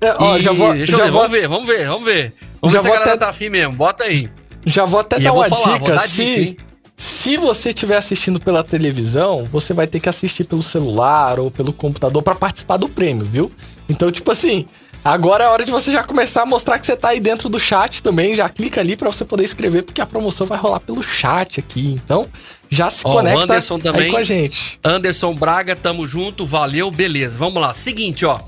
É, 0.00 0.14
ó, 0.18 0.36
e... 0.36 0.42
já 0.42 0.52
vou. 0.52 0.74
Deixa 0.74 0.96
já 0.96 1.06
eu 1.06 1.06
ver, 1.06 1.12
vou... 1.12 1.22
vamos 1.22 1.38
ver, 1.38 1.48
vamos 1.48 1.66
ver, 1.66 1.86
vamos 1.86 2.04
ver. 2.04 2.32
Vamos 2.60 2.72
já 2.72 2.78
ver 2.78 2.82
se 2.82 2.88
a 2.88 2.94
galera 2.94 3.14
até... 3.14 3.24
tá 3.24 3.30
afim 3.30 3.48
mesmo. 3.48 3.72
Bota 3.72 4.04
aí. 4.04 4.30
Já 4.66 4.84
vou 4.84 5.00
até 5.00 5.18
e 5.18 5.22
dar 5.22 5.32
uma 5.32 5.48
falar, 5.48 5.78
dica. 5.78 5.98
se, 6.00 6.44
dica, 6.44 6.64
se 6.96 7.36
você 7.36 7.68
estiver 7.68 7.96
assistindo 7.96 8.40
pela 8.40 8.64
televisão, 8.64 9.48
você 9.50 9.72
vai 9.72 9.86
ter 9.86 10.00
que 10.00 10.08
assistir 10.08 10.44
pelo 10.44 10.62
celular 10.62 11.38
ou 11.38 11.50
pelo 11.50 11.72
computador 11.72 12.22
para 12.22 12.34
participar 12.34 12.76
do 12.76 12.88
prêmio, 12.88 13.24
viu? 13.24 13.50
Então, 13.88 14.10
tipo 14.10 14.30
assim, 14.30 14.66
Agora 15.04 15.44
é 15.44 15.46
hora 15.48 15.64
de 15.64 15.70
você 15.70 15.90
já 15.90 16.04
começar 16.04 16.42
a 16.42 16.46
mostrar 16.46 16.78
que 16.78 16.86
você 16.86 16.96
tá 16.96 17.10
aí 17.10 17.20
dentro 17.20 17.48
do 17.48 17.58
chat 17.58 18.02
também. 18.02 18.34
Já 18.34 18.48
clica 18.48 18.80
ali 18.80 18.96
para 18.96 19.10
você 19.10 19.24
poder 19.24 19.44
escrever, 19.44 19.82
porque 19.82 20.00
a 20.00 20.06
promoção 20.06 20.46
vai 20.46 20.58
rolar 20.58 20.80
pelo 20.80 21.02
chat 21.02 21.60
aqui. 21.60 21.98
Então, 22.04 22.28
já 22.68 22.90
se 22.90 23.02
conecta 23.02 23.42
Anderson 23.44 23.78
também, 23.78 24.10
com 24.10 24.18
a 24.18 24.24
gente. 24.24 24.78
Anderson 24.84 25.34
Braga, 25.34 25.74
tamo 25.74 26.06
junto, 26.06 26.44
valeu, 26.44 26.90
beleza. 26.90 27.38
Vamos 27.38 27.60
lá. 27.60 27.72
Seguinte, 27.72 28.26
ó. 28.26 28.40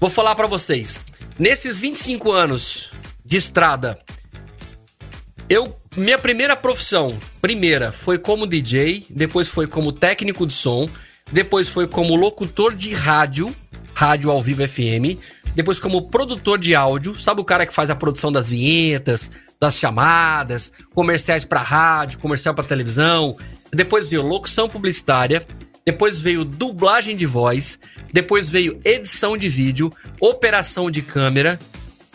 Vou 0.00 0.08
falar 0.08 0.34
para 0.34 0.46
vocês. 0.46 1.00
Nesses 1.38 1.78
25 1.78 2.32
anos 2.32 2.92
de 3.24 3.36
estrada, 3.36 3.98
eu 5.48 5.76
minha 5.96 6.18
primeira 6.18 6.54
profissão, 6.54 7.18
primeira, 7.40 7.90
foi 7.90 8.18
como 8.18 8.46
DJ, 8.46 9.06
depois 9.10 9.48
foi 9.48 9.66
como 9.66 9.90
técnico 9.90 10.46
de 10.46 10.52
som, 10.52 10.88
depois 11.32 11.68
foi 11.68 11.88
como 11.88 12.14
locutor 12.14 12.74
de 12.74 12.92
rádio, 12.94 13.54
rádio 13.98 14.30
ao 14.30 14.40
vivo 14.40 14.62
FM, 14.66 15.18
depois 15.56 15.80
como 15.80 16.08
produtor 16.08 16.56
de 16.56 16.72
áudio, 16.72 17.18
sabe 17.18 17.40
o 17.40 17.44
cara 17.44 17.66
que 17.66 17.74
faz 17.74 17.90
a 17.90 17.96
produção 17.96 18.30
das 18.30 18.48
vinhetas, 18.48 19.28
das 19.58 19.76
chamadas, 19.76 20.72
comerciais 20.94 21.44
para 21.44 21.60
rádio, 21.60 22.20
comercial 22.20 22.54
para 22.54 22.62
televisão, 22.62 23.36
depois 23.72 24.08
veio 24.08 24.22
locução 24.22 24.68
publicitária, 24.68 25.44
depois 25.84 26.20
veio 26.20 26.44
dublagem 26.44 27.16
de 27.16 27.26
voz, 27.26 27.76
depois 28.12 28.48
veio 28.48 28.80
edição 28.84 29.36
de 29.36 29.48
vídeo, 29.48 29.92
operação 30.20 30.92
de 30.92 31.02
câmera, 31.02 31.58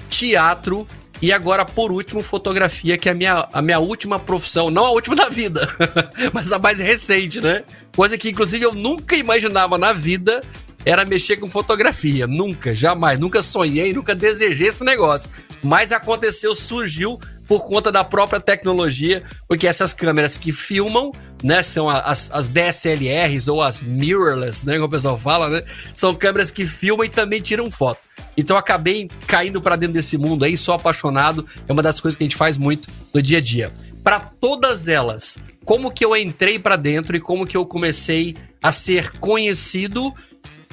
teatro 0.09 0.87
e 1.21 1.31
agora, 1.31 1.63
por 1.63 1.91
último, 1.91 2.21
fotografia, 2.21 2.97
que 2.97 3.07
é 3.07 3.13
a 3.13 3.15
minha, 3.15 3.47
a 3.53 3.61
minha 3.61 3.79
última 3.79 4.19
profissão. 4.19 4.69
Não 4.69 4.85
a 4.85 4.91
última 4.91 5.15
da 5.15 5.29
vida, 5.29 5.65
mas 6.33 6.51
a 6.51 6.59
mais 6.59 6.79
recente, 6.79 7.39
né? 7.39 7.63
Coisa 7.95 8.17
que, 8.17 8.29
inclusive, 8.29 8.65
eu 8.65 8.73
nunca 8.73 9.15
imaginava 9.15 9.77
na 9.77 9.93
vida 9.93 10.41
era 10.85 11.05
mexer 11.05 11.37
com 11.37 11.49
fotografia. 11.49 12.27
Nunca, 12.27 12.73
jamais, 12.73 13.19
nunca 13.19 13.41
sonhei, 13.41 13.93
nunca 13.93 14.13
desejei 14.13 14.67
esse 14.67 14.83
negócio. 14.83 15.29
Mas 15.63 15.91
aconteceu, 15.91 16.53
surgiu 16.53 17.19
por 17.47 17.65
conta 17.67 17.91
da 17.91 18.03
própria 18.03 18.39
tecnologia, 18.39 19.23
porque 19.47 19.67
essas 19.67 19.93
câmeras 19.93 20.37
que 20.37 20.51
filmam, 20.51 21.11
né, 21.43 21.61
são 21.61 21.89
as, 21.89 22.31
as 22.31 22.49
DSLRs 22.49 23.47
ou 23.47 23.61
as 23.61 23.83
mirrorless, 23.83 24.65
né, 24.65 24.75
como 24.75 24.85
o 24.85 24.89
pessoal 24.89 25.17
fala, 25.17 25.49
né, 25.49 25.63
são 25.95 26.15
câmeras 26.15 26.49
que 26.49 26.65
filmam 26.65 27.05
e 27.05 27.09
também 27.09 27.41
tiram 27.41 27.69
foto. 27.69 28.07
Então 28.35 28.57
acabei 28.57 29.09
caindo 29.27 29.61
para 29.61 29.75
dentro 29.75 29.93
desse 29.93 30.17
mundo 30.17 30.45
aí, 30.45 30.57
sou 30.57 30.73
apaixonado, 30.73 31.45
é 31.67 31.73
uma 31.73 31.83
das 31.83 31.99
coisas 31.99 32.17
que 32.17 32.23
a 32.23 32.27
gente 32.27 32.37
faz 32.37 32.57
muito 32.57 32.89
no 33.13 33.21
dia 33.21 33.37
a 33.37 33.41
dia. 33.41 33.71
Para 34.03 34.19
todas 34.19 34.87
elas, 34.87 35.37
como 35.63 35.91
que 35.91 36.03
eu 36.03 36.15
entrei 36.15 36.59
para 36.59 36.75
dentro 36.75 37.15
e 37.15 37.21
como 37.21 37.45
que 37.45 37.55
eu 37.55 37.65
comecei 37.65 38.35
a 38.61 38.71
ser 38.71 39.11
conhecido, 39.19 40.13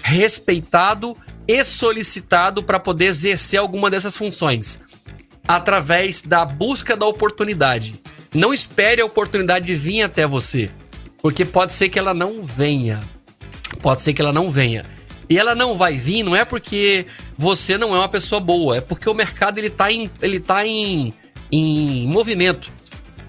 respeitado 0.03 1.17
e 1.47 1.65
solicitado 1.65 2.63
para 2.63 2.79
poder 2.79 3.07
exercer 3.07 3.59
alguma 3.59 3.91
dessas 3.91 4.17
funções 4.17 4.81
através 5.47 6.23
da 6.23 6.45
busca 6.45 6.97
da 6.97 7.07
oportunidade. 7.07 7.95
Não 8.33 8.55
espere 8.55 9.03
a 9.03 9.05
oportunidade 9.05 9.75
vir 9.75 10.03
até 10.03 10.27
você, 10.27 10.71
porque 11.21 11.45
pode 11.45 11.73
ser 11.73 11.89
que 11.89 11.99
ela 11.99 12.15
não 12.15 12.45
venha. 12.45 13.03
Pode 13.83 14.03
ser 14.03 14.13
que 14.13 14.23
ela 14.23 14.33
não 14.33 14.49
venha. 14.49 14.87
E 15.29 15.39
ela 15.39 15.55
não 15.55 15.75
vai 15.77 15.95
vir 15.95 16.23
não 16.23 16.37
é 16.37 16.45
porque 16.45 17.07
você 17.37 17.77
não 17.77 17.95
é 17.95 17.99
uma 17.99 18.09
pessoa 18.09 18.41
boa, 18.41 18.77
é 18.77 18.81
porque 18.81 19.09
o 19.09 19.15
mercado 19.15 19.59
ele 19.59 19.71
tá 19.71 19.91
em, 19.91 20.11
ele 20.23 20.39
tá 20.39 20.65
em, 20.65 21.13
em 21.51 22.07
movimento. 22.07 22.71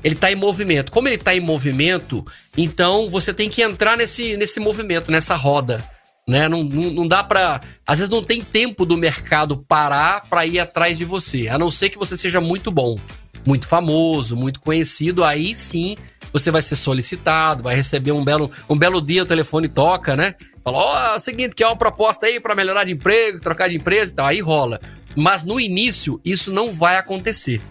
Ele 0.03 0.15
tá 0.15 0.31
em 0.31 0.35
movimento. 0.35 0.91
Como 0.91 1.07
ele 1.07 1.18
tá 1.18 1.35
em 1.35 1.39
movimento, 1.39 2.26
então 2.56 3.10
você 3.10 3.34
tem 3.34 3.49
que 3.49 3.64
entrar 3.64 3.98
nesse, 3.98 4.38
nesse 4.38 4.60
movimento, 4.60 5.11
nessa 5.11 5.35
roda 5.35 5.84
né? 6.27 6.48
Não, 6.48 6.64
não, 6.64 6.91
não 6.91 7.07
dá 7.07 7.23
para, 7.23 7.61
às 7.85 7.98
vezes 7.98 8.10
não 8.10 8.22
tem 8.22 8.41
tempo 8.41 8.85
do 8.85 8.98
mercado 8.98 9.57
parar 9.57 10.27
para 10.30 10.45
ir 10.45 10.60
atrás 10.60 10.98
de 10.98 11.06
você, 11.06 11.48
a 11.48 11.57
não 11.57 11.72
ser 11.72 11.89
que 11.89 11.98
você 11.98 12.15
seja 12.15 12.39
muito 12.39 12.72
bom, 12.72 12.99
muito 13.45 13.68
famoso, 13.68 14.35
muito 14.35 14.60
conhecido, 14.60 15.23
aí 15.23 15.56
sim 15.56 15.95
você 16.34 16.49
vai 16.49 16.61
ser 16.61 16.76
solicitado, 16.76 17.64
vai 17.64 17.76
receber 17.76 18.11
um 18.11 18.23
belo, 18.23 18.49
um 18.69 18.77
belo 18.77 19.02
dia 19.02 19.23
o 19.23 19.26
telefone 19.26 19.68
toca, 19.68 20.15
né? 20.15 20.34
Fala, 20.64 20.77
ó, 20.77 20.93
oh, 20.93 21.14
é 21.14 21.15
o 21.15 21.19
seguinte, 21.19 21.56
que 21.56 21.64
é 21.64 21.68
uma 21.68 21.76
proposta 21.76 22.26
aí 22.26 22.39
para 22.39 22.56
melhorar 22.56 22.85
de 22.85 22.93
emprego, 22.93 23.41
trocar 23.41 23.68
de 23.68 23.76
empresa 23.76 24.11
e 24.11 24.15
tal, 24.15 24.26
aí 24.27 24.39
rola. 24.39 24.80
Mas 25.15 25.43
no 25.43 25.60
início 25.60 26.22
isso 26.23 26.52
não 26.52 26.72
vai 26.72 26.95
acontecer. 26.98 27.61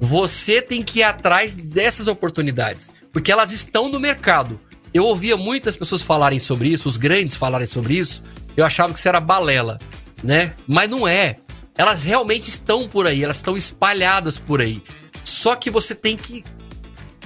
Você 0.00 0.60
tem 0.60 0.82
que 0.82 1.00
ir 1.00 1.02
atrás 1.02 1.54
dessas 1.54 2.06
oportunidades, 2.08 2.90
porque 3.12 3.30
elas 3.30 3.52
estão 3.52 3.88
no 3.88 4.00
mercado 4.00 4.58
eu 4.92 5.04
ouvia 5.04 5.36
muitas 5.36 5.76
pessoas 5.76 6.02
falarem 6.02 6.40
sobre 6.40 6.68
isso, 6.68 6.88
os 6.88 6.96
grandes 6.96 7.36
falarem 7.36 7.66
sobre 7.66 7.94
isso, 7.94 8.22
eu 8.56 8.64
achava 8.64 8.92
que 8.92 8.98
isso 8.98 9.08
era 9.08 9.20
balela, 9.20 9.78
né? 10.22 10.54
Mas 10.66 10.88
não 10.88 11.06
é. 11.06 11.36
Elas 11.76 12.04
realmente 12.04 12.48
estão 12.48 12.88
por 12.88 13.06
aí, 13.06 13.22
elas 13.22 13.36
estão 13.36 13.56
espalhadas 13.56 14.38
por 14.38 14.60
aí. 14.60 14.82
Só 15.24 15.54
que 15.54 15.70
você 15.70 15.94
tem 15.94 16.16
que 16.16 16.44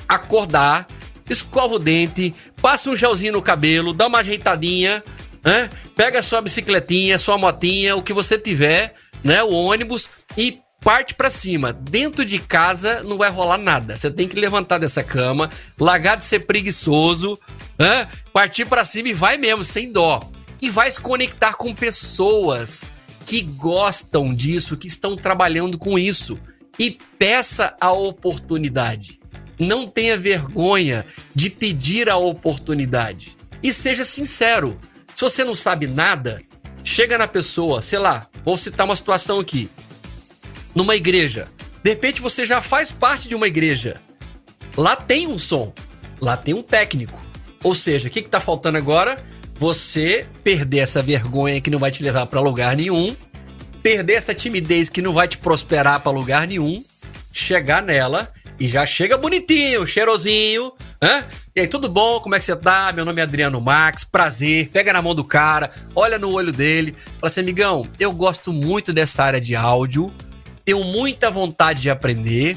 acordar, 0.07 0.87
escova 1.29 1.75
o 1.75 1.79
dente, 1.79 2.35
passa 2.61 2.91
um 2.91 2.97
gelzinho 2.97 3.33
no 3.33 3.43
cabelo, 3.43 3.93
dá 3.93 4.07
uma 4.07 4.19
ajeitadinha, 4.19 5.03
né? 5.43 5.71
Pega 5.97 6.23
sua 6.23 6.41
bicicletinha, 6.41 7.19
sua 7.19 7.39
motinha, 7.39 7.97
o 7.97 8.03
que 8.03 8.13
você 8.13 8.39
tiver, 8.39 8.95
né? 9.23 9.43
O 9.43 9.53
ônibus 9.53 10.09
e 10.37 10.59
parte 10.85 11.15
para 11.15 11.31
cima. 11.31 11.73
Dentro 11.73 12.25
de 12.25 12.39
casa 12.39 13.03
não 13.03 13.17
vai 13.17 13.31
rolar 13.31 13.57
nada. 13.57 13.97
Você 13.97 14.11
tem 14.11 14.29
que 14.29 14.39
levantar 14.39 14.79
dessa 14.79 15.03
cama, 15.03 15.51
largar 15.81 16.17
de 16.17 16.25
ser 16.25 16.41
preguiçoso, 16.41 17.41
partir 18.33 18.67
para 18.67 18.85
cima 18.85 19.09
e 19.09 19.15
vai 19.15 19.39
mesmo, 19.39 19.65
sem 19.65 19.91
dó. 19.91 20.21
E 20.61 20.69
vai 20.69 20.93
se 20.93 21.01
conectar 21.01 21.55
com 21.55 21.75
pessoas 21.75 22.93
que 23.25 23.41
gostam 23.41 24.35
disso, 24.35 24.77
que 24.77 24.87
estão 24.87 25.17
trabalhando 25.17 25.79
com 25.79 25.99
isso. 25.99 26.39
E 26.79 26.99
peça 27.19 27.75
a 27.81 27.91
oportunidade. 27.93 29.19
Não 29.59 29.89
tenha 29.89 30.19
vergonha 30.19 31.07
de 31.35 31.49
pedir 31.49 32.11
a 32.11 32.17
oportunidade. 32.17 33.37
E 33.63 33.73
seja 33.73 34.05
sincero. 34.05 34.79
Se 35.15 35.23
você 35.23 35.45
não 35.45 35.55
sabe 35.55 35.87
nada, 35.87 36.43
chega 36.83 37.17
na 37.17 37.29
pessoa, 37.29 37.81
sei 37.81 38.01
lá, 38.01 38.27
vou 38.45 38.59
citar 38.59 38.85
uma 38.85 38.97
situação 38.97 39.39
aqui 39.39 39.71
numa 40.75 40.97
igreja. 40.97 41.49
De 41.83 41.91
repente 41.91 42.21
você 42.21 42.45
já 42.45 42.61
faz 42.61 42.91
parte 42.91 43.29
de 43.29 43.35
uma 43.35 43.47
igreja. 43.47 44.01
Lá 44.77 44.97
tem 44.97 45.27
um 45.27 45.39
som, 45.39 45.73
lá 46.21 46.37
tem 46.37 46.55
um 46.55 46.63
técnico. 46.63 47.23
Ou 47.63 47.75
seja, 47.75 48.09
o 48.09 48.11
que, 48.11 48.21
está 48.21 48.41
faltando 48.41 48.77
agora? 48.77 49.23
Você 49.57 50.27
perder 50.43 50.79
essa 50.79 51.03
vergonha 51.03 51.61
que 51.61 51.71
não 51.71 51.79
vai 51.79 51.91
te 51.91 52.03
levar 52.03 52.27
para 52.27 52.41
lugar 52.41 52.77
nenhum, 52.77 53.17
perder 53.83 54.15
essa 54.15 54.35
timidez 54.35 54.89
que 54.89 55.01
não 55.01 55.13
vai 55.13 55.29
te 55.29 55.39
prosperar 55.39 56.01
para 56.01 56.11
lugar 56.11 56.47
nenhum, 56.47 56.85
chegar 57.33 57.83
nela 57.83 58.31
e 58.59 58.69
já 58.69 58.85
chega 58.85 59.17
bonitinho, 59.17 59.87
cheirosinho, 59.87 60.73
hã? 61.01 61.25
E 61.55 61.61
aí, 61.61 61.67
tudo 61.69 61.89
bom? 61.89 62.19
Como 62.19 62.35
é 62.35 62.39
que 62.39 62.45
você 62.45 62.57
tá? 62.57 62.93
Meu 62.93 63.05
nome 63.05 63.21
é 63.21 63.25
Adriano 63.25 63.61
Max, 63.61 64.03
prazer. 64.03 64.69
Pega 64.71 64.93
na 64.93 65.01
mão 65.01 65.15
do 65.15 65.25
cara, 65.25 65.71
olha 65.95 66.19
no 66.19 66.31
olho 66.31 66.53
dele, 66.53 66.95
fala 66.97 67.19
assim, 67.23 67.41
amigão, 67.41 67.87
eu 67.99 68.13
gosto 68.13 68.53
muito 68.53 68.93
dessa 68.93 69.23
área 69.23 69.41
de 69.41 69.55
áudio 69.55 70.13
tenho 70.65 70.83
muita 70.85 71.31
vontade 71.31 71.83
de 71.83 71.91
aprender, 71.91 72.57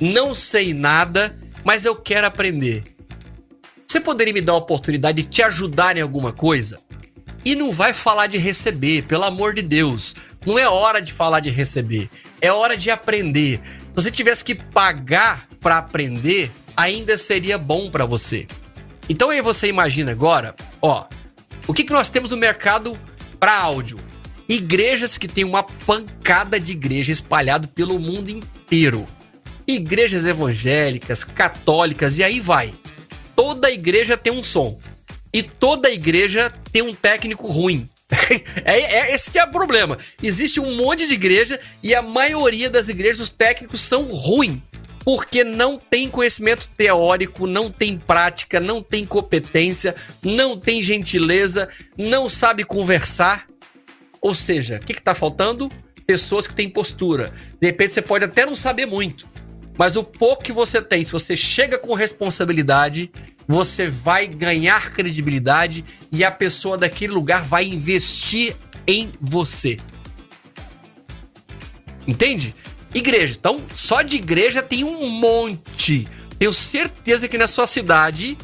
não 0.00 0.34
sei 0.34 0.74
nada, 0.74 1.36
mas 1.64 1.84
eu 1.84 1.96
quero 1.96 2.26
aprender. 2.26 2.84
Você 3.86 4.00
poderia 4.00 4.34
me 4.34 4.40
dar 4.40 4.52
a 4.52 4.56
oportunidade 4.56 5.22
de 5.22 5.28
te 5.28 5.42
ajudar 5.42 5.96
em 5.96 6.00
alguma 6.00 6.32
coisa? 6.32 6.78
E 7.44 7.54
não 7.54 7.70
vai 7.70 7.92
falar 7.92 8.26
de 8.26 8.36
receber, 8.36 9.02
pelo 9.02 9.24
amor 9.24 9.54
de 9.54 9.62
Deus. 9.62 10.14
Não 10.44 10.58
é 10.58 10.68
hora 10.68 11.00
de 11.00 11.12
falar 11.12 11.40
de 11.40 11.48
receber, 11.48 12.10
é 12.40 12.52
hora 12.52 12.76
de 12.76 12.90
aprender. 12.90 13.60
Se 13.94 14.02
você 14.02 14.10
tivesse 14.10 14.44
que 14.44 14.54
pagar 14.54 15.46
para 15.60 15.78
aprender, 15.78 16.52
ainda 16.76 17.16
seria 17.16 17.56
bom 17.56 17.90
para 17.90 18.04
você. 18.04 18.46
Então 19.08 19.30
aí 19.30 19.40
você 19.40 19.68
imagina 19.68 20.12
agora, 20.12 20.54
ó, 20.82 21.06
o 21.66 21.72
que, 21.72 21.84
que 21.84 21.92
nós 21.92 22.08
temos 22.08 22.30
no 22.30 22.36
mercado 22.36 22.98
para 23.40 23.56
áudio? 23.56 23.98
Igrejas 24.48 25.18
que 25.18 25.26
têm 25.26 25.44
uma 25.44 25.62
pancada 25.62 26.60
de 26.60 26.72
igreja 26.72 27.10
espalhado 27.10 27.68
pelo 27.68 27.98
mundo 27.98 28.30
inteiro. 28.30 29.06
Igrejas 29.66 30.24
evangélicas, 30.24 31.24
católicas 31.24 32.18
e 32.18 32.24
aí 32.24 32.38
vai. 32.38 32.72
Toda 33.34 33.70
igreja 33.70 34.16
tem 34.16 34.32
um 34.32 34.44
som. 34.44 34.78
E 35.32 35.42
toda 35.42 35.90
igreja 35.90 36.52
tem 36.72 36.82
um 36.82 36.94
técnico 36.94 37.46
ruim. 37.48 37.88
é, 38.64 38.80
é, 38.80 39.14
esse 39.14 39.30
que 39.30 39.38
é 39.38 39.44
o 39.44 39.50
problema. 39.50 39.98
Existe 40.22 40.60
um 40.60 40.76
monte 40.76 41.06
de 41.06 41.14
igreja 41.14 41.58
e 41.82 41.94
a 41.94 42.00
maioria 42.00 42.70
das 42.70 42.88
igrejas, 42.88 43.20
os 43.20 43.28
técnicos 43.28 43.80
são 43.80 44.04
ruins. 44.04 44.60
Porque 45.04 45.44
não 45.44 45.78
tem 45.78 46.08
conhecimento 46.08 46.68
teórico, 46.76 47.46
não 47.46 47.70
tem 47.70 47.96
prática, 47.96 48.58
não 48.58 48.82
tem 48.82 49.06
competência, 49.06 49.94
não 50.20 50.58
tem 50.58 50.82
gentileza, 50.82 51.68
não 51.96 52.28
sabe 52.28 52.64
conversar. 52.64 53.46
Ou 54.26 54.34
seja, 54.34 54.78
o 54.78 54.80
que 54.80 54.92
está 54.92 55.14
faltando? 55.14 55.70
Pessoas 56.04 56.48
que 56.48 56.54
têm 56.54 56.68
postura. 56.68 57.32
De 57.60 57.68
repente 57.68 57.94
você 57.94 58.02
pode 58.02 58.24
até 58.24 58.44
não 58.44 58.56
saber 58.56 58.84
muito, 58.84 59.24
mas 59.78 59.94
o 59.94 60.02
pouco 60.02 60.42
que 60.42 60.50
você 60.50 60.82
tem, 60.82 61.04
se 61.04 61.12
você 61.12 61.36
chega 61.36 61.78
com 61.78 61.94
responsabilidade, 61.94 63.08
você 63.46 63.86
vai 63.86 64.26
ganhar 64.26 64.90
credibilidade 64.90 65.84
e 66.10 66.24
a 66.24 66.30
pessoa 66.32 66.76
daquele 66.76 67.12
lugar 67.12 67.44
vai 67.44 67.66
investir 67.66 68.56
em 68.84 69.12
você. 69.20 69.78
Entende? 72.04 72.52
Igreja. 72.92 73.36
Então, 73.38 73.64
só 73.76 74.02
de 74.02 74.16
igreja 74.16 74.60
tem 74.60 74.82
um 74.82 75.08
monte. 75.08 76.08
Tenho 76.36 76.52
certeza 76.52 77.28
que 77.28 77.38
na 77.38 77.46
sua 77.46 77.68
cidade, 77.68 78.36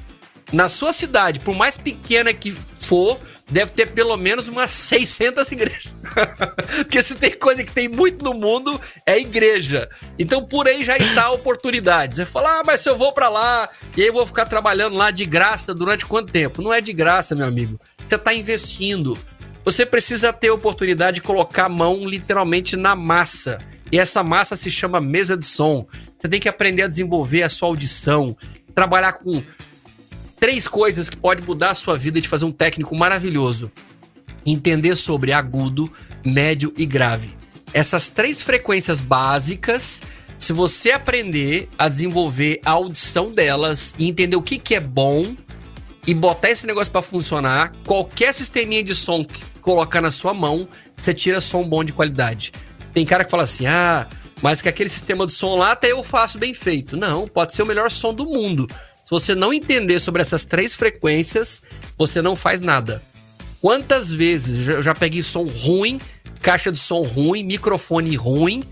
na 0.52 0.68
sua 0.68 0.92
cidade, 0.92 1.40
por 1.40 1.56
mais 1.56 1.76
pequena 1.76 2.32
que 2.32 2.52
for, 2.52 3.18
deve 3.50 3.72
ter 3.72 3.86
pelo 3.88 4.16
menos 4.16 4.48
umas 4.48 4.72
600 4.72 5.50
igrejas. 5.52 5.92
Porque 6.78 7.02
se 7.02 7.16
tem 7.16 7.32
coisa 7.32 7.64
que 7.64 7.72
tem 7.72 7.88
muito 7.88 8.24
no 8.24 8.34
mundo, 8.34 8.80
é 9.06 9.18
igreja. 9.18 9.88
Então 10.18 10.44
por 10.44 10.66
aí 10.66 10.84
já 10.84 10.96
está 10.96 11.24
a 11.24 11.32
oportunidade. 11.32 12.16
Você 12.16 12.26
fala, 12.26 12.60
ah, 12.60 12.62
mas 12.64 12.80
se 12.80 12.88
eu 12.88 12.96
vou 12.96 13.12
para 13.12 13.28
lá 13.28 13.68
e 13.96 14.02
aí 14.02 14.08
eu 14.08 14.12
vou 14.12 14.26
ficar 14.26 14.44
trabalhando 14.46 14.96
lá 14.96 15.10
de 15.10 15.24
graça 15.24 15.74
durante 15.74 16.06
quanto 16.06 16.32
tempo? 16.32 16.62
Não 16.62 16.72
é 16.72 16.80
de 16.80 16.92
graça, 16.92 17.34
meu 17.34 17.46
amigo. 17.46 17.78
Você 18.06 18.16
está 18.16 18.34
investindo. 18.34 19.18
Você 19.64 19.86
precisa 19.86 20.32
ter 20.32 20.48
a 20.48 20.54
oportunidade 20.54 21.16
de 21.16 21.22
colocar 21.22 21.66
a 21.66 21.68
mão 21.68 22.08
literalmente 22.08 22.76
na 22.76 22.96
massa. 22.96 23.60
E 23.92 23.98
essa 23.98 24.22
massa 24.22 24.56
se 24.56 24.70
chama 24.70 25.00
mesa 25.00 25.36
de 25.36 25.46
som. 25.46 25.86
Você 26.18 26.28
tem 26.28 26.40
que 26.40 26.48
aprender 26.48 26.82
a 26.82 26.88
desenvolver 26.88 27.42
a 27.42 27.48
sua 27.48 27.68
audição, 27.68 28.36
trabalhar 28.74 29.12
com 29.12 29.42
três 30.42 30.66
coisas 30.66 31.08
que 31.08 31.16
podem 31.16 31.46
mudar 31.46 31.70
a 31.70 31.74
sua 31.76 31.96
vida 31.96 32.18
e 32.18 32.20
te 32.20 32.26
fazer 32.26 32.44
um 32.44 32.50
técnico 32.50 32.96
maravilhoso. 32.96 33.70
Entender 34.44 34.96
sobre 34.96 35.32
agudo, 35.32 35.88
médio 36.26 36.74
e 36.76 36.84
grave. 36.84 37.30
Essas 37.72 38.08
três 38.08 38.42
frequências 38.42 39.00
básicas, 39.00 40.02
se 40.36 40.52
você 40.52 40.90
aprender 40.90 41.68
a 41.78 41.88
desenvolver 41.88 42.60
a 42.64 42.72
audição 42.72 43.30
delas 43.30 43.94
e 44.00 44.08
entender 44.08 44.34
o 44.34 44.42
que, 44.42 44.58
que 44.58 44.74
é 44.74 44.80
bom 44.80 45.32
e 46.08 46.12
botar 46.12 46.50
esse 46.50 46.66
negócio 46.66 46.90
para 46.90 47.02
funcionar, 47.02 47.72
qualquer 47.86 48.34
sisteminha 48.34 48.82
de 48.82 48.96
som 48.96 49.24
colocar 49.60 50.00
na 50.00 50.10
sua 50.10 50.34
mão, 50.34 50.66
você 50.96 51.14
tira 51.14 51.40
som 51.40 51.62
bom 51.62 51.84
de 51.84 51.92
qualidade. 51.92 52.52
Tem 52.92 53.06
cara 53.06 53.24
que 53.24 53.30
fala 53.30 53.44
assim: 53.44 53.66
ah, 53.66 54.08
mas 54.42 54.60
que 54.60 54.68
aquele 54.68 54.88
sistema 54.88 55.24
de 55.24 55.32
som 55.32 55.54
lá 55.54 55.70
até 55.70 55.92
eu 55.92 56.02
faço 56.02 56.36
bem 56.36 56.52
feito. 56.52 56.96
Não, 56.96 57.28
pode 57.28 57.54
ser 57.54 57.62
o 57.62 57.66
melhor 57.66 57.92
som 57.92 58.12
do 58.12 58.26
mundo. 58.26 58.68
Você 59.12 59.34
não 59.34 59.52
entender 59.52 60.00
sobre 60.00 60.22
essas 60.22 60.46
três 60.46 60.72
frequências, 60.72 61.60
você 61.98 62.22
não 62.22 62.34
faz 62.34 62.62
nada. 62.62 63.02
Quantas 63.60 64.10
vezes 64.10 64.66
eu 64.66 64.82
já 64.82 64.94
peguei 64.94 65.22
som 65.22 65.44
ruim, 65.44 66.00
caixa 66.40 66.72
de 66.72 66.78
som 66.78 67.02
ruim, 67.02 67.42
microfone 67.42 68.16
ruim, 68.16 68.62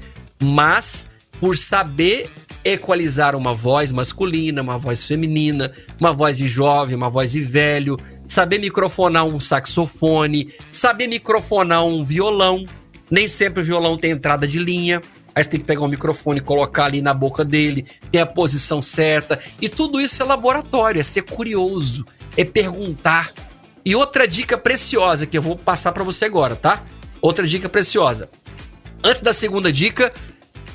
mas 0.43 1.05
por 1.39 1.59
saber 1.59 2.31
equalizar 2.65 3.37
uma 3.37 3.53
voz 3.53 3.93
masculina, 3.93 4.63
uma 4.63 4.79
voz 4.79 5.07
feminina, 5.07 5.71
uma 6.01 6.11
voz 6.11 6.39
de 6.39 6.49
jovem, 6.49 6.97
uma 6.97 7.11
voz 7.11 7.33
de 7.33 7.43
velho, 7.43 7.99
saber 8.27 8.61
microfonar 8.61 9.27
um 9.27 9.39
saxofone, 9.39 10.55
saber 10.71 11.07
microfonar 11.07 11.85
um 11.85 12.03
violão. 12.03 12.65
Nem 13.11 13.29
sempre 13.29 13.61
o 13.61 13.65
violão 13.65 13.95
tem 13.95 14.13
entrada 14.13 14.47
de 14.47 14.59
linha. 14.59 15.03
Aí 15.41 15.45
você 15.45 15.53
tem 15.53 15.61
que 15.61 15.67
pegar 15.67 15.81
um 15.81 15.89
microfone 15.89 16.39
e 16.39 16.43
colocar 16.43 16.85
ali 16.85 17.01
na 17.01 17.15
boca 17.15 17.43
dele, 17.43 17.87
tem 18.13 18.21
a 18.21 18.27
posição 18.27 18.83
certa. 18.83 19.41
E 19.59 19.71
tudo 19.71 19.99
isso 19.99 20.23
é 20.23 20.27
laboratório, 20.27 21.01
é 21.01 21.03
ser 21.03 21.23
curioso, 21.23 22.05
é 22.37 22.45
perguntar. 22.45 23.33
E 23.83 23.97
outra 23.97 24.29
dica 24.29 24.59
preciosa 24.59 25.25
que 25.25 25.39
eu 25.39 25.41
vou 25.41 25.57
passar 25.57 25.93
para 25.93 26.05
você 26.05 26.27
agora, 26.27 26.55
tá? 26.55 26.85
Outra 27.23 27.47
dica 27.47 27.71
preciosa. 27.71 28.29
Antes 29.03 29.23
da 29.23 29.33
segunda 29.33 29.73
dica, 29.73 30.13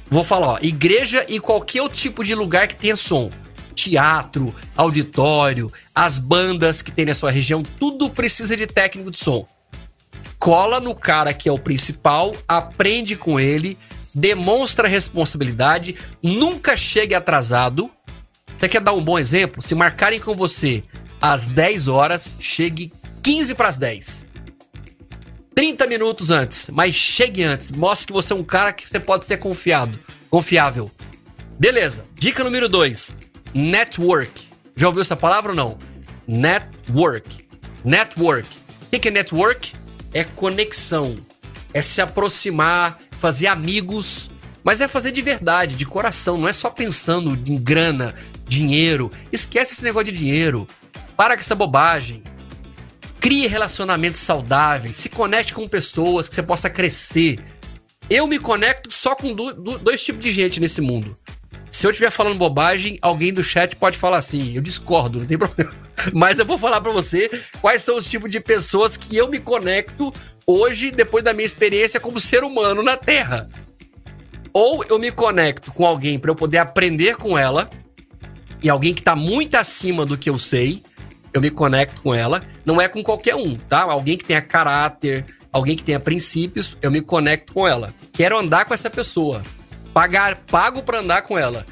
vou 0.09 0.23
falar, 0.23 0.53
ó, 0.53 0.59
igreja 0.63 1.23
e 1.29 1.39
qualquer 1.39 1.83
outro 1.83 1.99
tipo 1.99 2.23
de 2.23 2.33
lugar 2.33 2.67
que 2.67 2.75
tenha 2.75 2.95
som. 2.95 3.29
Teatro, 3.75 4.51
auditório, 4.75 5.71
as 5.93 6.17
bandas 6.17 6.81
que 6.81 6.91
tem 6.91 7.05
na 7.05 7.13
sua 7.13 7.29
região, 7.29 7.61
tudo 7.79 8.09
precisa 8.09 8.57
de 8.57 8.65
técnico 8.65 9.11
de 9.11 9.19
som. 9.19 9.45
Cola 10.39 10.79
no 10.79 10.95
cara 10.95 11.35
que 11.35 11.47
é 11.47 11.51
o 11.51 11.59
principal, 11.59 12.35
aprende 12.47 13.15
com 13.15 13.39
ele, 13.39 13.77
demonstra 14.15 14.87
responsabilidade, 14.87 15.95
nunca 16.23 16.77
chegue 16.77 17.13
atrasado. 17.13 17.91
Você 18.57 18.69
quer 18.69 18.79
dar 18.79 18.93
um 18.93 19.03
bom 19.03 19.19
exemplo? 19.19 19.61
Se 19.61 19.75
marcarem 19.75 20.21
com 20.21 20.33
você 20.33 20.81
às 21.19 21.47
10 21.47 21.89
horas, 21.89 22.37
chegue 22.39 22.93
15 23.21 23.53
para 23.53 23.67
as 23.67 23.77
10. 23.77 24.25
30 25.53 25.87
minutos 25.87 26.31
antes, 26.31 26.69
mas 26.69 26.95
chegue 26.95 27.43
antes. 27.43 27.71
Mostre 27.71 28.07
que 28.07 28.13
você 28.13 28.31
é 28.31 28.35
um 28.35 28.43
cara 28.43 28.71
que 28.71 28.89
você 28.89 28.99
pode 28.99 29.25
ser 29.25 29.37
confiado, 29.37 29.99
confiável. 30.29 30.89
Beleza. 31.59 32.05
Dica 32.15 32.43
número 32.43 32.69
2. 32.69 33.15
Network. 33.53 34.49
Já 34.75 34.87
ouviu 34.87 35.01
essa 35.01 35.15
palavra 35.15 35.51
ou 35.51 35.55
não? 35.55 35.77
Network. 36.27 37.45
Network. 37.83 38.47
O 38.93 38.99
que 38.99 39.07
é 39.07 39.11
network? 39.11 39.73
É 40.13 40.23
conexão. 40.23 41.17
É 41.73 41.81
se 41.81 42.01
aproximar, 42.01 42.97
fazer 43.19 43.47
amigos, 43.47 44.29
mas 44.63 44.81
é 44.81 44.87
fazer 44.87 45.11
de 45.11 45.21
verdade, 45.21 45.75
de 45.75 45.85
coração, 45.85 46.37
não 46.37 46.47
é 46.47 46.53
só 46.53 46.69
pensando 46.69 47.37
em 47.47 47.57
grana, 47.57 48.13
dinheiro. 48.47 49.11
Esquece 49.31 49.73
esse 49.73 49.83
negócio 49.83 50.11
de 50.11 50.17
dinheiro. 50.17 50.67
Para 51.15 51.35
com 51.35 51.41
essa 51.41 51.55
bobagem. 51.55 52.23
Crie 53.19 53.47
relacionamentos 53.47 54.21
saudáveis, 54.21 54.97
se 54.97 55.09
conecte 55.09 55.53
com 55.53 55.67
pessoas 55.67 56.29
que 56.29 56.35
você 56.35 56.43
possa 56.43 56.69
crescer. 56.69 57.39
Eu 58.09 58.27
me 58.27 58.37
conecto 58.37 58.91
só 58.93 59.15
com 59.15 59.33
do, 59.33 59.53
do, 59.53 59.79
dois 59.79 60.03
tipos 60.03 60.23
de 60.23 60.31
gente 60.31 60.59
nesse 60.59 60.79
mundo. 60.79 61.17
Se 61.71 61.85
eu 61.87 61.91
estiver 61.91 62.11
falando 62.11 62.37
bobagem, 62.37 62.97
alguém 63.01 63.33
do 63.33 63.43
chat 63.43 63.75
pode 63.75 63.97
falar 63.97 64.17
assim. 64.17 64.55
Eu 64.55 64.61
discordo, 64.61 65.19
não 65.19 65.25
tem 65.25 65.37
problema. 65.39 65.73
Mas 66.13 66.39
eu 66.39 66.45
vou 66.45 66.57
falar 66.57 66.81
para 66.81 66.91
você 66.91 67.29
quais 67.61 67.81
são 67.81 67.97
os 67.97 68.09
tipos 68.09 68.29
de 68.29 68.39
pessoas 68.39 68.95
que 68.95 69.17
eu 69.17 69.29
me 69.29 69.39
conecto 69.39 70.13
hoje, 70.47 70.91
depois 70.91 71.23
da 71.23 71.33
minha 71.33 71.45
experiência 71.45 71.99
como 71.99 72.19
ser 72.19 72.43
humano 72.43 72.83
na 72.83 72.97
Terra. 72.97 73.49
Ou 74.53 74.83
eu 74.89 74.97
me 74.97 75.11
conecto 75.11 75.71
com 75.71 75.85
alguém 75.85 76.17
para 76.17 76.31
eu 76.31 76.35
poder 76.35 76.59
aprender 76.59 77.17
com 77.17 77.37
ela, 77.37 77.69
e 78.63 78.69
alguém 78.69 78.93
que 78.93 79.03
tá 79.03 79.15
muito 79.15 79.55
acima 79.55 80.05
do 80.05 80.17
que 80.17 80.29
eu 80.29 80.39
sei, 80.39 80.81
eu 81.33 81.41
me 81.41 81.51
conecto 81.51 82.01
com 82.01 82.15
ela. 82.15 82.41
Não 82.65 82.79
é 82.79 82.87
com 82.87 83.03
qualquer 83.03 83.35
um, 83.35 83.55
tá? 83.55 83.81
Alguém 83.81 84.17
que 84.17 84.23
tenha 84.23 84.41
caráter, 84.41 85.25
alguém 85.51 85.75
que 85.75 85.83
tenha 85.83 85.99
princípios, 85.99 86.77
eu 86.81 86.89
me 86.89 87.01
conecto 87.01 87.53
com 87.53 87.67
ela. 87.67 87.93
Quero 88.13 88.37
andar 88.39 88.65
com 88.65 88.73
essa 88.73 88.89
pessoa. 88.89 89.43
Pagar, 89.93 90.37
pago 90.47 90.81
para 90.81 90.99
andar 90.99 91.23
com 91.23 91.37
ela. 91.37 91.65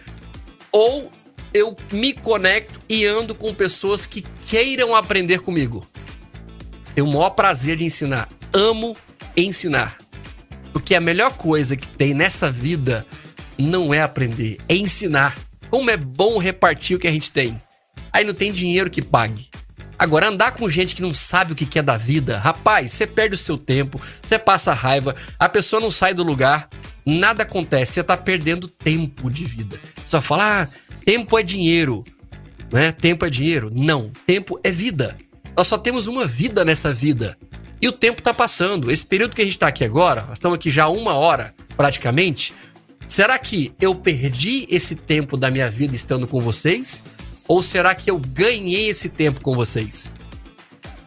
Ou 0.72 1.10
eu 1.54 1.76
me 1.92 2.14
conecto 2.14 2.80
e 2.90 3.06
ando 3.06 3.34
com 3.34 3.54
pessoas 3.54 4.06
que 4.06 4.22
queiram 4.46 4.94
aprender 4.94 5.40
comigo. 5.40 5.88
Tenho 6.96 7.08
o 7.08 7.12
maior 7.12 7.32
prazer 7.32 7.78
de 7.78 7.86
ensinar 7.86 8.28
amo 8.54 8.96
ensinar. 9.36 9.98
Porque 10.72 10.96
a 10.96 11.02
melhor 11.02 11.34
coisa 11.34 11.76
que 11.76 11.88
tem 11.88 12.14
nessa 12.14 12.50
vida 12.50 13.06
não 13.58 13.94
é 13.94 14.02
aprender, 14.02 14.60
é 14.70 14.76
ensinar. 14.76 15.38
Como 15.70 15.90
é 15.90 15.98
bom 15.98 16.38
repartir 16.38 16.96
o 16.96 17.00
que 17.00 17.08
a 17.08 17.12
gente 17.12 17.32
tem. 17.32 17.62
Aí 18.12 18.24
não 18.24 18.34
tem 18.34 18.52
dinheiro 18.52 18.92
que 18.92 19.02
pague. 19.02 19.50
Agora, 19.98 20.28
andar 20.28 20.52
com 20.52 20.70
gente 20.70 20.96
que 20.96 21.02
não 21.02 21.14
sabe 21.14 21.54
o 21.54 21.56
que 21.56 21.80
é 21.80 21.82
da 21.82 21.98
vida, 21.98 22.38
rapaz, 22.38 22.92
você 22.92 23.08
perde 23.08 23.36
o 23.36 23.38
seu 23.38 23.58
tempo, 23.58 24.02
você 24.22 24.38
passa 24.38 24.74
raiva, 24.74 25.16
a 25.40 25.48
pessoa 25.48 25.80
não 25.80 25.90
sai 25.90 26.14
do 26.14 26.24
lugar, 26.24 26.68
nada 27.06 27.44
acontece, 27.44 27.94
você 27.94 28.04
tá 28.04 28.18
perdendo 28.18 28.68
tempo 28.68 29.30
de 29.30 29.46
vida. 29.46 29.80
Só 30.06 30.20
fala, 30.20 30.64
ah, 30.64 30.68
tempo 31.06 31.38
é 31.38 31.44
dinheiro, 31.44 32.04
né? 32.72 32.92
Tempo 32.92 33.26
é 33.26 33.30
dinheiro. 33.30 33.72
Não, 33.74 34.12
tempo 34.26 34.60
é 34.64 34.72
vida. 34.72 35.16
Nós 35.56 35.68
só 35.68 35.78
temos 35.78 36.08
uma 36.08 36.26
vida 36.26 36.66
nessa 36.66 36.94
vida. 36.94 37.38
E 37.82 37.88
o 37.88 37.92
tempo 37.92 38.20
está 38.20 38.34
passando. 38.34 38.90
Esse 38.90 39.06
período 39.06 39.36
que 39.36 39.42
a 39.42 39.46
gente 39.46 39.56
está 39.56 39.68
aqui 39.68 39.84
agora, 39.84 40.22
nós 40.22 40.38
estamos 40.38 40.56
aqui 40.56 40.70
já 40.70 40.88
uma 40.88 41.14
hora 41.14 41.54
praticamente. 41.76 42.54
Será 43.08 43.38
que 43.38 43.74
eu 43.80 43.94
perdi 43.94 44.66
esse 44.70 44.96
tempo 44.96 45.38
da 45.38 45.52
minha 45.52 45.70
vida 45.70 45.96
estando 45.96 46.28
com 46.28 46.42
vocês? 46.42 47.04
Ou 47.48 47.62
será 47.62 47.94
que 47.94 48.10
eu 48.10 48.18
ganhei 48.18 48.90
esse 48.90 49.10
tempo 49.10 49.42
com 49.42 49.54
vocês? 49.54 50.10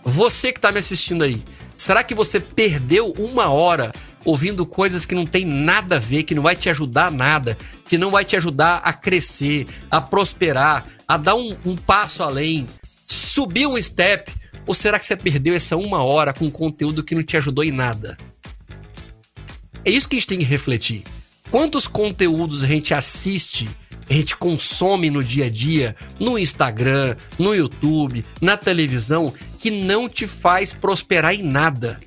Você 0.04 0.52
que 0.52 0.58
está 0.58 0.70
me 0.70 0.78
assistindo 0.78 1.24
aí, 1.24 1.42
será 1.74 2.04
que 2.04 2.14
você 2.14 2.38
perdeu 2.38 3.12
uma 3.18 3.48
hora 3.48 3.92
ouvindo 4.24 4.66
coisas 4.66 5.06
que 5.06 5.14
não 5.14 5.24
tem 5.24 5.44
nada 5.44 5.96
a 5.96 5.98
ver, 5.98 6.24
que 6.24 6.34
não 6.34 6.42
vai 6.42 6.54
te 6.54 6.68
ajudar 6.68 7.10
nada, 7.10 7.56
que 7.88 7.96
não 7.96 8.10
vai 8.10 8.24
te 8.24 8.36
ajudar 8.36 8.82
a 8.84 8.92
crescer, 8.92 9.66
a 9.90 10.00
prosperar, 10.00 10.84
a 11.08 11.16
dar 11.16 11.36
um, 11.36 11.56
um 11.64 11.74
passo 11.76 12.22
além, 12.22 12.66
subir 13.36 13.66
um 13.66 13.80
step? 13.80 14.32
Ou 14.66 14.72
será 14.72 14.98
que 14.98 15.04
você 15.04 15.14
perdeu 15.14 15.54
essa 15.54 15.76
uma 15.76 16.02
hora 16.02 16.32
com 16.32 16.50
conteúdo 16.50 17.04
que 17.04 17.14
não 17.14 17.22
te 17.22 17.36
ajudou 17.36 17.62
em 17.62 17.70
nada? 17.70 18.16
É 19.84 19.90
isso 19.90 20.08
que 20.08 20.16
a 20.16 20.18
gente 20.18 20.28
tem 20.28 20.38
que 20.38 20.44
refletir. 20.44 21.04
Quantos 21.50 21.86
conteúdos 21.86 22.64
a 22.64 22.66
gente 22.66 22.94
assiste, 22.94 23.68
a 24.08 24.14
gente 24.14 24.34
consome 24.36 25.10
no 25.10 25.22
dia 25.22 25.44
a 25.44 25.50
dia, 25.50 25.94
no 26.18 26.38
Instagram, 26.38 27.14
no 27.38 27.54
YouTube, 27.54 28.24
na 28.40 28.56
televisão, 28.56 29.32
que 29.60 29.70
não 29.70 30.08
te 30.08 30.26
faz 30.26 30.72
prosperar 30.72 31.34
em 31.34 31.42
nada? 31.42 32.00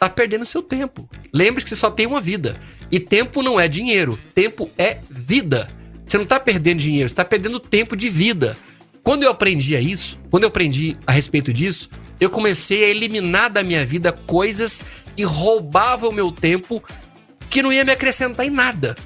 Tá 0.00 0.10
perdendo 0.10 0.44
seu 0.44 0.62
tempo. 0.62 1.08
Lembre-se 1.32 1.64
que 1.64 1.70
você 1.70 1.76
só 1.76 1.90
tem 1.90 2.06
uma 2.06 2.20
vida. 2.20 2.58
E 2.90 2.98
tempo 2.98 3.40
não 3.40 3.58
é 3.60 3.68
dinheiro, 3.68 4.18
tempo 4.34 4.68
é 4.76 4.98
vida. 5.08 5.70
Você 6.04 6.18
não 6.18 6.26
tá 6.26 6.40
perdendo 6.40 6.80
dinheiro, 6.80 7.08
você 7.08 7.14
tá 7.14 7.24
perdendo 7.24 7.60
tempo 7.60 7.96
de 7.96 8.08
vida. 8.08 8.58
Quando 9.02 9.22
eu 9.22 9.30
aprendi 9.30 9.74
a 9.76 9.80
isso, 9.80 10.18
quando 10.30 10.44
eu 10.44 10.48
aprendi 10.48 10.96
a 11.06 11.12
respeito 11.12 11.52
disso, 11.52 11.88
eu 12.20 12.28
comecei 12.28 12.84
a 12.84 12.88
eliminar 12.88 13.50
da 13.50 13.62
minha 13.62 13.84
vida 13.84 14.12
coisas 14.12 15.04
que 15.16 15.22
roubavam 15.22 16.10
o 16.10 16.12
meu 16.12 16.30
tempo, 16.30 16.82
que 17.48 17.62
não 17.62 17.72
ia 17.72 17.84
me 17.84 17.92
acrescentar 17.92 18.46
em 18.46 18.50
nada. 18.50 18.96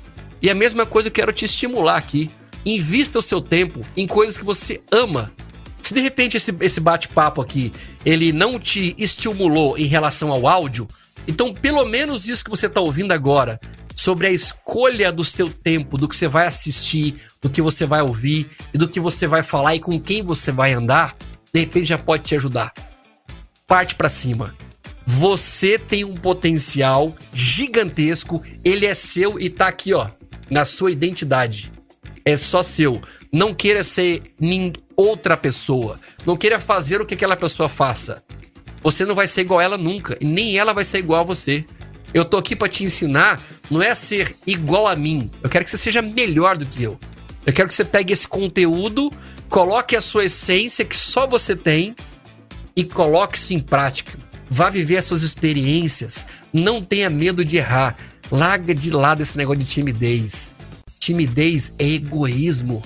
E 0.43 0.51
a 0.51 0.55
mesma 0.55 0.85
coisa 0.85 1.09
eu 1.09 1.13
quero 1.13 1.33
te 1.33 1.45
estimular 1.45 1.97
aqui. 1.97 2.31
Invista 2.67 3.19
o 3.19 3.23
seu 3.23 3.41
tempo 3.41 3.81
em 3.97 4.07
coisas 4.07 4.37
que 4.37 4.45
você 4.45 4.83
ama. 4.91 5.33
Se 5.81 5.95
de 5.95 6.01
repente 6.01 6.37
esse, 6.37 6.55
esse 6.61 6.81
bate-papo 6.81 7.41
aqui, 7.41 7.71
ele 8.05 8.33
não 8.33 8.59
te 8.59 8.95
estimulou 8.99 9.79
em 9.79 9.85
relação 9.85 10.33
ao 10.33 10.47
áudio, 10.47 10.89
então 11.29 11.53
pelo 11.53 11.85
menos 11.85 12.27
isso 12.27 12.43
que 12.43 12.51
você 12.51 12.67
está 12.67 12.81
ouvindo 12.81 13.13
agora 13.13 13.61
sobre 13.97 14.27
a 14.27 14.33
escolha 14.33 15.13
do 15.13 15.25
seu 15.25 15.51
tempo, 15.51 15.97
do 15.97 16.09
que 16.09 16.17
você 16.17 16.29
vai 16.29 16.47
assistir, 16.47 17.15
do 17.41 17.51
que 17.51 17.63
você 17.63 17.87
vai 17.87 18.03
ouvir 18.03 18.49
e 18.73 18.79
do 18.79 18.89
que 18.89 19.01
você 19.01 19.27
vai 19.27 19.43
falar 19.43 19.75
e 19.75 19.81
com 19.81 20.01
quem 20.01 20.23
você 20.23 20.51
vai 20.51 20.73
andar, 20.73 21.17
de 21.53 21.61
repente 21.61 21.87
já 21.87 21.99
pode 21.99 22.25
te 22.25 22.35
ajudar. 22.35 22.73
Parte 23.67 23.95
para 23.95 24.09
cima. 24.09 24.55
Você 25.07 25.79
tem 25.79 26.05
um 26.05 26.15
potencial 26.15 27.15
gigantesco, 27.33 28.43
ele 28.65 28.87
é 28.87 28.95
seu 28.95 29.39
e 29.39 29.51
tá 29.51 29.69
aqui, 29.69 29.93
ó, 29.93 30.09
na 30.51 30.65
sua 30.65 30.91
identidade. 30.91 31.73
É 32.25 32.37
só 32.37 32.63
seu. 32.63 33.03
Não 33.31 33.53
queira 33.53 33.85
ser 33.85 34.23
outra 34.97 35.37
pessoa. 35.37 36.01
Não 36.25 36.37
queira 36.37 36.59
fazer 36.59 37.01
o 37.01 37.07
que 37.07 37.15
aquela 37.15 37.37
pessoa 37.37 37.69
faça. 37.69 38.23
Você 38.83 39.05
não 39.05 39.15
vai 39.15 39.29
ser 39.29 39.43
igual 39.43 39.61
a 39.61 39.63
ela 39.63 39.79
nunca, 39.79 40.17
e 40.21 40.25
nem 40.25 40.59
ela 40.59 40.73
vai 40.73 40.85
ser 40.85 40.99
igual 40.99 41.21
a 41.21 41.25
você. 41.25 41.65
Eu 42.15 42.25
tô 42.25 42.37
aqui 42.37 42.55
para 42.55 42.69
te 42.69 42.85
ensinar, 42.85 43.43
não 43.69 43.83
é 43.83 43.93
ser 43.93 44.37
igual 44.47 44.87
a 44.87 44.95
mim. 44.95 45.29
Eu 45.43 45.51
quero 45.51 45.65
que 45.65 45.71
você 45.71 45.77
seja 45.77 46.01
melhor 46.01 46.57
do 46.57 46.65
que 46.65 46.81
eu. 46.81 46.99
Eu 47.45 47.53
quero 47.53 47.69
que 47.69 47.75
você 47.75 47.85
pegue 47.85 48.13
esse 48.13 48.27
conteúdo, 48.27 49.13
coloque 49.49 49.97
a 49.97 50.01
sua 50.01 50.25
essência 50.25 50.85
que 50.85 50.97
só 50.97 51.27
você 51.27 51.57
tem 51.57 51.95
e 52.77 52.85
coloque-se 52.85 53.53
em 53.53 53.61
prática. 53.61 54.17
vá 54.49 54.71
viver 54.71 54.99
as 54.99 55.05
suas 55.05 55.23
experiências. 55.23 56.27
Não 56.53 56.81
tenha 56.81 57.11
medo 57.11 57.45
de 57.45 57.57
errar. 57.57 57.97
Larga 58.31 58.73
de 58.73 58.91
lado 58.91 59.21
esse 59.21 59.37
negócio 59.37 59.61
de 59.61 59.67
timidez. 59.67 60.55
Timidez 61.01 61.75
é 61.79 61.85
egoísmo. 61.85 62.83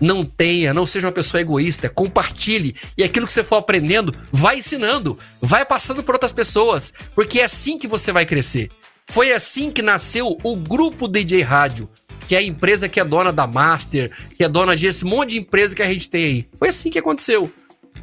Não 0.00 0.24
tenha, 0.24 0.72
não 0.72 0.86
seja 0.86 1.06
uma 1.06 1.12
pessoa 1.12 1.40
egoísta, 1.40 1.88
compartilhe. 1.88 2.74
E 2.96 3.02
aquilo 3.02 3.26
que 3.26 3.32
você 3.32 3.42
for 3.42 3.56
aprendendo, 3.56 4.14
vai 4.30 4.58
ensinando, 4.58 5.18
vai 5.40 5.64
passando 5.64 6.02
por 6.02 6.14
outras 6.14 6.32
pessoas, 6.32 6.92
porque 7.14 7.40
é 7.40 7.44
assim 7.44 7.78
que 7.78 7.88
você 7.88 8.12
vai 8.12 8.24
crescer. 8.24 8.70
Foi 9.10 9.32
assim 9.32 9.72
que 9.72 9.82
nasceu 9.82 10.36
o 10.42 10.56
grupo 10.56 11.08
DJ 11.08 11.40
Rádio, 11.42 11.88
que 12.26 12.36
é 12.36 12.38
a 12.38 12.42
empresa 12.42 12.88
que 12.88 13.00
é 13.00 13.04
dona 13.04 13.32
da 13.32 13.46
Master, 13.46 14.12
que 14.36 14.44
é 14.44 14.48
dona 14.48 14.76
desse 14.76 15.04
monte 15.04 15.30
de 15.30 15.38
empresa 15.38 15.74
que 15.74 15.82
a 15.82 15.88
gente 15.88 16.10
tem 16.10 16.24
aí. 16.24 16.48
Foi 16.58 16.68
assim 16.68 16.90
que 16.90 16.98
aconteceu. 16.98 17.50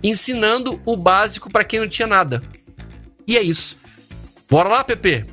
Ensinando 0.03 0.81
o 0.85 0.97
básico 0.97 1.49
para 1.49 1.63
quem 1.63 1.79
não 1.79 1.87
tinha 1.87 2.07
nada. 2.07 2.43
E 3.27 3.37
é 3.37 3.41
isso. 3.41 3.77
Bora 4.49 4.69
lá, 4.69 4.83
Pepe. 4.83 5.25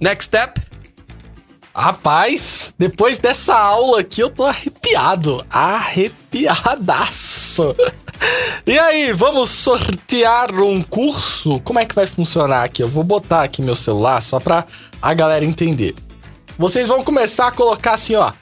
Next 0.00 0.26
step. 0.26 0.67
Rapaz, 1.78 2.74
depois 2.76 3.18
dessa 3.18 3.56
aula 3.56 4.00
aqui 4.00 4.20
eu 4.20 4.28
tô 4.28 4.42
arrepiado. 4.42 5.46
Arrepiadaço. 5.48 7.72
E 8.66 8.76
aí, 8.76 9.12
vamos 9.12 9.48
sortear 9.48 10.52
um 10.60 10.82
curso? 10.82 11.60
Como 11.60 11.78
é 11.78 11.86
que 11.86 11.94
vai 11.94 12.04
funcionar 12.04 12.64
aqui? 12.64 12.82
Eu 12.82 12.88
vou 12.88 13.04
botar 13.04 13.44
aqui 13.44 13.62
meu 13.62 13.76
celular 13.76 14.20
só 14.20 14.40
pra 14.40 14.66
a 15.00 15.14
galera 15.14 15.44
entender. 15.44 15.94
Vocês 16.58 16.88
vão 16.88 17.04
começar 17.04 17.46
a 17.46 17.52
colocar 17.52 17.92
assim, 17.92 18.16
ó. 18.16 18.32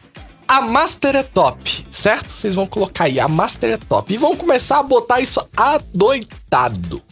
A 0.49 0.63
Master 0.63 1.15
é 1.15 1.23
top, 1.23 1.87
certo? 1.91 2.33
Vocês 2.33 2.55
vão 2.55 2.67
colocar 2.67 3.05
aí, 3.05 3.21
a 3.21 3.29
Master 3.29 3.73
é 3.73 3.77
top. 3.77 4.15
E 4.15 4.17
vão 4.17 4.35
começar 4.35 4.79
a 4.79 4.83
botar 4.83 5.21
isso 5.21 5.47
adoitado. 5.55 7.03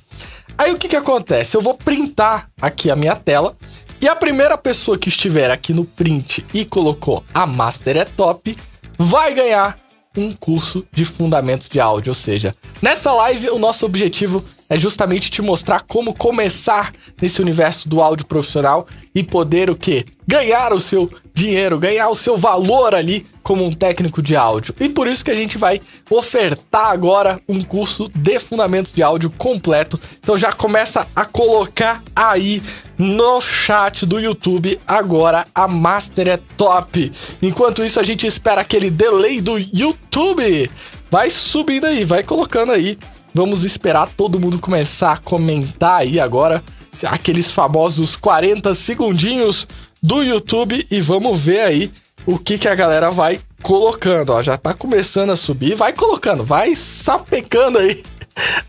Aí 0.57 0.73
o 0.73 0.79
que 0.79 0.89
que 0.89 0.97
acontece? 0.97 1.55
Eu 1.55 1.61
vou 1.61 1.75
printar 1.75 2.49
aqui 2.63 2.91
a 2.91 2.97
minha 2.97 3.15
tela 3.15 3.55
e 4.01 4.09
a 4.09 4.17
primeira 4.17 4.57
pessoa 4.59 4.99
que 4.99 5.09
estiver 5.09 5.51
aqui 5.51 5.73
no 5.73 5.85
print 5.85 6.45
e 6.53 6.65
colocou 6.65 7.25
a 7.33 7.47
Master 7.47 7.97
é 7.97 8.05
top, 8.05 8.57
vai 8.99 9.35
ganhar 9.35 9.79
um 10.17 10.33
curso 10.33 10.87
de 10.93 11.05
fundamentos 11.05 11.69
de 11.69 11.81
áudio. 11.81 12.11
Ou 12.11 12.15
seja, 12.15 12.55
nessa 12.81 13.13
live 13.13 13.51
o 13.51 13.59
nosso 13.59 13.85
objetivo 13.85 14.45
é 14.69 14.79
justamente 14.79 15.31
te 15.31 15.43
mostrar 15.43 15.81
como 15.81 16.15
começar 16.15 16.93
nesse 17.21 17.41
universo 17.41 17.89
do 17.89 18.01
áudio 18.01 18.27
profissional 18.27 18.87
e 19.15 19.23
poder 19.23 19.71
o 19.71 19.77
quê? 19.77 20.05
Ganhar 20.27 20.73
o 20.73 20.81
seu 20.81 21.11
dinheiro, 21.35 21.79
ganhar 21.79 22.09
o 22.09 22.15
seu 22.15 22.37
valor 22.37 22.95
ali 22.95 23.27
como 23.43 23.65
um 23.65 23.73
técnico 23.73 24.23
de 24.23 24.35
áudio. 24.35 24.75
E 24.81 24.89
por 24.89 25.07
isso 25.07 25.25
que 25.25 25.31
a 25.31 25.35
gente 25.35 25.59
vai 25.59 25.81
ofertar 26.09 26.87
agora 26.87 27.41
um 27.49 27.63
curso 27.63 28.11
de 28.15 28.39
fundamentos 28.39 28.93
de 28.93 29.03
áudio 29.03 29.31
completo. 29.31 30.01
Então 30.21 30.37
já 30.39 30.53
começa 30.53 31.07
a 31.15 31.25
colocar 31.25 32.03
aí 32.15 32.63
no 32.97 33.41
chat 33.41 34.07
do 34.07 34.21
YouTube 34.21 34.81
agora 34.87 35.45
a 35.55 35.69
Master 35.69 36.29
é 36.29 36.37
top. 36.57 37.13
Enquanto 37.43 37.85
isso 37.85 38.01
a 38.01 38.05
gente 38.05 38.27
espera 38.27 38.61
aquele 38.61 38.91
delay 38.91 39.41
do 39.41 39.59
YouTube. 39.59 40.71
Vai 41.11 41.31
subindo 41.31 41.85
aí, 41.85 42.05
vai 42.05 42.23
colocando 42.23 42.73
aí. 42.73 42.99
Vamos 43.35 43.65
esperar 43.65 44.09
todo 44.17 44.39
mundo 44.39 44.61
começar 44.61 45.13
a 45.13 45.17
comentar 45.17 46.03
aí 46.03 46.21
agora 46.21 46.63
aqueles 47.07 47.51
famosos 47.51 48.17
40 48.17 48.73
segundinhos 48.75 49.67
do 50.01 50.23
YouTube 50.23 50.87
e 50.89 51.01
vamos 51.01 51.41
ver 51.41 51.61
aí 51.61 51.93
o 52.25 52.39
que, 52.39 52.57
que 52.57 52.69
a 52.69 52.75
galera 52.75 53.11
vai 53.11 53.41
colocando. 53.63 54.31
Ó, 54.31 54.43
já 54.43 54.57
tá 54.57 54.73
começando 54.73 55.31
a 55.31 55.37
subir, 55.37 55.75
vai 55.75 55.93
colocando, 55.93 56.45
vai 56.45 56.77
sapecando 56.77 57.79
aí 57.79 58.05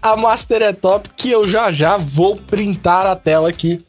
a 0.01 0.15
Master 0.15 0.61
é 0.61 0.73
Top 0.73 1.09
que 1.15 1.29
eu 1.31 1.47
já 1.47 1.71
já 1.71 1.97
vou 1.97 2.35
printar 2.35 3.05
a 3.05 3.15
tela 3.15 3.49
aqui. 3.49 3.83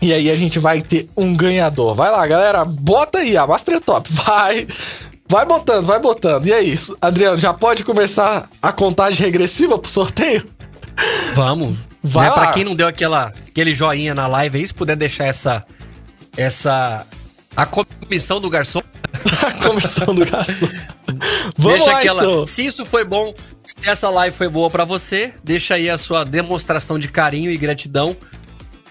E 0.00 0.12
aí 0.12 0.30
a 0.30 0.36
gente 0.36 0.58
vai 0.58 0.82
ter 0.82 1.08
um 1.16 1.34
ganhador. 1.34 1.94
Vai 1.94 2.10
lá, 2.10 2.26
galera, 2.26 2.64
bota 2.64 3.18
aí 3.18 3.36
a 3.36 3.46
Master 3.46 3.76
é 3.76 3.80
Top. 3.80 4.08
Vai. 4.12 4.66
Vai 5.28 5.44
botando, 5.44 5.86
vai 5.86 5.98
botando. 5.98 6.46
E 6.46 6.52
é 6.52 6.62
isso. 6.62 6.96
Adriano, 7.00 7.40
já 7.40 7.52
pode 7.52 7.84
começar 7.84 8.48
a 8.62 8.72
contagem 8.72 9.24
regressiva 9.24 9.78
pro 9.78 9.90
sorteio? 9.90 10.44
Vamos. 11.34 11.76
Vai 12.02 12.28
né, 12.28 12.34
Pra 12.34 12.52
quem 12.52 12.64
não 12.64 12.76
deu 12.76 12.86
aquela, 12.86 13.34
aquele 13.48 13.74
joinha 13.74 14.14
na 14.14 14.26
live 14.28 14.58
aí, 14.58 14.66
se 14.66 14.72
puder 14.72 14.96
deixar 14.96 15.24
essa. 15.24 15.64
Essa. 16.36 17.06
A 17.56 17.66
comissão 17.66 18.40
do 18.40 18.48
garçom. 18.48 18.80
a 19.42 19.52
comissão 19.52 20.14
do 20.14 20.24
garçom. 20.24 20.68
Vamos 21.58 21.78
deixa 21.78 21.92
lá, 21.92 21.98
aquela. 21.98 22.22
Então. 22.22 22.46
Se 22.46 22.64
isso 22.64 22.86
foi 22.86 23.04
bom, 23.04 23.34
se 23.64 23.88
essa 23.88 24.08
live 24.10 24.36
foi 24.36 24.48
boa 24.48 24.70
para 24.70 24.84
você, 24.84 25.34
deixa 25.42 25.74
aí 25.74 25.90
a 25.90 25.98
sua 25.98 26.24
demonstração 26.24 26.98
de 26.98 27.08
carinho 27.08 27.50
e 27.50 27.56
gratidão. 27.56 28.16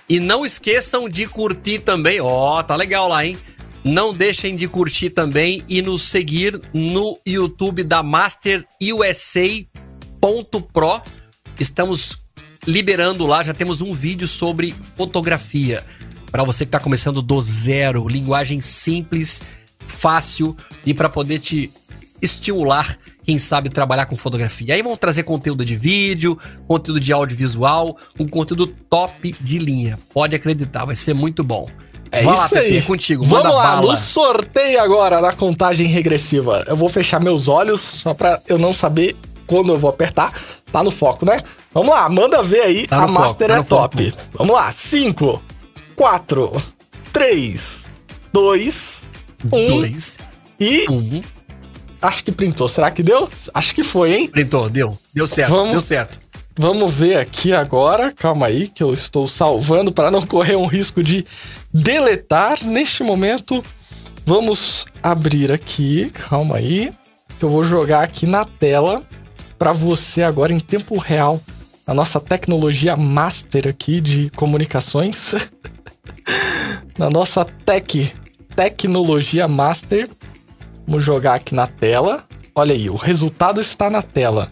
E 0.07 0.19
não 0.19 0.45
esqueçam 0.45 1.09
de 1.09 1.27
curtir 1.27 1.79
também. 1.79 2.19
Ó, 2.21 2.59
oh, 2.59 2.63
tá 2.63 2.75
legal 2.75 3.07
lá, 3.07 3.25
hein? 3.25 3.37
Não 3.85 4.11
deixem 4.11 4.55
de 4.55 4.67
curtir 4.67 5.11
também 5.11 5.63
e 5.69 5.79
nos 5.79 6.01
seguir 6.01 6.59
no 6.73 7.19
YouTube 7.23 7.83
da 7.83 8.01
Master 8.01 8.65
USA.pro. 8.81 9.69
Estamos 11.59 12.17
liberando 12.65 13.27
lá, 13.27 13.43
já 13.43 13.53
temos 13.53 13.81
um 13.81 13.93
vídeo 13.93 14.27
sobre 14.27 14.73
fotografia. 14.97 15.85
Para 16.31 16.43
você 16.43 16.65
que 16.65 16.69
está 16.69 16.79
começando 16.79 17.21
do 17.21 17.39
zero, 17.39 18.07
linguagem 18.07 18.59
simples, 18.59 19.43
fácil 19.85 20.57
e 20.83 20.91
para 20.91 21.07
poder 21.07 21.37
te 21.37 21.71
estimular, 22.19 22.97
quem 23.23 23.37
sabe, 23.37 23.69
trabalhar 23.69 24.07
com 24.07 24.17
fotografia. 24.17 24.73
Aí 24.73 24.81
vamos 24.81 24.97
trazer 24.97 25.21
conteúdo 25.21 25.63
de 25.63 25.75
vídeo, 25.75 26.35
conteúdo 26.67 26.99
de 26.99 27.13
audiovisual, 27.13 27.95
um 28.19 28.27
conteúdo 28.27 28.65
top 28.65 29.35
de 29.39 29.59
linha. 29.59 29.99
Pode 30.11 30.35
acreditar, 30.35 30.85
vai 30.85 30.95
ser 30.95 31.13
muito 31.13 31.43
bom. 31.43 31.69
É 32.11 32.23
Vai 32.23 32.33
isso 32.33 32.55
lá, 32.55 32.61
aí. 32.61 32.73
Pepe, 32.73 32.85
contigo. 32.87 33.23
Vamos 33.23 33.53
lá, 33.53 33.75
bala. 33.75 33.81
no 33.81 33.95
sorteio 33.95 34.81
agora, 34.81 35.21
na 35.21 35.33
contagem 35.33 35.87
regressiva. 35.87 36.63
Eu 36.67 36.75
vou 36.75 36.89
fechar 36.89 37.19
meus 37.19 37.47
olhos 37.47 37.81
só 37.81 38.13
pra 38.13 38.41
eu 38.47 38.57
não 38.57 38.73
saber 38.73 39.15
quando 39.47 39.73
eu 39.73 39.77
vou 39.77 39.89
apertar. 39.89 40.33
Tá 40.71 40.83
no 40.83 40.91
foco, 40.91 41.25
né? 41.25 41.37
Vamos 41.73 41.93
lá, 41.93 42.07
manda 42.09 42.41
ver 42.43 42.61
aí. 42.61 42.87
Tá 42.87 43.03
a 43.03 43.07
Master 43.07 43.49
foco, 43.49 43.59
tá 43.59 43.59
é 43.59 43.63
top. 43.63 44.11
Foco. 44.11 44.23
Vamos 44.33 44.55
lá, 44.55 44.71
5, 44.71 45.41
4, 45.95 46.63
3, 47.11 47.85
2, 48.33 49.07
1. 49.51 49.65
2 49.65 50.17
e. 50.59 50.85
1. 50.89 51.21
Acho 52.01 52.23
que 52.23 52.31
printou. 52.31 52.67
Será 52.67 52.91
que 52.91 53.01
deu? 53.01 53.29
Acho 53.53 53.73
que 53.73 53.83
foi, 53.83 54.13
hein? 54.13 54.27
Printou, 54.27 54.69
deu. 54.69 54.97
Deu 55.13 55.27
certo, 55.27 55.51
Vamos... 55.51 55.71
deu 55.71 55.81
certo. 55.81 56.19
Vamos 56.57 56.93
ver 56.93 57.17
aqui 57.17 57.51
agora. 57.51 58.13
Calma 58.13 58.45
aí, 58.45 58.69
que 58.69 58.81
eu 58.81 58.93
estou 58.93 59.27
salvando 59.27 59.91
para 59.91 60.09
não 60.09 60.21
correr 60.21 60.55
um 60.55 60.67
risco 60.67 61.03
de 61.03 61.25
deletar. 61.75 62.63
Neste 62.63 63.03
momento, 63.03 63.63
vamos 64.25 64.85
abrir 65.03 65.51
aqui. 65.51 66.09
Calma 66.11 66.57
aí, 66.57 66.93
que 67.37 67.43
eu 67.43 67.49
vou 67.49 67.65
jogar 67.65 68.01
aqui 68.03 68.25
na 68.25 68.45
tela 68.45 69.03
para 69.59 69.73
você 69.73 70.23
agora 70.23 70.53
em 70.53 70.59
tempo 70.59 70.97
real. 70.97 71.41
A 71.85 71.93
nossa 71.93 72.19
tecnologia 72.19 72.95
master 72.95 73.67
aqui 73.67 73.99
de 73.99 74.29
comunicações. 74.31 75.35
na 76.97 77.09
nossa 77.09 77.43
tech, 77.43 78.13
tecnologia 78.55 79.47
master. 79.47 80.09
Vamos 80.87 81.03
jogar 81.03 81.35
aqui 81.35 81.53
na 81.53 81.67
tela. 81.67 82.23
Olha 82.55 82.73
aí, 82.73 82.89
o 82.89 82.95
resultado 82.95 83.59
está 83.59 83.89
na 83.89 84.01
tela. 84.01 84.49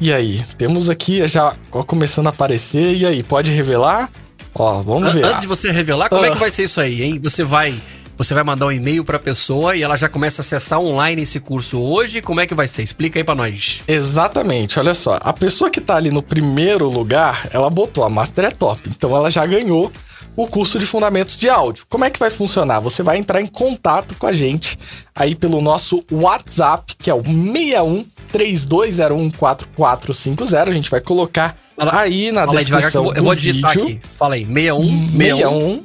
E 0.00 0.12
aí, 0.12 0.44
temos 0.58 0.90
aqui 0.90 1.26
já 1.28 1.54
começando 1.86 2.26
a 2.26 2.30
aparecer. 2.30 2.96
E 2.96 3.06
aí, 3.06 3.22
pode 3.22 3.52
revelar? 3.52 4.10
Ó, 4.54 4.82
vamos 4.82 5.12
ver. 5.12 5.24
Antes 5.24 5.42
de 5.42 5.46
você 5.46 5.70
revelar, 5.70 6.08
como 6.08 6.24
é 6.24 6.28
que 6.28 6.36
ah. 6.36 6.40
vai 6.40 6.50
ser 6.50 6.64
isso 6.64 6.80
aí, 6.80 7.02
hein? 7.02 7.18
Você 7.22 7.44
vai 7.44 7.74
você 8.16 8.34
vai 8.34 8.44
mandar 8.44 8.66
um 8.66 8.72
e-mail 8.72 9.04
para 9.04 9.16
a 9.16 9.20
pessoa 9.20 9.74
e 9.74 9.82
ela 9.82 9.96
já 9.96 10.08
começa 10.08 10.42
a 10.42 10.44
acessar 10.44 10.78
online 10.78 11.22
esse 11.22 11.40
curso 11.40 11.80
hoje. 11.80 12.20
Como 12.20 12.40
é 12.40 12.46
que 12.46 12.54
vai 12.54 12.68
ser? 12.68 12.82
Explica 12.82 13.18
aí 13.18 13.24
para 13.24 13.34
nós. 13.34 13.82
Exatamente. 13.88 14.78
Olha 14.78 14.94
só, 14.94 15.18
a 15.20 15.32
pessoa 15.32 15.70
que 15.70 15.80
tá 15.80 15.96
ali 15.96 16.10
no 16.10 16.22
primeiro 16.22 16.88
lugar, 16.88 17.48
ela 17.50 17.68
botou 17.70 18.04
a 18.04 18.10
Master 18.10 18.44
é 18.44 18.50
Top. 18.50 18.80
Então 18.88 19.16
ela 19.16 19.30
já 19.30 19.44
ganhou 19.44 19.90
o 20.36 20.46
curso 20.46 20.78
de 20.78 20.86
fundamentos 20.86 21.36
de 21.36 21.48
áudio. 21.48 21.84
Como 21.88 22.04
é 22.04 22.10
que 22.10 22.18
vai 22.18 22.30
funcionar? 22.30 22.80
Você 22.80 23.02
vai 23.02 23.16
entrar 23.16 23.40
em 23.40 23.46
contato 23.46 24.14
com 24.14 24.26
a 24.26 24.32
gente 24.32 24.78
aí 25.14 25.34
pelo 25.34 25.60
nosso 25.60 26.04
WhatsApp, 26.10 26.94
que 26.96 27.10
é 27.10 27.14
o 27.14 27.22
61 27.22 28.04
32014450. 28.32 30.68
A 30.68 30.72
gente 30.72 30.90
vai 30.90 31.00
colocar 31.00 31.56
Fala, 31.76 32.00
aí 32.00 32.32
na 32.32 32.46
descrição 32.46 33.04
eu, 33.06 33.14
eu 33.14 33.22
vou 33.22 33.34
digitar 33.34 33.72
vídeo. 33.72 33.88
aqui. 33.88 34.00
Fala 34.12 34.34
aí, 34.34 34.46
61 34.46 35.10
61 35.16 35.82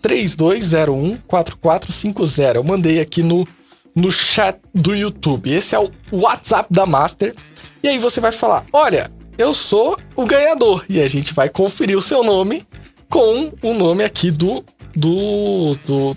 3201 0.00 1.18
4450. 1.26 2.58
Eu 2.58 2.64
mandei 2.64 3.00
aqui 3.00 3.22
no 3.22 3.46
no 3.94 4.10
chat 4.12 4.58
do 4.74 4.94
YouTube. 4.94 5.52
Esse 5.52 5.74
é 5.74 5.78
o 5.78 5.90
WhatsApp 6.12 6.72
da 6.72 6.86
Master. 6.86 7.34
E 7.82 7.88
aí 7.88 7.98
você 7.98 8.20
vai 8.20 8.32
falar: 8.32 8.64
"Olha, 8.72 9.10
eu 9.36 9.52
sou 9.52 9.98
o 10.16 10.24
ganhador". 10.24 10.84
E 10.88 11.00
a 11.00 11.08
gente 11.08 11.34
vai 11.34 11.48
conferir 11.48 11.96
o 11.96 12.00
seu 12.00 12.22
nome 12.22 12.64
com 13.08 13.52
o 13.62 13.74
nome 13.74 14.04
aqui 14.04 14.30
do 14.30 14.64
do, 14.94 15.76
do 15.86 16.16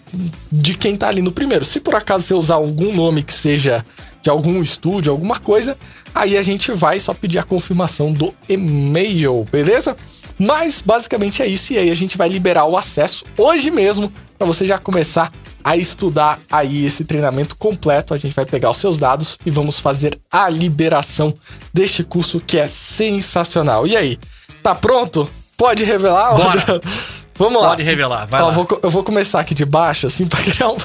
de 0.52 0.76
quem 0.76 0.96
tá 0.96 1.08
ali 1.08 1.22
no 1.22 1.32
primeiro. 1.32 1.66
Se 1.66 1.80
por 1.80 1.96
acaso 1.96 2.26
você 2.26 2.34
usar 2.34 2.56
algum 2.56 2.94
nome 2.94 3.24
que 3.24 3.34
seja 3.34 3.86
de 4.24 4.30
algum 4.30 4.64
estúdio, 4.64 5.12
alguma 5.12 5.38
coisa, 5.38 5.78
aí 6.16 6.38
a 6.38 6.42
gente 6.42 6.72
vai 6.72 7.00
só 7.00 7.14
pedir 7.14 7.38
a 7.38 7.44
confirmação 7.44 8.12
do 8.12 8.34
e-mail, 8.48 9.46
beleza? 9.52 9.96
Mas 10.40 10.82
basicamente 10.82 11.44
é 11.44 11.48
isso 11.48 11.74
e 11.74 11.78
aí 11.78 11.92
a 11.92 11.96
gente 11.96 12.18
vai 12.18 12.30
liberar 12.30 12.66
o 12.66 12.76
acesso 12.76 13.26
hoje 13.38 13.70
mesmo 13.70 14.12
para 14.38 14.48
você 14.48 14.66
já 14.66 14.80
começar 14.80 15.32
a 15.64 15.78
estudar 15.78 16.40
aí 16.52 16.86
esse 16.86 17.06
treinamento 17.06 17.56
completo. 17.56 18.14
A 18.14 18.18
gente 18.18 18.34
vai 18.34 18.46
pegar 18.46 18.70
os 18.70 18.78
seus 18.78 18.98
dados 18.98 19.38
e 19.46 19.52
vamos 19.52 19.80
fazer 19.80 20.20
a 20.32 20.50
liberação 20.50 21.34
deste 21.74 22.04
curso 22.04 22.40
que 22.40 22.58
é 22.58 22.68
sensacional. 22.68 23.86
E 23.86 23.96
aí, 23.96 24.20
tá 24.62 24.74
pronto? 24.74 25.30
Pode 25.56 25.84
revelar? 25.84 26.36
Bora. 26.36 26.82
Vamos 27.36 27.62
lá. 27.62 27.70
Pode 27.70 27.82
revelar, 27.82 28.28
vai 28.28 28.42
Ó, 28.42 28.48
lá. 28.48 28.52
Vou, 28.52 28.80
eu 28.84 28.90
vou 28.92 29.04
começar 29.04 29.40
aqui 29.40 29.56
de 29.56 29.66
baixo, 29.66 30.06
assim, 30.06 30.26
pra 30.28 30.40
criar 30.40 30.70
um, 30.70 30.78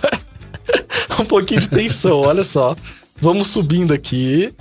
um 1.21 1.25
pouquinho 1.27 1.61
de 1.61 1.69
tensão. 1.69 2.21
Olha 2.21 2.43
só. 2.43 2.75
Vamos 3.21 3.49
subindo 3.49 3.93
aqui. 3.93 4.53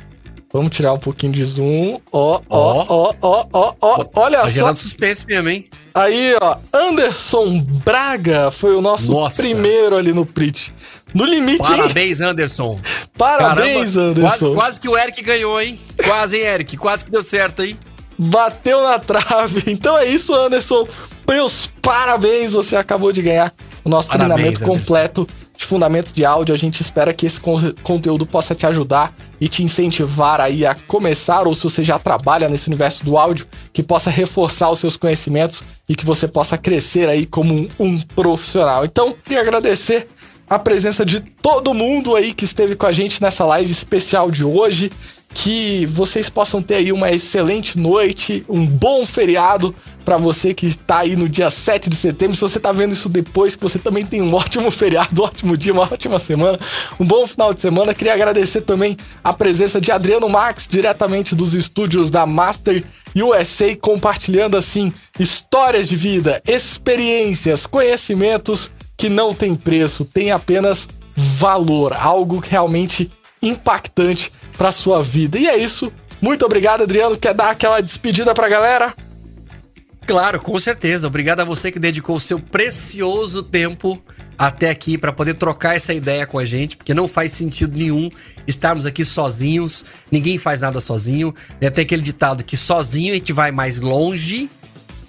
Vamos 0.51 0.71
tirar 0.75 0.93
um 0.93 0.99
pouquinho 0.99 1.33
de 1.33 1.43
zoom. 1.43 1.99
Ó, 2.11 2.41
ó, 2.49 2.85
ó, 2.87 3.13
ó, 3.21 3.45
ó, 3.51 3.73
ó. 3.81 4.03
Olha 4.15 4.39
Tá 4.39 4.45
só. 4.45 4.51
gerando 4.51 4.75
suspense 4.77 5.25
mesmo, 5.27 5.49
hein? 5.49 5.69
Aí, 5.93 6.33
ó. 6.41 6.55
Anderson 6.71 7.59
Braga 7.83 8.49
foi 8.49 8.73
o 8.75 8.81
nosso 8.81 9.11
Nossa. 9.11 9.41
primeiro 9.41 9.97
ali 9.97 10.13
no 10.13 10.25
Prit. 10.25 10.73
No 11.13 11.25
limite, 11.25 11.69
hein? 11.69 11.77
Parabéns, 11.77 12.21
Anderson. 12.21 12.79
Parabéns, 13.17 13.93
Caramba, 13.95 14.09
Anderson. 14.21 14.21
Quase, 14.53 14.55
quase 14.55 14.79
que 14.79 14.89
o 14.89 14.97
Eric 14.97 15.21
ganhou, 15.21 15.61
hein? 15.61 15.79
Quase, 16.05 16.37
hein, 16.37 16.43
Eric? 16.43 16.77
Quase 16.77 17.03
que 17.05 17.11
deu 17.11 17.23
certo, 17.23 17.63
hein? 17.63 17.77
Bateu 18.17 18.81
na 18.83 18.97
trave. 18.99 19.63
Então 19.67 19.97
é 19.97 20.05
isso, 20.05 20.33
Anderson. 20.33 20.87
Meus 21.29 21.69
parabéns, 21.81 22.53
você 22.53 22.77
acabou 22.77 23.11
de 23.11 23.21
ganhar 23.21 23.53
o 23.83 23.89
nosso 23.89 24.07
Parabéns, 24.09 24.59
treinamento 24.59 24.95
Anderson. 24.95 25.27
De 25.57 25.65
fundamentos 25.65 26.13
de 26.13 26.23
áudio. 26.23 26.53
A 26.53 26.57
gente 26.57 26.79
espera 26.79 27.11
que 27.13 27.25
esse 27.25 27.41
con- 27.41 27.73
conteúdo 27.83 28.25
possa 28.25 28.53
te 28.53 28.65
ajudar 28.67 29.13
e 29.41 29.49
te 29.49 29.63
incentivar 29.63 30.39
aí 30.39 30.65
a 30.65 30.75
começar, 30.75 31.47
ou 31.47 31.53
se 31.55 31.63
você 31.63 31.83
já 31.83 31.97
trabalha 31.99 32.47
nesse 32.47 32.67
universo 32.67 33.03
do 33.03 33.17
áudio, 33.17 33.47
que 33.73 33.83
possa 33.83 34.09
reforçar 34.09 34.69
os 34.69 34.79
seus 34.79 34.95
conhecimentos 34.95 35.63
e 35.89 35.95
que 35.95 36.05
você 36.05 36.27
possa 36.27 36.57
crescer 36.57 37.09
aí 37.09 37.25
como 37.25 37.53
um, 37.53 37.67
um 37.79 37.99
profissional. 37.99 38.85
Então, 38.85 39.15
queria 39.25 39.41
agradecer 39.41 40.07
a 40.49 40.57
presença 40.57 41.05
de 41.05 41.19
todo 41.19 41.73
mundo 41.73 42.15
aí 42.15 42.33
que 42.33 42.45
esteve 42.45 42.75
com 42.75 42.85
a 42.85 42.91
gente 42.91 43.21
nessa 43.21 43.43
live 43.45 43.71
especial 43.71 44.31
de 44.31 44.45
hoje. 44.45 44.91
Que 45.33 45.85
vocês 45.85 46.29
possam 46.29 46.61
ter 46.61 46.75
aí 46.75 46.91
uma 46.91 47.11
excelente 47.11 47.77
noite, 47.77 48.43
um 48.49 48.65
bom 48.65 49.05
feriado 49.05 49.75
para 50.07 50.17
você 50.17 50.53
que 50.53 50.73
tá 50.77 50.99
aí 50.99 51.17
no 51.17 51.27
dia 51.27 51.49
7 51.49 51.89
de 51.89 51.95
setembro. 51.97 52.33
Se 52.35 52.41
você 52.41 52.61
tá 52.61 52.71
vendo 52.71 52.93
isso 52.93 53.09
depois, 53.09 53.57
que 53.57 53.61
você 53.61 53.77
também 53.77 54.05
tem 54.05 54.21
um 54.21 54.31
ótimo 54.35 54.71
feriado, 54.71 55.21
um 55.21 55.25
ótimo 55.25 55.57
dia, 55.57 55.73
uma 55.73 55.83
ótima 55.83 56.17
semana, 56.17 56.57
um 56.97 57.05
bom 57.05 57.27
final 57.27 57.53
de 57.53 57.59
semana. 57.59 57.93
Queria 57.93 58.13
agradecer 58.13 58.61
também 58.61 58.97
a 59.21 59.33
presença 59.33 59.81
de 59.81 59.91
Adriano 59.91 60.29
Max, 60.29 60.65
diretamente 60.65 61.35
dos 61.35 61.53
estúdios 61.53 62.09
da 62.09 62.25
Master 62.25 62.85
USA, 63.13 63.75
compartilhando 63.75 64.55
assim 64.55 64.93
histórias 65.19 65.89
de 65.89 65.97
vida, 65.97 66.41
experiências, 66.47 67.65
conhecimentos 67.65 68.71
que 68.95 69.09
não 69.09 69.33
tem 69.33 69.55
preço, 69.55 70.05
tem 70.05 70.31
apenas 70.31 70.87
valor, 71.17 71.93
algo 71.93 72.37
realmente 72.39 73.11
impactante 73.41 74.31
para 74.57 74.71
sua 74.71 75.01
vida. 75.01 75.37
E 75.37 75.47
é 75.47 75.57
isso. 75.57 75.91
Muito 76.21 76.45
obrigado, 76.45 76.83
Adriano. 76.83 77.17
Quer 77.17 77.33
dar 77.33 77.51
aquela 77.51 77.81
despedida 77.81 78.33
pra 78.33 78.49
galera? 78.49 78.93
Claro, 80.07 80.39
com 80.39 80.57
certeza. 80.57 81.05
Obrigado 81.05 81.41
a 81.41 81.43
você 81.43 81.69
que 81.69 81.77
dedicou 81.77 82.15
o 82.15 82.19
seu 82.19 82.39
precioso 82.39 83.43
tempo 83.43 84.01
até 84.37 84.69
aqui 84.69 84.97
para 84.97 85.11
poder 85.11 85.35
trocar 85.35 85.75
essa 85.75 85.93
ideia 85.93 86.25
com 86.25 86.39
a 86.39 86.45
gente, 86.45 86.77
porque 86.77 86.93
não 86.93 87.09
faz 87.09 87.33
sentido 87.33 87.77
nenhum 87.77 88.09
estarmos 88.47 88.85
aqui 88.85 89.03
sozinhos. 89.03 89.83
Ninguém 90.09 90.37
faz 90.37 90.61
nada 90.61 90.79
sozinho. 90.79 91.33
Né? 91.59 91.69
Tem 91.69 91.83
aquele 91.83 92.01
ditado 92.01 92.43
que 92.43 92.55
sozinho 92.55 93.11
a 93.11 93.15
gente 93.15 93.33
vai 93.33 93.51
mais 93.51 93.81
longe. 93.81 94.49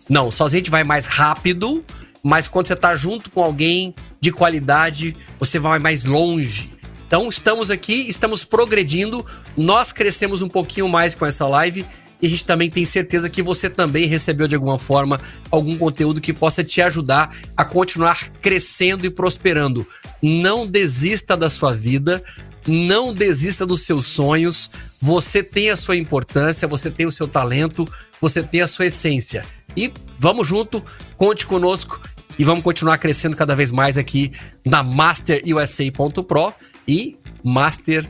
Não, 0.09 0.33
sozinho 0.33 0.59
a 0.59 0.65
gente 0.65 0.71
vai 0.71 0.83
mais 0.83 1.07
rápido, 1.07 1.85
mas 2.23 2.49
quando 2.49 2.67
você 2.67 2.75
tá 2.75 2.97
junto 2.97 3.31
com 3.31 3.43
alguém 3.43 3.95
de 4.21 4.33
qualidade, 4.33 5.17
você 5.39 5.61
vai 5.61 5.79
mais 5.79 6.05
longe. 6.05 6.71
Então 7.09 7.27
estamos 7.27 7.71
aqui, 7.71 8.07
estamos 8.07 8.45
progredindo, 8.45 9.25
nós 9.57 9.93
crescemos 9.93 10.43
um 10.43 10.49
pouquinho 10.49 10.87
mais 10.91 11.15
com 11.15 11.25
essa 11.25 11.49
live 11.49 11.87
e 12.21 12.27
a 12.27 12.31
gente 12.31 12.45
também 12.45 12.69
tem 12.69 12.85
certeza 12.85 13.31
que 13.31 13.43
você 13.43 13.71
também 13.71 14.05
recebeu 14.05 14.47
de 14.47 14.55
alguma 14.55 14.79
forma 14.79 15.19
algum 15.51 15.79
conteúdo 15.79 16.21
que 16.21 16.35
possa 16.35 16.63
te 16.63 16.83
ajudar 16.83 17.35
a 17.57 17.65
continuar 17.65 18.29
crescendo 18.43 19.07
e 19.07 19.11
prosperando. 19.11 19.87
Não 20.23 20.67
desista 20.67 21.35
da 21.35 21.49
sua 21.49 21.75
vida, 21.75 22.23
não 22.67 23.15
desista 23.15 23.65
dos 23.65 23.83
seus 23.83 24.07
sonhos. 24.07 24.71
Você 25.01 25.43
tem 25.43 25.71
a 25.71 25.77
sua 25.77 25.97
importância, 25.97 26.69
você 26.69 26.91
tem 26.91 27.07
o 27.07 27.13
seu 27.13 27.27
talento, 27.27 27.89
você 28.21 28.43
tem 28.43 28.61
a 28.61 28.67
sua 28.67 28.85
essência. 28.85 29.47
E 29.75 29.91
vamos 30.19 30.47
junto, 30.47 30.85
conte 31.17 31.47
conosco 31.47 31.99
e 32.39 32.45
vamos 32.45 32.63
continuar 32.63 32.99
crescendo 32.99 33.35
cada 33.35 33.57
vez 33.57 33.71
mais 33.71 33.97
aqui 33.97 34.31
na 34.63 34.83
masterusa.pro 34.83 36.53
e 36.89 37.17
master 37.45 38.09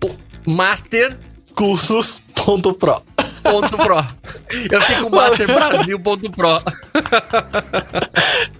po- 0.00 0.16
master 0.46 1.18
Cursos.pro. 1.54 3.02
ponto 3.42 3.76
pro. 3.78 4.04
Eu 4.70 4.80
fico 4.82 5.08
masterbrasil.pro. 5.10 6.58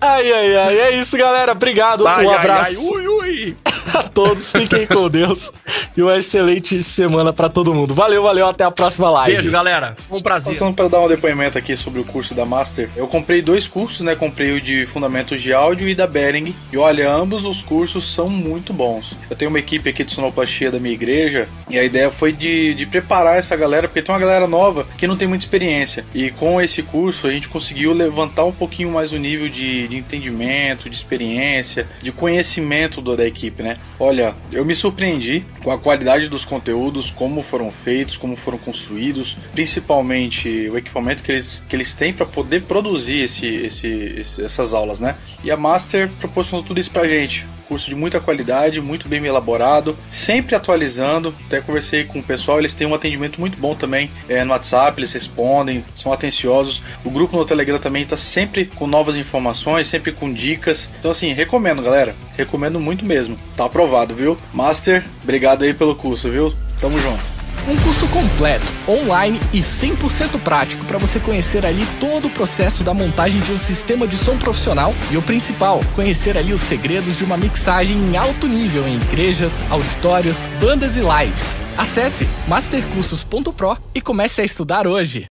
Ai, 0.01 0.33
ai, 0.33 0.57
ai. 0.57 0.79
É 0.79 1.01
isso, 1.01 1.17
galera. 1.19 1.53
Obrigado. 1.53 2.05
um 2.05 2.31
abraço 2.31 2.81
ui, 2.81 3.09
ui. 3.09 3.57
A 3.95 4.03
todos. 4.03 4.53
Fiquem 4.53 4.87
com 4.87 5.09
Deus. 5.09 5.53
E 5.97 6.03
uma 6.03 6.17
excelente 6.17 6.83
semana 6.83 7.33
pra 7.33 7.49
todo 7.49 7.75
mundo. 7.75 7.95
Valeu, 7.95 8.23
valeu. 8.23 8.47
Até 8.47 8.65
a 8.65 8.71
próxima 8.71 9.11
live. 9.11 9.33
Beijo, 9.33 9.51
galera. 9.51 9.97
Foi 10.09 10.19
um 10.19 10.23
prazer. 10.23 10.53
Passando 10.53 10.75
para 10.75 10.89
dar 10.89 11.01
um 11.01 11.09
depoimento 11.09 11.57
aqui 11.57 11.75
sobre 11.75 12.01
o 12.01 12.05
curso 12.05 12.35
da 12.35 12.45
Master, 12.45 12.89
eu 12.97 13.07
comprei 13.07 13.41
dois 13.41 13.67
cursos, 13.67 14.01
né? 14.01 14.15
Comprei 14.15 14.53
o 14.53 14.61
de 14.61 14.87
Fundamentos 14.87 15.41
de 15.41 15.53
Áudio 15.53 15.89
e 15.89 15.95
da 15.95 16.07
Bering. 16.07 16.55
E 16.73 16.77
olha, 16.77 17.11
ambos 17.11 17.45
os 17.45 17.63
cursos 17.63 18.13
são 18.13 18.29
muito 18.29 18.73
bons. 18.73 19.17
Eu 19.31 19.37
tenho 19.37 19.49
uma 19.49 19.59
equipe 19.59 19.89
aqui 19.89 20.05
de 20.05 20.13
sonoplastia 20.13 20.71
da 20.71 20.79
minha 20.79 20.95
igreja 20.95 21.49
e 21.69 21.79
a 21.79 21.85
ideia 21.85 22.11
foi 22.11 22.33
de, 22.33 22.75
de 22.75 22.87
preparar 22.87 23.39
essa 23.39 23.57
galera, 23.57 23.89
porque 23.89 24.03
tem 24.03 24.15
uma 24.15 24.21
galera 24.21 24.47
nova 24.47 24.87
que 24.99 25.07
não 25.07 25.17
tem 25.17 25.27
muita 25.27 25.45
experiência. 25.45 26.05
E 26.15 26.31
com 26.31 26.61
esse 26.61 26.83
curso 26.83 27.27
a 27.27 27.33
gente 27.33 27.49
conseguiu 27.49 27.93
levantar 27.93 28.45
um 28.45 28.53
pouquinho 28.53 28.91
mais 28.91 29.13
o 29.13 29.17
nível 29.17 29.49
de, 29.49 29.89
de 29.89 29.97
entendimento, 29.97 30.91
de 30.91 30.97
experiência, 30.97 31.87
de 32.03 32.13
conhecimento 32.13 33.01
do, 33.01 33.17
da 33.17 33.27
equipe, 33.27 33.63
né? 33.63 33.76
Olha, 33.99 34.35
eu 34.53 34.65
me 34.65 34.75
surpreendi 34.75 35.45
com 35.63 35.71
a 35.71 35.79
qualidade 35.79 36.29
dos 36.29 36.45
conteúdos, 36.45 37.11
como 37.11 37.43
foram 37.43 37.71
feitos, 37.71 38.17
como 38.17 38.37
foram 38.37 38.59
construídos, 38.59 39.37
principalmente 39.53 40.69
o 40.69 40.77
equipamento 40.77 41.23
que 41.23 41.33
eles, 41.33 41.65
que 41.67 41.75
eles 41.75 41.95
têm 41.95 42.13
para 42.13 42.27
poder 42.27 42.63
produzir 42.65 43.23
esse, 43.23 43.47
esse, 43.47 44.43
essas 44.43 44.75
aulas, 44.75 45.01
né? 45.01 45.17
E 45.43 45.51
a 45.51 45.57
Master 45.57 46.11
proporcionou 46.21 46.65
tudo 46.65 46.79
isso 46.79 46.91
pra 46.91 47.07
gente. 47.07 47.47
Curso 47.69 47.89
de 47.89 47.95
muita 47.95 48.21
qualidade, 48.21 48.81
muito 48.81 49.09
bem 49.09 49.25
elaborado, 49.25 49.97
sempre 50.09 50.55
atualizando. 50.55 51.35
Até 51.47 51.61
conversei 51.61 52.05
com 52.05 52.21
o 52.21 52.23
pessoal, 52.23 52.59
eles 52.59 52.75
têm 52.75 52.87
um 52.87 52.95
atendimento 52.95 53.41
muito 53.41 53.59
bom 53.59 53.75
também 53.75 54.11
é, 54.29 54.45
no 54.45 54.53
WhatsApp, 54.53 54.99
eles 54.99 55.13
respondem, 55.13 55.85
são 55.95 56.13
atenciosos. 56.13 56.83
O 57.05 57.11
grupo 57.11 57.37
no 57.37 57.45
Telegram 57.45 57.79
também 57.79 58.03
está 58.03 58.17
sempre 58.17 58.67
com 58.67 58.87
novas 58.87 59.17
informações, 59.17 59.89
sempre 59.89 60.13
com 60.13 60.33
dicas. 60.33 60.89
Então, 60.99 61.11
assim, 61.11 61.33
recomendo, 61.33 61.83
galera. 61.83 62.15
Recomendo 62.37 62.79
muito 62.79 63.05
mesmo. 63.05 63.37
Tá 63.57 63.65
aprovado, 63.65 64.15
viu? 64.15 64.39
Master, 64.53 65.05
obrigado 65.23 65.65
aí 65.65 65.75
pelo 65.75 65.95
curso, 65.95 66.31
viu? 66.31 66.53
Tamo 66.81 66.99
junto. 66.99 67.36
Um 67.69 67.77
curso 67.79 68.07
completo, 68.09 68.73
online 68.87 69.41
e 69.53 69.59
100% 69.59 70.39
prático 70.39 70.85
para 70.85 70.99
você 70.99 71.19
conhecer 71.19 71.67
ali 71.67 71.85
todo 71.99 72.29
o 72.29 72.31
processo 72.31 72.85
da 72.85 72.95
montagem 72.95 73.41
de 73.41 73.51
um 73.51 73.59
sistema 73.59 74.07
de 74.07 74.17
som 74.17 74.39
profissional 74.39 74.95
e 75.11 75.17
o 75.17 75.23
principal, 75.23 75.81
conhecer 75.97 76.39
ali 76.39 76.53
os 76.53 76.61
segredos 76.61 77.17
de 77.17 77.25
uma 77.25 77.37
mixagem 77.37 77.97
em 77.97 78.17
alto 78.17 78.47
nível 78.47 78.87
em 78.87 78.95
igrejas, 78.95 79.65
auditórios, 79.69 80.37
bandas 80.61 80.97
e 80.97 81.01
lives. 81.01 81.59
Acesse 81.77 82.29
mastercursos.pro 82.47 83.77
e 83.93 84.01
comece 84.01 84.41
a 84.41 84.45
estudar 84.45 84.87
hoje. 84.87 85.25